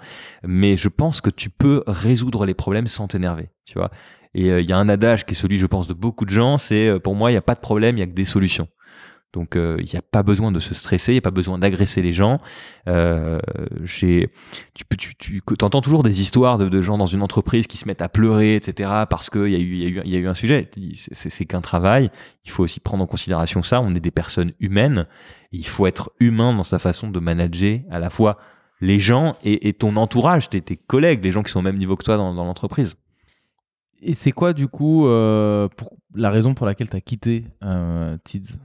Mais 0.46 0.76
je 0.76 0.88
pense 0.88 1.20
que 1.20 1.30
tu 1.30 1.50
peux 1.50 1.82
résoudre 1.86 2.46
les 2.46 2.54
problèmes 2.54 2.86
sans 2.86 3.08
t'énerver, 3.08 3.50
tu 3.64 3.74
vois. 3.74 3.90
Et 4.34 4.50
euh, 4.50 4.60
il 4.60 4.68
y 4.68 4.72
a 4.72 4.78
un 4.78 4.88
adage 4.88 5.26
qui 5.26 5.32
est 5.32 5.36
celui, 5.36 5.58
je 5.58 5.66
pense, 5.66 5.88
de 5.88 5.94
beaucoup 5.94 6.24
de 6.24 6.30
gens, 6.30 6.58
c'est 6.58 6.88
euh, 6.88 6.98
pour 6.98 7.14
moi, 7.14 7.30
il 7.30 7.34
n'y 7.34 7.38
a 7.38 7.42
pas 7.42 7.54
de 7.54 7.60
problème, 7.60 7.96
il 7.96 8.00
n'y 8.00 8.04
a 8.04 8.06
que 8.06 8.12
des 8.12 8.24
solutions. 8.24 8.68
Donc 9.34 9.56
euh, 9.56 9.76
il 9.80 9.84
n'y 9.84 9.96
a 9.96 10.02
pas 10.02 10.22
besoin 10.22 10.50
de 10.50 10.58
se 10.58 10.74
stresser, 10.74 11.12
il 11.12 11.16
n'y 11.16 11.18
a 11.18 11.22
pas 11.22 11.30
besoin 11.30 11.58
d'agresser 11.58 12.00
les 12.00 12.12
gens. 12.12 12.40
Euh, 12.88 13.38
tu, 13.84 14.26
tu, 14.86 15.14
tu 15.16 15.64
entends 15.64 15.82
toujours 15.82 16.02
des 16.02 16.20
histoires 16.20 16.56
de, 16.56 16.82
gens 16.82 16.96
dans 16.96 17.06
une 17.06 17.22
entreprise 17.22 17.66
qui 17.66 17.76
se 17.76 17.86
mettent 17.86 18.00
à 18.00 18.08
pleurer, 18.08 18.54
etc. 18.54 18.90
parce 19.10 19.28
qu'il 19.28 19.48
y, 19.48 19.54
a 19.54 19.58
eu- 19.58 19.74
y, 19.74 20.08
y 20.10 20.16
a 20.16 20.18
eu 20.18 20.28
un 20.28 20.34
sujet. 20.34 20.70
C'est 21.12 21.44
qu'un 21.44 21.60
travail, 21.60 22.10
il 22.44 22.50
faut 22.50 22.64
aussi 22.64 22.80
prendre 22.80 23.04
en 23.04 23.06
considération 23.06 23.62
ça. 23.62 23.82
On 23.82 23.94
est 23.94 24.00
des 24.00 24.10
personnes 24.10 24.52
humaines, 24.60 25.06
il 25.52 25.66
faut 25.66 25.86
être 25.86 26.10
humain 26.20 26.54
dans 26.54 26.62
sa 26.62 26.78
façon 26.78 27.10
de 27.10 27.20
manager 27.20 27.80
à 27.90 27.98
la 27.98 28.08
fois 28.08 28.38
les 28.80 29.00
gens 29.00 29.36
et, 29.42 29.72
ton 29.72 29.96
entourage, 29.96 30.48
tes, 30.48 30.60
tes 30.60 30.76
collègues, 30.76 31.24
les 31.24 31.32
gens 31.32 31.42
qui 31.42 31.50
sont 31.50 31.60
au 31.60 31.62
même 31.62 31.78
niveau 31.78 31.96
que 31.96 32.04
toi 32.04 32.16
dans, 32.16 32.32
l'entreprise. 32.32 32.94
Et 34.00 34.14
c'est 34.14 34.32
quoi, 34.32 34.52
du 34.52 34.68
coup, 34.68 35.06
euh, 35.06 35.68
la 36.14 36.30
raison 36.30 36.54
pour 36.54 36.66
laquelle 36.66 36.88
tu 36.88 36.96
as 36.96 37.00
quitté 37.00 37.44
euh, 37.64 38.16
Tids? 38.24 38.58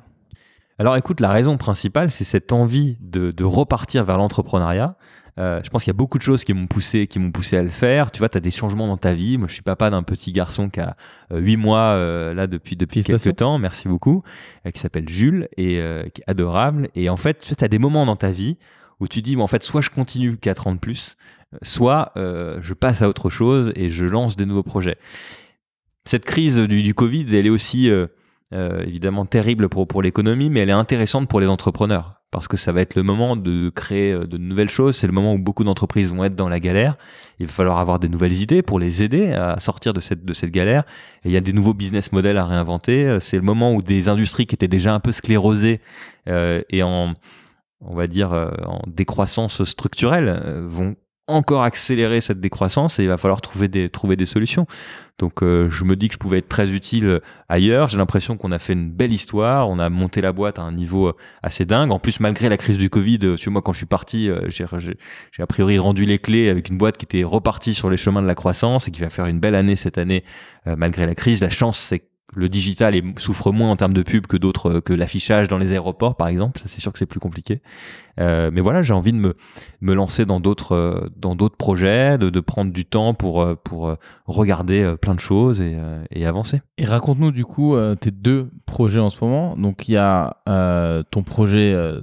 Alors 0.80 0.98
écoute, 0.98 1.20
la 1.20 1.32
raison 1.32 1.58
principale, 1.58 2.10
c'est 2.12 2.24
cette 2.24 2.52
envie 2.52 2.98
de, 3.00 3.32
de 3.32 3.44
repartir 3.44 4.04
vers 4.04 4.18
l'entrepreneuriat. 4.18 4.98
Euh, 5.40 5.62
je 5.64 5.70
pense 5.70 5.84
qu'il 5.84 5.90
y 5.90 5.96
a 5.96 5.98
beaucoup 5.98 6.18
de 6.20 6.24
choses 6.24 6.44
qui 6.44 6.54
m'ont 6.54 6.68
poussé, 6.68 7.08
qui 7.08 7.18
m'ont 7.20 7.32
poussé 7.32 7.58
à 7.58 7.64
le 7.64 7.70
faire. 7.70 8.12
Tu 8.12 8.20
vois, 8.20 8.30
tu 8.30 8.38
as 8.38 8.42
des 8.42 8.52
changements 8.52 8.88
dans 8.88 8.98
ta 8.98 9.14
vie. 9.14 9.38
Moi, 9.38 9.48
je 9.48 9.54
suis 9.54 9.64
papa 9.64 9.90
d'un 9.90 10.04
petit 10.04 10.32
garçon 10.32 10.70
qui 10.70 10.80
a 10.80 10.96
euh, 11.32 11.40
8 11.40 11.58
mois 11.58 11.96
là 12.34 12.46
depuis 12.48 12.76
depuis 12.76 13.04
quelques 13.04 13.36
temps. 13.36 13.58
Merci 13.60 13.88
beaucoup. 13.88 14.24
euh, 14.68 14.72
qui 14.72 14.80
s'appelle 14.80 15.10
Jules 15.10 15.48
et 15.58 15.80
euh, 15.80 16.04
qui 16.10 16.22
est 16.22 16.30
adorable. 16.30 16.90
Et 16.96 17.10
en 17.10 17.18
fait, 17.18 17.56
tu 17.58 17.64
as 17.64 17.68
des 17.68 17.80
moments 17.80 18.06
dans 18.06 18.16
ta 18.16 18.32
vie 18.32 18.58
où 19.00 19.08
tu 19.08 19.22
dis, 19.22 19.36
bon, 19.36 19.44
en 19.44 19.48
fait, 19.48 19.64
soit 19.64 19.82
je 19.82 19.90
continue 19.90 20.38
4 20.38 20.68
ans 20.68 20.74
de 20.74 20.80
plus, 20.80 21.18
euh, 21.54 21.58
soit 21.64 22.12
euh, 22.16 22.60
je 22.62 22.74
passe 22.74 23.02
à 23.02 23.10
autre 23.10 23.30
chose 23.30 23.72
et 23.76 23.90
je 23.90 24.06
lance 24.06 24.36
des 24.36 24.46
nouveaux 24.46 24.64
projets. 24.64 24.98
Cette 26.06 26.26
crise 26.26 26.58
du, 26.60 26.84
du 26.84 26.94
Covid, 26.94 27.26
elle 27.36 27.48
est 27.48 27.50
aussi 27.50 27.90
euh, 28.54 28.84
évidemment 28.86 29.26
terrible 29.26 29.68
pour, 29.70 29.88
pour 29.88 30.02
l'économie, 30.02 30.50
mais 30.50 30.62
elle 30.62 30.70
est 30.70 30.74
intéressante 30.74 31.28
pour 31.28 31.40
les 31.40 31.48
entrepreneurs. 31.48 32.22
Parce 32.32 32.48
que 32.48 32.58
ça 32.58 32.72
va 32.72 32.82
être 32.82 32.96
le 32.96 33.04
moment 33.04 33.36
de 33.36 33.70
créer 33.70 34.12
euh, 34.12 34.26
de 34.26 34.38
nouvelles 34.38 34.70
choses. 34.70 34.96
C'est 34.96 35.08
le 35.08 35.14
moment 35.14 35.34
où 35.34 35.42
beaucoup 35.42 35.64
d'entreprises 35.64 36.12
vont 36.12 36.24
être 36.24 36.36
dans 36.36 36.50
la 36.50 36.60
galère. 36.60 36.98
Il 37.40 37.46
va 37.46 37.52
falloir 37.52 37.78
avoir 37.78 38.00
des 38.00 38.10
nouvelles 38.10 38.34
idées 38.34 38.62
pour 38.62 38.80
les 38.80 39.04
aider 39.04 39.32
à 39.34 39.60
sortir 39.60 39.94
de 39.94 40.02
cette, 40.02 40.26
de 40.26 40.34
cette 40.34 40.52
galère. 40.52 40.84
Il 41.26 41.32
y 41.32 41.38
a 41.38 41.42
des 41.42 41.54
nouveaux 41.54 41.74
business 41.74 42.12
models 42.12 42.38
à 42.38 42.46
réinventer. 42.46 43.06
Euh, 43.08 43.20
C'est 43.20 43.38
le 43.38 43.44
moment 43.44 43.74
où 43.74 43.82
des 43.82 44.08
industries 44.08 44.46
qui 44.48 44.56
étaient 44.56 44.68
déjà 44.68 44.94
un 44.94 45.00
peu 45.00 45.12
sclérosées 45.12 45.80
euh, 46.28 46.62
et 46.70 46.82
en, 46.82 47.14
on 47.82 47.96
va 47.96 48.08
dire, 48.08 48.34
euh, 48.34 48.50
en 48.66 48.82
décroissance 48.88 49.64
structurelle 49.64 50.42
vont 50.68 50.96
encore 51.28 51.64
accélérer 51.64 52.20
cette 52.22 52.40
décroissance 52.40 53.00
et 53.00 53.04
il 53.04 53.10
va 53.10 53.18
falloir 53.18 53.42
trouver 53.42 53.68
des, 53.68 53.90
trouver 53.90 54.16
des 54.16 54.26
solutions. 54.26 54.68
Donc 55.20 55.42
euh, 55.42 55.70
je 55.70 55.84
me 55.84 55.96
dis 55.96 56.08
que 56.08 56.16
je 56.16 56.20
pouvais 56.20 56.40
être 56.40 56.50
très 56.50 56.72
utile 56.72 57.08
euh, 57.08 57.20
ailleurs. 57.48 57.88
J'ai 57.88 57.98
l'impression 57.98 58.36
qu'on 58.36 58.52
a 58.52 58.60
fait 58.60 58.74
une 58.74 58.92
belle 58.92 59.14
histoire, 59.14 59.70
on 59.70 59.80
a 59.80 59.90
monté 59.90 60.22
la 60.22 60.34
boîte 60.34 60.60
à 60.60 60.64
un 60.64 60.72
niveau 60.72 61.08
euh, 61.08 61.14
assez 61.42 61.66
dingue. 61.66 61.92
En 61.92 62.00
plus, 62.00 62.20
malgré 62.20 62.50
la 62.50 62.58
crise 62.58 62.78
du 62.78 62.90
Covid, 62.90 63.20
euh, 63.24 63.36
tu 63.36 63.46
vois, 63.46 63.54
moi 63.54 63.62
quand 63.62 63.74
je 63.74 63.78
suis 63.78 63.86
parti, 63.86 64.30
euh, 64.30 64.50
j'ai 64.50 64.64
a 64.64 65.48
priori 65.48 65.80
rendu 65.80 66.06
les 66.06 66.20
clés 66.20 66.50
avec 66.50 66.70
une 66.70 66.78
boîte 66.78 66.98
qui 66.98 67.06
était 67.06 67.24
repartie 67.24 67.74
sur 67.74 67.90
les 67.90 67.98
chemins 67.98 68.22
de 68.22 68.28
la 68.28 68.36
croissance 68.36 68.88
et 68.88 68.92
qui 68.92 69.02
va 69.02 69.10
faire 69.10 69.26
une 69.28 69.40
belle 69.40 69.56
année 69.56 69.76
cette 69.76 69.98
année 69.98 70.24
euh, 70.68 70.76
malgré 70.78 71.06
la 71.06 71.16
crise. 71.16 71.42
La 71.42 71.50
chance, 71.50 71.80
c'est 71.80 72.04
le 72.36 72.50
digital 72.50 72.96
souffre 73.18 73.52
moins 73.52 73.72
en 73.72 73.76
termes 73.76 73.94
de 73.94 74.04
pub 74.04 74.28
que 74.28 74.38
d'autres, 74.38 74.78
euh, 74.78 74.82
que 74.82 74.94
l'affichage 74.94 75.48
dans 75.48 75.58
les 75.58 75.72
aéroports, 75.72 76.16
par 76.16 76.28
exemple. 76.28 76.60
Ça, 76.60 76.66
c'est 76.68 76.82
sûr 76.82 76.92
que 76.92 77.00
c'est 77.00 77.06
plus 77.06 77.20
compliqué. 77.20 77.62
Euh, 78.20 78.52
mais 78.54 78.62
voilà, 78.62 78.84
j'ai 78.84 78.94
envie 78.94 79.12
de 79.12 79.18
me, 79.18 79.94
lancer 79.94 80.26
dans 80.26 80.40
d'autres, 80.40 80.76
euh, 80.76 81.48
projets, 81.58 82.18
de, 82.18 82.40
prendre 82.40 82.72
du 82.72 82.86
temps 82.86 83.14
pour, 83.14 83.46
regarder 84.26 84.96
plein 85.02 85.16
de 85.16 85.20
choses 85.20 85.62
et, 85.62 86.26
avancer. 86.26 86.62
Et 86.78 86.86
raconte-nous 86.86 87.32
du 87.32 87.46
coup 87.46 87.76
tes 88.00 88.12
deux 88.12 88.50
projets 88.66 89.00
en 89.00 89.10
ce 89.10 89.24
moment. 89.24 89.56
Donc 89.58 89.88
il 89.88 89.94
y 89.94 89.98
a 89.98 90.38
ton 91.12 91.24
projet 91.24 91.74
euh, 91.74 92.02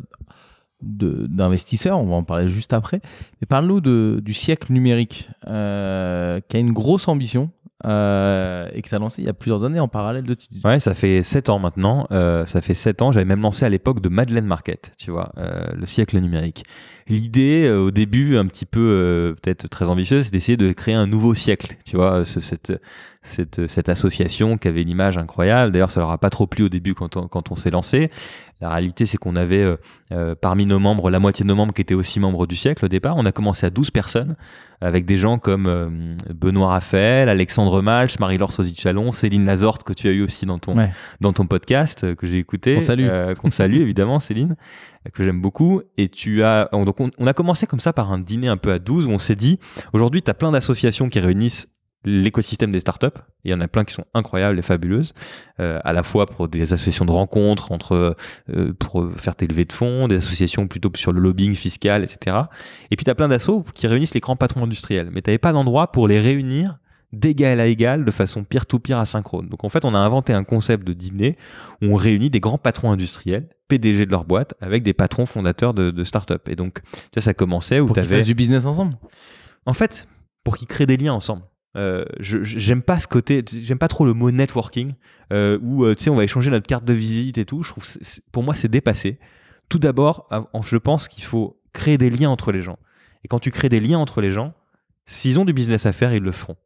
de- 0.83 1.27
d'investisseur, 1.27 1.99
on 1.99 2.07
va 2.07 2.17
en 2.17 2.25
parler 2.25 2.49
juste 2.49 2.73
après. 2.73 3.01
Mais 3.41 3.47
parle-nous 3.47 3.81
du 4.21 4.35
siècle 4.35 4.73
numérique, 4.73 5.31
qui 5.45 5.51
a 5.51 6.41
une 6.55 6.73
grosse 6.73 7.09
ambition 7.09 7.51
euh, 7.87 8.69
et 8.73 8.83
que 8.83 8.89
tu 8.89 8.95
as 8.95 8.99
lancé 8.99 9.23
il 9.23 9.27
y 9.27 9.29
a 9.29 9.33
plusieurs 9.33 9.65
années 9.65 9.81
en 9.81 9.89
parallèle 9.89 10.25
de 10.25 10.35
Tidy. 10.35 10.61
Ouais, 10.65 10.81
ça 10.81 10.95
fait 10.95 11.23
7 11.23 11.49
ans 11.49 11.59
maintenant. 11.59 12.07
Euh, 12.11 12.47
ça 12.47 12.61
fait 12.61 12.75
7 12.75 13.03
ans. 13.03 13.13
J'avais 13.13 13.25
même 13.25 13.43
lancé 13.43 13.65
à 13.65 13.69
l'époque 13.69 14.01
de 14.01 14.09
Madeleine 14.09 14.45
Market, 14.47 14.93
tu 14.99 15.11
vois, 15.11 15.33
euh, 15.39 15.63
le 15.75 15.87
siècle 15.87 16.19
numérique. 16.19 16.65
L'idée, 17.09 17.67
euh, 17.67 17.79
au 17.81 17.91
début, 17.91 18.37
un 18.37 18.47
petit 18.47 18.67
peu 18.67 18.81
euh, 18.81 19.33
peut-être 19.41 19.69
très 19.69 19.87
ambitieuse, 19.87 20.27
c'est 20.27 20.33
d'essayer 20.33 20.57
de 20.57 20.73
créer 20.73 20.95
un 20.95 21.07
nouveau 21.07 21.35
siècle, 21.35 21.77
tu 21.85 21.97
vois, 21.97 22.25
ce- 22.25 22.41
cette, 22.41 22.73
cette, 23.23 23.67
cette 23.67 23.89
association 23.91 24.57
qui 24.57 24.69
avait 24.69 24.83
une 24.83 24.89
image 24.89 25.19
incroyable. 25.19 25.73
D'ailleurs, 25.73 25.91
ça 25.91 26.01
leur 26.01 26.11
a 26.11 26.19
pas 26.19 26.31
trop 26.31 26.47
plu 26.47 26.65
au 26.65 26.69
début 26.69 26.95
quand 26.95 27.17
on, 27.17 27.29
quand 27.29 27.51
on 27.51 27.57
s'est 27.57 27.71
lancé. 27.71 28.11
La 28.63 28.69
réalité, 28.71 29.07
c'est 29.07 29.17
qu'on 29.19 29.37
avait 29.37 29.63
euh, 29.63 29.77
euh, 30.13 30.35
parmi 30.39 30.67
nos 30.67 30.79
membres, 30.79 31.11
la 31.11 31.19
moitié 31.19 31.43
de 31.45 31.49
nos 31.49 31.55
membres 31.55 31.73
qui 31.75 31.81
étaient 31.83 31.95
aussi 31.95 32.21
membres 32.21 32.47
du 32.47 32.57
siècle 32.57 32.85
au 32.85 32.89
départ. 32.89 33.17
On 33.17 33.25
a 33.27 33.33
commencé 33.33 33.65
à 33.67 33.71
12 33.71 33.91
personnes, 33.91 34.37
avec 34.83 35.07
des 35.07 35.17
gens 35.19 35.39
comme 35.39 35.67
euh, 35.67 35.89
Benoît 36.35 36.69
Raphaël, 36.69 37.29
Alexandre 37.31 37.81
Malch, 37.83 38.19
Marie-Laure 38.19 38.53
Sosit-Chalon, 38.53 39.13
Céline 39.13 39.47
Lazorte, 39.47 39.83
que 39.83 39.93
tu 39.95 40.09
as 40.09 40.13
eu 40.13 40.23
aussi 40.23 40.45
dans 40.47 40.59
ton, 40.59 40.77
Ouais. 40.77 40.91
dans 41.21 41.33
ton 41.33 41.47
podcast, 41.47 42.05
euh, 42.05 42.15
que 42.15 42.27
j'ai 42.27 42.39
écouté. 42.39 42.75
Qu'on 42.77 42.81
salue. 42.81 43.07
Euh, 43.09 43.35
qu'on 43.35 43.51
salue, 43.51 43.77
évidemment, 43.81 44.19
Céline, 44.21 44.57
euh, 45.07 45.11
que 45.11 45.25
j'aime 45.25 45.41
beaucoup. 45.41 45.81
Et 45.97 46.09
tu 46.09 46.43
as. 46.43 46.69
on- 46.73 46.85
Donc, 46.85 47.01
on, 47.01 47.11
on 47.19 47.27
a 47.27 47.33
commencé 47.33 47.67
comme 47.67 47.81
ça 47.81 47.93
par 47.95 48.13
un 48.13 48.19
dîner 48.19 48.49
un 48.49 48.57
peu 48.59 48.73
à 48.73 48.79
12 48.79 49.07
où 49.07 49.11
on 49.11 49.19
s'est 49.19 49.37
dit 49.37 49.59
aujourd'hui, 49.95 50.23
tu 50.23 50.31
as 50.31 50.35
plein 50.35 50.51
d'associations 50.53 51.09
qui 51.09 51.21
réunissent 51.21 51.69
l'écosystème 52.05 52.73
des 52.73 52.81
startups. 52.81 53.07
Il 53.45 53.51
y 53.51 53.55
en 53.55 53.61
a 53.61 53.69
plein 53.69 53.85
qui 53.85 53.95
sont 53.95 54.05
incroyables 54.15 54.59
et 54.59 54.63
fabuleuses, 54.63 55.13
euh, 55.61 55.79
à 55.85 55.93
la 55.93 56.03
fois 56.03 56.27
pour 56.27 56.49
des 56.49 56.63
associations 56.73 57.05
de 57.05 57.11
rencontres, 57.11 57.73
entre, 57.73 58.17
euh, 58.51 58.73
pour 58.79 59.11
faire 59.17 59.37
tes 59.37 59.47
levées 59.47 59.65
de 59.65 59.73
fonds, 59.73 60.09
des 60.09 60.17
associations 60.17 60.67
plutôt 60.67 60.91
sur 60.97 61.13
le 61.13 61.21
lobbying 61.21 61.55
fiscal, 61.55 62.03
etc. 62.03 62.37
Et 62.91 62.97
puis 62.97 63.05
tu 63.05 63.11
as 63.11 63.15
plein 63.15 63.29
d'assauts 63.29 63.65
qui 63.75 63.87
réunissent 63.87 64.15
les 64.15 64.21
grands 64.21 64.37
patrons 64.37 64.65
industriels. 64.65 65.11
Mais 65.13 65.23
tu 65.23 65.31
n'avais 65.31 65.39
pas 65.39 65.53
d'endroit 65.53 65.93
pour 65.93 66.09
les 66.09 66.21
réunir 66.21 66.79
d'égal 67.13 67.59
à 67.59 67.67
égal 67.67 68.05
de 68.05 68.11
façon 68.11 68.45
peer-to-peer 68.45 68.97
asynchrone. 68.97 69.49
Donc 69.49 69.65
en 69.65 69.69
fait, 69.69 69.85
on 69.85 69.95
a 69.95 69.99
inventé 69.99 70.33
un 70.33 70.45
concept 70.45 70.87
de 70.87 70.93
dîner 70.93 71.37
où 71.83 71.87
on 71.87 71.97
réunit 71.97 72.31
des 72.31 72.41
grands 72.41 72.59
patrons 72.59 72.93
industriels, 72.93 73.49
PDG 73.69 74.07
de 74.07 74.11
leur 74.13 74.25
boîte, 74.25 74.55
avec 74.61 74.83
des 74.85 74.93
patrons 74.93 75.27
fondateurs 75.27 75.75
de, 75.75 75.91
de 75.91 76.05
start-up. 76.05 76.49
Et 76.49 76.57
donc, 76.57 76.81
tu 76.93 76.99
vois, 77.15 77.23
ça 77.23 77.35
commençait 77.35 77.81
où 77.81 77.87
Pour 77.87 77.97
tu 77.97 78.03
qu'ils 78.03 78.09
avais... 78.11 78.19
fassent 78.19 78.27
du 78.27 78.35
business 78.35 78.65
ensemble? 78.65 78.97
En 79.67 79.73
fait, 79.73 80.07
pour 80.45 80.57
qu'ils 80.57 80.69
créent 80.69 80.87
des 80.87 80.97
liens 80.97 81.13
ensemble. 81.13 81.43
Euh, 81.77 82.05
j'aime 82.19 82.83
pas 82.83 82.99
ce 82.99 83.07
côté, 83.07 83.45
j'aime 83.47 83.79
pas 83.79 83.87
trop 83.87 84.05
le 84.05 84.13
mot 84.13 84.33
networking 84.33 84.95
euh, 85.33 85.57
où 85.63 85.85
euh, 85.85 85.95
tu 85.95 86.05
sais 86.05 86.11
on 86.11 86.17
va 86.17 86.25
échanger 86.25 86.51
notre 86.51 86.67
carte 86.67 86.85
de 86.85 86.93
visite 86.93 87.39
et 87.39 87.45
tout. 87.45 87.63
Je 87.63 87.71
trouve, 87.71 87.85
pour 88.33 88.43
moi, 88.43 88.55
c'est 88.55 88.69
dépassé. 88.69 89.19
Tout 89.69 89.79
d'abord, 89.79 90.29
je 90.63 90.77
pense 90.77 91.07
qu'il 91.07 91.23
faut 91.23 91.61
créer 91.73 91.97
des 91.97 92.11
liens 92.11 92.31
entre 92.31 92.51
les 92.51 92.61
gens. 92.61 92.79
Et 93.23 93.29
quand 93.29 93.39
tu 93.39 93.53
crées 93.53 93.69
des 93.69 93.79
liens 93.79 93.99
entre 93.99 94.21
les 94.21 94.33
gens, 94.33 94.53
s'ils 95.07 95.39
ont 95.39 95.45
du 95.45 95.53
business 95.53 95.87
à 95.87 95.93
faire, 95.93 96.13
ils 96.13 96.23
le 96.23 96.33
feront. 96.33 96.57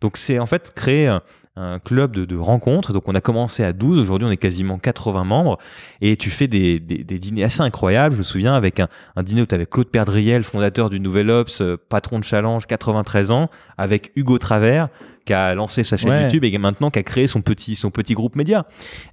Donc 0.00 0.16
c'est 0.16 0.38
en 0.38 0.46
fait 0.46 0.72
créer 0.74 1.06
un, 1.08 1.20
un 1.56 1.78
club 1.78 2.12
de, 2.12 2.24
de 2.24 2.36
rencontres. 2.36 2.92
Donc 2.92 3.02
on 3.08 3.14
a 3.14 3.20
commencé 3.20 3.62
à 3.64 3.72
12, 3.72 3.98
aujourd'hui 4.00 4.26
on 4.26 4.30
est 4.30 4.36
quasiment 4.36 4.78
80 4.78 5.24
membres. 5.24 5.58
Et 6.00 6.16
tu 6.16 6.30
fais 6.30 6.46
des, 6.48 6.80
des- 6.80 7.04
des 7.04 7.18
dîners 7.18 7.44
assez 7.44 7.60
incroyables. 7.60 8.14
Je 8.14 8.18
me 8.18 8.22
souviens 8.24 8.54
avec 8.54 8.80
un, 8.80 8.88
un 9.16 9.22
dîner 9.22 9.42
où 9.42 9.46
tu 9.46 9.54
avais 9.54 9.66
Claude 9.66 9.88
Perdriel, 9.88 10.42
fondateur 10.44 10.88
du 10.90 11.00
Nouvel 11.00 11.28
Ops, 11.30 11.60
euh, 11.60 11.76
patron 11.88 12.18
de 12.18 12.24
Challenge, 12.24 12.64
93 12.66 13.30
ans, 13.30 13.50
avec 13.76 14.12
Hugo 14.16 14.38
Travers, 14.38 14.88
qui 15.26 15.34
a 15.34 15.54
lancé 15.54 15.84
sa 15.84 15.96
chaîne 15.98 16.10
Ouais. 16.10 16.22
YouTube 16.22 16.44
et 16.44 16.56
maintenant 16.58 16.90
qui 16.90 16.98
a 16.98 17.02
créé 17.02 17.26
son 17.26 17.42
petit, 17.42 17.76
son 17.76 17.90
petit 17.90 18.14
groupe 18.14 18.36
média. 18.36 18.66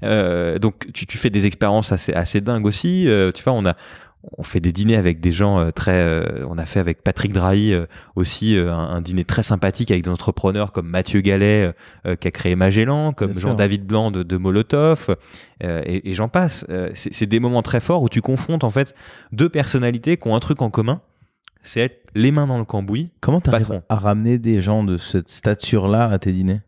Euh, 0.03 0.57
donc 0.59 0.87
tu, 0.93 1.05
tu 1.05 1.17
fais 1.17 1.29
des 1.29 1.45
expériences 1.45 1.91
assez, 1.91 2.13
assez 2.13 2.39
dingues 2.41 2.65
aussi. 2.65 3.07
Euh, 3.09 3.31
tu 3.33 3.43
vois, 3.43 3.53
on 3.53 3.65
a 3.65 3.75
on 4.37 4.43
fait 4.43 4.59
des 4.59 4.71
dîners 4.71 4.97
avec 4.97 5.19
des 5.19 5.31
gens 5.31 5.59
euh, 5.59 5.71
très. 5.71 5.93
euh, 5.93 6.45
on 6.49 6.57
a 6.57 6.65
fait 6.65 6.79
avec 6.79 7.01
Patrick 7.03 7.33
Drahi 7.33 7.73
euh, 7.73 7.85
aussi 8.15 8.57
euh, 8.57 8.73
un, 8.73 8.95
un 8.95 9.01
dîner 9.01 9.23
très 9.23 9.43
sympathique 9.43 9.91
avec 9.91 10.03
des 10.03 10.09
entrepreneurs 10.09 10.71
comme 10.71 10.87
Mathieu 10.87 11.21
Gallet 11.21 11.73
euh, 12.05 12.15
qui 12.15 12.27
a 12.27 12.31
créé 12.31 12.55
Magellan, 12.55 13.13
comme. 13.13 13.39
Jean-David 13.39 13.85
Blanc 13.85 14.11
de, 14.11 14.23
de 14.23 14.37
Molotov, 14.37 15.15
euh, 15.63 15.81
et, 15.85 16.09
et 16.09 16.13
j'en 16.13 16.27
passe. 16.29 16.65
Euh, 16.69 16.89
c'est 16.93 17.25
des 17.27 17.39
moments 17.39 17.61
très 17.61 17.79
forts 17.79 18.01
où 18.01 18.09
tu 18.09 18.21
confrontes 18.21 18.63
en 18.63 18.69
fait 18.69 18.95
deux 19.31 19.49
personnalités 19.49 20.17
qui 20.17 20.27
ont 20.27 20.35
un 20.35 20.39
truc 20.39 20.61
en 20.61 20.69
commun, 20.69 21.01
c'est 21.63 21.81
être 21.81 22.03
les 22.15 22.31
mains 22.31 22.47
dans 22.47 22.57
le 22.59 22.65
cambouis. 22.65 23.11
Comment 23.21 23.39
tu 23.41 23.49
à 23.89 23.95
ramener 23.95 24.39
des 24.39 24.61
gens 24.61 24.83
de 24.83 24.97
cette 24.97 25.29
stature-là 25.29 26.09
à 26.09 26.17
tes 26.19 26.31
dîners? 26.31 26.61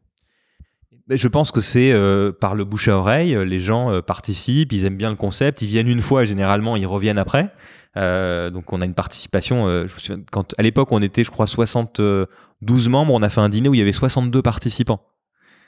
Mais 1.09 1.17
Je 1.17 1.27
pense 1.27 1.51
que 1.51 1.59
c'est 1.61 1.91
euh, 1.91 2.31
par 2.31 2.53
le 2.55 2.65
bouche 2.65 2.87
à 2.87 2.97
oreille. 2.97 3.35
euh, 3.35 3.43
Les 3.43 3.59
gens 3.59 3.91
euh, 3.91 4.01
participent, 4.01 4.71
ils 4.71 4.85
aiment 4.85 4.95
bien 4.97 5.09
le 5.09 5.15
concept, 5.15 5.61
ils 5.61 5.67
viennent 5.67 5.87
une 5.87 6.01
fois, 6.01 6.23
généralement 6.25 6.75
ils 6.75 6.85
reviennent 6.87 7.17
après. 7.17 7.49
Euh, 7.97 8.49
donc 8.51 8.71
on 8.71 8.81
a 8.81 8.85
une 8.85 8.93
participation. 8.93 9.67
euh, 9.67 9.87
je 9.87 9.93
me 9.95 9.99
souviens, 9.99 10.23
quand 10.31 10.53
à 10.57 10.61
l'époque 10.63 10.91
on 10.91 11.01
était, 11.01 11.23
je 11.23 11.31
crois, 11.31 11.47
72 11.47 12.87
membres, 12.89 13.13
on 13.13 13.23
a 13.23 13.29
fait 13.29 13.41
un 13.41 13.49
dîner 13.49 13.69
où 13.69 13.73
il 13.73 13.79
y 13.79 13.81
avait 13.81 13.91
62 13.91 14.41
participants. 14.41 15.01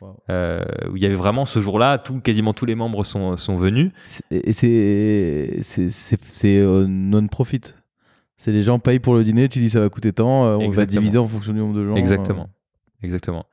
Wow. 0.02 0.18
Euh, 0.32 0.64
où 0.92 0.98
il 0.98 1.04
y 1.04 1.06
avait 1.06 1.16
vraiment 1.16 1.46
ce 1.46 1.62
jour-là, 1.62 1.98
tout, 2.00 2.20
quasiment 2.22 2.54
tous 2.54 2.66
les 2.66 2.74
membres 2.76 3.04
sont, 3.04 3.38
sont 3.38 3.56
venus. 3.56 3.92
Et 4.32 4.52
c'est 4.54 5.60
c'est- 5.62 5.90
c'est- 5.90 6.20
c'est, 6.26 6.58
euh, 6.60 6.86
non-profit. 6.88 7.62
C'est 8.38 8.52
les 8.52 8.64
gens 8.64 8.80
payent 8.80 9.00
pour 9.00 9.14
le 9.14 9.24
dîner, 9.24 9.48
tu 9.48 9.60
dis 9.60 9.70
ça 9.70 9.80
va 9.80 9.90
coûter 9.90 10.12
tant, 10.14 10.46
euh, 10.46 10.56
on 10.56 10.70
va 10.72 10.86
diviser 11.02 11.18
en 11.20 11.28
fonction 11.28 11.54
du 11.54 11.60
nombre 11.60 11.76
de 11.76 11.88
gens. 11.88 11.96
Exactement. 11.96 12.50
Exactement. 13.04 13.46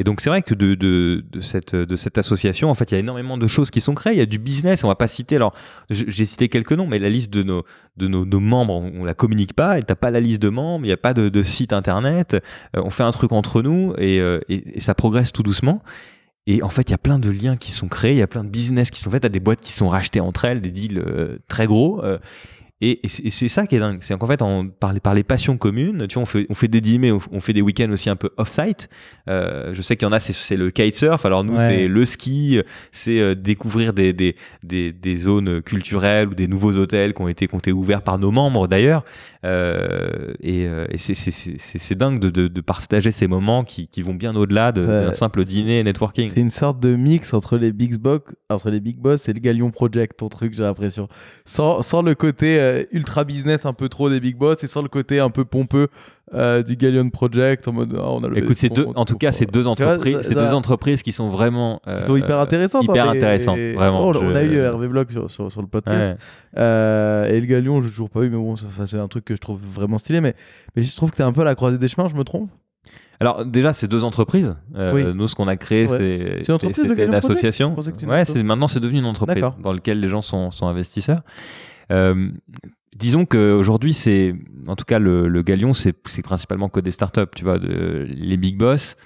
Et 0.00 0.02
donc 0.02 0.22
c'est 0.22 0.30
vrai 0.30 0.40
que 0.40 0.54
de, 0.54 1.22
cette, 1.42 2.16
association, 2.16 2.70
en 2.70 2.74
fait, 2.74 2.90
il 2.90 2.94
y 2.94 2.96
a 2.96 3.00
énormément 3.00 3.36
de 3.36 3.46
choses 3.46 3.70
qui 3.70 3.82
sont 3.82 3.94
créées. 3.94 4.14
Il 4.14 4.18
y 4.18 4.22
a 4.22 4.26
du 4.26 4.38
business, 4.38 4.82
on 4.82 4.88
va 4.88 4.94
pas 4.94 5.08
citer, 5.08 5.36
alors 5.36 5.52
j'ai 5.90 6.24
cité 6.24 6.48
quelques 6.48 6.72
noms, 6.72 6.86
mais 6.86 6.98
la 6.98 7.10
liste 7.10 7.30
de 7.30 7.42
nos, 7.42 8.40
membres, 8.40 8.72
on, 8.72 9.02
on 9.02 9.04
la 9.04 9.12
communique 9.12 9.52
pas, 9.52 9.78
et 9.78 9.82
t'as 9.82 9.96
pas 9.96 10.10
la 10.10 10.20
liste 10.20 10.40
de 10.40 10.48
membres, 10.48 10.86
il 10.86 10.88
n'y 10.88 10.94
a 10.94 10.96
pas 10.96 11.12
de, 11.12 11.42
site 11.42 11.74
internet, 11.74 12.34
Euh, 12.76 12.82
on 12.82 12.88
fait 12.88 13.02
un 13.02 13.10
truc 13.10 13.32
entre 13.32 13.60
nous 13.60 13.92
et, 13.98 14.20
euh, 14.20 14.40
et, 14.48 14.80
ça 14.80 14.94
progresse 14.94 15.32
tout 15.32 15.42
doucement. 15.42 15.82
Et 16.46 16.62
en 16.62 16.70
fait, 16.70 16.88
il 16.88 16.92
y 16.92 16.94
a 16.94 16.98
plein 16.98 17.18
de 17.18 17.28
liens 17.28 17.58
qui 17.58 17.70
sont 17.70 17.88
créés, 17.88 18.12
il 18.12 18.18
y 18.18 18.22
a 18.22 18.26
plein 18.26 18.44
de 18.44 18.48
business 18.48 18.90
qui 18.90 19.00
sont 19.00 19.10
faits, 19.10 19.24
t'as 19.24 19.28
des 19.28 19.38
boîtes 19.38 19.60
qui 19.60 19.72
sont 19.72 19.88
rachetées 19.90 20.20
entre 20.20 20.46
elles, 20.46 20.62
des 20.62 20.70
deals 20.70 20.98
euh, 20.98 21.36
très 21.46 21.66
gros. 21.66 22.02
Et, 22.80 23.00
et 23.04 23.30
c'est 23.30 23.48
ça 23.48 23.66
qui 23.66 23.76
est 23.76 23.78
dingue, 23.78 23.98
c'est 24.00 24.16
qu'en 24.18 24.26
fait, 24.26 24.40
on, 24.42 24.68
par, 24.68 24.92
les, 24.92 25.00
par 25.00 25.14
les 25.14 25.22
passions 25.22 25.56
communes, 25.58 26.06
tu 26.08 26.14
vois, 26.14 26.22
on 26.22 26.26
fait, 26.26 26.46
on 26.48 26.54
fait 26.54 26.68
des 26.68 26.80
dîners, 26.80 27.12
on, 27.12 27.40
fait 27.40 27.52
des 27.52 27.60
week-ends 27.62 27.90
aussi 27.92 28.08
un 28.08 28.16
peu 28.16 28.30
off-site. 28.38 28.88
Euh, 29.28 29.74
je 29.74 29.82
sais 29.82 29.96
qu'il 29.96 30.06
y 30.06 30.08
en 30.08 30.12
a, 30.12 30.20
c'est- 30.20 30.32
c'est 30.32 30.56
le 30.56 30.70
kitesurf. 30.70 31.24
Alors 31.26 31.44
nous, 31.44 31.54
Ouais. 31.54 31.68
c'est 31.68 31.88
le 31.88 32.06
ski, 32.06 32.60
c'est 32.92 33.20
euh, 33.20 33.34
découvrir 33.34 33.92
des, 33.92 34.12
des, 34.12 34.34
des, 34.62 34.92
des 34.92 35.16
zones 35.16 35.60
culturelles 35.62 36.28
ou 36.28 36.34
des 36.34 36.48
nouveaux 36.48 36.76
hôtels 36.76 37.12
qui 37.14 37.20
ont 37.22 37.28
été, 37.28 37.46
qui 37.48 37.54
ont 37.54 37.58
été 37.58 37.72
ouverts 37.72 38.02
par 38.02 38.18
nos 38.18 38.30
membres 38.30 38.66
d'ailleurs. 38.68 39.04
Euh, 39.44 40.34
et, 40.40 40.66
euh, 40.66 40.84
et 40.90 40.98
c'est- 40.98 41.94
dingue 41.94 42.20
de, 42.20 42.28
de- 42.30 42.48
de 42.48 42.60
partager 42.60 43.10
ces 43.10 43.26
moments 43.26 43.64
qui, 43.64 43.88
qui 43.88 44.02
vont 44.02 44.14
bien 44.14 44.36
au-delà 44.36 44.70
de- 44.70 44.82
d'un 45.06 45.14
simple 45.14 45.44
dîner 45.44 45.82
networking. 45.82 46.30
C'est 46.34 46.40
une 46.40 46.50
sorte 46.50 46.78
de 46.80 46.94
mix 46.94 47.32
entre 47.32 47.56
les 47.56 47.72
big 47.72 47.96
boss, 47.98 48.20
entre 48.50 48.70
les 48.70 48.80
big 48.80 48.98
boss 48.98 49.28
et 49.28 49.32
le 49.32 49.40
Galion 49.40 49.70
Project, 49.70 50.18
ton 50.18 50.28
truc, 50.28 50.54
j'ai 50.54 50.62
l'impression. 50.62 51.08
Sans, 51.46 51.82
sans 51.82 52.02
le 52.02 52.14
côté 52.14 52.58
euh, 52.60 52.84
ultra 52.92 53.24
business 53.24 53.64
un 53.66 53.72
peu 53.72 53.88
trop 53.88 54.10
des 54.10 54.20
big 54.20 54.36
boss 54.36 54.62
et 54.62 54.66
sans 54.66 54.82
le 54.82 54.88
côté 54.88 55.20
un 55.20 55.30
peu 55.30 55.44
pompeux 55.44 55.88
euh, 56.32 56.62
du 56.62 56.76
Galion 56.76 57.10
Project 57.10 57.66
en 57.68 57.72
mode 57.72 57.94
ah, 57.98 58.10
on 58.12 58.22
a 58.22 58.28
levé 58.28 58.40
Écoute, 58.42 58.56
c'est 58.56 58.68
deux, 58.68 58.86
en 58.94 59.04
tout 59.04 59.16
cas, 59.16 59.32
c'est 59.32 59.50
deux 59.50 59.66
entreprises, 59.66 60.18
c'est 60.22 60.34
deux 60.34 60.52
entreprises 60.52 61.02
qui 61.02 61.12
sont 61.12 61.30
vraiment 61.30 61.80
Ils 61.86 62.00
sont 62.06 62.16
hyper 62.16 62.38
euh, 62.38 62.42
intéressantes. 62.42 62.84
hyper 62.84 63.08
hein, 63.08 63.16
intéressantes, 63.16 63.58
et- 63.58 63.72
vraiment, 63.72 64.06
Oh, 64.08 64.12
On 64.16 64.34
a 64.34 64.42
eu 64.44 64.56
Hervé 64.56 64.88
Bloch 64.88 65.10
sur, 65.10 65.30
sur, 65.30 65.50
sur 65.50 65.60
le 65.60 65.66
podcast. 65.68 65.98
Ouais. 65.98 66.16
Euh, 66.58 67.26
et 67.26 67.40
le 67.40 67.46
Galion, 67.46 67.80
j'ai 67.80 67.88
toujours 67.90 68.10
pas 68.10 68.20
eu, 68.22 68.30
mais 68.30 68.36
bon, 68.36 68.56
ça, 68.56 68.66
ça, 68.76 68.86
c'est 68.86 68.98
un 68.98 69.08
truc 69.08 69.24
que 69.24 69.34
je 69.34 69.40
trouve 69.40 69.60
vraiment 69.74 69.98
stylé. 69.98 70.20
Mais, 70.20 70.34
mais 70.76 70.82
je 70.82 70.94
trouve 70.94 71.10
que 71.10 71.16
t'es 71.16 71.22
un 71.22 71.32
peu 71.32 71.40
à 71.40 71.44
la 71.44 71.54
croisée 71.54 71.78
des 71.78 71.88
chemins, 71.88 72.08
je 72.08 72.14
me 72.14 72.24
trompe? 72.24 72.50
Alors 73.22 73.44
déjà, 73.44 73.74
c'est 73.74 73.86
deux 73.86 74.02
entreprises. 74.02 74.54
Euh, 74.76 74.92
Oui. 74.94 75.04
Nous, 75.14 75.28
ce 75.28 75.34
qu'on 75.34 75.46
a 75.48 75.56
créé, 75.56 75.86
Ouais. 75.86 75.98
c'est 76.42 76.58
C'est 76.58 76.82
une 76.84 76.94
le 76.94 77.14
association. 77.14 77.76
Ouais, 78.06 78.24
c'est 78.24 78.42
maintenant 78.42 78.66
c'est 78.66 78.80
devenu 78.80 78.98
une 79.00 79.04
entreprise 79.04 79.44
dans 79.62 79.72
laquelle 79.72 80.00
les 80.00 80.08
gens 80.08 80.22
sont, 80.22 80.50
sont 80.50 80.66
investisseurs. 80.68 81.20
Euh, 81.92 82.28
disons 82.96 83.24
qu'aujourd'hui, 83.26 83.94
c'est 83.94 84.34
en 84.66 84.76
tout 84.76 84.84
cas 84.84 84.98
le, 84.98 85.28
le 85.28 85.42
Galion, 85.42 85.74
c'est 85.74 85.94
c'est 86.06 86.22
principalement 86.22 86.68
que 86.68 86.80
des 86.80 86.90
startups. 86.92 87.20
Tu 87.34 87.44
vois, 87.44 87.58
de- 87.58 88.06
les 88.08 88.36
big 88.36 88.56
boss. 88.56 88.96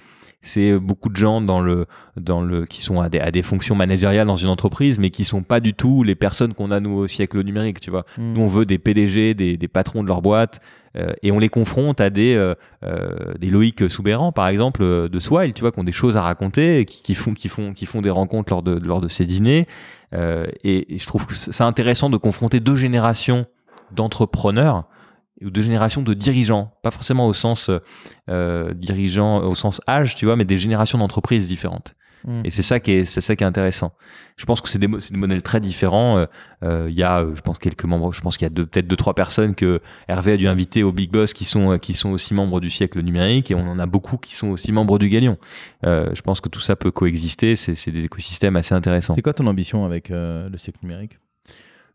C'est 0.47 0.77
beaucoup 0.77 1.09
de 1.09 1.15
gens 1.15 1.41
dans 1.41 1.59
le, 1.59 1.87
dans 2.17 2.39
le, 2.43 2.67
qui 2.67 2.79
sont 2.83 3.01
à 3.01 3.09
des, 3.09 3.19
à 3.19 3.31
des 3.31 3.41
fonctions 3.41 3.73
managériales 3.73 4.27
dans 4.27 4.35
une 4.35 4.49
entreprise, 4.49 4.99
mais 4.99 5.09
qui 5.09 5.23
sont 5.23 5.41
pas 5.41 5.59
du 5.59 5.73
tout 5.73 6.03
les 6.03 6.13
personnes 6.13 6.53
qu'on 6.53 6.69
a 6.69 6.79
nous 6.79 6.91
au 6.91 7.07
siècle 7.07 7.41
numérique. 7.43 7.79
Tu 7.79 7.89
vois, 7.89 8.05
Hmm. 8.19 8.33
nous, 8.33 8.41
on 8.41 8.47
veut 8.47 8.67
des 8.67 8.77
PDG, 8.77 9.33
des, 9.33 9.57
des 9.57 9.67
patrons 9.67 10.03
de 10.03 10.07
leur 10.07 10.21
boîte, 10.21 10.59
euh, 10.97 11.13
et 11.23 11.31
on 11.31 11.39
les 11.39 11.49
confronte 11.49 11.99
à 11.99 12.11
des, 12.11 12.35
euh, 12.35 12.53
euh, 12.83 13.33
des 13.39 13.49
Loïc 13.49 13.89
Soubéran, 13.89 14.31
par 14.31 14.47
exemple, 14.47 14.83
euh, 14.83 15.09
de 15.09 15.19
Swile, 15.19 15.53
tu 15.53 15.61
vois, 15.61 15.71
qui 15.71 15.79
ont 15.79 15.83
des 15.83 15.91
choses 15.91 16.15
à 16.15 16.21
raconter, 16.21 16.81
et 16.81 16.85
qui, 16.85 17.01
qui 17.01 17.15
font, 17.15 17.33
qui, 17.33 17.49
font, 17.49 17.73
qui 17.73 17.87
font 17.87 18.03
des 18.03 18.11
rencontres 18.11 18.53
lors 18.53 18.61
de, 18.61 18.77
lors 18.77 19.01
de 19.01 19.07
ces 19.07 19.25
dîners. 19.25 19.65
Euh, 20.13 20.45
et, 20.63 20.93
et 20.93 20.99
je 20.99 21.07
trouve 21.07 21.25
que 21.25 21.33
c'est 21.33 21.63
intéressant 21.63 22.11
de 22.11 22.17
confronter 22.17 22.59
deux 22.59 22.75
générations 22.75 23.47
d'entrepreneurs 23.91 24.85
ou 25.41 25.49
deux 25.49 25.61
générations 25.61 26.01
de 26.01 26.13
dirigeants, 26.13 26.73
pas 26.81 26.91
forcément 26.91 27.27
au 27.27 27.33
sens 27.33 27.69
euh, 28.29 28.73
dirigeant, 28.73 29.43
au 29.43 29.55
sens 29.55 29.81
âge, 29.87 30.15
tu 30.15 30.25
vois, 30.25 30.35
mais 30.35 30.45
des 30.45 30.57
générations 30.57 30.97
d'entreprises 30.97 31.47
différentes. 31.47 31.95
Mm. 32.25 32.41
Et 32.43 32.49
c'est 32.49 32.63
ça 32.63 32.79
qui 32.79 32.91
est, 32.91 33.05
c'est 33.05 33.21
ça 33.21 33.35
qui 33.35 33.43
est 33.43 33.47
intéressant. 33.47 33.91
Je 34.37 34.45
pense 34.45 34.59
que 34.59 34.67
c'est 34.67 34.79
des, 34.79 34.87
modèles 34.87 35.43
très 35.43 35.59
différents. 35.59 36.17
Euh, 36.17 36.25
euh, 36.63 36.87
Il 36.89 36.97
y 36.97 37.03
a, 37.03 37.25
je 37.33 37.41
pense, 37.41 37.59
quelques 37.59 37.85
membres. 37.85 38.11
Je 38.13 38.21
pense 38.21 38.37
qu'il 38.37 38.45
y 38.45 38.51
a 38.51 38.53
peut-être 38.53 38.87
deux 38.87 38.95
trois 38.95 39.13
personnes 39.13 39.55
que 39.55 39.81
Hervé 40.07 40.33
a 40.33 40.37
dû 40.37 40.47
inviter 40.47 40.83
au 40.83 40.91
Big 40.91 41.11
Boss 41.11 41.33
qui 41.33 41.45
sont 41.45 41.77
qui 41.77 41.93
sont 41.93 42.09
aussi 42.09 42.33
membres 42.33 42.59
du 42.59 42.69
siècle 42.69 43.01
numérique 43.01 43.51
et 43.51 43.55
on 43.55 43.67
en 43.69 43.79
a 43.79 43.85
beaucoup 43.85 44.17
qui 44.17 44.33
sont 44.35 44.49
aussi 44.49 44.71
membres 44.71 44.97
du 44.97 45.09
Galion. 45.09 45.37
Euh, 45.85 46.09
je 46.13 46.21
pense 46.21 46.41
que 46.41 46.49
tout 46.49 46.61
ça 46.61 46.75
peut 46.75 46.91
coexister. 46.91 47.55
C'est 47.55 47.91
des 47.91 48.05
écosystèmes 48.05 48.55
assez 48.55 48.73
intéressants. 48.73 49.13
C'est 49.15 49.21
quoi 49.21 49.33
ton 49.33 49.47
ambition 49.47 49.85
avec 49.85 50.09
le 50.09 50.57
siècle 50.57 50.79
numérique? 50.81 51.19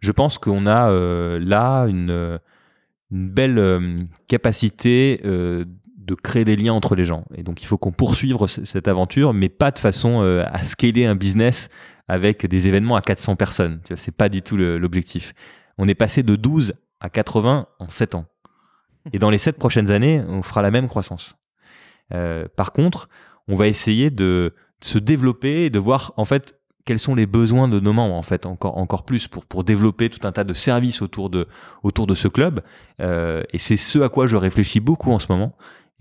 Je 0.00 0.12
pense 0.12 0.38
qu'on 0.38 0.66
a 0.66 0.90
euh, 0.90 1.38
là 1.38 1.84
une, 1.84 2.10
euh, 2.10 2.38
une 3.10 3.28
belle 3.28 3.58
euh, 3.58 3.96
capacité 4.28 5.20
euh, 5.24 5.64
de 5.96 6.14
créer 6.14 6.44
des 6.44 6.56
liens 6.56 6.72
entre 6.72 6.94
les 6.94 7.04
gens. 7.04 7.24
Et 7.34 7.42
donc, 7.42 7.62
il 7.62 7.66
faut 7.66 7.78
qu'on 7.78 7.92
poursuive 7.92 8.36
cette 8.46 8.88
aventure, 8.88 9.32
mais 9.34 9.48
pas 9.48 9.70
de 9.70 9.78
façon 9.78 10.22
euh, 10.22 10.44
à 10.50 10.64
scaler 10.64 11.06
un 11.06 11.14
business 11.14 11.68
avec 12.08 12.46
des 12.46 12.66
événements 12.66 12.96
à 12.96 13.00
400 13.02 13.36
personnes. 13.36 13.80
Vois, 13.88 13.96
c'est 13.96 14.14
pas 14.14 14.28
du 14.28 14.42
tout 14.42 14.56
l'objectif. 14.56 15.34
On 15.78 15.86
est 15.86 15.94
passé 15.94 16.22
de 16.22 16.34
12 16.34 16.74
à 17.00 17.08
80 17.08 17.66
en 17.78 17.88
7 17.88 18.14
ans. 18.14 18.26
Et 19.12 19.18
dans 19.18 19.30
les 19.30 19.38
7 19.38 19.56
prochaines 19.56 19.90
années, 19.90 20.22
on 20.28 20.42
fera 20.42 20.62
la 20.62 20.70
même 20.70 20.88
croissance. 20.88 21.36
Euh, 22.12 22.46
par 22.56 22.72
contre, 22.72 23.08
on 23.48 23.54
va 23.54 23.68
essayer 23.68 24.10
de 24.10 24.54
se 24.82 24.98
développer 24.98 25.66
et 25.66 25.70
de 25.70 25.78
voir, 25.78 26.12
en 26.16 26.24
fait, 26.24 26.59
quels 26.84 26.98
sont 26.98 27.14
les 27.14 27.26
besoins 27.26 27.68
de 27.68 27.80
nos 27.80 27.92
membres 27.92 28.14
en 28.14 28.22
fait 28.22 28.46
encore 28.46 28.78
encore 28.78 29.04
plus 29.04 29.28
pour 29.28 29.44
pour 29.44 29.64
développer 29.64 30.10
tout 30.10 30.26
un 30.26 30.32
tas 30.32 30.44
de 30.44 30.54
services 30.54 31.02
autour 31.02 31.30
de 31.30 31.46
autour 31.82 32.06
de 32.06 32.14
ce 32.14 32.28
club. 32.28 32.60
Euh, 33.00 33.42
et 33.52 33.58
c'est 33.58 33.76
ce 33.76 33.98
à 34.00 34.08
quoi 34.08 34.26
je 34.26 34.36
réfléchis 34.36 34.80
beaucoup 34.80 35.12
en 35.12 35.18
ce 35.18 35.26
moment. 35.28 35.52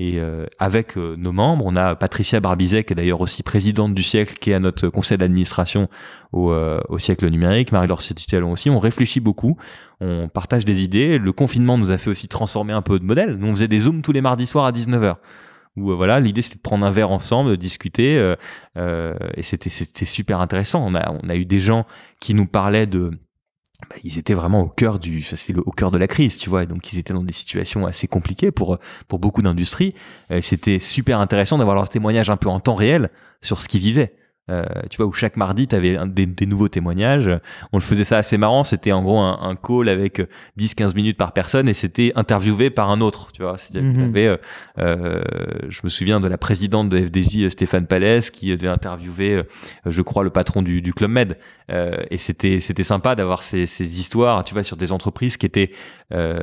Et 0.01 0.13
euh, 0.17 0.45
avec 0.59 0.97
euh, 0.97 1.15
nos 1.17 1.33
membres 1.33 1.65
on 1.65 1.75
a 1.75 1.93
Patricia 1.95 2.39
Barbizet 2.39 2.85
qui 2.85 2.93
est 2.93 2.95
d'ailleurs 2.95 3.19
aussi 3.19 3.43
présidente 3.43 3.93
du 3.93 4.03
siècle 4.03 4.35
qui 4.39 4.51
est 4.51 4.53
à 4.53 4.59
notre 4.59 4.87
conseil 4.87 5.17
d'administration 5.17 5.89
au, 6.31 6.53
au 6.53 6.97
siècle 6.97 7.29
numérique. 7.29 7.71
Marie-Laure 7.71 8.01
Citutellon 8.01 8.51
aussi. 8.51 8.69
On 8.69 8.79
réfléchit 8.79 9.19
beaucoup. 9.19 9.57
On 9.99 10.29
partage 10.29 10.63
des 10.63 10.81
idées. 10.81 11.17
Le 11.17 11.33
confinement 11.33 11.77
nous 11.77 11.91
a 11.91 11.97
fait 11.97 12.09
aussi 12.09 12.29
transformer 12.29 12.71
un 12.71 12.81
peu 12.81 12.97
de 12.99 13.03
modèle. 13.03 13.35
Nous 13.35 13.47
on 13.47 13.55
faisait 13.55 13.67
des 13.67 13.81
zooms 13.81 14.01
tous 14.01 14.13
les 14.13 14.21
mardis 14.21 14.47
soirs 14.47 14.65
à 14.65 14.71
19h 14.71 15.17
où 15.75 15.91
euh, 15.91 15.95
voilà 15.95 16.19
l'idée 16.19 16.41
c'était 16.41 16.57
de 16.57 16.61
prendre 16.61 16.85
un 16.85 16.91
verre 16.91 17.11
ensemble 17.11 17.51
de 17.51 17.55
discuter 17.55 18.17
euh, 18.17 18.35
euh, 18.77 19.15
et 19.35 19.43
c'était 19.43 19.69
super 19.69 20.39
intéressant. 20.39 20.85
On 20.85 20.95
a 20.95 21.11
on 21.23 21.29
a 21.29 21.35
eu 21.35 21.45
des 21.45 21.59
gens 21.59 21.85
qui 22.19 22.33
nous 22.33 22.45
parlaient 22.45 22.87
de 22.87 23.11
bah, 23.89 23.95
ils 24.03 24.17
étaient 24.17 24.33
vraiment 24.33 24.61
au 24.61 24.69
cœur 24.69 24.99
du 24.99 25.21
c'est 25.21 25.55
au 25.57 25.71
cœur 25.71 25.91
de 25.91 25.97
la 25.97 26.07
crise 26.07 26.37
tu 26.37 26.49
vois 26.49 26.65
donc 26.65 26.91
ils 26.91 26.99
étaient 26.99 27.13
dans 27.13 27.23
des 27.23 27.33
situations 27.33 27.85
assez 27.85 28.07
compliquées 28.07 28.51
pour 28.51 28.77
pour 29.07 29.19
beaucoup 29.19 29.41
d'industries 29.41 29.95
c'était 30.41 30.79
super 30.79 31.21
intéressant 31.21 31.57
d'avoir 31.57 31.77
leur 31.77 31.87
témoignage 31.87 32.29
un 32.29 32.35
peu 32.35 32.49
en 32.49 32.59
temps 32.59 32.75
réel 32.75 33.09
sur 33.41 33.61
ce 33.61 33.69
qu'ils 33.69 33.79
vivaient 33.79 34.18
Euh, 34.49 34.63
tu 34.89 34.97
vois 34.97 35.05
où 35.05 35.13
chaque 35.13 35.37
mardi 35.37 35.67
tu 35.67 35.75
avais 35.75 35.97
des, 36.07 36.25
des 36.25 36.45
nouveaux 36.45 36.69
témoignages 36.69 37.29
on 37.71 37.77
le 37.77 37.83
faisait 37.83 38.03
ça 38.03 38.17
assez 38.17 38.37
marrant 38.37 38.63
c'était 38.63 38.91
en 38.91 39.01
gros 39.03 39.19
un, 39.19 39.37
un 39.41 39.55
call 39.55 39.89
avec 39.89 40.21
10-15 40.57 40.95
minutes 40.95 41.17
par 41.17 41.33
personne 41.33 41.69
et 41.69 41.73
c'était 41.73 42.11
interviewé 42.15 42.69
par 42.69 42.89
un 42.89 43.01
autre 43.01 43.31
tu 43.31 43.41
vois 43.43 43.57
c'est-à-dire 43.57 43.83
Mhm. 43.89 44.09
avait 44.09 44.27
euh, 44.27 44.37
euh, 44.79 45.21
je 45.69 45.81
me 45.83 45.89
souviens 45.89 46.19
de 46.19 46.27
la 46.27 46.37
présidente 46.37 46.89
de 46.89 46.97
FDJ, 46.97 47.37
euh, 47.45 47.49
Stéphane 47.49 47.87
Palès, 47.87 48.29
qui 48.29 48.49
devait 48.55 48.67
interviewer, 48.67 49.35
euh, 49.35 49.43
je 49.85 50.01
crois, 50.01 50.23
le 50.23 50.29
patron 50.29 50.61
du, 50.61 50.81
du 50.81 50.93
Club 50.93 51.11
Med. 51.11 51.37
Euh, 51.71 51.97
et 52.11 52.17
c'était 52.17 52.59
c'était 52.59 52.83
sympa 52.83 53.15
d'avoir 53.15 53.43
ces, 53.43 53.67
ces 53.67 53.99
histoires, 53.99 54.43
tu 54.43 54.53
vois, 54.53 54.63
sur 54.63 54.77
des 54.77 54.91
entreprises 54.91 55.37
qui 55.37 55.45
étaient 55.45 55.71
euh, 56.13 56.39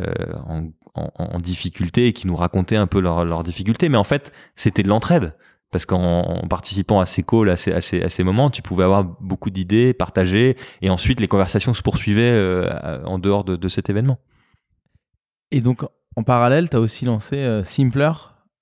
en, 0.46 0.68
en, 0.94 1.11
en 1.16 1.38
difficulté 1.38 2.07
et 2.07 2.12
qui 2.12 2.26
nous 2.26 2.36
racontaient 2.36 2.76
un 2.76 2.86
peu 2.86 3.00
leurs 3.00 3.24
leurs 3.24 3.42
difficultés. 3.42 3.88
Mais 3.88 3.98
en 3.98 4.04
fait, 4.04 4.32
c'était 4.54 4.82
de 4.82 4.88
l'entraide. 4.88 5.34
Parce 5.72 5.84
qu'en 5.84 6.20
en 6.22 6.46
participant 6.46 7.00
à 7.00 7.06
ces 7.06 7.22
calls, 7.22 7.50
à 7.50 7.56
ces, 7.56 7.72
à 7.72 7.80
ces, 7.80 8.02
à 8.02 8.08
ces 8.08 8.22
moments, 8.22 8.50
tu 8.50 8.62
pouvais 8.62 8.84
avoir 8.84 9.04
beaucoup 9.04 9.50
d'idées, 9.50 9.94
partager, 9.94 10.56
et 10.80 10.90
ensuite 10.90 11.20
les 11.20 11.28
conversations 11.28 11.74
se 11.74 11.82
poursuivaient 11.82 12.30
euh, 12.30 13.04
en 13.04 13.18
dehors 13.18 13.44
de, 13.44 13.56
de 13.56 13.68
cet 13.68 13.90
événement. 13.90 14.18
Et 15.50 15.60
donc, 15.60 15.84
en 16.16 16.22
parallèle, 16.22 16.70
tu 16.70 16.76
as 16.76 16.80
aussi 16.80 17.04
lancé 17.04 17.36
euh, 17.36 17.64
Simpler. 17.64 18.12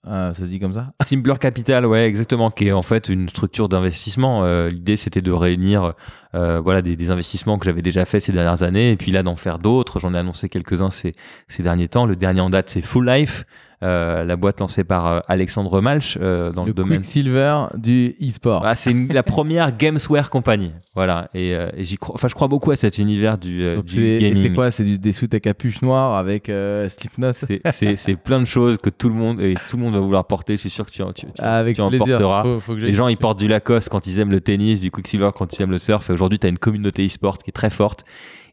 Euh, 0.07 0.35
ça 0.35 0.45
se 0.45 0.51
dit 0.51 0.61
comme 0.61 0.75
ça? 0.75 0.93
Simpler 1.03 1.35
Capital, 1.41 1.87
ouais, 1.87 2.07
exactement, 2.07 2.51
qui 2.51 2.69
est 2.69 2.73
en 2.73 2.83
fait 2.83 3.09
une 3.09 3.29
structure 3.29 3.71
d'investissement. 3.71 4.45
Euh, 4.45 4.69
L'idée, 4.69 4.99
c'était 4.99 5.23
de 5.23 5.33
réunir, 5.33 5.95
euh, 6.35 6.61
voilà, 6.61 6.83
des, 6.83 6.95
des 6.95 7.11
investissements 7.11 7.59
que 7.59 7.65
j'avais 7.65 7.81
déjà 7.81 8.05
fait 8.05 8.21
ces 8.21 8.33
dernières 8.33 8.63
années, 8.63 8.91
et 8.91 8.97
puis 8.97 9.13
là 9.13 9.23
d'en 9.23 9.37
faire 9.37 9.59
d'autres. 9.59 10.01
J'en 10.01 10.13
ai 10.13 10.19
annoncé 10.19 10.51
quelques-uns 10.51 10.91
ces, 10.91 11.13
ces 11.49 11.63
derniers 11.63 11.89
temps. 11.89 12.05
Le 12.05 12.17
dernier 12.17 12.43
en 12.43 12.51
date, 12.51 12.69
c'est 12.69 12.83
Full 12.83 13.09
Life, 13.09 13.45
euh, 13.85 14.25
la 14.25 14.37
boîte 14.37 14.59
lancée 14.61 14.83
par 14.83 15.07
euh, 15.07 15.21
Alexandre 15.29 15.81
Malch 15.81 16.19
euh, 16.21 16.51
dans 16.51 16.63
le, 16.65 16.69
Le 16.69 16.75
domaine. 16.75 16.99
Quicksilver 17.03 17.67
du 17.77 18.17
e-sport. 18.21 18.63
Ah, 18.65 18.75
c'est 18.75 18.93
la 19.13 19.23
première 19.23 19.77
Gamesware 19.77 20.31
company, 20.31 20.73
voilà. 20.95 21.29
Et, 21.35 21.51
et 21.51 21.85
j'y 21.85 21.97
crois, 21.97 22.15
enfin, 22.15 22.29
je 22.29 22.35
crois 22.35 22.49
beaucoup 22.49 22.71
à 22.71 22.77
cet 22.77 22.99
univers 22.99 23.39
du, 23.39 23.75
Donc, 23.77 23.85
du 23.85 23.95
c'est 23.97 24.19
gaming. 24.19 24.55
quoi? 24.55 24.71
C'est 24.71 24.85
des 24.85 25.13
suites 25.13 25.35
à 25.35 25.41
capuche 25.41 25.83
noire 25.83 26.17
avec 26.17 26.51
Slipknot? 26.89 27.33
C'est- 27.33 28.17
plein 28.25 28.41
de 28.41 28.47
choses 28.47 28.79
que 28.79 28.91
tout 28.91 29.09
le 29.09 29.15
monde 29.15 29.41
et 29.41 29.55
tout 29.69 29.77
le 29.77 29.83
monde 29.83 29.95
va 29.95 30.01
vouloir 30.01 30.27
porter. 30.27 30.55
Je 30.55 30.61
suis 30.63 30.71
sûr 30.71 30.87
que 30.87 30.91
tu, 30.91 31.03
en- 31.03 31.13
tu, 31.13 31.27
tu- 31.27 31.33
Ah, 31.39 31.59
Avec 31.59 31.75
tu 31.77 31.81
en 31.83 31.89
plaisir. 31.89 32.07
porteras. 32.19 32.43
Faut- 32.43 32.61
faut 32.61 32.75
que 32.75 32.81
j'aille 32.81 32.91
Les 32.91 32.97
gens, 32.97 33.09
ils 33.09 33.17
portent 33.19 33.39
du 33.39 33.49
Lacoste 33.49 33.89
quand 33.91 34.07
ils 34.07 34.19
aiment 34.19 34.31
le 34.31 34.41
tennis, 34.41 34.81
du 34.81 34.91
Quicksilver 34.91 35.31
quand 35.35 35.53
ils 35.59 35.63
aiment 35.63 35.71
le 35.73 35.79
surf. 35.79 36.09
Et 36.09 36.13
aujourd'hui, 36.13 36.39
tu 36.39 36.47
as 36.47 36.51
une 36.51 36.59
communauté 36.59 37.05
e-sport 37.07 37.39
qui 37.39 37.51
est 37.51 37.53
très 37.53 37.71
forte. 37.71 38.05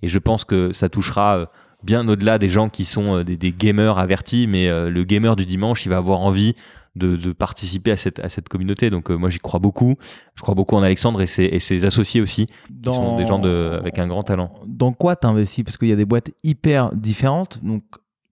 Et 0.02 0.08
je 0.08 0.18
pense 0.20 0.44
que 0.44 0.74
ça 0.74 0.90
touchera 0.90 1.52
bien 1.84 2.08
au-delà 2.08 2.38
des 2.38 2.50
gens 2.50 2.70
qui 2.70 2.86
sont 2.86 3.18
euh, 3.18 3.24
des, 3.24 3.38
des 3.38 3.52
gamers 3.52 3.98
avertis. 3.98 4.48
Mais 4.48 4.68
euh, 4.70 4.90
le 4.90 5.04
gamer 5.04 5.36
du 5.36 5.46
dimanche, 5.46 5.86
il 5.86 5.90
va 5.90 5.98
avoir 5.98 6.20
envie 6.22 6.54
de, 6.96 7.16
de 7.16 7.32
participer 7.32 7.92
à 7.92 7.98
cette, 7.98 8.20
à 8.20 8.28
cette 8.30 8.50
communauté. 8.50 8.90
Donc, 8.90 9.10
euh, 9.12 9.16
moi, 9.16 9.30
j'y 9.30 9.40
crois 9.40 9.60
beaucoup. 9.60 9.96
Je 10.36 10.42
crois 10.42 10.56
beaucoup 10.56 10.76
en 10.76 10.84
Alexandre 10.84 11.22
et 11.22 11.26
ses, 11.28 11.46
et 11.46 11.60
ses 11.60 11.86
associés 11.86 12.22
aussi, 12.22 12.48
qui 12.48 12.94
sont 12.94 13.18
des 13.18 13.26
gens 13.26 13.40
de, 13.40 13.78
avec 13.80 13.98
un 14.00 14.08
grand 14.08 14.24
talent. 14.24 14.52
Dans 14.68 14.92
quoi 14.94 15.16
tu 15.16 15.26
investis 15.28 15.64
Parce 15.64 15.78
qu'il 15.78 15.88
y 15.88 15.94
a 15.94 15.96
des 15.96 16.06
boîtes 16.06 16.32
hyper 16.44 16.94
différentes. 16.94 17.60
Donc, 17.64 17.84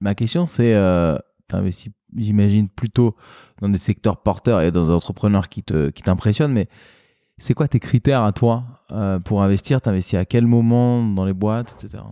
ma 0.01 0.13
question, 0.15 0.45
c'est 0.45 0.73
euh, 0.73 1.17
tu 1.49 1.55
investis, 1.55 1.91
j'imagine, 2.15 2.67
plutôt 2.67 3.15
dans 3.61 3.69
des 3.69 3.77
secteurs 3.77 4.17
porteurs 4.21 4.61
et 4.61 4.71
dans 4.71 4.83
des 4.83 4.91
entrepreneurs 4.91 5.47
qui 5.49 5.63
te- 5.63 5.89
qui 5.89 6.03
t'impressionnent. 6.03 6.53
mais 6.53 6.67
c'est 7.41 7.53
quoi 7.53 7.69
tes 7.69 7.79
critères 7.79 8.23
à 8.23 8.33
toi 8.33 8.65
euh, 8.91 9.19
pour 9.19 9.41
investir? 9.41 9.79
Tu 9.79 9.87
investis 9.87 10.19
à 10.19 10.25
quel 10.25 10.45
moment 10.45 11.01
dans 11.05 11.23
les 11.23 11.31
boîtes, 11.33 11.73
etc. 11.81 12.03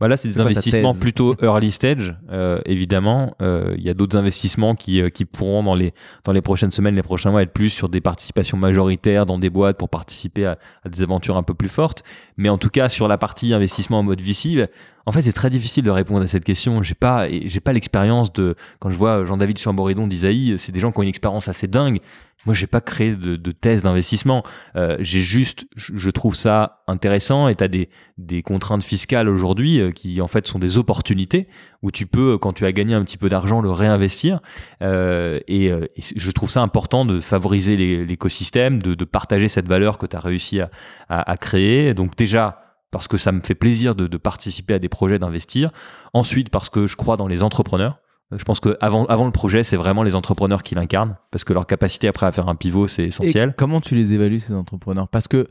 Bah 0.00 0.08
là, 0.08 0.16
c'est 0.16 0.28
des 0.28 0.40
investissements 0.40 0.94
plutôt 0.94 1.36
early 1.42 1.70
stage, 1.70 2.14
euh, 2.30 2.58
évidemment. 2.66 3.34
Euh, 3.42 3.74
Il 3.78 3.84
y 3.84 3.90
a 3.90 3.94
d'autres 3.94 4.16
investissements 4.16 4.74
qui, 4.74 5.00
euh, 5.00 5.08
qui 5.08 5.24
pourront, 5.24 5.62
dans 5.62 5.74
les, 5.74 5.92
dans 6.24 6.32
les 6.32 6.42
prochaines 6.42 6.70
semaines, 6.70 6.94
les 6.96 7.02
prochains 7.02 7.30
mois, 7.30 7.42
être 7.42 7.52
plus 7.52 7.70
sur 7.70 7.88
des 7.88 8.00
participations 8.00 8.56
majoritaires 8.56 9.26
dans 9.26 9.38
des 9.38 9.50
boîtes 9.50 9.78
pour 9.78 9.88
participer 9.88 10.46
à, 10.46 10.58
à 10.84 10.88
des 10.88 11.02
aventures 11.02 11.36
un 11.36 11.42
peu 11.42 11.54
plus 11.54 11.68
fortes. 11.68 12.02
Mais 12.36 12.48
en 12.48 12.58
tout 12.58 12.70
cas, 12.70 12.88
sur 12.88 13.08
la 13.08 13.18
partie 13.18 13.54
investissement 13.54 14.00
en 14.00 14.02
mode 14.02 14.20
VC, 14.20 14.66
en 15.06 15.12
fait, 15.12 15.22
c'est 15.22 15.32
très 15.32 15.50
difficile 15.50 15.84
de 15.84 15.90
répondre 15.90 16.22
à 16.22 16.26
cette 16.26 16.44
question. 16.44 16.82
J'ai 16.82 16.94
pas, 16.94 17.28
j'ai 17.28 17.60
pas 17.60 17.72
l'expérience 17.72 18.32
de, 18.32 18.54
quand 18.80 18.90
je 18.90 18.96
vois 18.96 19.24
Jean-David 19.26 19.58
Chamboridon 19.58 20.06
d'Isaïe, 20.06 20.56
c'est 20.58 20.72
des 20.72 20.80
gens 20.80 20.92
qui 20.92 20.98
ont 20.98 21.02
une 21.02 21.08
expérience 21.08 21.48
assez 21.48 21.66
dingue. 21.68 21.98
Moi, 22.46 22.54
j'ai 22.54 22.66
pas 22.66 22.80
créé 22.80 23.14
de, 23.16 23.36
de 23.36 23.52
thèse 23.52 23.82
d'investissement. 23.82 24.42
Euh, 24.76 24.96
j'ai 25.00 25.20
juste, 25.20 25.66
je 25.76 26.10
trouve 26.10 26.34
ça 26.34 26.82
intéressant 26.86 27.48
et 27.48 27.54
tu 27.54 27.64
as 27.64 27.68
des, 27.68 27.88
des 28.18 28.42
contraintes 28.42 28.82
fiscales 28.82 29.28
aujourd'hui 29.28 29.80
euh, 29.80 29.90
qui 29.90 30.20
en 30.20 30.28
fait 30.28 30.46
sont 30.46 30.58
des 30.58 30.76
opportunités 30.78 31.48
où 31.82 31.90
tu 31.90 32.06
peux, 32.06 32.38
quand 32.38 32.52
tu 32.52 32.66
as 32.66 32.72
gagné 32.72 32.94
un 32.94 33.04
petit 33.04 33.18
peu 33.18 33.28
d'argent, 33.28 33.60
le 33.60 33.70
réinvestir. 33.70 34.40
Euh, 34.82 35.40
et, 35.48 35.70
euh, 35.70 35.86
et 35.96 36.02
je 36.16 36.30
trouve 36.30 36.50
ça 36.50 36.62
important 36.62 37.04
de 37.04 37.20
favoriser 37.20 37.76
l'écosystème, 38.04 38.82
de, 38.82 38.94
de 38.94 39.04
partager 39.04 39.48
cette 39.48 39.68
valeur 39.68 39.98
que 39.98 40.06
tu 40.06 40.16
as 40.16 40.20
réussi 40.20 40.60
à, 40.60 40.70
à, 41.08 41.30
à 41.30 41.36
créer. 41.36 41.94
Donc 41.94 42.16
déjà, 42.16 42.60
parce 42.90 43.08
que 43.08 43.18
ça 43.18 43.32
me 43.32 43.40
fait 43.40 43.54
plaisir 43.56 43.94
de, 43.94 44.06
de 44.06 44.16
participer 44.16 44.74
à 44.74 44.78
des 44.78 44.88
projets, 44.88 45.18
d'investir. 45.18 45.70
Ensuite, 46.12 46.50
parce 46.50 46.68
que 46.68 46.86
je 46.86 46.96
crois 46.96 47.16
dans 47.16 47.26
les 47.26 47.42
entrepreneurs. 47.42 47.98
Je 48.36 48.44
pense 48.44 48.60
que 48.60 48.76
avant, 48.80 49.04
avant 49.06 49.26
le 49.26 49.30
projet, 49.30 49.64
c'est 49.64 49.76
vraiment 49.76 50.02
les 50.02 50.14
entrepreneurs 50.14 50.62
qui 50.62 50.74
l'incarnent, 50.74 51.16
parce 51.30 51.44
que 51.44 51.52
leur 51.52 51.66
capacité 51.66 52.08
après 52.08 52.26
à 52.26 52.32
faire 52.32 52.48
un 52.48 52.54
pivot, 52.54 52.88
c'est 52.88 53.04
essentiel. 53.04 53.50
Et 53.50 53.52
comment 53.52 53.80
tu 53.80 53.94
les 53.94 54.12
évalues, 54.12 54.40
ces 54.40 54.54
entrepreneurs? 54.54 55.08
Parce 55.08 55.28
que 55.28 55.48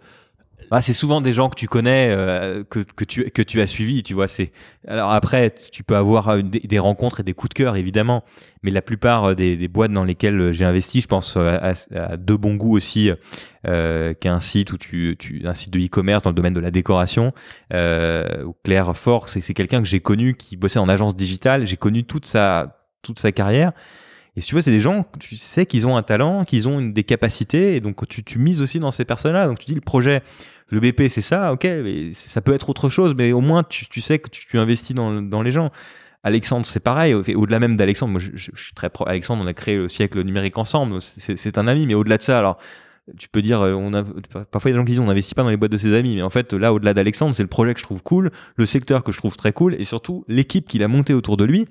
Bah, 0.73 0.81
c'est 0.81 0.93
souvent 0.93 1.21
des 1.21 1.33
gens 1.33 1.49
que 1.49 1.55
tu 1.55 1.67
connais, 1.67 2.07
euh, 2.09 2.63
que, 2.67 2.79
que, 2.79 3.03
tu, 3.03 3.29
que 3.29 3.43
tu 3.43 3.61
as 3.61 3.67
suivis, 3.67 4.01
tu 4.01 4.15
vois. 4.15 4.27
C'est 4.27 4.51
alors 4.87 5.11
après, 5.11 5.53
tu 5.71 5.83
peux 5.83 5.95
avoir 5.95 6.29
euh, 6.29 6.41
des, 6.41 6.79
rencontres 6.79 7.19
et 7.19 7.23
des 7.23 7.33
coups 7.35 7.49
de 7.49 7.53
cœur, 7.53 7.75
évidemment, 7.75 8.23
mais 8.63 8.71
la 8.71 8.81
plupart 8.81 9.23
euh, 9.23 9.35
des, 9.35 9.67
boîtes 9.67 9.91
dans 9.91 10.03
lesquelles 10.03 10.51
j'ai 10.51 10.65
investi, 10.65 11.01
je 11.01 11.07
pense 11.07 11.37
à, 11.37 11.73
à 11.93 12.17
De 12.17 12.33
Bon 12.33 12.55
Goût 12.55 12.75
aussi, 12.75 13.11
euh, 13.67 14.15
qui 14.15 14.27
est 14.27 14.31
un 14.31 14.39
site 14.39 14.75
tu, 14.79 15.15
tu 15.19 15.43
un 15.45 15.53
site 15.53 15.69
de 15.69 15.77
e-commerce 15.77 16.23
dans 16.23 16.31
le 16.31 16.35
domaine 16.35 16.55
de 16.55 16.59
la 16.59 16.71
décoration. 16.71 17.33
Euh, 17.71 18.43
Claire 18.63 18.97
Fort, 18.97 19.29
c'est 19.29 19.53
quelqu'un 19.53 19.79
que 19.79 19.87
j'ai 19.87 19.99
connu 19.99 20.33
qui 20.33 20.57
bossait 20.57 20.79
en 20.79 20.89
agence 20.89 21.15
digitale. 21.15 21.67
J'ai 21.67 21.77
connu 21.77 22.03
toute 22.03 22.25
sa 22.25 22.79
toute 23.03 23.19
sa 23.19 23.31
carrière. 23.31 23.73
Et 24.35 24.41
si 24.41 24.47
tu 24.47 24.55
vois, 24.55 24.63
c'est 24.63 24.71
des 24.71 24.81
gens, 24.81 25.05
tu 25.19 25.37
sais 25.37 25.67
qu'ils 25.67 25.85
ont 25.85 25.95
un 25.95 26.01
talent, 26.01 26.43
qu'ils 26.43 26.67
ont 26.67 26.81
des 26.81 27.03
capacités, 27.03 27.75
et 27.75 27.79
donc 27.79 28.07
tu, 28.07 28.23
tu 28.23 28.39
mises 28.39 28.61
aussi 28.61 28.79
dans 28.79 28.89
ces 28.89 29.05
personnes-là. 29.05 29.45
Donc 29.45 29.59
tu 29.59 29.65
dis 29.65 29.75
le 29.75 29.81
projet, 29.81 30.23
le 30.69 30.79
BP, 30.79 31.07
c'est 31.09 31.21
ça, 31.21 31.53
ok, 31.53 31.63
mais 31.63 32.13
ça 32.13 32.41
peut 32.41 32.53
être 32.53 32.69
autre 32.69 32.89
chose, 32.89 33.13
mais 33.17 33.31
au 33.31 33.41
moins 33.41 33.63
tu, 33.63 34.01
sais 34.01 34.19
que 34.19 34.29
tu, 34.29 34.57
investis 34.57 34.95
dans, 34.95 35.41
les 35.41 35.51
gens. 35.51 35.71
Alexandre, 36.23 36.65
c'est 36.65 36.79
pareil. 36.79 37.13
Au- 37.13 37.23
Au-delà 37.35 37.59
même 37.59 37.75
d'Alexandre, 37.77 38.11
moi 38.13 38.21
je, 38.21 38.37
suis 38.37 38.73
très 38.73 38.89
pro. 38.89 39.07
Alexandre, 39.07 39.43
on 39.43 39.47
a 39.47 39.53
créé 39.53 39.75
le 39.77 39.89
siècle 39.89 40.23
numérique 40.23 40.57
ensemble. 40.57 41.01
C'est 41.01 41.57
un 41.57 41.67
ami, 41.67 41.85
mais 41.85 41.93
au-delà 41.95 42.17
de 42.17 42.23
ça, 42.23 42.39
alors 42.39 42.57
tu 43.19 43.27
peux 43.27 43.41
dire, 43.41 43.59
euh, 43.61 43.73
on 43.73 43.93
a, 43.93 44.03
parfois 44.49 44.71
il 44.71 44.73
y 44.73 44.77
a 44.77 44.77
des 44.77 44.77
gens 44.79 44.85
qui 44.85 44.91
disent 44.91 44.99
on 45.01 45.05
n'investit 45.07 45.35
pas 45.35 45.43
dans 45.43 45.49
les 45.49 45.57
boîtes 45.57 45.73
de 45.73 45.77
ses 45.77 45.93
amis, 45.93 46.15
mais 46.15 46.21
en 46.21 46.29
fait 46.29 46.53
là, 46.53 46.73
au-delà 46.73 46.93
d'Alexandre, 46.93 47.35
c'est 47.35 47.43
le 47.43 47.49
projet 47.49 47.73
que 47.73 47.79
je 47.81 47.83
trouve 47.83 48.01
cool, 48.01 48.31
le 48.55 48.65
secteur 48.65 49.03
que 49.03 49.11
je 49.11 49.17
trouve 49.17 49.35
très 49.35 49.51
cool, 49.51 49.75
et 49.75 49.83
surtout 49.83 50.23
l'équipe 50.29 50.67
qu'il 50.67 50.83
a 50.83 50.87
montée 50.87 51.13
autour 51.13 51.35
de 51.37 51.43
lui. 51.43 51.67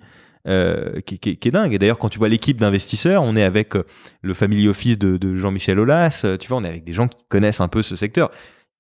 euh, 0.49 1.01
qui, 1.03 1.21
est 1.25 1.51
dingue. 1.51 1.73
Et 1.73 1.79
d'ailleurs, 1.79 1.99
quand 2.01 2.09
tu 2.09 2.19
vois 2.19 2.29
l'équipe 2.29 2.59
d'investisseurs, 2.59 3.23
on 3.23 3.37
est 3.37 3.45
avec 3.45 3.77
euh, 3.77 3.85
le 4.23 4.35
family 4.35 4.67
office 4.69 4.99
de, 4.99 5.17
de 5.17 5.37
Jean-Michel 5.37 5.79
Aulas, 5.79 6.27
tu 6.41 6.49
vois, 6.49 6.59
on 6.59 6.65
est 6.65 6.69
avec 6.69 6.83
des 6.85 6.93
gens 6.93 7.07
qui 7.07 7.17
connaissent 7.29 7.61
un 7.61 7.69
peu 7.69 7.81
ce 7.83 7.95
secteur. 7.95 8.31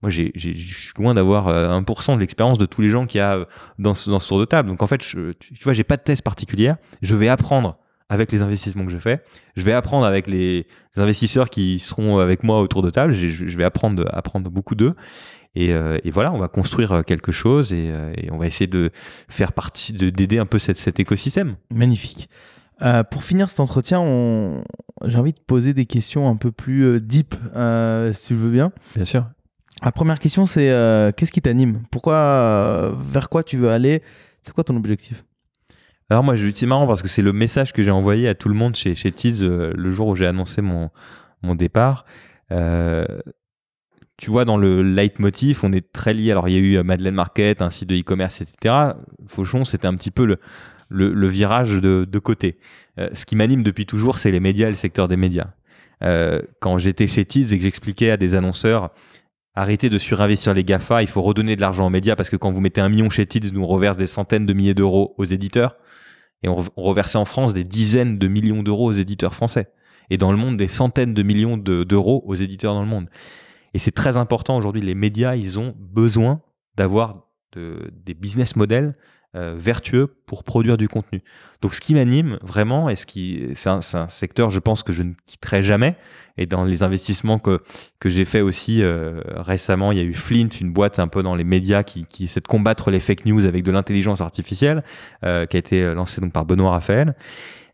Moi, 0.02 0.10
je 0.10 0.30
suis 0.36 0.92
loin 0.98 1.14
d'avoir 1.14 1.48
euh, 1.48 1.80
1% 1.80 2.14
de 2.16 2.20
l'expérience 2.20 2.58
de 2.58 2.66
tous 2.66 2.82
les 2.82 2.90
gens 2.90 3.06
qu'il 3.06 3.18
y 3.18 3.22
a 3.22 3.36
euh, 3.36 3.44
dans 3.78 3.94
ce, 3.94 4.10
dans 4.10 4.20
ce 4.20 4.28
tour 4.28 4.38
de 4.40 4.44
table. 4.44 4.68
Donc, 4.68 4.82
en 4.82 4.86
fait, 4.86 5.02
je, 5.02 5.32
tu, 5.32 5.54
tu 5.54 5.64
vois, 5.64 5.72
j'ai 5.72 5.84
pas 5.84 5.96
de 5.96 6.02
thèse 6.02 6.20
particulière. 6.20 6.76
Je 7.02 7.14
vais 7.14 7.28
apprendre 7.28 7.78
avec 8.08 8.30
les 8.32 8.42
investissements 8.42 8.84
que 8.84 8.92
je 8.92 8.98
fais. 8.98 9.22
Je 9.56 9.62
vais 9.62 9.72
apprendre 9.72 10.04
avec 10.04 10.26
les, 10.26 10.66
les 10.96 11.02
investisseurs 11.02 11.48
qui 11.48 11.78
seront 11.78 12.18
avec 12.18 12.42
moi 12.42 12.60
autour 12.60 12.82
de 12.82 12.90
table. 12.90 13.14
Je, 13.14 13.28
je 13.28 13.56
vais 13.56 13.64
apprendre, 13.64 14.06
apprendre 14.12 14.50
beaucoup 14.50 14.74
d'eux. 14.74 14.94
Et, 15.54 15.72
euh, 15.72 15.98
et 16.02 16.10
voilà, 16.10 16.32
on 16.32 16.38
va 16.38 16.48
construire 16.48 16.92
euh, 16.92 17.02
quelque 17.02 17.30
chose 17.30 17.72
et, 17.72 17.90
euh, 17.90 18.12
et 18.16 18.30
on 18.32 18.38
va 18.38 18.46
essayer 18.46 18.66
de 18.66 18.90
faire 19.28 19.52
partie, 19.52 19.92
de, 19.92 20.08
d'aider 20.08 20.38
un 20.38 20.46
peu 20.46 20.58
cette, 20.58 20.78
cet 20.78 20.98
écosystème. 20.98 21.56
Magnifique. 21.70 22.28
Euh, 22.80 23.04
pour 23.04 23.22
finir 23.22 23.50
cet 23.50 23.60
entretien, 23.60 24.00
on... 24.00 24.64
j'ai 25.04 25.18
envie 25.18 25.32
de 25.32 25.40
poser 25.46 25.74
des 25.74 25.86
questions 25.86 26.28
un 26.28 26.36
peu 26.36 26.50
plus 26.50 26.84
euh, 26.84 27.00
deep, 27.00 27.34
euh, 27.54 28.12
si 28.12 28.28
tu 28.28 28.34
le 28.34 28.40
veux 28.40 28.50
bien. 28.50 28.72
Bien 28.96 29.04
sûr. 29.04 29.26
La 29.84 29.90
première 29.90 30.20
question, 30.20 30.44
c'est 30.44 30.70
euh, 30.70 31.10
qu'est-ce 31.10 31.32
qui 31.32 31.42
t'anime? 31.42 31.82
Pourquoi, 31.90 32.14
euh, 32.14 32.92
vers 32.96 33.28
quoi 33.28 33.42
tu 33.42 33.56
veux 33.56 33.68
aller? 33.68 34.02
C'est 34.44 34.52
quoi 34.52 34.62
ton 34.62 34.76
objectif? 34.76 35.24
Alors 36.08 36.22
moi, 36.22 36.34
c'est 36.54 36.66
marrant 36.66 36.86
parce 36.86 37.02
que 37.02 37.08
c'est 37.08 37.22
le 37.22 37.32
message 37.32 37.72
que 37.72 37.82
j'ai 37.82 37.90
envoyé 37.90 38.28
à 38.28 38.34
tout 38.34 38.48
le 38.48 38.54
monde 38.54 38.76
chez, 38.76 38.94
chez 38.94 39.12
euh, 39.42 39.72
le 39.74 39.90
jour 39.90 40.08
où 40.08 40.14
j'ai 40.14 40.26
annoncé 40.26 40.62
mon, 40.62 40.90
mon 41.42 41.56
départ. 41.56 42.04
Tu 44.18 44.30
vois, 44.30 44.44
dans 44.44 44.56
le 44.56 44.82
leitmotiv, 44.82 45.60
on 45.64 45.72
est 45.72 45.90
très 45.92 46.14
lié. 46.14 46.30
Alors, 46.30 46.48
il 46.48 46.52
y 46.52 46.56
a 46.56 46.60
eu 46.60 46.82
Madeleine 46.84 47.14
Market, 47.14 47.60
un 47.60 47.70
site 47.70 47.88
de 47.88 47.96
e-commerce, 47.96 48.40
etc. 48.40 48.92
Fauchon, 49.26 49.64
c'était 49.64 49.88
un 49.88 49.94
petit 49.94 50.12
peu 50.12 50.26
le, 50.26 50.38
le, 50.90 51.26
virage 51.26 51.72
de, 51.72 52.06
de 52.08 52.18
côté. 52.20 52.58
Ce 53.14 53.24
qui 53.24 53.34
m'anime 53.34 53.64
depuis 53.64 53.86
toujours, 53.86 54.18
c'est 54.18 54.30
les 54.30 54.38
médias 54.38 54.68
et 54.68 54.70
le 54.70 54.76
secteur 54.76 55.08
des 55.08 55.16
médias. 55.16 55.54
Quand 56.60 56.78
j'étais 56.78 57.08
chez 57.08 57.24
Tiz 57.24 57.52
et 57.52 57.56
que 57.56 57.64
j'expliquais 57.64 58.12
à 58.12 58.16
des 58.16 58.36
annonceurs 58.36 58.92
arrêtez 59.54 59.88
de 59.90 59.98
surinvestir 59.98 60.54
les 60.54 60.64
GAFA, 60.64 61.02
il 61.02 61.08
faut 61.08 61.22
redonner 61.22 61.56
de 61.56 61.60
l'argent 61.60 61.86
aux 61.86 61.90
médias 61.90 62.16
parce 62.16 62.30
que 62.30 62.36
quand 62.36 62.50
vous 62.50 62.60
mettez 62.60 62.80
un 62.80 62.88
million 62.88 63.10
chez 63.10 63.26
Tiz, 63.26 63.52
nous 63.52 63.62
on 63.62 63.66
reverse 63.66 63.96
des 63.96 64.06
centaines 64.06 64.46
de 64.46 64.52
milliers 64.52 64.74
d'euros 64.74 65.14
aux 65.18 65.24
éditeurs 65.24 65.76
et 66.42 66.48
on, 66.48 66.64
on 66.76 66.82
reversait 66.82 67.18
en 67.18 67.24
France 67.24 67.52
des 67.54 67.62
dizaines 67.62 68.18
de 68.18 68.28
millions 68.28 68.62
d'euros 68.62 68.88
aux 68.88 68.92
éditeurs 68.92 69.34
français 69.34 69.70
et 70.10 70.16
dans 70.18 70.32
le 70.32 70.38
monde 70.38 70.56
des 70.56 70.68
centaines 70.68 71.14
de 71.14 71.22
millions 71.22 71.56
de- 71.56 71.84
d'euros 71.84 72.22
aux 72.26 72.34
éditeurs 72.34 72.74
dans 72.74 72.82
le 72.82 72.88
monde. 72.88 73.08
Et 73.74 73.78
c'est 73.78 73.92
très 73.92 74.16
important 74.16 74.56
aujourd'hui, 74.56 74.82
les 74.82 74.94
médias, 74.94 75.36
ils 75.36 75.58
ont 75.58 75.74
besoin 75.78 76.42
d'avoir 76.76 77.28
de- 77.52 77.90
des 78.04 78.14
business 78.14 78.56
models 78.56 78.96
euh, 79.34 79.54
vertueux 79.56 80.08
pour 80.26 80.44
produire 80.44 80.76
du 80.76 80.88
contenu. 80.88 81.22
Donc 81.62 81.74
ce 81.74 81.80
qui 81.80 81.94
m'anime 81.94 82.38
vraiment, 82.42 82.90
et 82.90 82.96
ce 82.96 83.06
qui, 83.06 83.48
c'est 83.54 83.70
un, 83.70 83.80
un 83.94 84.08
secteur, 84.08 84.50
je 84.50 84.60
pense 84.60 84.82
que 84.82 84.92
je 84.92 85.02
ne 85.02 85.12
quitterai 85.24 85.62
jamais. 85.62 85.96
Et 86.38 86.46
dans 86.46 86.64
les 86.64 86.82
investissements 86.82 87.38
que 87.38 87.60
que 87.98 88.08
j'ai 88.08 88.24
fait 88.24 88.40
aussi 88.40 88.82
euh, 88.82 89.20
récemment, 89.36 89.92
il 89.92 89.98
y 89.98 90.00
a 90.00 90.04
eu 90.04 90.14
Flint, 90.14 90.48
une 90.60 90.72
boîte 90.72 90.98
un 90.98 91.08
peu 91.08 91.22
dans 91.22 91.34
les 91.34 91.44
médias 91.44 91.82
qui, 91.82 92.06
qui 92.06 92.24
essaie 92.24 92.40
de 92.40 92.48
combattre 92.48 92.90
les 92.90 93.00
fake 93.00 93.26
news 93.26 93.44
avec 93.44 93.64
de 93.64 93.70
l'intelligence 93.70 94.20
artificielle, 94.20 94.82
euh, 95.24 95.46
qui 95.46 95.56
a 95.56 95.58
été 95.58 95.94
lancée 95.94 96.20
donc 96.20 96.32
par 96.32 96.46
Benoît 96.46 96.70
Raphaël. 96.70 97.14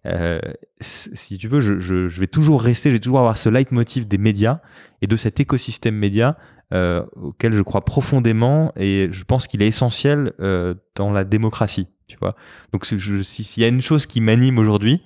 Euh, 0.07 0.41
si 0.81 1.39
tu 1.39 1.49
veux, 1.49 1.61
je, 1.61 1.79
je, 1.81 2.09
je 2.09 2.21
vais 2.21 2.27
toujours 2.27 2.63
rester, 2.63 2.89
je 2.91 2.95
vais 2.95 3.01
toujours 3.01 3.19
avoir 3.19 3.37
ce 3.37 3.49
leitmotiv 3.49 4.07
des 4.07 4.19
médias 4.19 4.61
et 5.03 5.07
de 5.07 5.17
cet 5.17 5.41
écosystème 5.41 5.97
média 5.97 6.37
euh, 6.75 7.03
auquel 7.17 7.53
je 7.55 7.63
crois 7.63 7.85
profondément 7.85 8.73
et 8.77 9.09
je 9.11 9.25
pense 9.25 9.47
qu'il 9.47 9.63
est 9.63 9.69
essentiel 9.69 10.35
euh, 10.41 10.75
dans 10.95 11.13
la 11.13 11.25
démocratie. 11.25 11.89
Tu 12.07 12.17
vois. 12.21 12.37
Donc 12.73 12.87
s'il 12.87 13.63
y 13.63 13.65
a 13.65 13.69
une 13.69 13.81
chose 13.81 14.07
qui 14.07 14.21
m'anime 14.21 14.59
aujourd'hui, 14.59 15.03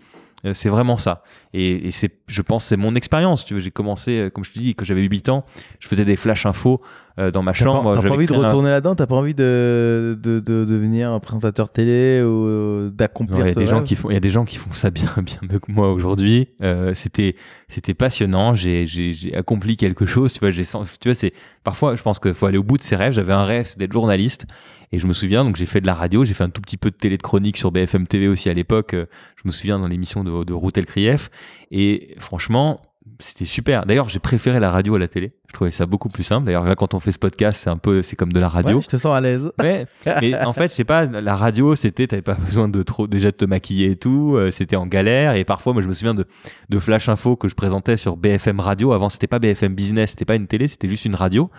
c'est 0.54 0.68
vraiment 0.68 0.96
ça. 0.96 1.22
Et, 1.54 1.86
et 1.86 1.90
c'est, 1.92 2.10
je 2.26 2.42
pense, 2.42 2.64
c'est 2.64 2.76
mon 2.76 2.94
expérience. 2.96 3.44
Tu 3.44 3.54
vois, 3.54 3.62
j'ai 3.62 3.70
commencé, 3.70 4.18
euh, 4.18 4.30
comme 4.30 4.44
je 4.44 4.52
te 4.52 4.58
dis, 4.58 4.74
quand 4.74 4.84
j'avais 4.84 5.02
8 5.02 5.28
ans, 5.28 5.44
je 5.78 5.86
faisais 5.88 6.04
des 6.04 6.16
flash 6.16 6.46
infos 6.46 6.80
euh, 7.18 7.30
dans 7.30 7.42
ma 7.42 7.52
chambre. 7.52 7.94
t'as 7.94 8.08
pas 8.08 8.14
envie 8.14 8.26
de 8.26 8.34
un- 8.34 8.46
retourner 8.48 8.70
là-dedans? 8.70 8.94
T'as 8.94 9.06
pas 9.06 9.14
envie 9.16 9.34
de, 9.34 10.18
de, 10.20 10.40
de 10.40 10.64
devenir 10.64 11.10
un 11.10 11.20
présentateur 11.20 11.70
télé 11.70 12.22
ou 12.22 12.46
euh, 12.46 12.90
d'accomplir 12.90 13.38
Il 13.38 13.48
y 13.48 13.50
a 13.50 13.54
des 13.54 13.66
gens 13.66 13.82
qui 13.84 13.94
font, 13.96 14.10
il 14.10 14.14
y 14.14 14.16
a 14.16 14.20
des 14.20 14.30
gens 14.30 14.44
qui 14.44 14.56
font 14.56 14.72
ça 14.72 14.90
bien, 14.90 15.08
bien 15.22 15.38
mieux 15.48 15.58
que 15.58 15.70
moi 15.70 15.92
aujourd'hui. 15.92 16.48
Euh, 16.62 16.92
c'était, 16.94 17.36
c'était 17.68 17.94
passionnant. 17.94 18.54
J'ai, 18.54 18.86
j'ai, 18.86 19.12
j'ai 19.12 19.34
accompli 19.36 19.76
quelque 19.76 20.06
chose. 20.06 20.32
Tu 20.32 20.40
vois, 20.40 20.50
j'ai, 20.50 20.64
tu 20.64 21.08
vois, 21.08 21.14
c'est 21.14 21.32
parfois, 21.64 21.94
je 21.96 22.02
pense 22.02 22.18
qu'il 22.18 22.34
faut 22.34 22.46
aller 22.46 22.58
au 22.58 22.64
bout 22.64 22.78
de 22.78 22.82
ses 22.82 22.96
rêves. 22.96 23.12
J'avais 23.12 23.32
un 23.34 23.44
rêve, 23.44 23.66
c'est 23.66 23.78
d'être 23.78 23.92
journaliste. 23.92 24.46
Et 24.92 24.98
je 24.98 25.06
me 25.06 25.14
souviens, 25.14 25.44
donc 25.44 25.56
j'ai 25.56 25.66
fait 25.66 25.80
de 25.80 25.86
la 25.86 25.94
radio, 25.94 26.24
j'ai 26.24 26.34
fait 26.34 26.44
un 26.44 26.50
tout 26.50 26.60
petit 26.60 26.76
peu 26.76 26.90
de 26.90 26.96
télé 26.96 27.16
de 27.16 27.22
chronique 27.22 27.56
sur 27.56 27.72
BFM 27.72 28.06
TV 28.06 28.28
aussi 28.28 28.50
à 28.50 28.54
l'époque. 28.54 28.94
Euh, 28.94 29.06
Je 29.36 29.42
me 29.48 29.52
souviens 29.52 29.78
dans 29.78 29.88
l'émission 29.88 30.22
de, 30.22 30.44
de 30.44 30.52
Routel 30.52 30.84
Krief. 30.86 31.30
Et 31.70 32.14
franchement, 32.18 32.80
c'était 33.20 33.44
super. 33.44 33.86
D'ailleurs, 33.86 34.08
j'ai 34.08 34.18
préféré 34.18 34.60
la 34.60 34.70
radio 34.70 34.94
à 34.94 34.98
la 34.98 35.08
télé. 35.08 35.32
Je 35.48 35.54
trouvais 35.54 35.70
ça 35.70 35.86
beaucoup 35.86 36.08
plus 36.08 36.24
simple. 36.24 36.46
D'ailleurs, 36.46 36.64
là, 36.64 36.74
quand 36.74 36.94
on 36.94 37.00
fait 37.00 37.12
ce 37.12 37.18
podcast, 37.18 37.60
c'est 37.62 37.70
un 37.70 37.76
peu, 37.76 38.02
c'est 38.02 38.16
comme 38.16 38.32
de 38.32 38.40
la 38.40 38.48
radio. 38.48 38.76
Ouais, 38.78 38.82
je 38.82 38.88
te 38.88 38.96
sens 38.96 39.14
à 39.14 39.20
l'aise. 39.20 39.50
Ouais, 39.62 39.86
mais 40.20 40.34
en 40.44 40.52
fait, 40.52 40.70
je 40.70 40.74
sais 40.74 40.84
pas, 40.84 41.06
la 41.06 41.36
radio, 41.36 41.74
c'était, 41.74 42.06
t'avais 42.06 42.22
pas 42.22 42.34
besoin 42.34 42.68
de 42.68 42.82
trop, 42.82 43.06
déjà 43.06 43.30
de 43.30 43.36
te 43.36 43.44
maquiller 43.44 43.92
et 43.92 43.96
tout, 43.96 44.34
euh, 44.36 44.50
c'était 44.50 44.76
en 44.76 44.86
galère, 44.86 45.34
et 45.36 45.44
parfois, 45.44 45.72
moi, 45.72 45.82
je 45.82 45.88
me 45.88 45.92
souviens 45.94 46.14
de, 46.14 46.26
de 46.68 46.78
Flash 46.78 47.08
Info 47.08 47.36
que 47.36 47.48
je 47.48 47.54
présentais 47.54 47.96
sur 47.96 48.16
BFM 48.16 48.60
Radio. 48.60 48.92
Avant, 48.92 49.08
c'était 49.08 49.26
pas 49.26 49.38
BFM 49.38 49.74
Business, 49.74 50.10
c'était 50.10 50.24
pas 50.24 50.36
une 50.36 50.46
télé, 50.46 50.68
c'était 50.68 50.88
juste 50.88 51.04
une 51.04 51.14
radio. 51.14 51.50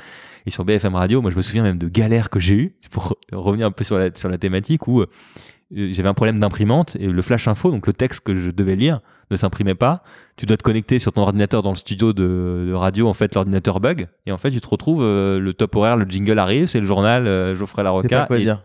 Et 0.46 0.52
sur 0.52 0.66
BFM 0.66 0.96
Radio, 0.96 1.22
moi, 1.22 1.32
je 1.32 1.38
me 1.38 1.42
souviens 1.42 1.64
même 1.64 1.78
de 1.78 1.88
galères 1.88 2.30
que 2.30 2.40
j'ai 2.40 2.56
eues, 2.56 2.76
pour 2.92 3.16
revenir 3.32 3.68
un 3.68 3.72
peu 3.72 3.84
sur 3.84 3.98
la, 3.98 4.10
sur 4.14 4.30
la 4.30 4.38
thématique, 4.38 4.88
où 4.88 5.02
euh, 5.02 5.08
j'avais 5.72 6.10
un 6.10 6.14
problème 6.14 6.40
d'imprimante, 6.40 6.98
et 7.00 7.08
le 7.08 7.22
Flash 7.22 7.48
Info, 7.48 7.72
donc 7.72 7.88
le 7.88 7.94
texte 7.94 8.22
que 8.22 8.38
je 8.38 8.50
devais 8.50 8.76
lire, 8.76 9.00
ne 9.32 9.38
s'imprimait 9.38 9.76
pas. 9.76 10.04
Tu 10.36 10.46
dois 10.46 10.58
te 10.58 10.64
connecter 10.64 11.00
sur 11.00 11.12
ton 11.12 11.22
ordinateur 11.22 11.64
dans 11.64 11.72
le 11.72 11.76
studio 11.76 12.14
de, 12.14 12.66
de 12.68 12.74
radio, 12.74 13.08
en 13.08 13.14
fait, 13.14 13.34
l'ordinateur 13.36 13.80
bug, 13.80 14.08
et 14.26 14.32
en 14.32 14.38
fait, 14.38 14.52
tu 14.52 14.60
te 14.60 14.68
retrouves, 14.68 15.04
euh, 15.04 15.40
le 15.40 15.54
top 15.54 15.76
horaire, 15.76 15.96
le 15.98 16.06
jingle 16.08 16.40
arrive, 16.40 16.68
c'est 16.68 16.80
le 16.80 16.86
journal 16.86 17.26
euh, 17.28 17.56
Geoffrey 17.56 17.78
pas 17.78 17.84
Larocca, 17.84 18.26
quoi 18.26 18.38
et 18.38 18.42
dire. 18.42 18.64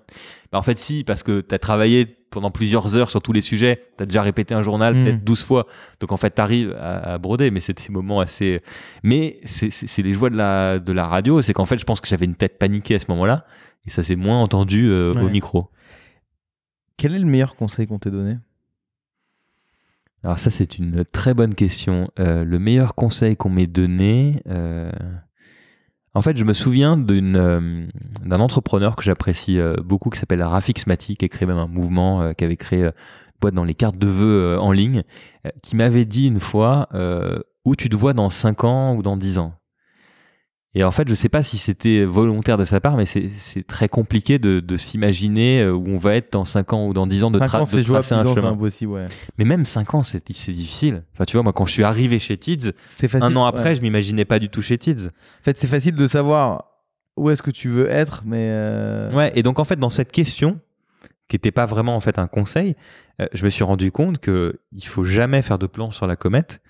Bah, 0.53 0.59
en 0.59 0.62
fait, 0.62 0.78
si, 0.78 1.05
parce 1.05 1.22
que 1.22 1.40
tu 1.42 1.55
as 1.55 1.59
travaillé 1.59 2.07
pendant 2.30 2.51
plusieurs 2.51 2.94
heures 2.96 3.11
sur 3.11 3.22
tous 3.22 3.32
les 3.32 3.40
sujets, 3.42 3.82
tu 3.96 4.03
as 4.03 4.07
déjà 4.07 4.22
répété 4.22 4.55
un 4.55 4.62
journal 4.62 4.94
Mm. 4.94 5.05
peut-être 5.05 5.24
12 5.24 5.42
fois, 5.42 5.66
donc 6.01 6.12
en 6.12 6.16
fait, 6.16 6.34
tu 6.34 6.40
arrives 6.40 6.74
à, 6.78 7.14
à 7.14 7.18
broder, 7.18 7.51
mais 7.51 7.61
c'était 7.61 7.84
des 7.88 7.92
moments 7.92 8.20
assez. 8.20 8.62
Mais 9.03 9.40
c'est- 9.44 10.03
les 10.03 10.12
joies 10.12 10.30
de 10.30 10.36
la, 10.36 10.78
de 10.78 10.92
la 10.92 11.07
radio, 11.07 11.40
c'est 11.42 11.53
qu'en 11.53 11.66
fait, 11.66 11.78
je 11.78 11.84
pense 11.84 12.01
que 12.01 12.09
j'avais 12.09 12.24
une 12.26 12.36
tête 12.36 12.59
paniquée 12.59 12.94
à 12.94 12.99
ce 12.99 13.07
moment-là, 13.11 13.44
et 13.86 13.90
ça 13.90 14.03
s'est 14.03 14.16
moins 14.16 14.40
entendu 14.42 14.88
euh, 14.88 15.12
au 15.14 15.28
micro. 15.30 15.70
Quel 16.96 17.14
est 17.14 17.18
le 17.18 17.26
meilleur 17.26 17.55
conseil 17.57 17.86
qu'on 17.86 17.99
t'ait 17.99 18.11
donné? 18.11 18.36
Alors 20.24 20.38
ça, 20.38 20.51
c'est 20.51 20.78
une 20.78 21.05
très 21.05 21.32
bonne 21.32 21.55
question. 21.55 22.11
Euh, 22.18 22.44
le 22.44 22.59
meilleur 22.59 22.94
conseil 22.94 23.36
qu'on 23.36 23.51
m'ait 23.51 23.68
donné, 23.68 24.42
euh, 24.49 24.90
en 26.15 26.23
fait, 26.23 26.37
je 26.37 26.45
me 26.45 26.53
souviens 26.53 26.99
euh, 26.99 27.87
d'un 28.25 28.41
entrepreneur 28.41 28.97
que 28.97 29.03
j'apprécie 29.03 29.59
euh, 29.59 29.77
beaucoup, 29.83 30.11
qui 30.11 30.19
s'appelle 30.19 30.43
Rafik 30.43 30.79
Smati, 30.79 31.17
qui 31.17 31.25
a 31.25 31.29
créé 31.29 31.47
même 31.47 31.59
un 31.59 31.67
mouvement, 31.67 32.23
euh, 32.23 32.33
qui 32.33 32.45
avait 32.45 32.57
créé 32.57 32.85
une 32.85 32.93
boîte 33.41 33.55
dans 33.55 33.65
les 33.65 33.75
cartes 33.75 33.99
de 33.99 34.07
vœux 34.07 34.59
en 34.59 34.73
ligne, 34.73 35.03
qui 35.63 35.77
m'avait 35.77 36.05
dit 36.05 36.27
une 36.27 36.41
fois 36.41 36.89
où 37.65 37.77
tu 37.77 37.89
te 37.89 37.95
vois 37.95 38.15
dans 38.15 38.31
5 38.31 38.65
ans 38.65 38.97
ou 38.97 39.03
dans 39.03 39.17
10 39.17 39.39
ans? 39.39 39.58
Et 40.75 40.85
en 40.85 40.91
fait, 40.91 41.09
je 41.09 41.14
sais 41.14 41.31
pas 41.31 41.43
si 41.43 41.57
c'était 41.57 42.05
volontaire 42.05 42.59
de 42.59 42.64
sa 42.66 42.79
part, 42.79 42.97
mais 42.97 43.07
c'est, 43.07 43.31
très 43.66 43.89
compliqué 43.89 44.39
de, 44.39 44.61
de 44.61 44.77
s'imaginer 44.77 45.62
euh, 45.62 45.73
où 45.73 45.85
on 45.89 45.97
va 45.97 46.14
être 46.14 46.33
dans 46.35 46.45
5 46.45 46.73
ans 46.75 46.87
ou 46.87 46.93
dans 46.93 47.07
10 47.07 47.25
ans, 47.25 47.31
de, 47.31 47.39
5 47.39 47.47
tra- 47.47 47.57
ans, 47.57 47.64
de 47.64 47.83
tracer 47.83 48.14
10 48.14 48.21
un 48.21 48.35
chemin. 48.35 48.49
impossible, 48.53 48.93
ouais. 48.93 49.07
Mais 49.39 49.45
même 49.47 49.64
5 49.64 49.95
ans, 49.95 50.03
c'est, 50.03 50.25
difficile. 50.27 51.03
Enfin, 51.14 51.25
tu 51.25 51.37
vois, 51.37 51.43
moi, 51.43 51.55
quand 51.55 51.64
je 51.66 51.73
suis 51.73 51.85
arrivé 51.85 52.19
chez 52.19 52.37
Tids, 52.37 52.73
un 53.14 53.35
an 53.35 53.47
après, 53.47 53.71
ouais. 53.71 53.75
je 53.77 53.81
m'imaginais 53.83 54.27
pas 54.27 54.39
du 54.39 54.51
tout 54.51 54.61
chez 54.61 54.77
Tids. 54.77 55.07
En 55.07 55.43
fait, 55.43 55.57
c'est 55.59 55.69
facile 55.69 55.95
de 55.95 56.07
savoir 56.07 56.64
où 57.16 57.31
est-ce 57.31 57.43
que 57.43 57.51
tu 57.51 57.71
veux 57.71 57.89
être, 57.91 58.23
mais. 58.27 58.49
euh, 58.51 59.11
Ouais, 59.12 59.33
et 59.35 59.43
donc, 59.43 59.59
en 59.59 59.64
fait, 59.64 59.77
dans 59.77 59.91
cette 59.91 60.12
question, 60.12 60.61
qui 61.29 61.35
n'était 61.37 61.51
pas 61.51 61.66
vraiment 61.66 61.97
en 61.97 62.01
fait 62.01 62.19
un 62.19 62.27
conseil, 62.29 62.77
euh, 63.21 63.27
je 63.33 63.43
me 63.45 63.51
suis 63.51 63.64
rendu 63.64 63.91
compte 63.91 64.19
que 64.19 64.61
il 64.73 64.85
faut 64.87 65.05
jamais 65.05 65.41
faire 65.43 65.59
de 65.59 65.66
plan 65.66 65.91
sur 65.91 66.07
la 66.07 66.14
comète. 66.16 66.61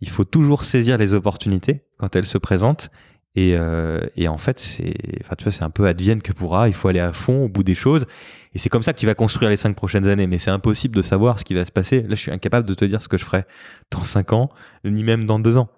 Il 0.00 0.08
faut 0.10 0.24
toujours 0.24 0.64
saisir 0.64 0.98
les 0.98 1.14
opportunités 1.14 1.82
quand 1.98 2.14
elles 2.14 2.26
se 2.26 2.38
présentent. 2.38 2.90
Et, 3.38 3.54
euh, 3.56 4.00
et 4.16 4.26
en 4.26 4.36
fait, 4.36 4.58
c'est, 4.58 4.96
enfin, 5.24 5.64
un 5.64 5.70
peu 5.70 5.86
advienne 5.86 6.22
que 6.22 6.32
pourra. 6.32 6.66
Il 6.66 6.74
faut 6.74 6.88
aller 6.88 6.98
à 6.98 7.12
fond 7.12 7.44
au 7.44 7.48
bout 7.48 7.62
des 7.62 7.76
choses. 7.76 8.04
Et 8.52 8.58
c'est 8.58 8.68
comme 8.68 8.82
ça 8.82 8.92
que 8.92 8.98
tu 8.98 9.06
vas 9.06 9.14
construire 9.14 9.48
les 9.48 9.56
cinq 9.56 9.76
prochaines 9.76 10.08
années. 10.08 10.26
Mais 10.26 10.38
c'est 10.38 10.50
impossible 10.50 10.96
de 10.96 11.02
savoir 11.02 11.38
ce 11.38 11.44
qui 11.44 11.54
va 11.54 11.64
se 11.64 11.70
passer. 11.70 12.02
Là, 12.02 12.16
je 12.16 12.20
suis 12.20 12.32
incapable 12.32 12.66
de 12.66 12.74
te 12.74 12.84
dire 12.84 13.00
ce 13.00 13.06
que 13.06 13.16
je 13.16 13.24
ferai 13.24 13.44
dans 13.92 14.02
cinq 14.02 14.32
ans, 14.32 14.48
ni 14.84 15.04
même 15.04 15.24
dans 15.24 15.38
deux 15.38 15.56
ans. 15.56 15.68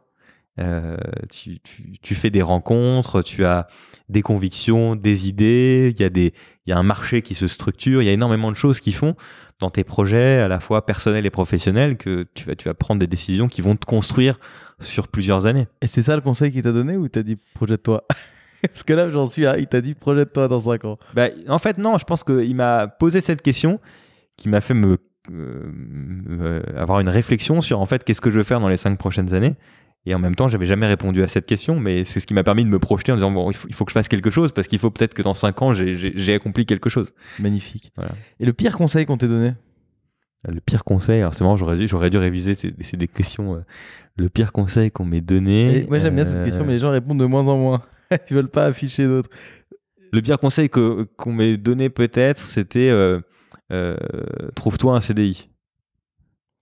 Euh, 0.59 0.97
tu, 1.31 1.59
tu- 2.03 2.15
fais 2.15 2.31
des 2.31 2.43
rencontres, 2.43 3.23
tu 3.23 3.45
as 3.45 3.67
des 4.09 4.23
convictions, 4.23 4.97
des 4.97 5.29
idées, 5.29 5.95
il 5.97 6.03
y, 6.03 6.07
il 6.07 6.33
y 6.67 6.73
a 6.73 6.79
un 6.79 6.83
marché 6.83 7.23
qui 7.23 7.35
se 7.35 7.47
structure, 7.47 8.03
il 8.03 8.07
y 8.07 8.09
a 8.09 8.13
énormément 8.13 8.51
de 8.51 8.57
choses 8.57 8.81
qui 8.81 8.93
font 8.93 9.15
dans 9.61 9.71
tes 9.71 9.85
projets, 9.85 10.41
à 10.41 10.49
la 10.49 10.61
fois 10.61 10.85
personnels 10.87 11.27
et 11.27 11.31
professionnels, 11.31 11.97
que 11.97 12.27
tu 12.35 12.47
vas, 12.47 12.55
tu 12.55 12.67
vas 12.69 12.75
prendre 12.75 12.99
des 12.99 13.07
décisions 13.07 13.49
qui 13.49 13.61
vont 13.61 13.77
te 13.77 13.85
construire 13.85 14.39
sur 14.81 15.09
plusieurs 15.09 15.47
années. 15.47 15.69
Et 15.83 15.87
c'est 15.87 16.03
ça 16.03 16.17
le 16.17 16.23
conseil 16.23 16.51
qu'il 16.51 16.63
t'a 16.63 16.73
donné 16.73 16.97
ou 16.97 17.09
t'a 17.09 17.23
dit 17.23 17.37
projette-toi 17.55 18.05
Parce 18.63 18.83
que 18.83 18.93
là, 18.93 19.09
j'en 19.11 19.27
suis 19.27 19.47
à. 19.47 19.59
Il 19.59 19.67
t'a 19.67 19.81
dit 19.81 19.95
projette-toi 19.95 20.49
dans 20.49 20.61
5 20.61 20.85
ans. 20.85 20.99
Bah, 21.15 21.29
en 21.49 21.59
fait, 21.59 21.79
non, 21.79 21.97
je 21.99 22.05
pense 22.05 22.25
qu'il 22.25 22.55
m'a 22.55 22.89
posé 22.89 23.21
cette 23.21 23.43
question 23.43 23.81
qui 24.37 24.49
m'a 24.49 24.61
fait 24.61 24.75
me, 24.75 24.99
euh, 25.31 25.71
euh, 26.31 26.63
avoir 26.77 27.01
une 27.01 27.09
réflexion 27.09 27.61
sur 27.61 27.81
en 27.81 27.87
fait 27.87 28.05
qu'est-ce 28.05 28.21
que 28.21 28.31
je 28.31 28.39
veux 28.39 28.45
faire 28.45 28.61
dans 28.61 28.69
les 28.69 28.77
cinq 28.77 28.99
prochaines 28.99 29.35
années. 29.35 29.55
Et 30.07 30.15
en 30.15 30.19
même 30.19 30.35
temps, 30.35 30.49
j'avais 30.49 30.65
jamais 30.67 30.87
répondu 30.87 31.23
à 31.23 31.29
cette 31.29 31.45
question, 31.47 31.79
mais 31.79 32.05
c'est 32.07 32.21
ce 32.21 32.27
qui 32.27 32.33
m'a 32.33 32.43
permis 32.43 32.65
de 32.65 32.71
me 32.71 32.79
projeter 32.79 33.13
en 33.13 33.17
disant 33.17 33.31
bon, 33.31 33.51
il 33.51 33.55
faut, 33.55 33.69
il 33.69 33.75
faut 33.75 33.85
que 33.85 33.91
je 33.91 33.95
fasse 33.95 34.09
quelque 34.09 34.31
chose 34.31 34.53
parce 34.53 34.67
qu'il 34.67 34.79
faut 34.79 34.91
peut-être 34.91 35.13
que 35.15 35.21
dans 35.23 35.35
cinq 35.35 35.61
ans, 35.61 35.75
j'ai- 35.75 36.35
accompli 36.35 36.65
quelque 36.65 36.89
chose. 36.89 37.13
Magnifique. 37.39 37.93
Voilà. 37.97 38.13
Et 38.39 38.47
le 38.47 38.53
pire 38.55 38.77
conseil 38.77 39.05
qu'on 39.05 39.19
t'ait 39.19 39.29
donné? 39.29 39.53
Le 40.49 40.61
pire 40.61 40.85
conseil, 40.85 41.21
alors 41.21 41.35
c'est 41.35 41.45
marrant, 41.45 41.57
j'aurais 41.57 42.09
dû, 42.11 42.17
réviser, 42.17 42.55
c'est 42.55 42.97
des 42.97 43.09
questions. 43.09 43.57
euh, 43.57 43.61
le 44.17 44.31
pire 44.31 44.53
conseil 44.53 44.91
qu'on 44.91 45.05
m'ait 45.05 45.21
donné. 45.21 45.83
Et 45.83 45.87
Moi, 45.87 45.99
j'aime 45.99 46.15
bien 46.15 46.25
cette 46.25 46.35
euh, 46.37 46.45
question, 46.45 46.65
mais 46.65 46.73
les 46.75 46.79
gens 46.79 46.91
répondent 46.91 47.21
de 47.21 47.27
moins 47.27 47.47
en 47.47 47.59
moins. 47.59 47.83
Ils 48.31 48.35
veulent 48.37 48.49
pas 48.51 48.65
afficher 48.67 49.07
d'autres. 49.07 49.29
Le 50.13 50.23
pire 50.23 50.39
conseil 50.39 50.71
qu'on 50.71 51.33
m'ait 51.33 51.59
donné 51.59 51.91
peut-être, 51.91 52.39
c'était 52.39 52.89
euh, 52.89 53.21
euh, 53.71 53.97
trouve-toi 54.55 54.97
un 54.97 55.01
CDI. 55.01 55.50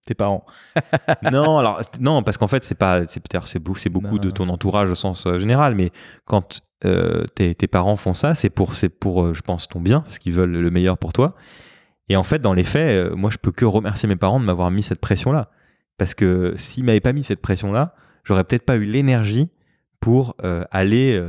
Tes 0.08 0.14
parents. 0.14 0.46
non, 1.32 1.58
alors 1.58 1.82
non, 2.00 2.22
parce 2.22 2.38
qu'en 2.38 2.46
fait, 2.48 2.64
c'est 2.64 2.74
pas, 2.74 3.06
c'est 3.08 3.20
peut-être 3.20 3.46
c'est 3.46 3.58
beaucoup, 3.58 3.78
c'est 3.78 3.90
beaucoup 3.90 4.14
Non, 4.14 4.22
de 4.22 4.30
ton 4.30 4.48
entourage 4.48 4.90
au 4.90 4.94
sens 4.94 5.26
euh, 5.26 5.38
général, 5.38 5.74
mais 5.74 5.90
quand 6.24 6.62
euh, 6.86 7.26
tes, 7.34 7.54
tes 7.54 7.66
parents 7.66 7.96
font 7.96 8.14
ça, 8.14 8.34
c'est 8.34 8.48
pour, 8.48 8.74
c'est 8.74 8.88
pour, 8.88 9.22
euh, 9.22 9.34
je 9.34 9.42
pense, 9.42 9.68
ton 9.68 9.82
bien, 9.82 10.00
parce 10.00 10.18
qu'ils 10.18 10.32
veulent 10.32 10.56
le 10.56 10.70
meilleur 10.70 10.96
pour 10.96 11.12
toi. 11.12 11.34
Et 12.08 12.16
en 12.16 12.22
fait, 12.22 12.38
dans 12.38 12.54
les 12.54 12.64
faits, 12.64 13.12
moi, 13.12 13.28
je 13.28 13.36
peux 13.36 13.52
que 13.52 13.66
remercier 13.66 14.08
mes 14.08 14.16
parents 14.16 14.40
de 14.40 14.46
m'avoir 14.46 14.70
mis 14.70 14.82
cette 14.82 15.00
pression-là, 15.00 15.50
parce 15.98 16.14
que 16.14 16.54
s'ils 16.56 16.84
m'avaient 16.84 17.00
pas 17.00 17.12
mis 17.12 17.22
cette 17.22 17.42
pression-là, 17.42 17.94
j'aurais 18.24 18.44
peut-être 18.44 18.64
pas 18.64 18.76
eu 18.76 18.86
l'énergie 18.86 19.50
pour 20.00 20.36
aller 20.70 21.22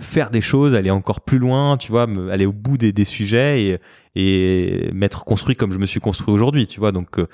faire 0.00 0.30
des 0.30 0.40
choses, 0.40 0.74
aller 0.74 0.90
encore 0.90 1.20
plus 1.20 1.38
loin, 1.38 1.76
tu 1.76 1.90
vois, 1.90 2.06
me- 2.06 2.30
aller 2.30 2.46
au 2.46 2.52
bout 2.52 2.78
des, 2.78 2.92
des 2.92 3.04
sujets 3.04 3.62
et, 3.62 3.78
et 4.14 4.90
m'être 4.92 5.24
construit 5.24 5.56
comme 5.56 5.72
je 5.72 5.78
me 5.78 5.86
suis 5.86 6.00
construit 6.00 6.32
aujourd'hui, 6.34 6.66
tu 6.66 6.80
vois. 6.80 6.92
Donc 6.92 7.18
euh, 7.18 7.26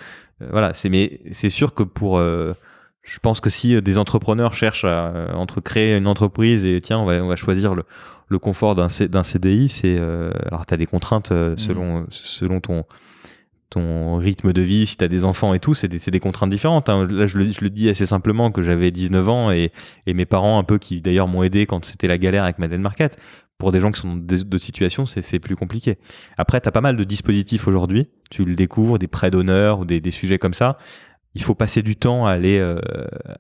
euh, 0.43 0.49
voilà, 0.51 0.75
c'est 0.75 0.89
mais 0.89 1.21
c'est 1.31 1.51
sûr 1.51 1.75
que 1.75 1.83
pour 1.83 2.19
euh, 2.19 2.53
je 3.03 3.19
pense 3.19 3.41
que 3.41 3.51
si 3.51 3.81
des 3.83 3.99
entrepreneurs 3.99 4.55
cherchent 4.55 4.85
à 4.85 5.09
euh, 5.09 5.33
entre 5.35 5.61
créer 5.61 5.97
une 5.97 6.07
entreprise 6.07 6.65
et 6.65 6.81
tiens, 6.81 6.99
on 6.99 7.05
va, 7.05 7.15
on 7.23 7.29
va 7.29 7.37
choisir 7.37 7.75
le, 7.75 7.85
le 8.29 8.39
confort 8.39 8.75
d'un 8.75 8.89
C- 8.89 9.09
d'un 9.09 9.23
CDI, 9.25 9.69
c'est 9.69 9.99
alors 10.47 10.65
tu 10.67 10.75
as 10.75 10.77
des 10.77 10.87
contraintes 10.87 11.33
euh, 11.33 11.55
selon 11.57 12.07
selon 12.11 12.61
ton 12.61 12.85
ton 13.73 14.17
rythme 14.17 14.53
de 14.53 14.61
vie, 14.63 14.87
si 14.87 14.97
tu 14.99 15.05
as 15.05 15.09
des 15.09 15.25
enfants 15.25 15.55
et 15.55 15.59
tout, 15.61 15.73
c'est 15.75 15.89
des, 15.89 15.99
des 15.99 16.21
contraintes 16.21 16.51
différentes. 16.51 16.89
hein. 16.91 17.07
Là, 17.11 17.27
je 17.27 17.39
le, 17.39 17.51
je 17.51 17.61
le 17.63 17.71
dis 17.71 17.89
assez 17.89 18.05
simplement 18.07 18.51
que 18.51 18.63
j'avais 18.63 18.91
19 18.91 19.29
ans 19.29 19.51
et, 19.51 19.73
et 20.07 20.15
mes 20.15 20.27
parents, 20.27 20.59
un 20.59 20.65
peu, 20.65 20.79
qui 20.79 21.01
d'ailleurs 21.01 21.27
m'ont 21.27 21.43
aidé 21.43 21.65
quand 21.67 21.85
c'était 21.85 22.07
la 22.07 22.19
galère 22.19 22.45
avec 22.45 22.59
Madeleine 22.59 22.83
Marquette. 22.83 23.17
Pour 23.59 23.73
des 23.73 23.81
gens 23.81 23.91
qui 23.91 24.01
sont 24.01 24.17
dans 24.17 24.37
d'autres 24.45 24.65
situations, 24.65 25.07
c'est 25.07 25.39
plus 25.39 25.57
compliqué. 25.57 25.99
Après, 26.37 26.61
tu 26.61 26.69
as 26.69 26.73
pas 26.73 26.81
mal 26.81 26.97
de 26.97 27.05
dispositifs 27.05 27.67
aujourd'hui. 27.69 28.09
Tu 28.31 28.45
le 28.45 28.57
découvres, 28.57 28.99
des 28.99 29.07
prêts 29.07 29.31
d'honneur 29.31 29.79
ou 29.81 29.85
des, 29.85 30.01
des 30.01 30.11
sujets 30.11 30.39
comme 30.39 30.55
ça. 30.55 30.79
Il 31.35 31.43
faut 31.43 31.55
passer 31.55 31.83
du 31.83 31.97
temps 31.97 32.27
à 32.27 32.33
aller, 32.33 32.59
euh, 32.59 32.79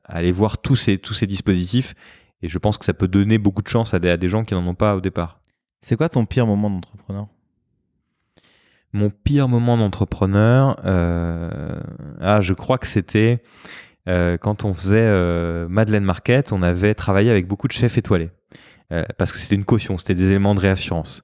aller 0.05 0.33
voir 0.33 0.59
tous 0.59 0.77
ces, 0.77 0.97
tous 0.99 1.13
ces 1.15 1.27
dispositifs. 1.27 1.95
Et 2.41 2.49
je 2.49 2.59
pense 2.59 2.79
que 2.79 2.85
ça 2.85 2.95
peut 2.95 3.09
donner 3.09 3.37
beaucoup 3.39 3.63
de 3.63 3.69
chance 3.69 3.95
à 3.95 3.99
des, 3.99 4.11
à 4.11 4.17
des 4.17 4.29
gens 4.29 4.45
qui 4.45 4.55
n'en 4.55 4.67
ont 4.67 4.75
pas 4.75 4.95
au 4.97 5.01
départ. 5.01 5.41
C'est 5.83 5.97
quoi 5.97 6.09
ton 6.09 6.25
pire 6.25 6.47
moment 6.47 6.71
d'entrepreneur? 6.71 7.27
Mon 8.93 9.09
pire 9.11 9.49
moment 9.49 9.77
d'entrepreneur, 9.79 10.79
euh, 10.85 11.81
ah, 12.21 12.41
je 12.41 12.53
crois 12.53 12.79
que 12.79 12.87
c'était 12.87 13.43
euh, 14.09 14.37
quand 14.37 14.65
on 14.65 14.75
faisait 14.75 14.99
euh, 15.01 15.67
Madeleine 15.69 16.05
Market, 16.05 16.53
on 16.53 16.63
avait 16.63 16.95
travaillé 16.95 17.31
avec 17.31 17.47
beaucoup 17.47 17.69
de 17.69 17.73
chefs 17.73 17.97
étoilés. 17.99 18.31
Parce 19.17 19.33
que 19.33 19.39
c'était 19.39 19.55
une 19.55 19.65
caution, 19.65 19.97
c'était 19.97 20.15
des 20.15 20.27
éléments 20.27 20.55
de 20.55 20.61
réassurance. 20.61 21.23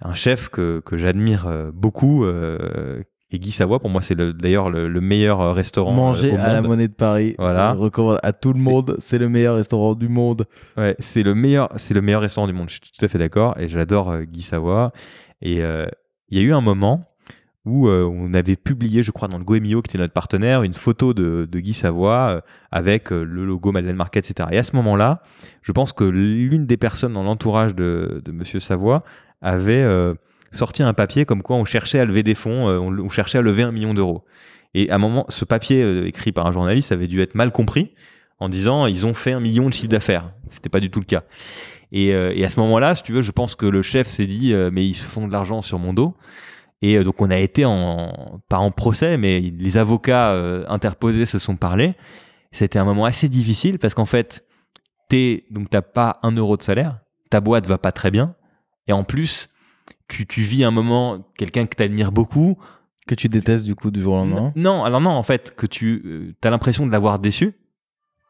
Un 0.00 0.14
chef 0.14 0.48
que, 0.48 0.82
que 0.84 0.96
j'admire 0.96 1.46
beaucoup, 1.72 2.26
et 2.26 3.38
Guy 3.38 3.52
Savoie, 3.52 3.78
pour 3.78 3.90
moi, 3.90 4.02
c'est 4.02 4.16
le- 4.16 4.32
d'ailleurs 4.32 4.70
le, 4.70 4.88
le 4.88 5.00
meilleur 5.00 5.54
restaurant 5.54 5.92
Manger 5.92 6.32
au 6.32 6.34
à 6.34 6.48
la 6.52 6.60
monde. 6.62 6.70
Monnaie 6.70 6.88
de 6.88 6.92
Paris. 6.94 7.36
Voilà. 7.38 7.74
Je 7.76 7.80
recommande 7.80 8.18
à 8.24 8.32
tout 8.32 8.52
le 8.52 8.58
monde. 8.58 8.96
C'est 8.98 9.18
le 9.18 9.28
meilleur 9.28 9.54
restaurant 9.54 9.94
du 9.94 10.08
monde. 10.08 10.46
Ouais, 10.76 10.96
c'est 10.98 11.22
le 11.22 11.36
meilleur, 11.36 11.68
c'est 11.76 11.94
le 11.94 12.02
meilleur 12.02 12.22
restaurant 12.22 12.48
du 12.48 12.52
monde. 12.52 12.68
Je 12.70 12.74
suis 12.74 12.80
tout 12.98 13.04
à 13.04 13.06
fait 13.06 13.18
d'accord 13.18 13.54
et 13.56 13.68
j'adore 13.68 14.22
Guy 14.22 14.42
Savoie. 14.42 14.90
Et 15.42 15.62
euh, 15.62 15.86
il 16.28 16.38
y 16.38 16.40
a 16.40 16.44
eu 16.44 16.52
un 16.52 16.60
moment 16.60 17.04
où 17.66 17.88
euh, 17.88 18.04
on 18.04 18.32
avait 18.32 18.54
publié, 18.54 19.02
je 19.02 19.10
crois, 19.10 19.26
dans 19.26 19.38
le 19.38 19.44
Goemio, 19.44 19.82
qui 19.82 19.90
était 19.90 19.98
notre 19.98 20.12
partenaire, 20.12 20.62
une 20.62 20.72
photo 20.72 21.12
de, 21.12 21.48
Guy 21.52 21.74
Savoie 21.74 22.36
euh, 22.36 22.40
avec 22.70 23.12
euh, 23.12 23.24
le 23.24 23.44
logo 23.44 23.72
Madeleine 23.72 23.96
Market, 23.96 24.30
etc. 24.30 24.48
Et 24.52 24.58
à 24.58 24.62
ce 24.62 24.76
moment-là, 24.76 25.20
je 25.62 25.72
pense 25.72 25.92
que 25.92 26.04
l'une 26.04 26.66
des 26.66 26.76
personnes 26.76 27.12
dans 27.12 27.24
l'entourage 27.24 27.74
de, 27.74 28.22
de 28.24 28.32
Monsieur 28.32 28.60
Savoie 28.60 29.02
avait 29.42 29.84
sorti 30.50 30.82
un 30.82 30.94
papier 30.94 31.26
comme 31.26 31.42
quoi 31.42 31.56
on 31.56 31.66
cherchait 31.66 31.98
à 31.98 32.04
lever 32.04 32.22
des 32.22 32.34
fonds, 32.34 32.68
on, 32.68 32.98
on 32.98 33.10
cherchait 33.10 33.38
à 33.38 33.42
lever 33.42 33.64
un 33.64 33.72
million 33.72 33.92
d'euros. 33.92 34.24
Et 34.74 34.90
à 34.90 34.94
un 34.94 34.98
moment, 34.98 35.26
ce 35.28 35.44
papier 35.44 36.06
écrit 36.06 36.32
par 36.32 36.46
un 36.46 36.52
journaliste 36.52 36.92
avait 36.92 37.06
dû 37.06 37.20
être 37.20 37.34
mal 37.34 37.50
compris 37.50 37.92
en 38.38 38.48
disant 38.48 38.86
ils 38.86 39.06
ont 39.06 39.14
fait 39.14 39.32
un 39.32 39.40
million 39.40 39.68
de 39.68 39.74
chiffre 39.74 39.88
d'affaires. 39.88 40.32
C'était 40.50 40.68
pas 40.68 40.80
du 40.80 40.90
tout 40.90 41.00
le 41.00 41.04
cas. 41.04 41.24
Et, 41.92 42.12
euh, 42.14 42.32
et 42.34 42.44
à 42.44 42.50
ce 42.50 42.58
moment-là, 42.60 42.94
si 42.96 43.02
tu 43.02 43.12
veux, 43.12 43.22
je 43.22 43.30
pense 43.32 43.54
que 43.54 43.66
le 43.66 43.82
chef 43.82 44.08
s'est 44.08 44.26
dit 44.26 44.52
euh, 44.52 44.70
mais 44.72 44.86
ils 44.86 44.94
se 44.94 45.04
font 45.04 45.26
de 45.26 45.32
l'argent 45.32 45.62
sur 45.62 45.78
mon 45.78 45.92
dos. 45.92 46.16
Et 46.82 46.98
euh, 46.98 47.04
donc 47.04 47.20
on 47.20 47.30
a 47.30 47.38
été 47.38 47.64
en 47.64 48.40
pas 48.48 48.58
en 48.58 48.70
procès, 48.70 49.16
mais 49.16 49.40
les 49.40 49.76
avocats 49.76 50.32
interposés 50.68 51.26
se 51.26 51.38
sont 51.38 51.56
parlé. 51.56 51.94
C'était 52.52 52.78
un 52.78 52.84
moment 52.84 53.04
assez 53.04 53.28
difficile 53.28 53.78
parce 53.78 53.94
qu'en 53.94 54.06
fait, 54.06 54.44
t'es 55.08 55.44
donc 55.50 55.70
t'as 55.70 55.82
pas 55.82 56.18
un 56.22 56.32
euro 56.32 56.56
de 56.56 56.62
salaire, 56.62 56.98
ta 57.30 57.40
boîte 57.40 57.66
va 57.66 57.78
pas 57.78 57.92
très 57.92 58.10
bien, 58.10 58.34
et 58.86 58.92
en 58.92 59.04
plus 59.04 59.48
tu, 60.08 60.26
tu 60.26 60.42
vis 60.42 60.64
un 60.64 60.70
moment 60.70 61.26
quelqu'un 61.36 61.66
que 61.66 61.76
t'admires 61.76 62.12
beaucoup. 62.12 62.58
Que 63.06 63.14
tu 63.14 63.28
détestes 63.28 63.64
du 63.64 63.76
coup 63.76 63.92
du 63.92 64.02
jour 64.02 64.14
au 64.14 64.16
lendemain. 64.16 64.52
Non, 64.56 64.82
alors 64.82 65.00
non, 65.00 65.10
en 65.10 65.22
fait 65.22 65.54
que 65.54 65.64
tu 65.66 66.34
as 66.42 66.50
l'impression 66.50 66.88
de 66.88 66.90
l'avoir 66.90 67.20
déçu, 67.20 67.54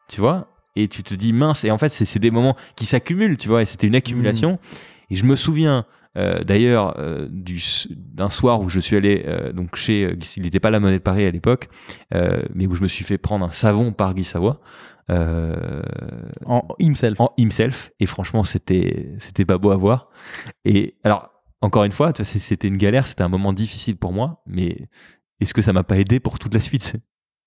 tu 0.07 0.21
vois, 0.21 0.47
et 0.75 0.87
tu 0.87 1.03
te 1.03 1.13
dis 1.15 1.33
mince. 1.33 1.63
Et 1.63 1.71
en 1.71 1.77
fait 1.77 1.89
c'est 1.89 2.19
des 2.19 2.31
moments 2.31 2.55
qui 2.75 2.85
s'accumulent, 2.85 3.37
tu 3.37 3.47
vois, 3.47 3.61
et 3.61 3.65
c'était 3.65 3.87
une 3.87 3.95
accumulation. 3.95 4.59
Et 5.09 5.15
je 5.15 5.25
me 5.25 5.35
souviens 5.35 5.85
Euh, 6.17 6.39
D'ailleurs, 6.43 6.95
euh, 6.97 7.27
du- 7.29 7.61
d'un 7.95 8.29
soir 8.31 8.59
où 8.61 8.69
je 8.69 8.79
suis 8.79 8.95
allé 8.95 9.23
euh, 9.27 9.53
donc 9.53 9.75
chez, 9.75 10.03
euh, 10.03 10.15
il 10.35 10.41
n'était 10.41 10.59
pas 10.59 10.71
la 10.71 10.79
monnaie 10.79 10.97
de 10.97 11.03
Paris 11.03 11.23
à 11.27 11.29
l'époque, 11.29 11.69
mais 12.55 12.65
où 12.65 12.73
je 12.73 12.81
me 12.81 12.87
suis 12.87 13.05
fait 13.05 13.19
prendre 13.19 13.45
un 13.45 13.51
savon 13.51 13.91
par 13.93 14.15
Guy 14.15 14.23
Savoie. 14.23 14.59
En 16.45 16.67
himself. 16.79 17.19
en 17.21 17.31
himself 17.37 17.91
et 17.99 18.05
franchement 18.07 18.43
c'était 18.43 19.13
c'était 19.19 19.45
pas 19.45 19.57
beau 19.57 19.71
à 19.71 19.77
voir 19.77 20.09
et 20.65 20.95
alors 21.03 21.29
encore 21.61 21.83
une 21.83 21.91
fois 21.91 22.11
c'était 22.23 22.67
une 22.67 22.77
galère 22.77 23.05
c'était 23.07 23.23
un 23.23 23.29
moment 23.29 23.53
difficile 23.53 23.95
pour 23.97 24.11
moi 24.11 24.41
mais 24.47 24.75
est-ce 25.39 25.53
que 25.53 25.61
ça 25.61 25.71
m'a 25.71 25.83
pas 25.83 25.97
aidé 25.97 26.19
pour 26.19 26.39
toute 26.39 26.53
la 26.53 26.59
suite? 26.59 26.95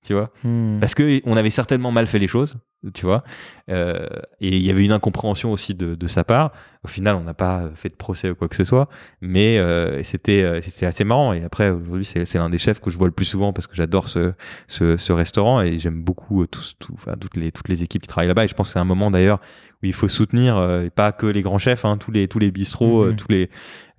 Tu 0.04 0.14
vois. 0.14 0.30
Hmm. 0.44 0.78
parce 0.80 0.94
que 0.94 1.20
on 1.24 1.36
avait 1.36 1.50
certainement 1.50 1.90
mal 1.90 2.06
fait 2.06 2.18
les 2.18 2.28
choses 2.28 2.56
tu 2.94 3.04
vois. 3.04 3.22
Euh, 3.68 4.06
et 4.40 4.56
il 4.56 4.62
y 4.62 4.70
avait 4.70 4.84
une 4.84 4.92
incompréhension 4.92 5.52
aussi 5.52 5.74
de, 5.74 5.94
de 5.94 6.06
sa 6.06 6.24
part. 6.24 6.52
Au 6.82 6.88
final 6.88 7.14
on 7.14 7.20
n'a 7.20 7.34
pas 7.34 7.68
fait 7.74 7.90
de 7.90 7.94
procès 7.94 8.30
ou 8.30 8.34
quoi 8.34 8.48
que 8.48 8.56
ce 8.56 8.64
soit. 8.64 8.88
Mais 9.20 9.58
euh, 9.58 10.02
c'était 10.02 10.42
euh, 10.42 10.60
c'était 10.62 10.86
assez 10.86 11.04
marrant. 11.04 11.32
Et 11.32 11.44
après 11.44 11.70
aujourd'hui 11.70 12.04
c'est 12.04 12.34
l'un 12.34 12.48
des 12.48 12.58
chefs 12.58 12.80
que 12.80 12.90
je 12.90 12.96
vois 12.96 13.06
le 13.06 13.12
plus 13.12 13.26
souvent 13.26 13.52
parce 13.52 13.66
que 13.66 13.76
j'adore 13.76 14.08
ce, 14.08 14.32
ce, 14.66 14.96
ce 14.96 15.12
restaurant. 15.12 15.60
Et 15.60 15.78
j'aime 15.78 16.02
beaucoup 16.02 16.46
tous, 16.46 16.76
tout, 16.78 16.94
enfin, 16.94 17.16
toutes, 17.20 17.36
les, 17.36 17.52
toutes 17.52 17.68
les 17.68 17.82
équipes 17.82 18.02
qui 18.02 18.08
travaillent 18.08 18.28
là-bas. 18.28 18.44
Et 18.44 18.48
je 18.48 18.54
pense 18.54 18.68
que 18.68 18.72
c'est 18.72 18.78
un 18.78 18.84
moment 18.84 19.10
d'ailleurs 19.10 19.40
où 19.82 19.86
il 19.86 19.92
faut 19.92 20.08
soutenir 20.08 20.56
euh, 20.56 20.84
et 20.84 20.90
pas 20.90 21.12
que 21.12 21.26
les 21.26 21.42
grands 21.42 21.58
chefs 21.58 21.84
hein, 21.84 21.96
tous 21.98 22.10
les 22.10 22.28
tous 22.28 22.38
les 22.38 22.50
bistrots 22.50 23.04
euh, 23.04 23.10
Mhm. 23.10 23.16
tous 23.16 23.26
les 23.30 23.50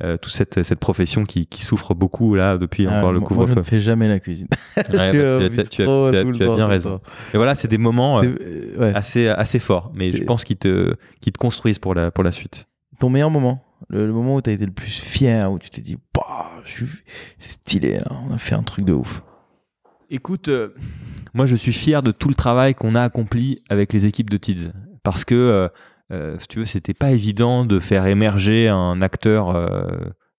euh, 0.03 0.17
toute 0.17 0.31
cette, 0.33 0.63
cette 0.63 0.79
profession 0.79 1.23
qui, 1.25 1.45
qui 1.47 1.63
souffre 1.63 1.93
beaucoup 1.93 2.33
là 2.35 2.57
depuis 2.57 2.87
Ah, 2.87 2.97
encore 2.97 3.11
le 3.11 3.19
moi- 3.19 3.29
Moi, 3.31 3.39
je 3.47 3.53
couvre-feu 3.53 3.59
ne 3.59 3.65
fais 3.65 3.79
jamais 3.79 4.07
la 4.07 4.19
cuisine. 4.19 4.47
Ouais, 4.77 4.83
bah, 4.89 5.49
tu 5.49 5.59
as- 5.59 5.63
tu 5.63 5.69
tu 5.69 6.31
tu 6.39 6.55
bien 6.55 6.67
raison 6.67 7.01
et 7.33 7.37
voilà 7.37 7.55
c'est 7.55 7.67
des 7.67 7.77
moments 7.77 8.17
euh, 8.19 8.21
C'est- 8.21 8.27
euh, 8.43 8.79
ouais. 8.79 8.93
assez 8.95 9.27
assez 9.27 9.59
forts 9.59 9.91
mais 9.93 10.11
je 10.15 10.23
pense 10.23 10.43
qu'ils 10.43 10.57
te 10.57 10.95
qu'ils 11.19 11.33
te 11.33 11.37
construisent 11.37 11.79
pour 11.79 11.93
la 11.95 12.11
pour 12.11 12.23
la 12.23 12.31
suite 12.31 12.67
Ton 12.99 13.09
meilleur 13.09 13.29
moment? 13.31 13.63
Le, 13.89 14.05
le 14.05 14.13
moment 14.13 14.35
où 14.35 14.41
tu 14.41 14.49
as 14.51 14.53
été 14.53 14.65
le 14.67 14.71
plus 14.71 14.91
fier, 14.99 15.51
où 15.51 15.57
tu 15.57 15.67
t'es 15.71 15.81
dit, 15.81 15.97
bah, 16.13 16.51
je 16.65 16.71
suis- 16.71 16.85
c'est 17.39 17.49
stylé, 17.51 17.95
là, 17.95 18.11
on 18.29 18.31
a 18.31 18.37
fait 18.37 18.53
un 18.53 18.61
truc 18.61 18.85
de 18.85 18.93
ouf. 18.93 19.23
Écoute, 20.11 20.49
euh, 20.49 20.69
moi 21.33 21.45
je 21.47 21.55
suis 21.55 21.73
fier 21.73 22.03
de 22.03 22.11
tout 22.11 22.27
le 22.29 22.35
travail 22.35 22.75
qu'on 22.75 22.93
a 22.95 23.01
accompli 23.01 23.59
avec 23.69 23.91
les 23.93 24.05
équipes 24.05 24.29
de 24.29 24.37
Tids. 24.37 24.71
Parce 25.03 25.25
que, 25.25 25.35
euh, 25.35 25.67
euh, 26.11 26.35
si 26.39 26.47
tu 26.47 26.59
veux, 26.59 26.65
c'était 26.65 26.93
pas 26.93 27.11
évident 27.11 27.65
de 27.65 27.79
faire 27.79 28.05
émerger 28.05 28.67
un 28.67 29.01
acteur 29.01 29.55
euh, 29.55 29.87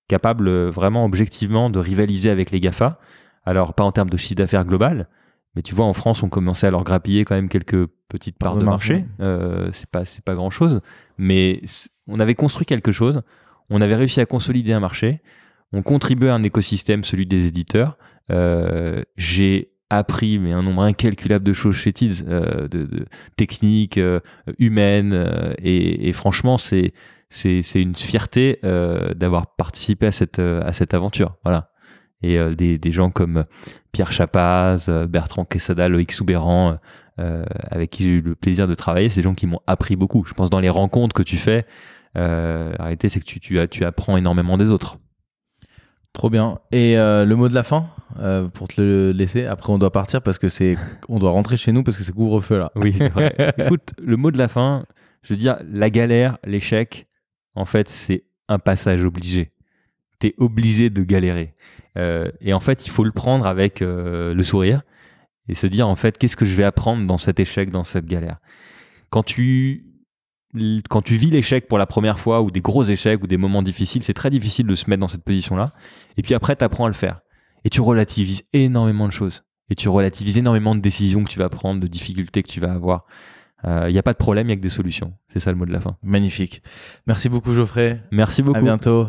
capable 0.09 0.51
vraiment 0.69 1.05
objectivement 1.05 1.71
de 1.71 1.79
rivaliser 1.79 2.31
avec 2.31 2.51
les 2.51 2.61
GAFA. 2.61 2.99
Alors, 3.45 3.75
pas 3.75 3.85
en 3.85 3.93
termes 3.93 4.11
de 4.11 4.17
chiffre 4.17 4.37
d'affaires 4.37 4.65
global, 4.65 5.09
mais 5.55 5.63
tu 5.63 5.75
vois, 5.75 5.85
en 5.85 5.93
France, 5.93 6.23
on 6.23 6.29
commençait 6.29 6.67
à 6.67 6.71
leur 6.71 6.85
grappiller 6.85 7.25
quand 7.25 7.35
même 7.35 7.49
quelques 7.49 7.87
petites 8.09 8.39
parts 8.39 8.53
Part 8.53 8.57
de 8.57 8.61
de 8.61 8.65
marché. 8.67 8.93
marché. 8.95 9.09
Euh, 9.21 9.69
c'est 9.73 9.89
pas, 9.91 10.05
c'est 10.05 10.25
pas 10.25 10.35
grand 10.35 10.51
chose, 10.51 10.81
mais 11.19 11.63
on 12.07 12.21
avait 12.21 12.35
construit 12.35 12.67
quelque 12.67 12.93
chose. 12.93 13.23
On 13.69 13.81
avait 13.81 13.97
réussi 13.97 14.21
à 14.21 14.27
consolider 14.27 14.73
un 14.73 14.81
marché. 14.81 15.23
On 15.73 15.83
contribuait 15.83 16.29
à 16.31 16.35
un 16.35 16.43
écosystème, 16.43 17.05
celui 17.05 17.27
des 17.27 17.47
éditeurs. 17.47 17.97
Euh, 18.31 19.03
j'ai 19.17 19.72
appris 19.97 20.39
mais 20.39 20.53
un 20.53 20.63
nombre 20.63 20.83
incalculable 20.83 21.45
de 21.45 21.53
choses 21.53 21.77
chez 21.77 21.93
euh, 22.27 22.69
de, 22.69 22.85
de 22.85 23.07
techniques 23.37 23.99
euh, 23.99 24.21
humaines, 24.59 25.13
euh, 25.13 25.53
et, 25.59 26.09
et 26.09 26.13
franchement, 26.13 26.59
c'est 26.59 26.93
c'est 27.29 27.63
une 27.81 27.95
fierté 27.95 28.59
euh, 28.63 29.15
d'avoir 29.15 29.55
participé 29.57 30.07
à 30.07 30.13
cette 30.13 30.39
euh, 30.39 30.63
à 30.65 30.73
cette 30.73 30.93
aventure. 30.95 31.37
Voilà. 31.45 31.71
Et 32.23 32.39
des, 32.55 32.79
des 32.79 32.93
gens 32.93 33.11
comme 33.11 33.47
Pierre 33.91 34.13
Chapaz, 34.13 34.89
Bertrand 35.09 35.45
Quesada, 35.45 35.89
Loïc 35.89 36.13
Soubéran, 36.13 36.79
avec 37.19 37.91
qui 37.91 38.05
j'ai 38.05 38.11
eu 38.11 38.21
le 38.21 38.37
plaisir 38.37 38.69
de 38.69 38.77
travailler, 38.77 39.09
c'est 39.09 39.23
des 39.23 39.25
gens 39.25 39.35
qui 39.35 39.49
m'ont 39.49 39.59
appris 39.67 39.97
beaucoup. 39.97 40.25
Je 40.25 40.33
pense 40.33 40.49
dans 40.49 40.61
les 40.61 40.69
rencontres 40.69 41.15
que 41.15 41.25
tu 41.25 41.37
fais, 41.37 41.67
euh, 42.17 42.73
la 42.79 43.09
c'est 43.09 43.19
que 43.19 43.25
tu, 43.25 43.41
tu, 43.41 43.59
tu 43.69 43.85
apprends 43.85 44.17
énormément 44.17 44.57
des 44.57 44.71
autres. 44.71 44.99
Trop 46.13 46.31
bien. 46.31 46.61
Et 46.71 46.95
le 46.95 47.35
mot 47.35 47.49
de 47.49 47.55
la 47.55 47.65
fin, 47.65 47.89
euh, 48.19 48.49
pour 48.49 48.69
te 48.69 48.81
le 48.81 49.13
laisser. 49.13 49.47
Après, 49.47 49.73
on 49.73 49.79
doit 49.79 49.93
partir 49.93 50.23
parce 50.23 50.39
que 50.39 50.49
c'est, 50.49 50.77
on 51.09 51.19
doit 51.19 51.31
rentrer 51.31 51.57
chez 51.57 51.73
nous 51.73 51.83
parce 51.83 51.97
que 51.97 52.03
c'est 52.03 52.13
couvre-feu 52.13 52.59
là. 52.59 52.73
Oui, 52.75 52.95
c'est 52.97 53.09
vrai. 53.09 53.35
Écoute, 53.59 53.95
le 54.03 54.17
mot 54.17 54.31
de 54.31 54.39
la 54.39 54.49
fin, 54.49 54.85
je 55.23 55.33
veux 55.33 55.39
dire, 55.39 55.57
la 55.69 55.91
galère, 55.91 56.39
l'échec, 56.45 57.07
en 57.55 57.65
fait, 57.65 57.89
c'est 57.89 58.25
un 58.49 58.59
passage 58.59 59.05
obligé. 59.05 59.53
Tu 60.21 60.29
es 60.29 60.35
obligé 60.39 60.91
de 60.91 61.03
galérer. 61.03 61.55
Euh, 61.99 62.31
et 62.41 62.55
en 62.55 62.61
fait, 62.61 62.87
il 62.87 62.91
faut 62.91 63.05
le 63.05 63.13
prendre 63.13 63.47
avec 63.47 63.83
euh, 63.83 64.35
le 64.35 64.45
sourire 64.45 64.83
et 65.49 65.55
se 65.55 65.67
dire, 65.67 65.89
en 65.89 65.97
fait, 65.97 66.19
qu'est-ce 66.19 66.37
que 66.37 66.45
je 66.45 66.57
vais 66.57 66.65
apprendre 66.65 67.07
dans 67.07 67.19
cet 67.19 67.41
échec, 67.41 67.71
dans 67.71 67.85
cette 67.85 68.07
galère? 68.07 68.39
Quand 69.11 69.23
tu, 69.23 69.85
quand 70.89 71.03
tu 71.03 71.15
vis 71.15 71.31
l'échec 71.31 71.69
pour 71.69 71.79
la 71.79 71.87
première 71.87 72.19
fois, 72.19 72.43
ou 72.43 72.51
des 72.51 72.61
gros 72.61 72.85
échecs, 72.85 73.23
ou 73.23 73.27
des 73.27 73.37
moments 73.37 73.63
difficiles, 73.63 74.03
c'est 74.03 74.15
très 74.15 74.31
difficile 74.31 74.67
de 74.67 74.75
se 74.75 74.89
mettre 74.89 75.01
dans 75.01 75.09
cette 75.09 75.25
position-là. 75.25 75.73
Et 76.17 76.23
puis 76.23 76.35
après, 76.35 76.57
tu 76.57 76.65
apprends 76.65 76.85
à 76.85 76.89
le 76.89 76.95
faire. 76.95 77.21
Et 77.65 77.71
tu 77.71 77.81
relativises 77.81 78.43
énormément 78.53 79.07
de 79.07 79.13
choses. 79.13 79.45
Et 79.71 79.75
tu 79.75 79.89
relativises 79.89 80.37
énormément 80.37 80.75
de 80.75 80.81
décisions 80.81 81.25
que 81.25 81.31
tu 81.31 81.39
vas 81.39 81.49
prendre, 81.49 81.81
de 81.81 81.87
difficultés 81.87 82.43
que 82.43 82.51
tu 82.51 82.61
vas 82.61 82.73
avoir. 82.73 83.07
Il 83.65 83.93
n'y 83.93 83.99
a 83.99 84.03
pas 84.03 84.13
de 84.13 84.19
problème, 84.19 84.47
il 84.47 84.49
n'y 84.49 84.53
a 84.55 84.57
que 84.57 84.61
des 84.63 84.69
solutions. 84.69 85.15
C'est 85.33 85.39
ça 85.39 85.51
le 85.53 85.57
mot 85.57 85.65
de 85.65 85.73
la 85.73 85.81
fin. 85.81 85.97
Magnifique. 86.03 86.63
Merci 87.07 87.29
beaucoup, 87.29 87.55
Geoffrey. 87.55 88.03
Merci 88.11 88.43
beaucoup. 88.43 88.59
À 88.59 88.63
bientôt. 88.63 89.09